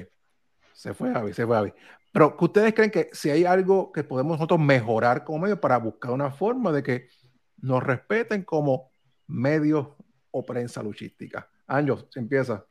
se 0.72 0.92
fue 0.92 1.12
Javi, 1.12 1.32
se 1.34 1.46
fue 1.46 1.54
Javi. 1.54 1.72
Pero 2.10 2.36
que 2.36 2.44
ustedes 2.46 2.74
creen 2.74 2.90
que 2.90 3.10
si 3.12 3.30
hay 3.30 3.44
algo 3.44 3.92
que 3.92 4.02
podemos 4.02 4.38
nosotros 4.38 4.58
mejorar 4.58 5.22
como 5.22 5.38
medio 5.38 5.60
para 5.60 5.78
buscar 5.78 6.10
una 6.10 6.32
forma 6.32 6.72
de 6.72 6.82
que 6.82 7.08
nos 7.58 7.80
respeten 7.80 8.42
como 8.42 8.90
medios 9.28 9.88
o 10.30 10.44
prensa 10.44 10.82
luchística. 10.82 11.48
Anjo, 11.66 12.06
se 12.10 12.20
empieza. 12.20 12.64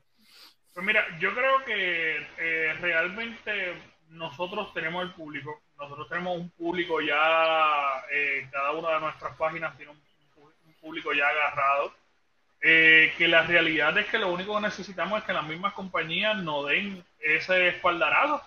Pues 0.73 0.85
mira, 0.85 1.05
yo 1.19 1.33
creo 1.33 1.63
que 1.65 2.17
eh, 2.37 2.73
realmente 2.81 3.73
nosotros 4.09 4.73
tenemos 4.73 5.03
el 5.03 5.13
público, 5.13 5.61
nosotros 5.77 6.07
tenemos 6.09 6.37
un 6.37 6.49
público 6.51 7.01
ya, 7.01 8.03
eh, 8.11 8.47
cada 8.51 8.71
una 8.73 8.91
de 8.91 8.99
nuestras 8.99 9.35
páginas 9.37 9.75
tiene 9.75 9.91
un, 9.91 9.97
un 10.43 10.73
público 10.79 11.13
ya 11.13 11.27
agarrado, 11.27 11.93
eh, 12.61 13.13
que 13.17 13.27
la 13.27 13.43
realidad 13.43 13.97
es 13.97 14.07
que 14.07 14.17
lo 14.17 14.31
único 14.31 14.55
que 14.55 14.61
necesitamos 14.61 15.19
es 15.19 15.25
que 15.25 15.33
las 15.33 15.47
mismas 15.47 15.73
compañías 15.73 16.37
nos 16.37 16.67
den 16.67 17.03
ese 17.19 17.69
espaldarazo, 17.69 18.41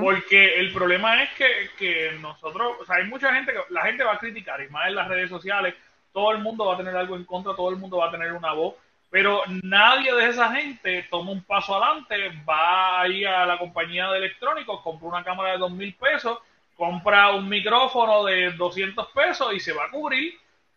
porque 0.00 0.60
el 0.60 0.72
problema 0.72 1.22
es 1.22 1.30
que, 1.30 1.70
que 1.76 2.12
nosotros, 2.20 2.76
o 2.80 2.84
sea, 2.84 2.96
hay 2.96 3.04
mucha 3.06 3.34
gente 3.34 3.52
que 3.52 3.60
la 3.70 3.82
gente 3.82 4.04
va 4.04 4.12
a 4.12 4.18
criticar, 4.18 4.62
y 4.62 4.68
más 4.68 4.88
en 4.88 4.94
las 4.94 5.08
redes 5.08 5.28
sociales, 5.28 5.74
todo 6.12 6.32
el 6.32 6.38
mundo 6.38 6.66
va 6.66 6.74
a 6.74 6.76
tener 6.76 6.96
algo 6.96 7.16
en 7.16 7.24
contra, 7.24 7.54
todo 7.54 7.70
el 7.70 7.76
mundo 7.76 7.98
va 7.98 8.08
a 8.08 8.10
tener 8.10 8.32
una 8.32 8.52
voz, 8.52 8.74
Pero 9.10 9.42
nadie 9.62 10.14
de 10.14 10.28
esa 10.30 10.50
gente 10.54 11.06
toma 11.10 11.32
un 11.32 11.42
paso 11.44 11.74
adelante, 11.76 12.16
va 12.48 13.02
ahí 13.02 13.24
a 13.26 13.44
la 13.44 13.58
compañía 13.58 14.10
de 14.10 14.16
electrónicos, 14.18 14.80
compra 14.80 15.08
una 15.08 15.22
cámara 15.24 15.52
de 15.52 15.58
dos 15.58 15.70
mil 15.70 15.94
pesos, 15.94 16.38
compra 16.76 17.30
un 17.32 17.46
micrófono 17.48 18.24
de 18.24 18.52
200 18.52 19.08
pesos 19.08 19.52
y 19.52 19.60
se 19.60 19.72
va 19.74 19.84
a 19.84 19.90
cubrir. 19.90 20.32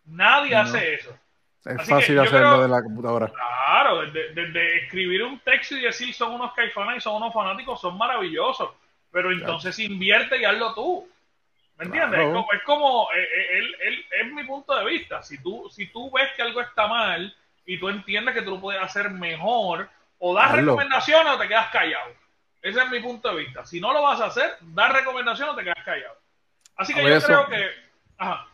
Nadie 0.08 0.52
No. 0.52 0.60
hace 0.60 0.96
eso. 0.96 1.12
Es 1.66 1.80
Así 1.80 1.90
fácil 1.92 2.20
hacerlo 2.20 2.40
creo- 2.50 2.62
de 2.64 2.68
la 2.68 2.84
computadora. 2.84 3.32
Claro, 3.32 4.02
desde, 4.02 4.34
desde 4.34 4.78
escribir 4.84 5.24
un 5.24 5.40
texto 5.40 5.78
y 5.78 5.82
decir 5.82 6.14
son 6.14 6.34
unos 6.34 6.54
caifanes 6.54 6.98
y 6.98 7.02
son 7.02 7.16
unos 7.16 7.34
fanáticos, 7.34 7.80
son 7.82 7.98
maravillosos. 7.98 8.70
Pero 9.12 9.32
entonces 9.32 9.80
invierte 9.80 10.40
y 10.42 10.44
hazlo 10.46 10.74
tú. 10.74 11.08
¿Me 11.78 11.86
entiendes? 11.86 12.20
Claro. 12.20 12.28
Es 12.28 12.34
como, 12.34 12.54
es, 12.54 12.64
como 12.64 13.08
eh, 13.14 13.24
eh, 13.24 13.58
él- 13.58 13.76
él- 13.82 14.06
es 14.22 14.32
mi 14.34 14.44
punto 14.44 14.76
de 14.76 14.86
vista. 14.86 15.22
Si 15.24 15.38
tú, 15.42 15.70
si 15.70 15.88
tú 15.88 16.10
ves 16.12 16.30
que 16.36 16.42
algo 16.42 16.62
está 16.62 16.88
mal 16.88 17.36
y 17.66 17.78
tú 17.80 17.90
entiendes 17.90 18.34
que 18.34 18.42
tú 18.42 18.52
lo 18.52 18.62
puedes 18.62 18.82
hacer 18.82 19.10
mejor, 19.10 19.90
o 20.20 20.34
das 20.34 20.46
Hazlo. 20.52 20.58
recomendaciones 20.62 21.34
o 21.34 21.38
te 21.38 21.48
quedas 21.48 21.70
callado. 21.72 22.12
Ese 22.62 22.80
es 22.82 22.90
mi 22.90 23.00
punto 23.02 23.30
de 23.30 23.44
vista. 23.44 23.66
Si 23.66 23.80
no 23.82 23.92
lo 23.94 24.02
vas 24.02 24.22
a 24.22 24.28
hacer, 24.28 24.56
das 24.62 24.92
recomendaciones 24.94 25.54
o 25.54 25.58
te 25.58 25.64
quedas 25.64 25.84
callado. 25.84 26.16
Así 26.78 26.94
que 26.94 27.02
A 27.02 27.10
yo 27.20 27.26
creo 27.26 27.48
que. 27.48 27.70
Ajá. 28.18 28.48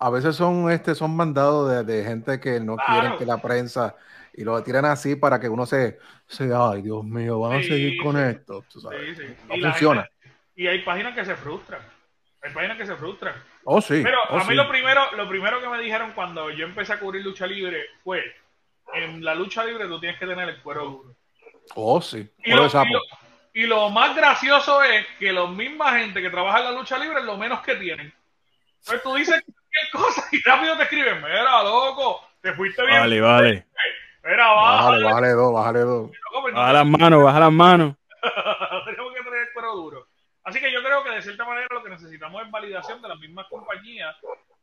A 0.00 0.08
veces 0.10 0.34
son, 0.36 0.70
este, 0.70 0.94
son 0.94 1.14
mandados 1.14 1.68
de, 1.70 1.84
de 1.84 2.04
gente 2.04 2.40
que 2.40 2.60
no 2.60 2.76
Claro. 2.76 2.92
quieren 3.00 3.18
que 3.18 3.26
la 3.26 3.36
prensa 3.42 3.94
y 4.32 4.44
lo 4.44 4.62
tiran 4.62 4.84
así 4.86 5.16
para 5.16 5.38
que 5.40 5.48
uno 5.48 5.66
se, 5.66 5.98
se 6.26 6.50
ay 6.54 6.80
Dios 6.82 7.04
mío, 7.04 7.40
van 7.40 7.58
a 7.58 7.62
Sí, 7.62 7.68
seguir 7.68 8.02
con 8.02 8.16
sí. 8.16 8.22
esto. 8.22 8.64
tú 8.72 8.80
sabes. 8.80 9.18
Sí, 9.18 9.26
sí. 9.26 9.36
No 9.48 9.56
Y 9.56 9.62
funciona. 9.62 10.02
gente- 10.22 10.36
y 10.54 10.66
hay 10.68 10.78
páginas 10.80 11.14
que 11.14 11.24
se 11.26 11.36
frustran. 11.36 11.80
Hay 12.46 12.52
páginas 12.52 12.76
que 12.76 12.86
se 12.86 12.96
frustran. 12.96 13.34
Oh, 13.64 13.80
sí. 13.80 14.00
Pero 14.02 14.18
oh, 14.30 14.36
a 14.36 14.44
mí 14.44 14.50
sí. 14.50 14.54
lo 14.54 14.68
primero, 14.68 15.10
lo 15.16 15.28
primero 15.28 15.60
que 15.60 15.68
me 15.68 15.78
dijeron 15.80 16.12
cuando 16.14 16.50
yo 16.50 16.64
empecé 16.66 16.92
a 16.92 16.98
cubrir 17.00 17.24
lucha 17.24 17.46
libre 17.46 17.84
fue 18.04 18.22
en 18.94 19.24
la 19.24 19.34
lucha 19.34 19.64
libre 19.64 19.86
tú 19.86 19.98
tienes 19.98 20.18
que 20.18 20.26
tener 20.26 20.48
el 20.48 20.62
cuero 20.62 20.84
duro. 20.84 21.14
Oh, 21.74 22.00
sí. 22.00 22.28
Y 22.44 22.52
lo, 22.52 22.62
de 22.64 22.70
sapo. 22.70 22.88
y 22.88 22.92
lo- 22.92 23.00
y 23.54 23.66
lo 23.66 23.88
más 23.90 24.14
gracioso 24.14 24.82
es 24.82 25.06
que 25.18 25.32
la 25.32 25.46
misma 25.46 25.98
gente 25.98 26.20
que 26.22 26.28
trabaja 26.30 26.58
en 26.58 26.64
la 26.66 26.70
lucha 26.72 26.98
libre 26.98 27.20
es 27.20 27.24
lo 27.24 27.36
menos 27.36 27.60
que 27.62 27.74
tienen. 27.76 28.12
Entonces 28.80 29.02
tú 29.02 29.14
dices 29.14 29.42
cualquier 29.42 29.90
cosa 29.92 30.28
y 30.30 30.42
rápido 30.42 30.76
te 30.76 30.82
escriben, 30.84 31.16
mira, 31.22 31.62
loco, 31.62 32.20
te 32.42 32.52
fuiste 32.52 32.84
bien. 32.86 33.00
Vale, 33.00 33.20
vale. 33.20 33.66
Mira, 34.24 34.46
Bájale, 34.52 34.76
bájale, 34.76 35.04
bájale 35.04 35.28
dos, 35.32 35.52
bájale 35.54 35.78
dos. 35.80 36.10
pues 36.42 36.54
Baja 36.54 36.72
las 36.72 36.86
manos, 36.86 37.24
baja 37.24 37.40
las 37.40 37.52
manos. 37.52 37.94
tenemos 38.84 39.14
que 39.14 39.22
tener 39.24 39.40
el 39.40 39.52
cuero 39.52 39.74
duro. 39.74 40.06
Así 40.46 40.60
que 40.60 40.72
yo 40.72 40.80
creo 40.80 41.02
que 41.02 41.10
de 41.10 41.22
cierta 41.22 41.44
manera 41.44 41.66
lo 41.72 41.82
que 41.82 41.90
necesitamos 41.90 42.40
es 42.40 42.50
validación 42.52 43.02
de 43.02 43.08
las 43.08 43.18
mismas 43.18 43.48
compañías, 43.48 44.14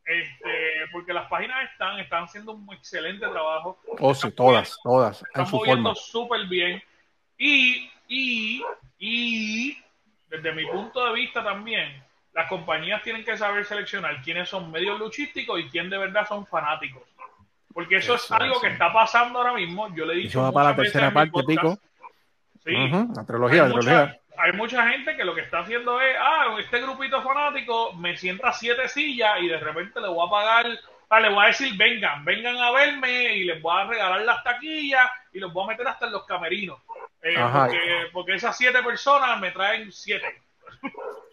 este, 0.06 0.88
porque 0.90 1.12
las 1.12 1.28
páginas 1.28 1.70
están, 1.70 2.00
están 2.00 2.24
haciendo 2.24 2.52
un 2.52 2.72
excelente 2.72 3.28
trabajo, 3.28 3.78
Oh, 3.98 4.14
sí, 4.14 4.30
todas, 4.32 4.78
todas, 4.82 5.20
en 5.20 5.26
están 5.26 5.46
su 5.46 5.56
moviendo 5.56 5.94
súper 5.94 6.46
bien. 6.46 6.82
Y, 7.36 7.90
y, 8.08 8.64
y, 8.98 9.76
desde 10.30 10.52
mi 10.52 10.64
punto 10.64 11.04
de 11.04 11.12
vista 11.12 11.44
también, 11.44 12.02
las 12.32 12.48
compañías 12.48 13.02
tienen 13.02 13.22
que 13.22 13.36
saber 13.36 13.66
seleccionar 13.66 14.22
quiénes 14.22 14.48
son 14.48 14.70
medios 14.70 14.98
luchísticos 14.98 15.60
y 15.60 15.68
quién 15.68 15.90
de 15.90 15.98
verdad 15.98 16.26
son 16.26 16.46
fanáticos. 16.46 17.02
Porque 17.74 17.96
eso, 17.96 18.14
es 18.14 18.32
algo 18.32 18.58
que 18.58 18.68
está 18.68 18.90
pasando 18.90 19.38
ahora 19.38 19.52
mismo. 19.52 19.94
Yo 19.94 20.06
le 20.06 20.14
he 20.14 20.16
dicho 20.16 20.28
Eso 20.38 20.42
va 20.42 20.52
para 20.52 20.70
la 20.70 20.76
tercera 20.76 21.08
en 21.08 21.14
parte, 21.14 21.30
podcast. 21.30 21.48
Pico. 21.48 21.78
Sí, 22.64 22.74
Ujú, 22.74 23.12
La 23.14 23.26
trilogía, 23.26 23.62
la 23.64 23.74
trilogía. 23.74 24.20
Hay 24.36 24.52
mucha 24.52 24.88
gente 24.90 25.16
que 25.16 25.24
lo 25.24 25.34
que 25.34 25.42
está 25.42 25.60
haciendo 25.60 26.00
es, 26.00 26.16
ah, 26.18 26.56
este 26.58 26.80
grupito 26.80 27.22
fanático 27.22 27.92
me 27.94 28.16
sienta 28.16 28.52
siete 28.52 28.88
sillas 28.88 29.38
y 29.40 29.48
de 29.48 29.58
repente 29.58 30.00
le 30.00 30.08
voy 30.08 30.26
a 30.26 30.30
pagar, 30.30 30.66
ah, 31.10 31.20
le 31.20 31.28
voy 31.30 31.44
a 31.44 31.48
decir, 31.48 31.76
vengan, 31.76 32.24
vengan 32.24 32.56
a 32.56 32.70
verme 32.72 33.34
y 33.34 33.44
les 33.44 33.60
voy 33.62 33.76
a 33.80 33.84
regalar 33.86 34.22
las 34.22 34.42
taquillas 34.42 35.08
y 35.32 35.38
los 35.38 35.52
voy 35.52 35.64
a 35.64 35.68
meter 35.68 35.86
hasta 35.88 36.06
en 36.06 36.12
los 36.12 36.24
camerinos. 36.26 36.80
Eh, 37.22 37.34
porque, 37.66 37.80
porque 38.12 38.34
esas 38.34 38.56
siete 38.56 38.82
personas 38.82 39.40
me 39.40 39.50
traen 39.50 39.90
siete. 39.90 40.42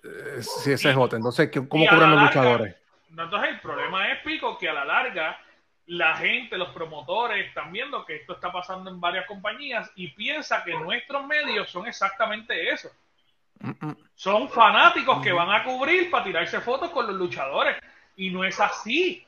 Eh, 0.03 0.41
Sí, 0.41 0.71
ese 0.71 0.91
es 0.91 0.97
otro. 0.97 1.17
Entonces, 1.17 1.49
¿qué- 1.51 1.67
¿cómo 1.67 1.85
la 1.85 2.07
los 2.07 2.21
luchadores? 2.23 2.75
Entonces 3.09 3.49
el 3.49 3.59
problema 3.59 4.09
es, 4.11 4.19
Pico, 4.19 4.57
que 4.57 4.69
a 4.69 4.73
la 4.73 4.85
larga 4.85 5.37
la 5.91 6.15
gente, 6.15 6.57
los 6.57 6.69
promotores, 6.69 7.47
están 7.47 7.69
viendo 7.69 8.05
que 8.05 8.15
esto 8.15 8.33
está 8.33 8.49
pasando 8.49 8.89
en 8.89 9.01
varias 9.01 9.25
compañías 9.25 9.91
y 9.95 10.07
piensa 10.07 10.63
que 10.63 10.73
nuestros 10.73 11.27
medios 11.27 11.69
son 11.69 11.85
exactamente 11.85 12.71
eso. 12.71 12.89
Son 14.15 14.49
fanáticos 14.49 15.21
que 15.21 15.33
van 15.33 15.51
a 15.51 15.65
cubrir 15.65 16.09
para 16.09 16.23
tirarse 16.23 16.61
fotos 16.61 16.91
con 16.91 17.07
los 17.07 17.15
luchadores. 17.17 17.77
Y 18.15 18.29
no 18.29 18.45
es 18.45 18.57
así, 18.61 19.25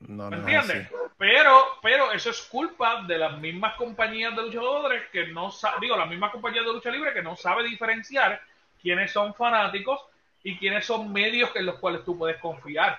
No, 0.00 0.30
¿me 0.30 0.38
entiendes? 0.38 0.88
Pero, 1.18 1.62
pero 1.82 2.10
eso 2.10 2.30
es 2.30 2.40
culpa 2.40 3.02
de 3.02 3.18
las 3.18 3.38
mismas 3.38 3.74
compañías 3.74 4.34
de 4.34 4.42
luchadores 4.44 5.02
que 5.12 5.26
no 5.26 5.50
digo, 5.78 5.96
las 5.98 6.08
mismas 6.08 6.32
compañías 6.32 6.64
de 6.64 6.72
lucha 6.72 6.90
libre 6.90 7.12
que 7.12 7.22
no 7.22 7.36
sabe 7.36 7.64
diferenciar 7.64 8.40
quiénes 8.80 9.12
son 9.12 9.34
fanáticos 9.34 10.00
y 10.42 10.56
quiénes 10.56 10.86
son 10.86 11.12
medios 11.12 11.50
en 11.54 11.66
los 11.66 11.78
cuales 11.78 12.02
tú 12.02 12.16
puedes 12.16 12.38
confiar. 12.38 12.98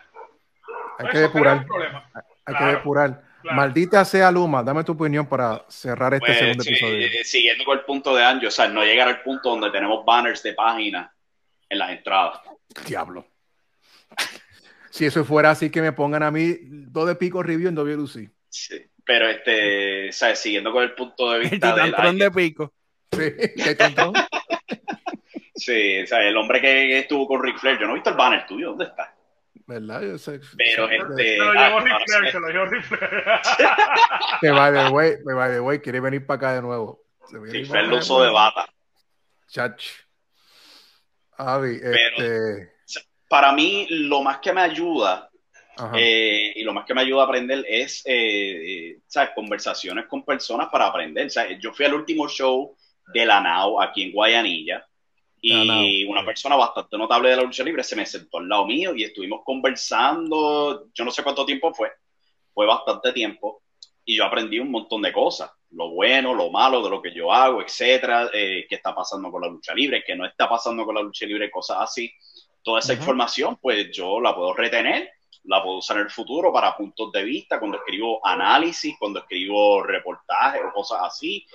Hay 0.99 1.07
que 1.07 1.18
depurar. 1.18 1.65
Hay 2.45 2.56
que 2.56 2.64
depurar. 2.65 3.24
claro. 3.41 3.57
Maldita 3.57 4.03
sea 4.06 4.32
Luma, 4.32 4.64
dame 4.64 4.84
tu 4.84 4.94
opinión 4.94 5.26
para 5.28 5.65
cerrar 5.70 6.14
este 6.14 6.26
Pues, 6.28 6.38
segundo 6.40 6.64
sí, 6.64 6.70
episodio. 6.72 7.07
eh, 7.07 7.24
siguiendo 7.24 7.64
con 7.65 7.78
el 7.80 7.86
punto 7.86 8.15
de 8.15 8.24
Anjo, 8.24 8.48
o 8.48 8.52
sea, 8.52 8.68
no 8.68 8.84
llegar 8.84 9.07
al 9.07 9.22
punto 9.22 9.49
donde 9.49 9.70
tenemos 9.72 10.06
banners 10.06 10.41
de 10.44 10.53
páginas 10.53 11.11
en 11.70 11.78
las 11.80 11.91
entradas. 11.91 12.40
Diablo. 12.88 13.26
Si 14.90 15.06
eso 15.06 15.26
fuera 15.26 15.49
así, 15.52 15.70
que 15.72 15.82
me 15.82 15.91
pongan 15.91 16.22
a 16.24 16.32
mí 16.32 16.56
dos 16.61 17.07
de 17.07 17.15
pico 17.15 17.41
review 17.41 17.70
en 17.70 17.76
WLC. 17.76 18.30
Sí. 18.49 18.76
Pero, 19.06 19.28
este, 19.28 20.11
¿sabes? 20.11 20.40
Siguiendo 20.40 20.72
con 20.72 20.84
el 20.84 20.94
punto 20.94 21.32
de 21.32 21.38
El 21.44 21.49
vista 21.49 21.76
del... 21.76 21.86
titantrón 21.86 22.18
de 22.20 22.32
pico. 22.32 22.74
Sí. 23.11 23.34
Sí, 25.56 26.02
o 26.02 26.07
sea, 26.07 26.20
el 26.28 26.36
hombre 26.36 26.60
que 26.60 26.99
estuvo 26.99 27.28
con 27.28 27.41
Ric 27.41 27.57
Flair, 27.60 27.80
yo 27.80 27.86
no 27.86 27.91
he 27.91 27.95
visto 27.95 28.10
el 28.10 28.18
banner 28.18 28.45
tuyo, 28.45 28.70
¿dónde 28.70 28.86
está? 28.86 29.12
¿Verdad? 29.65 30.02
Yo 30.02 30.18
sé- 30.18 30.41
Pero, 30.57 30.90
este, 30.90 31.38
Se 31.38 31.38
lo 31.38 31.52
Flair, 31.53 32.26
sí. 32.26 32.31
se 32.31 32.40
lo 32.40 32.48
llevó 32.49 32.65
Ric 32.65 32.84
Flair. 32.84 33.23
Que 34.41 34.52
by 34.52 34.73
the 34.73 34.90
way, 34.90 35.11
que 35.26 35.34
by 35.34 35.52
the 35.52 35.60
way, 35.61 35.80
quiere 35.80 35.99
venir 35.99 36.26
para 36.26 36.35
acá 36.38 36.53
de 36.56 36.61
nuevo. 36.61 37.02
Acá 37.23 37.81
lo 37.84 37.90
de 37.95 37.95
usó 37.98 38.22
de 38.23 38.30
bata. 38.30 38.65
Chach. 39.48 39.84
Avi, 41.38 41.80
este. 41.81 42.73
Para 43.30 43.52
mí, 43.53 43.88
lo 43.90 44.22
más 44.22 44.38
que 44.40 44.53
me 44.53 44.61
ayuda 44.61 45.30
eh, 45.95 46.53
y 46.56 46.64
lo 46.64 46.73
más 46.73 46.85
que 46.85 46.94
me 46.94 47.02
ayuda 47.02 47.23
a 47.23 47.26
aprender 47.26 47.65
es 47.68 48.03
eh, 48.06 48.91
eh, 48.91 48.99
¿sabes? 49.07 49.31
conversaciones 49.34 50.06
con 50.06 50.23
personas 50.23 50.68
para 50.72 50.88
aprender. 50.88 51.31
¿sabes? 51.31 51.57
Yo 51.60 51.73
fui 51.73 51.85
al 51.85 51.95
último 51.95 52.27
show 52.27 52.76
de 53.14 53.26
la 53.26 53.40
NAO 53.41 53.81
aquí 53.81 54.03
en 54.03 54.11
Guayanilla 54.11 54.85
y 55.45 56.06
una 56.06 56.22
sí. 56.22 56.26
persona 56.26 56.56
bastante 56.56 56.98
notable 56.98 57.30
de 57.30 57.36
la 57.36 57.44
lucha 57.44 57.65
libre 57.65 57.84
se 57.84 57.98
me 57.98 58.06
sentó 58.06 58.38
al 58.38 58.48
lado 58.48 58.65
mío 58.65 58.95
y 58.95 59.03
estuvimos 59.03 59.41
conversando, 59.44 60.88
yo 60.94 61.03
no 61.03 61.11
sé 61.11 61.22
cuánto 61.22 61.45
tiempo 61.45 61.74
fue, 61.74 61.91
fue 62.53 62.65
bastante 62.65 63.11
tiempo 63.11 63.61
y 64.06 64.15
yo 64.15 64.24
aprendí 64.24 64.60
un 64.60 64.72
montón 64.72 65.02
de 65.02 65.11
cosas, 65.11 65.52
lo 65.72 65.90
bueno, 65.90 66.34
lo 66.34 66.49
malo 66.49 66.82
de 66.82 66.90
lo 66.90 67.02
que 67.02 67.14
yo 67.14 67.32
hago, 67.34 67.61
etcétera, 67.61 68.30
eh, 68.34 68.65
qué 68.70 68.76
está 68.76 68.95
pasando 68.95 69.30
con 69.30 69.41
la 69.41 69.49
lucha 69.49 69.74
libre, 69.74 70.02
qué 70.06 70.15
no 70.15 70.26
está 70.26 70.48
pasando 70.48 70.86
con 70.86 70.95
la 70.95 71.02
lucha 71.02 71.26
libre, 71.26 71.52
cosas 71.52 71.78
así. 71.82 72.10
Toda 72.61 72.80
esa 72.80 72.94
Ujú. 72.94 73.02
información, 73.02 73.57
pues 73.61 73.91
yo 73.91 74.22
la 74.22 74.34
puedo 74.34 74.53
retener, 74.53 75.10
la 75.44 75.61
puedo 75.61 75.80
usar 75.80 75.98
en 75.98 76.03
el 76.03 76.10
futuro 76.10 76.53
para 76.53 76.78
puntos 76.78 77.11
de 77.11 77.24
vista, 77.24 77.60
cuando 77.60 77.78
escribo 77.78 78.26
análisis, 78.26 78.95
cuando 78.98 79.20
escribo 79.20 79.84
reportajes 79.84 80.61
o 80.70 80.72
cosas 80.74 80.99
así. 81.03 81.45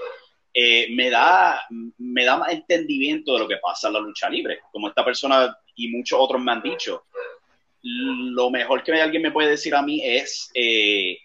Eh, 0.52 0.88
me, 0.94 1.10
da, 1.10 1.62
me 1.98 2.24
da 2.24 2.36
más 2.36 2.52
entendimiento 2.52 3.34
de 3.34 3.38
lo 3.40 3.48
que 3.48 3.58
pasa 3.58 3.88
en 3.88 3.94
la 3.94 4.00
lucha 4.00 4.28
libre. 4.28 4.60
Como 4.72 4.88
esta 4.88 5.04
persona 5.04 5.56
y 5.76 5.88
muchos 5.88 6.18
otros 6.20 6.42
me 6.42 6.52
han 6.52 6.62
dicho, 6.62 7.04
lo 7.82 8.50
mejor 8.50 8.82
que 8.82 8.92
alguien 9.00 9.22
me 9.22 9.30
puede 9.30 9.50
decir 9.50 9.74
a 9.74 9.82
mí 9.82 10.00
es, 10.02 10.50
eh, 10.54 11.18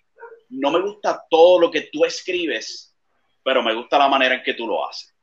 no 0.50 0.72
me 0.72 0.82
gusta 0.82 1.26
todo 1.30 1.60
lo 1.60 1.72
que 1.72 1.90
tú 1.92 2.06
escribes, 2.06 2.96
pero 3.44 3.64
me 3.64 3.74
gusta 3.74 3.98
la 3.98 4.08
manera 4.08 4.36
en 4.36 4.44
que 4.44 4.54
tú 4.54 4.68
lo 4.68 4.88
haces. 4.88 5.14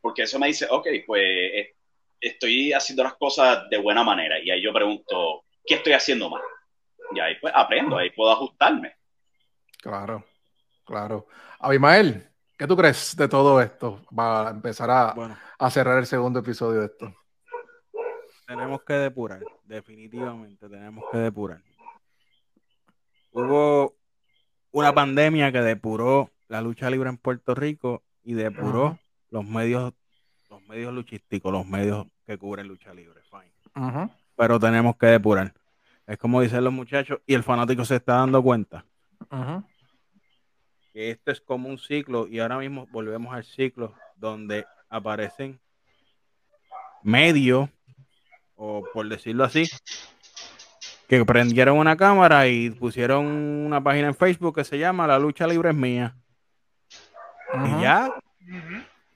Porque 0.00 0.22
eso 0.22 0.38
me 0.38 0.46
dice, 0.46 0.66
ok, 0.70 0.86
pues 1.06 1.22
eh, 1.24 1.74
estoy 2.20 2.72
haciendo 2.72 3.02
las 3.02 3.14
cosas 3.14 3.68
de 3.68 3.78
buena 3.78 4.04
manera. 4.04 4.38
Y 4.38 4.50
ahí 4.50 4.62
yo 4.62 4.72
pregunto, 4.72 5.44
¿qué 5.66 5.74
estoy 5.74 5.92
haciendo 5.92 6.30
mal? 6.30 6.42
Y 7.12 7.20
ahí 7.20 7.34
pues 7.40 7.52
aprendo, 7.56 7.98
ahí 7.98 8.10
puedo 8.10 8.30
ajustarme. 8.30 8.94
Claro, 9.78 10.24
claro. 10.84 11.26
Abimael, 11.58 12.28
¿qué 12.58 12.66
tú 12.66 12.76
crees 12.76 13.16
de 13.16 13.28
todo 13.28 13.60
esto? 13.62 14.02
Para 14.14 14.50
empezar 14.50 14.90
a, 14.90 15.12
Bueno, 15.14 15.36
a 15.58 15.70
cerrar 15.70 15.98
el 15.98 16.06
segundo 16.06 16.40
episodio 16.40 16.80
de 16.80 16.86
esto. 16.86 17.14
tenemos 18.46 18.82
que 18.82 18.94
depurar. 18.94 19.40
Definitivamente 19.64 20.68
tenemos 20.68 21.04
que 21.12 21.18
depurar. 21.18 21.62
Hubo 23.32 23.94
una 24.72 24.92
pandemia 24.92 25.52
que 25.52 25.60
depuró 25.60 26.30
la 26.48 26.60
lucha 26.60 26.90
libre 26.90 27.08
en 27.10 27.18
Puerto 27.18 27.54
Rico 27.54 28.02
y 28.24 28.34
depuró 28.34 28.98
los 29.30 29.44
medios, 29.44 29.92
los 30.50 30.62
medios 30.62 30.92
luchísticos, 30.92 31.52
los 31.52 31.66
medios 31.66 32.06
que 32.26 32.38
cubren 32.38 32.68
lucha 32.68 32.92
libre. 32.94 33.20
Fine. 33.30 34.10
Pero 34.36 34.58
tenemos 34.58 34.96
que 34.96 35.06
depurar. 35.06 35.52
Es 36.06 36.16
como 36.18 36.40
dicen 36.40 36.64
los 36.64 36.72
muchachos, 36.72 37.20
y 37.26 37.34
el 37.34 37.42
fanático 37.42 37.84
se 37.84 37.96
está 37.96 38.14
dando 38.14 38.42
cuenta 38.42 38.84
Ujú. 39.30 39.62
Que 40.98 41.12
esto 41.12 41.30
es 41.30 41.40
como 41.40 41.68
un 41.68 41.78
ciclo 41.78 42.26
y 42.26 42.40
ahora 42.40 42.58
mismo 42.58 42.88
volvemos 42.90 43.32
al 43.32 43.44
ciclo 43.44 43.94
donde 44.16 44.66
aparecen 44.88 45.60
medios, 47.04 47.68
o 48.56 48.82
por 48.92 49.08
decirlo 49.08 49.44
así, 49.44 49.68
que 51.06 51.24
prendieron 51.24 51.78
una 51.78 51.96
cámara 51.96 52.48
y 52.48 52.70
pusieron 52.70 53.26
una 53.26 53.80
página 53.80 54.08
en 54.08 54.16
Facebook 54.16 54.56
que 54.56 54.64
se 54.64 54.76
llama 54.76 55.06
La 55.06 55.20
lucha 55.20 55.46
libre 55.46 55.70
es 55.70 55.76
mía. 55.76 56.16
Y 57.54 57.80
ya 57.80 58.12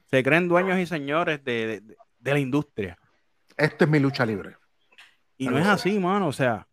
se 0.08 0.22
creen 0.22 0.46
dueños 0.46 0.78
y 0.78 0.86
señores 0.86 1.42
de, 1.42 1.80
de- 1.80 1.96
de 2.20 2.32
la 2.32 2.38
industria. 2.38 2.96
Esto 3.56 3.82
es 3.86 3.90
mi 3.90 3.98
lucha 3.98 4.24
libre. 4.24 4.56
Y 5.36 5.48
no 5.48 5.58
es 5.58 5.66
así, 5.66 5.98
mano. 5.98 6.28
O 6.28 6.32
sea, 6.32 6.68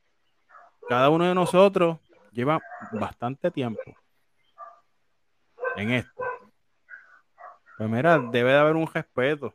cada 0.88 1.10
uno 1.10 1.26
de 1.26 1.34
nosotros 1.34 1.98
lleva 2.32 2.60
bastante 2.92 3.50
tiempo 3.50 3.82
en 5.76 5.92
esto. 5.92 6.24
Pues 7.78 7.90
mira, 7.90 8.20
debe 8.20 8.52
de 8.52 8.58
haber 8.58 8.76
un 8.76 8.88
respeto 8.88 9.54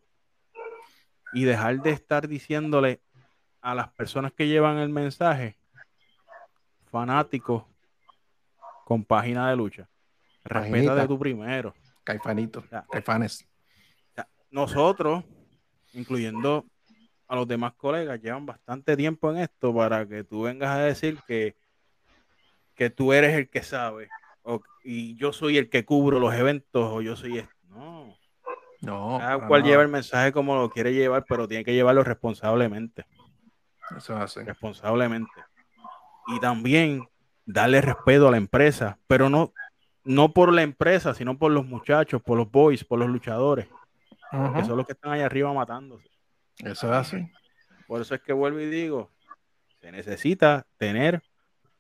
y 1.35 1.45
dejar 1.45 1.83
de 1.83 1.91
estar 1.91 2.27
diciéndole 2.27 3.03
a 3.61 3.75
las 3.75 3.89
personas 3.93 4.33
que 4.33 4.47
llevan 4.47 4.79
el 4.79 4.89
mensaje 4.89 5.59
fanáticos 6.91 7.65
con 8.85 9.05
página 9.05 9.51
de 9.51 9.57
lucha. 9.57 9.89
Respeta 10.45 10.71
Paginita. 10.71 10.95
de 10.95 11.09
tu 11.09 11.19
primero. 11.19 11.75
Caifanito, 12.05 12.65
caifanes. 12.91 13.43
O 13.43 14.15
sea, 14.15 14.29
nosotros, 14.51 15.25
incluyendo 15.95 16.65
a 17.27 17.37
los 17.37 17.49
demás 17.49 17.73
colegas, 17.75 18.21
llevan 18.21 18.47
bastante 18.47 18.97
tiempo 18.97 19.31
en 19.31 19.39
esto 19.39 19.75
para 19.75 20.07
que 20.07 20.23
tú 20.23 20.43
vengas 20.43 20.71
a 20.71 20.81
decir 20.81 21.19
que, 21.27 21.57
que 22.75 22.91
tú 22.91 23.13
eres 23.13 23.35
el 23.35 23.49
que 23.49 23.63
sabe 23.63 24.09
o- 24.45 24.63
y 24.85 25.17
yo 25.17 25.33
soy 25.33 25.59
el 25.59 25.69
que 25.69 25.85
cubro 25.85 26.21
los 26.21 26.33
eventos 26.35 26.91
o 26.93 27.03
yo 27.03 27.17
soy 27.17 27.39
esto. 27.39 27.53
No, 27.69 28.15
No, 28.83 29.17
cada 29.19 29.47
cual 29.49 29.63
lleva 29.65 29.83
el 29.83 29.89
mensaje 29.89 30.31
como 30.33 30.55
lo 30.57 30.71
quiere 30.71 30.93
llevar, 30.93 31.25
pero 31.29 31.49
tiene 31.49 31.65
que 31.65 31.73
llevarlo 31.75 32.05
responsablemente, 32.05 33.05
Eso 33.97 34.15
es 34.17 34.21
así. 34.21 34.41
responsablemente. 34.41 35.31
Y 36.29 36.39
también 36.41 37.09
darle 37.47 37.81
respeto 37.81 38.29
a 38.29 38.31
la 38.31 38.37
empresa, 38.37 38.99
pero 39.07 39.29
no, 39.29 39.53
no 40.05 40.33
por 40.33 40.53
la 40.53 40.63
empresa, 40.63 41.15
sino 41.15 41.39
por 41.39 41.51
los 41.53 41.67
muchachos, 41.67 42.23
por 42.23 42.37
los 42.39 42.51
boys, 42.51 42.85
por 42.85 42.99
los 42.99 43.09
luchadores, 43.09 43.67
que 44.31 44.65
son 44.65 44.77
los 44.77 44.87
que 44.87 44.93
están 44.93 45.13
allá 45.13 45.27
arriba 45.27 45.53
matándose. 45.53 46.09
Eso 46.59 46.87
es 46.89 46.93
así. 46.93 47.27
Por 47.87 48.01
eso 48.01 48.15
es 48.15 48.21
que 48.23 48.33
vuelvo 48.33 48.61
y 48.61 48.67
digo, 48.67 49.11
se 49.81 49.93
necesita 49.93 50.67
tener 50.79 51.23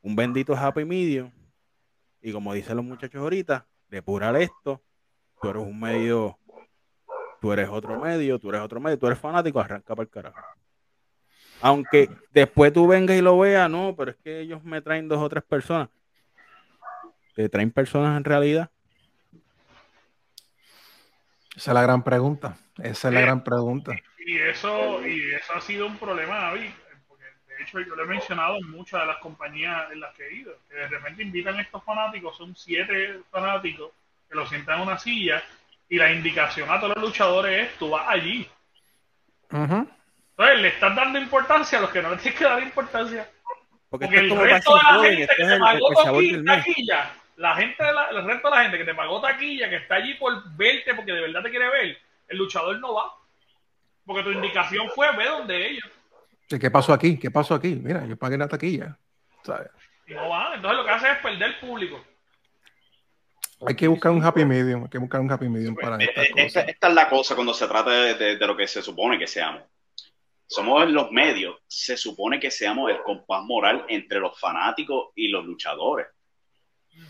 un 0.03 0.15
bendito 0.16 0.55
happy 0.57 0.85
medium. 0.85 1.31
Y 2.26 2.32
como 2.32 2.55
dicen 2.55 2.76
los 2.76 2.86
muchachos 2.86 3.20
ahorita, 3.20 3.66
depurar 3.90 4.34
esto. 4.36 4.80
Tú 5.42 5.51
eres 5.51 5.62
un 5.62 5.78
medio, 5.78 6.38
tú 7.38 7.52
eres 7.52 7.68
otro 7.68 8.01
medio, 8.01 8.38
tú 8.38 8.48
eres 8.48 8.62
otro 8.62 8.80
medio, 8.80 8.98
tú 8.98 9.06
eres 9.06 9.18
fanático, 9.18 9.60
arranca 9.60 9.94
para 9.94 10.05
el 10.05 10.09
carajo. 10.09 10.40
Aunque 11.60 12.09
después 12.32 12.72
tú 12.72 12.86
vengas 12.86 13.18
y 13.18 13.20
lo 13.20 13.38
veas, 13.38 13.68
no, 13.68 13.94
pero 13.94 14.12
es 14.12 14.16
que 14.16 14.40
ellos 14.40 14.64
me 14.64 14.80
traen 14.80 15.06
dos 15.06 15.18
o 15.18 15.28
tres 15.28 15.44
personas. 15.44 15.90
¿Te 17.34 17.46
traen 17.51 17.70
personas 17.70 18.16
en 18.16 18.24
realidad? 18.24 18.70
Esa 21.55 21.72
es 21.72 21.74
la 21.74 21.82
gran 21.82 22.02
pregunta. 22.02 22.56
Esa 22.78 23.09
es 23.09 23.14
la 23.14 23.20
gran 23.20 23.44
pregunta. 23.44 23.92
Y 24.24 24.38
eso, 24.38 25.06
y 25.06 25.34
eso 25.34 25.52
ha 25.55 25.60
sido 25.60 25.86
un 25.86 25.98
problema, 25.98 26.38
David, 26.38 26.70
hecho 27.65 27.81
yo 27.81 27.95
lo 27.97 28.05
he 28.05 28.07
mencionado 28.07 28.57
en 28.57 28.70
muchas 28.70 29.01
de 29.01 29.07
las 29.07 29.16
compañías 29.19 29.91
en 29.91 30.01
las 30.01 30.15
que 30.15 30.27
he 30.28 30.35
ido, 30.35 30.57
que 30.69 30.77
de 30.77 30.89
repente 30.89 31.23
invitan 31.23 31.57
a 31.57 31.62
estos 31.62 31.82
fanáticos, 31.85 32.36
son 32.36 32.55
siete 32.57 33.20
fanáticos 33.31 33.91
que 34.28 34.36
los 34.36 34.49
sientan 34.49 34.77
en 34.77 34.82
una 34.89 34.99
silla 34.99 35.43
y 35.89 35.97
la 35.97 36.11
indicación 36.12 36.70
a 36.70 36.81
todos 36.81 36.95
los 36.97 37.05
luchadores 37.05 37.66
es 37.69 37.78
tú 37.78 37.91
vas 37.91 38.07
allí. 38.09 38.49
Entonces 40.31 40.61
le 40.61 40.69
estás 40.69 40.97
dando 40.97 41.19
importancia 41.19 41.78
a 41.78 41.82
los 41.82 41.91
que 41.91 42.03
no 42.03 42.11
le 42.11 42.16
tienes 42.16 42.39
que 42.39 42.45
dar 42.45 42.62
importancia. 42.62 43.31
Porque, 43.91 44.07
Porque 44.07 44.19
el 44.19 44.28
resto 44.55 44.74
de 44.77 44.82
la 44.82 44.91
gente 45.03 45.23
esto 45.23 45.35
que 45.36 45.43
te 45.45 45.59
pagó 45.61 45.89
taquilla, 46.57 47.15
la 47.36 47.55
gente 47.57 47.85
de 47.85 47.93
la- 47.93 48.09
el 48.11 48.24
resto 48.27 48.51
de 48.51 48.57
la 48.57 48.62
gente 48.62 48.78
que 48.78 48.85
te 48.85 48.95
pagó 48.95 49.20
taquilla, 49.20 49.70
que 49.70 49.77
está 49.77 49.95
allí 49.97 50.15
por 50.15 50.51
verte 50.57 50.95
porque 50.95 51.12
de 51.12 51.20
verdad 51.20 51.43
te 51.43 51.51
quiere 51.51 51.69
ver, 51.70 51.99
el 52.28 52.39
luchador 52.39 52.78
no 52.81 52.95
va. 52.95 53.12
Porque 54.05 54.23
tu 54.24 54.31
indicación 54.32 54.91
fue 54.91 55.15
ve 55.16 55.24
donde 55.27 55.70
ellos. 55.70 55.89
¿Y 56.50 56.58
¿Qué 56.58 56.70
pasó 56.70 56.92
aquí? 56.92 57.18
¿Qué 57.18 57.30
pasó 57.30 57.54
aquí? 57.54 57.74
Mira, 57.76 58.04
yo 58.06 58.16
pagué 58.16 58.36
la 58.38 58.48
taquilla. 58.48 58.98
no 59.46 60.28
va. 60.28 60.54
Entonces 60.54 60.78
lo 60.78 60.84
que 60.84 60.90
hace 60.90 61.10
es 61.10 61.18
perder 61.18 61.60
público. 61.60 62.04
Hay 63.66 63.74
que 63.76 63.88
buscar 63.88 64.12
un 64.12 64.22
happy 64.22 64.44
medium. 64.44 64.84
Hay 64.84 64.90
que 64.90 64.98
buscar 64.98 65.20
un 65.20 65.30
happy 65.32 65.48
medium 65.48 65.74
para 65.74 65.96
Eh, 65.96 66.04
estas 66.08 66.24
eh, 66.24 66.28
Esta, 66.36 66.42
cosas. 66.60 66.68
esta 66.68 66.88
es 66.88 66.94
la 66.94 67.08
cosa 67.08 67.34
cuando 67.34 67.54
se 67.54 67.66
trata 67.68 67.90
de, 67.90 68.14
de- 68.14 68.36
de 68.36 68.46
lo 68.46 68.56
que 68.56 68.66
se 68.68 68.82
supone 68.82 69.18
que 69.18 69.26
seamos. 69.26 69.62
Somos 70.46 70.88
los 70.90 71.10
medios, 71.10 71.56
se 71.66 71.96
supone 71.96 72.38
que 72.38 72.50
seamos 72.50 72.90
el 72.90 73.02
compás 73.02 73.42
moral 73.44 73.86
entre 73.88 74.20
los 74.20 74.38
fanáticos 74.38 75.08
y 75.14 75.28
los 75.28 75.44
luchadores. 75.44 76.06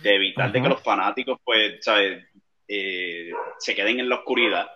De 0.02 0.14
evitar 0.14 0.50
de 0.52 0.62
que 0.62 0.68
los 0.68 0.80
fanáticos, 0.82 1.40
pues, 1.44 1.84
¿sabes? 1.84 2.24
Eh, 2.68 3.30
se 3.58 3.74
queden 3.74 3.98
en 4.00 4.08
la 4.08 4.16
oscuridad, 4.16 4.66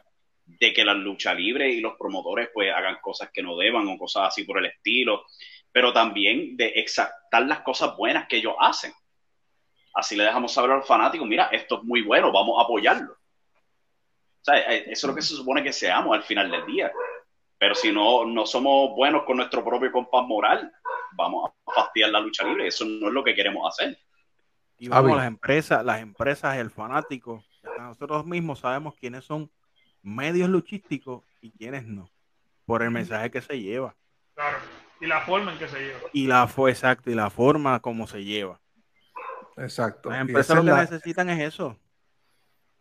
de 0.48 0.72
que 0.72 0.84
la 0.84 0.94
lucha 0.94 1.34
libre 1.34 1.70
y 1.70 1.80
los 1.80 1.96
promotores, 1.96 2.48
pues, 2.52 2.72
hagan 2.72 2.96
cosas 3.02 3.30
que 3.32 3.42
no 3.42 3.56
deban 3.56 3.86
o 3.88 3.98
cosas 3.98 4.28
así 4.28 4.44
por 4.44 4.58
el 4.58 4.66
estilo, 4.66 5.24
pero 5.70 5.92
también 5.92 6.56
de 6.56 6.68
exaltar 6.76 7.46
las 7.46 7.60
cosas 7.60 7.96
buenas 7.96 8.26
que 8.26 8.38
ellos 8.38 8.54
hacen. 8.58 8.92
Así 9.94 10.16
le 10.16 10.24
dejamos 10.24 10.52
saber 10.52 10.70
a 10.70 10.76
los 10.76 10.86
fanáticos, 10.86 11.26
mira, 11.26 11.46
esto 11.52 11.78
es 11.78 11.84
muy 11.84 12.02
bueno, 12.02 12.32
vamos 12.32 12.58
a 12.58 12.64
apoyarlo. 12.64 13.12
O 13.12 14.44
sea, 14.44 14.58
eh, 14.58 14.84
eso 14.90 15.06
es 15.06 15.08
lo 15.08 15.14
que 15.14 15.22
se 15.22 15.34
supone 15.34 15.62
que 15.62 15.72
seamos 15.72 16.16
al 16.16 16.22
final 16.22 16.50
del 16.50 16.64
día. 16.66 16.90
Pero 17.58 17.74
si 17.74 17.92
no, 17.92 18.24
no 18.24 18.46
somos 18.46 18.94
buenos 18.94 19.24
con 19.24 19.36
nuestro 19.36 19.64
propio 19.64 19.90
compás 19.90 20.24
moral, 20.26 20.72
vamos 21.12 21.50
a 21.50 21.72
fastidiar 21.72 22.10
la 22.10 22.20
lucha 22.20 22.44
libre. 22.44 22.68
Eso 22.68 22.84
no 22.84 23.08
es 23.08 23.12
lo 23.12 23.24
que 23.24 23.34
queremos 23.34 23.68
hacer. 23.68 23.98
Y 24.78 24.88
vamos, 24.88 25.16
las 25.16 25.26
empresas, 25.26 25.84
las 25.84 26.00
empresas, 26.00 26.56
el 26.56 26.70
fanático, 26.70 27.42
nosotros 27.78 28.24
mismos 28.24 28.60
sabemos 28.60 28.94
quiénes 28.94 29.24
son 29.24 29.50
medios 30.02 30.48
luchísticos 30.48 31.24
y 31.40 31.50
quiénes 31.50 31.86
no, 31.86 32.10
por 32.66 32.82
el 32.82 32.90
mensaje 32.90 33.30
que 33.30 33.40
se 33.40 33.60
lleva. 33.60 33.94
Claro. 34.34 34.58
Y 35.00 35.06
la 35.06 35.20
forma 35.20 35.52
en 35.52 35.58
que 35.58 35.68
se 35.68 35.78
lleva. 35.78 35.98
Y 36.12 36.26
la 36.26 36.46
fue 36.48 36.70
exacto, 36.70 37.10
y 37.10 37.14
la 37.14 37.30
forma 37.30 37.80
como 37.80 38.06
se 38.06 38.24
lleva. 38.24 38.60
Exacto. 39.56 40.10
Las 40.10 40.20
empresas 40.20 40.46
esa 40.46 40.54
lo 40.56 40.62
que 40.62 40.70
la- 40.70 40.80
necesitan 40.82 41.30
es 41.30 41.54
eso. 41.54 41.78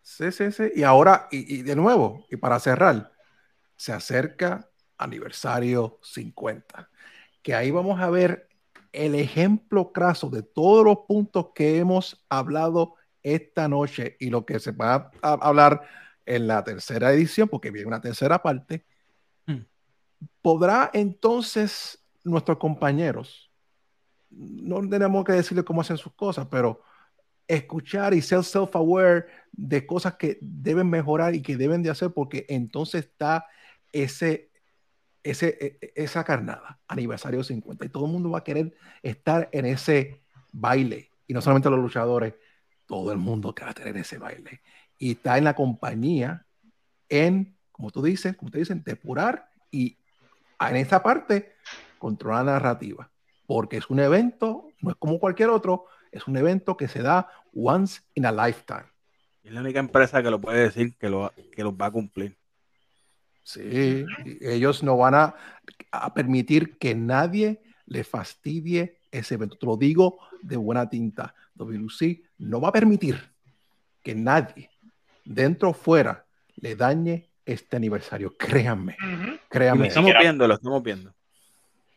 Sí, 0.02 0.32
sí, 0.32 0.52
sí. 0.52 0.72
Y 0.76 0.84
ahora, 0.84 1.28
y, 1.32 1.58
y 1.58 1.62
de 1.64 1.76
nuevo, 1.76 2.26
y 2.30 2.38
para 2.38 2.60
cerrar, 2.60 3.12
se 3.76 3.92
acerca 3.92 4.70
aniversario 4.98 6.00
50, 6.02 6.90
que 7.42 7.54
ahí 7.54 7.72
vamos 7.72 8.00
a 8.00 8.10
ver 8.10 8.48
el 8.94 9.16
ejemplo 9.16 9.92
craso 9.92 10.30
de 10.30 10.44
todos 10.44 10.84
los 10.86 11.00
puntos 11.08 11.48
que 11.54 11.78
hemos 11.78 12.26
hablado 12.30 12.96
esta 13.22 13.68
noche 13.68 14.16
y 14.20 14.30
lo 14.30 14.46
que 14.46 14.60
se 14.60 14.72
va 14.72 15.12
a 15.22 15.34
hablar 15.34 15.88
en 16.28 16.48
la 16.48 16.64
tercera 16.64 17.12
edición, 17.12 17.48
porque 17.48 17.72
viene 17.72 17.88
una 17.88 18.02
tercera 18.02 18.42
parte. 18.42 18.86
Hmm. 19.46 19.62
¿Podrá 20.42 20.92
entonces 20.94 22.04
nuestros 22.24 22.58
compañeros, 22.58 23.50
no 24.30 24.88
tenemos 24.88 25.24
que 25.24 25.32
decirle 25.32 25.64
cómo 25.64 25.82
hacen 25.82 25.98
sus 25.98 26.14
cosas, 26.14 26.48
pero 26.52 26.82
escuchar 27.48 28.14
y 28.14 28.22
ser 28.22 28.40
self-aware 28.40 29.26
de 29.54 29.86
cosas 29.86 30.16
que 30.16 30.38
deben 30.42 30.90
mejorar 30.90 31.34
y 31.34 31.42
que 31.42 31.56
deben 31.56 31.82
de 31.82 31.90
hacer, 31.90 32.12
porque 32.12 32.46
entonces 32.50 33.06
está 33.06 33.46
ese, 33.94 34.52
ese, 35.24 35.58
e- 35.60 35.78
e- 35.82 35.94
esa 35.96 36.24
carnada, 36.26 36.80
aniversario 36.88 37.44
50, 37.44 37.86
y 37.86 37.90
todo 37.90 38.06
el 38.06 38.12
mundo 38.12 38.30
va 38.32 38.40
a 38.40 38.44
querer 38.44 38.76
estar 39.02 39.48
en 39.54 39.66
ese 39.66 40.22
baile, 40.52 41.10
y 41.26 41.34
no 41.34 41.42
solamente 41.42 41.70
los 41.70 41.80
luchadores, 41.80 42.34
todo 42.86 43.12
el 43.12 43.18
mundo 43.18 43.56
que 43.56 43.64
va 43.64 43.72
a 43.72 43.74
tener 43.74 43.96
ese 43.98 44.18
baile, 44.18 44.62
y 44.98 45.12
está 45.12 45.38
en 45.38 45.44
la 45.44 45.54
compañía, 45.54 46.46
en, 47.10 47.56
como 47.72 47.92
tú 47.92 48.02
dices, 48.02 48.36
como 48.36 48.52
te 48.52 48.60
dicen, 48.60 48.84
depurar 48.84 49.50
y 49.72 49.98
en 50.60 50.76
esta 50.76 51.02
parte 51.04 51.54
controlar 51.98 52.46
la 52.46 52.54
narrativa, 52.54 53.10
porque 53.46 53.78
es 53.78 53.90
un 53.90 54.00
evento, 54.00 54.70
no 54.82 54.92
es 54.92 54.98
como 54.98 55.20
cualquier 55.20 55.50
otro, 55.50 55.86
es 56.12 56.28
un 56.28 56.38
evento 56.38 56.78
que 56.78 56.88
se 56.88 57.02
da 57.02 57.30
once 57.54 58.02
in 58.16 58.26
a 58.26 58.32
lifetime. 58.32 58.86
Es 59.44 59.54
la 59.54 59.62
única 59.62 59.80
empresa 59.80 60.22
que 60.22 60.30
lo 60.30 60.42
puede 60.42 60.62
decir 60.62 60.96
que 60.98 61.10
lo, 61.10 61.32
que 61.56 61.64
los 61.64 61.74
va 61.74 61.88
a 61.88 61.92
cumplir. 61.92 62.38
Sí, 63.44 64.06
ellos 64.42 64.84
no 64.84 64.98
van 64.98 65.16
a, 65.16 65.36
a 65.92 66.14
permitir 66.14 66.78
que 66.78 66.94
nadie 66.96 67.62
le 67.86 68.04
fastidie 68.04 69.00
ese 69.10 69.36
evento. 69.36 69.58
Te 69.58 69.66
lo 69.66 69.78
digo 69.78 70.20
de 70.42 70.58
buena 70.58 70.90
tinta. 70.90 71.34
WC 71.56 72.24
no 72.40 72.60
va 72.60 72.70
a 72.70 72.74
permitir 72.74 73.18
que 74.04 74.16
nadie, 74.16 74.70
dentro 75.28 75.70
o 75.70 75.74
fuera, 75.74 76.26
le 76.56 76.76
dañe 76.76 77.30
este 77.46 77.78
aniversario. 77.78 78.36
Créanme. 78.38 78.96
Y 79.02 79.06
lo 79.06 79.40
créanme. 79.50 79.88
estamos 79.88 80.14
viendo, 80.20 80.48
lo 80.48 80.56
estamos 80.56 80.84
viendo. 80.84 81.14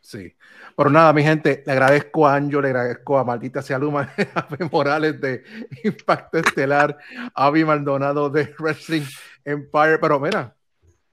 Sí. 0.01 0.35
Pero 0.77 0.91
nada, 0.91 1.13
mi 1.13 1.23
gente, 1.23 1.63
le 1.67 1.73
agradezco 1.73 2.27
a 2.27 2.35
Anjo, 2.35 2.61
le 2.61 2.69
agradezco 2.69 3.19
a 3.19 3.25
Maldita 3.25 3.63
Sea 3.63 3.79
Luma, 3.79 4.13
a 4.35 4.47
Morales 4.71 5.21
de 5.21 5.45
Impacto 5.85 6.39
Estelar, 6.39 6.97
a 7.35 7.47
Avi 7.47 7.65
Maldonado 7.65 8.31
de 8.31 8.55
Wrestling 8.59 9.05
Empire. 9.45 9.99
Pero 9.99 10.19
mira, 10.21 10.57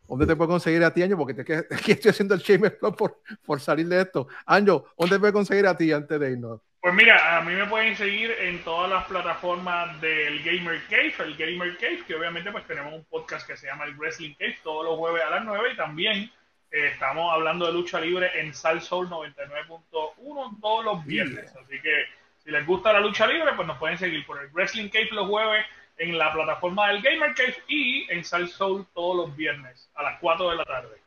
¿dónde 0.08 0.26
te 0.26 0.36
puedo 0.36 0.50
conseguir 0.52 0.84
a 0.84 0.94
ti, 0.94 1.04
Anjo? 1.04 1.18
Porque 1.18 1.34
te, 1.34 1.54
aquí 1.76 1.92
estoy 1.92 2.12
haciendo 2.12 2.34
el 2.34 2.42
shame 2.42 2.72
por, 2.72 3.22
por 3.46 3.60
salir 3.60 3.88
de 3.88 4.02
esto. 4.02 4.28
Anjo, 4.46 4.86
¿dónde 4.98 5.16
te 5.16 5.20
puedo 5.20 5.34
conseguir 5.34 5.68
a 5.68 5.76
ti 5.76 5.92
antes 5.92 6.20
de 6.20 6.32
irnos? 6.32 6.62
Pues 6.82 6.94
mira, 6.94 7.38
a 7.38 7.42
mí 7.42 7.54
me 7.54 7.66
pueden 7.66 7.96
seguir 7.96 8.32
en 8.40 8.64
todas 8.64 8.90
las 8.90 9.06
plataformas 9.06 10.00
del 10.00 10.44
Gamer 10.44 10.82
Cave, 10.90 11.14
el 11.20 11.36
Gamer 11.36 11.78
Cave, 11.78 12.04
que 12.06 12.16
obviamente 12.16 12.52
pues 12.52 12.66
tenemos 12.66 12.94
un 12.94 13.04
podcast 13.06 13.48
que 13.48 13.58
se 13.58 13.68
llama 13.68 13.86
el 13.86 13.96
Wrestling 13.96 14.36
Cave 14.36 14.58
todos 14.64 14.86
los 14.86 14.98
jueves 14.98 15.24
a 15.24 15.32
las 15.32 15.44
9 15.44 15.70
y 15.74 15.76
también 15.76 16.32
eh, 16.72 16.90
estamos 16.94 17.34
hablando 17.34 17.66
de 17.66 17.74
lucha 17.74 18.00
libre 18.00 18.30
en 18.40 18.54
Salsoul 18.54 19.10
99.1 19.10 20.62
todos 20.62 20.86
los 20.86 21.04
viernes. 21.04 21.54
Así 21.56 21.82
que 21.82 22.06
si 22.44 22.52
les 22.52 22.66
gusta 22.66 22.94
la 22.94 23.00
lucha 23.00 23.26
libre, 23.26 23.54
pues 23.56 23.68
nos 23.68 23.78
pueden 23.80 23.98
seguir 23.98 24.26
por 24.26 24.40
el 24.40 24.50
Wrestling 24.50 24.90
Cave 24.90 25.10
los 25.12 25.28
jueves 25.28 25.66
en 25.98 26.18
la 26.18 26.32
plataforma 26.32 26.90
del 26.90 27.02
Gamer 27.02 27.34
Cave 27.34 27.58
y 27.68 28.10
en 28.12 28.24
Salsoul 28.24 28.86
todos 28.94 29.28
los 29.28 29.36
viernes 29.36 29.90
a 29.96 30.04
las 30.04 30.20
4 30.20 30.52
de 30.52 30.56
la 30.56 30.64
tarde. 30.64 31.02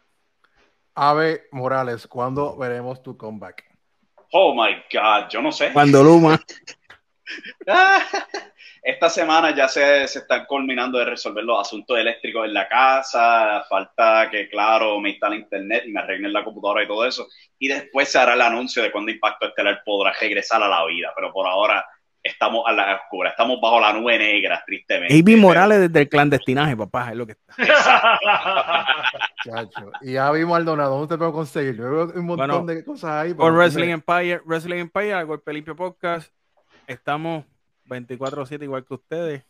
Ave 0.96 1.46
Morales, 1.52 2.06
¿cuándo 2.08 2.56
veremos 2.56 3.02
tu 3.02 3.16
comeback? 3.16 3.69
Oh 4.32 4.54
my 4.54 4.74
God, 4.92 5.28
yo 5.30 5.42
no 5.42 5.50
sé. 5.52 5.72
Cuando 5.72 6.02
Luma. 6.02 6.40
Esta 8.82 9.10
semana 9.10 9.54
ya 9.54 9.68
se, 9.68 10.08
se, 10.08 10.20
están 10.20 10.46
culminando 10.46 10.98
de 10.98 11.04
resolver 11.04 11.44
los 11.44 11.60
asuntos 11.60 11.98
eléctricos 11.98 12.46
en 12.46 12.54
la 12.54 12.66
casa. 12.66 13.62
Falta 13.68 14.28
que, 14.30 14.48
claro, 14.48 14.98
me 15.00 15.10
instale 15.10 15.36
internet 15.36 15.84
y 15.86 15.92
me 15.92 16.00
arreglen 16.00 16.32
la 16.32 16.42
computadora 16.42 16.82
y 16.82 16.88
todo 16.88 17.04
eso. 17.04 17.28
Y 17.58 17.68
después 17.68 18.10
se 18.10 18.18
hará 18.18 18.32
el 18.34 18.40
anuncio 18.40 18.82
de 18.82 18.90
cuándo 18.90 19.10
Impacto 19.10 19.48
Estelar 19.48 19.82
podrá 19.84 20.12
regresar 20.18 20.62
a 20.62 20.68
la 20.68 20.86
vida. 20.86 21.12
Pero 21.14 21.30
por 21.30 21.46
ahora 21.46 21.84
estamos 22.22 22.64
a 22.66 22.72
la 22.72 22.96
oscura, 22.96 23.30
estamos 23.30 23.60
bajo 23.60 23.80
la 23.80 23.92
nube 23.92 24.18
negra, 24.18 24.62
tristemente. 24.66 25.18
Avi 25.18 25.36
Morales 25.36 25.80
desde 25.80 26.00
el 26.00 26.08
clandestinaje, 26.08 26.76
papá, 26.76 27.10
es 27.10 27.16
lo 27.16 27.26
que 27.26 27.32
está. 27.32 27.54
Chacho. 29.44 29.90
Y 30.02 30.16
Avi 30.16 30.44
Maldonado, 30.44 30.98
¿dónde 30.98 31.14
te 31.14 31.18
puedo 31.18 31.32
conseguir? 31.32 31.76
Yo 31.76 31.90
veo 31.90 32.04
un 32.14 32.26
montón 32.26 32.48
bueno, 32.48 32.64
de 32.64 32.84
cosas 32.84 33.10
ahí. 33.10 33.34
Por 33.34 33.52
Wrestling 33.54 33.90
Empire, 33.90 34.40
Wrestling 34.44 34.80
Empire, 34.80 35.24
Golpe 35.24 35.52
Limpio 35.52 35.74
Podcast. 35.74 36.32
Estamos 36.86 37.44
24-7 37.86 38.62
igual 38.62 38.84
que 38.84 38.94
ustedes, 38.94 39.44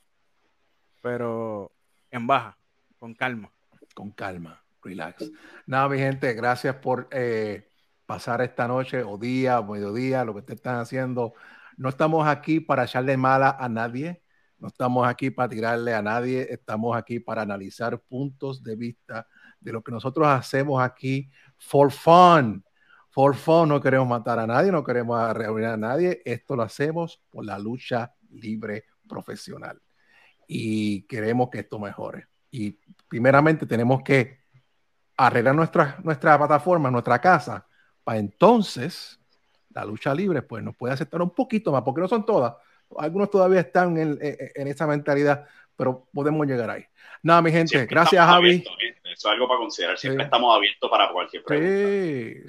pero 1.02 1.72
en 2.10 2.26
baja, 2.26 2.56
con 2.98 3.14
calma. 3.14 3.50
Con 3.94 4.10
calma, 4.10 4.62
relax. 4.82 5.30
Nada, 5.66 5.88
mi 5.88 5.98
gente, 5.98 6.32
gracias 6.34 6.76
por 6.76 7.08
eh, 7.10 7.68
pasar 8.06 8.40
esta 8.42 8.68
noche 8.68 9.02
o 9.02 9.18
día, 9.18 9.60
mediodía, 9.60 10.24
lo 10.24 10.34
que 10.34 10.40
ustedes 10.40 10.58
están 10.58 10.78
haciendo. 10.78 11.34
No 11.80 11.88
estamos 11.88 12.28
aquí 12.28 12.60
para 12.60 12.84
echarle 12.84 13.16
mala 13.16 13.56
a 13.58 13.66
nadie, 13.66 14.22
no 14.58 14.68
estamos 14.68 15.08
aquí 15.08 15.30
para 15.30 15.48
tirarle 15.48 15.94
a 15.94 16.02
nadie, 16.02 16.46
estamos 16.50 16.94
aquí 16.94 17.20
para 17.20 17.40
analizar 17.40 17.98
puntos 18.02 18.62
de 18.62 18.76
vista 18.76 19.26
de 19.58 19.72
lo 19.72 19.82
que 19.82 19.90
nosotros 19.90 20.28
hacemos 20.28 20.82
aquí 20.82 21.30
for 21.56 21.90
fun. 21.90 22.62
For 23.08 23.34
fun, 23.34 23.70
no 23.70 23.80
queremos 23.80 24.06
matar 24.06 24.38
a 24.40 24.46
nadie, 24.46 24.70
no 24.70 24.84
queremos 24.84 25.32
reunir 25.32 25.68
a 25.68 25.78
nadie, 25.78 26.20
esto 26.26 26.54
lo 26.54 26.64
hacemos 26.64 27.22
por 27.30 27.46
la 27.46 27.58
lucha 27.58 28.12
libre 28.28 28.84
profesional. 29.08 29.80
Y 30.46 31.04
queremos 31.04 31.48
que 31.48 31.60
esto 31.60 31.78
mejore. 31.78 32.26
Y 32.50 32.78
primeramente 33.08 33.64
tenemos 33.64 34.02
que 34.02 34.40
arreglar 35.16 35.54
nuestra, 35.54 35.98
nuestra 36.04 36.36
plataforma, 36.36 36.90
nuestra 36.90 37.18
casa, 37.22 37.66
para 38.04 38.18
entonces 38.18 39.19
la 39.74 39.84
lucha 39.84 40.14
libre 40.14 40.42
pues 40.42 40.62
nos 40.62 40.74
puede 40.76 40.94
aceptar 40.94 41.22
un 41.22 41.30
poquito 41.30 41.72
más, 41.72 41.82
porque 41.82 42.00
no 42.00 42.08
son 42.08 42.24
todas. 42.26 42.54
Algunos 42.98 43.30
todavía 43.30 43.60
están 43.60 43.96
en, 43.98 44.18
en, 44.20 44.36
en 44.54 44.66
esa 44.68 44.86
mentalidad, 44.86 45.46
pero 45.76 46.06
podemos 46.12 46.46
llegar 46.46 46.70
ahí. 46.70 46.84
Nada, 47.22 47.42
mi 47.42 47.52
gente, 47.52 47.68
Siempre 47.68 47.94
gracias 47.94 48.24
Javi. 48.24 48.48
abiertos, 48.48 48.72
¿eh? 48.82 48.96
Eso 49.12 49.28
es 49.28 49.34
algo 49.34 49.46
para 49.48 49.60
considerar. 49.60 49.98
Siempre 49.98 50.24
Sí. 50.24 50.26
estamos 50.26 50.56
abiertos 50.56 50.90
para 50.90 51.12
cualquier 51.12 51.42
pregunta. 51.44 51.72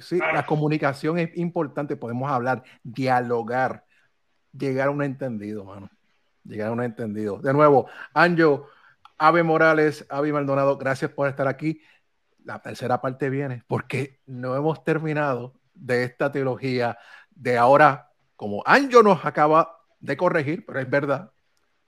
sí, 0.00 0.18
la 0.18 0.46
comunicación 0.46 1.18
es 1.18 1.36
importante, 1.36 1.96
podemos 1.96 2.30
hablar, 2.30 2.62
dialogar, 2.82 3.84
llegar 4.56 4.88
a 4.88 4.90
un 4.90 5.02
entendido, 5.02 5.64
mano. 5.64 5.90
Llegar 6.44 6.68
a 6.68 6.72
un 6.72 6.82
entendido. 6.82 7.38
De 7.38 7.52
nuevo, 7.52 7.86
Anjo, 8.14 8.66
Ave 9.18 9.42
Morales, 9.42 10.06
Avi 10.08 10.32
Maldonado, 10.32 10.76
gracias 10.78 11.10
por 11.10 11.28
estar 11.28 11.46
aquí. 11.46 11.80
La 12.44 12.60
tercera 12.60 13.00
parte 13.00 13.30
viene 13.30 13.62
porque 13.68 14.20
no 14.26 14.56
hemos 14.56 14.82
terminado 14.82 15.54
de 15.74 16.04
esta 16.04 16.30
teología 16.30 16.98
de 17.30 17.58
ahora, 17.58 18.10
como 18.36 18.62
Anjo 18.66 19.02
nos 19.02 19.24
acaba 19.24 19.78
de 20.00 20.16
corregir, 20.16 20.64
pero 20.66 20.80
es 20.80 20.90
verdad, 20.90 21.32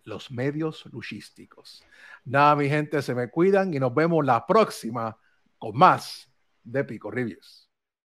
los 0.05 0.31
medios 0.31 0.86
luchísticos. 0.86 1.82
Nada, 2.24 2.56
mi 2.56 2.69
gente, 2.69 3.02
se 3.02 3.15
me 3.15 3.31
cuidan 3.31 3.74
y 3.74 3.78
nos 3.78 3.94
vemos 3.94 4.24
la 4.24 4.47
próxima 4.47 5.16
con 5.59 5.77
más 5.77 6.31
de 6.62 6.85
Pico 6.85 7.11
Reviews. 7.11 7.64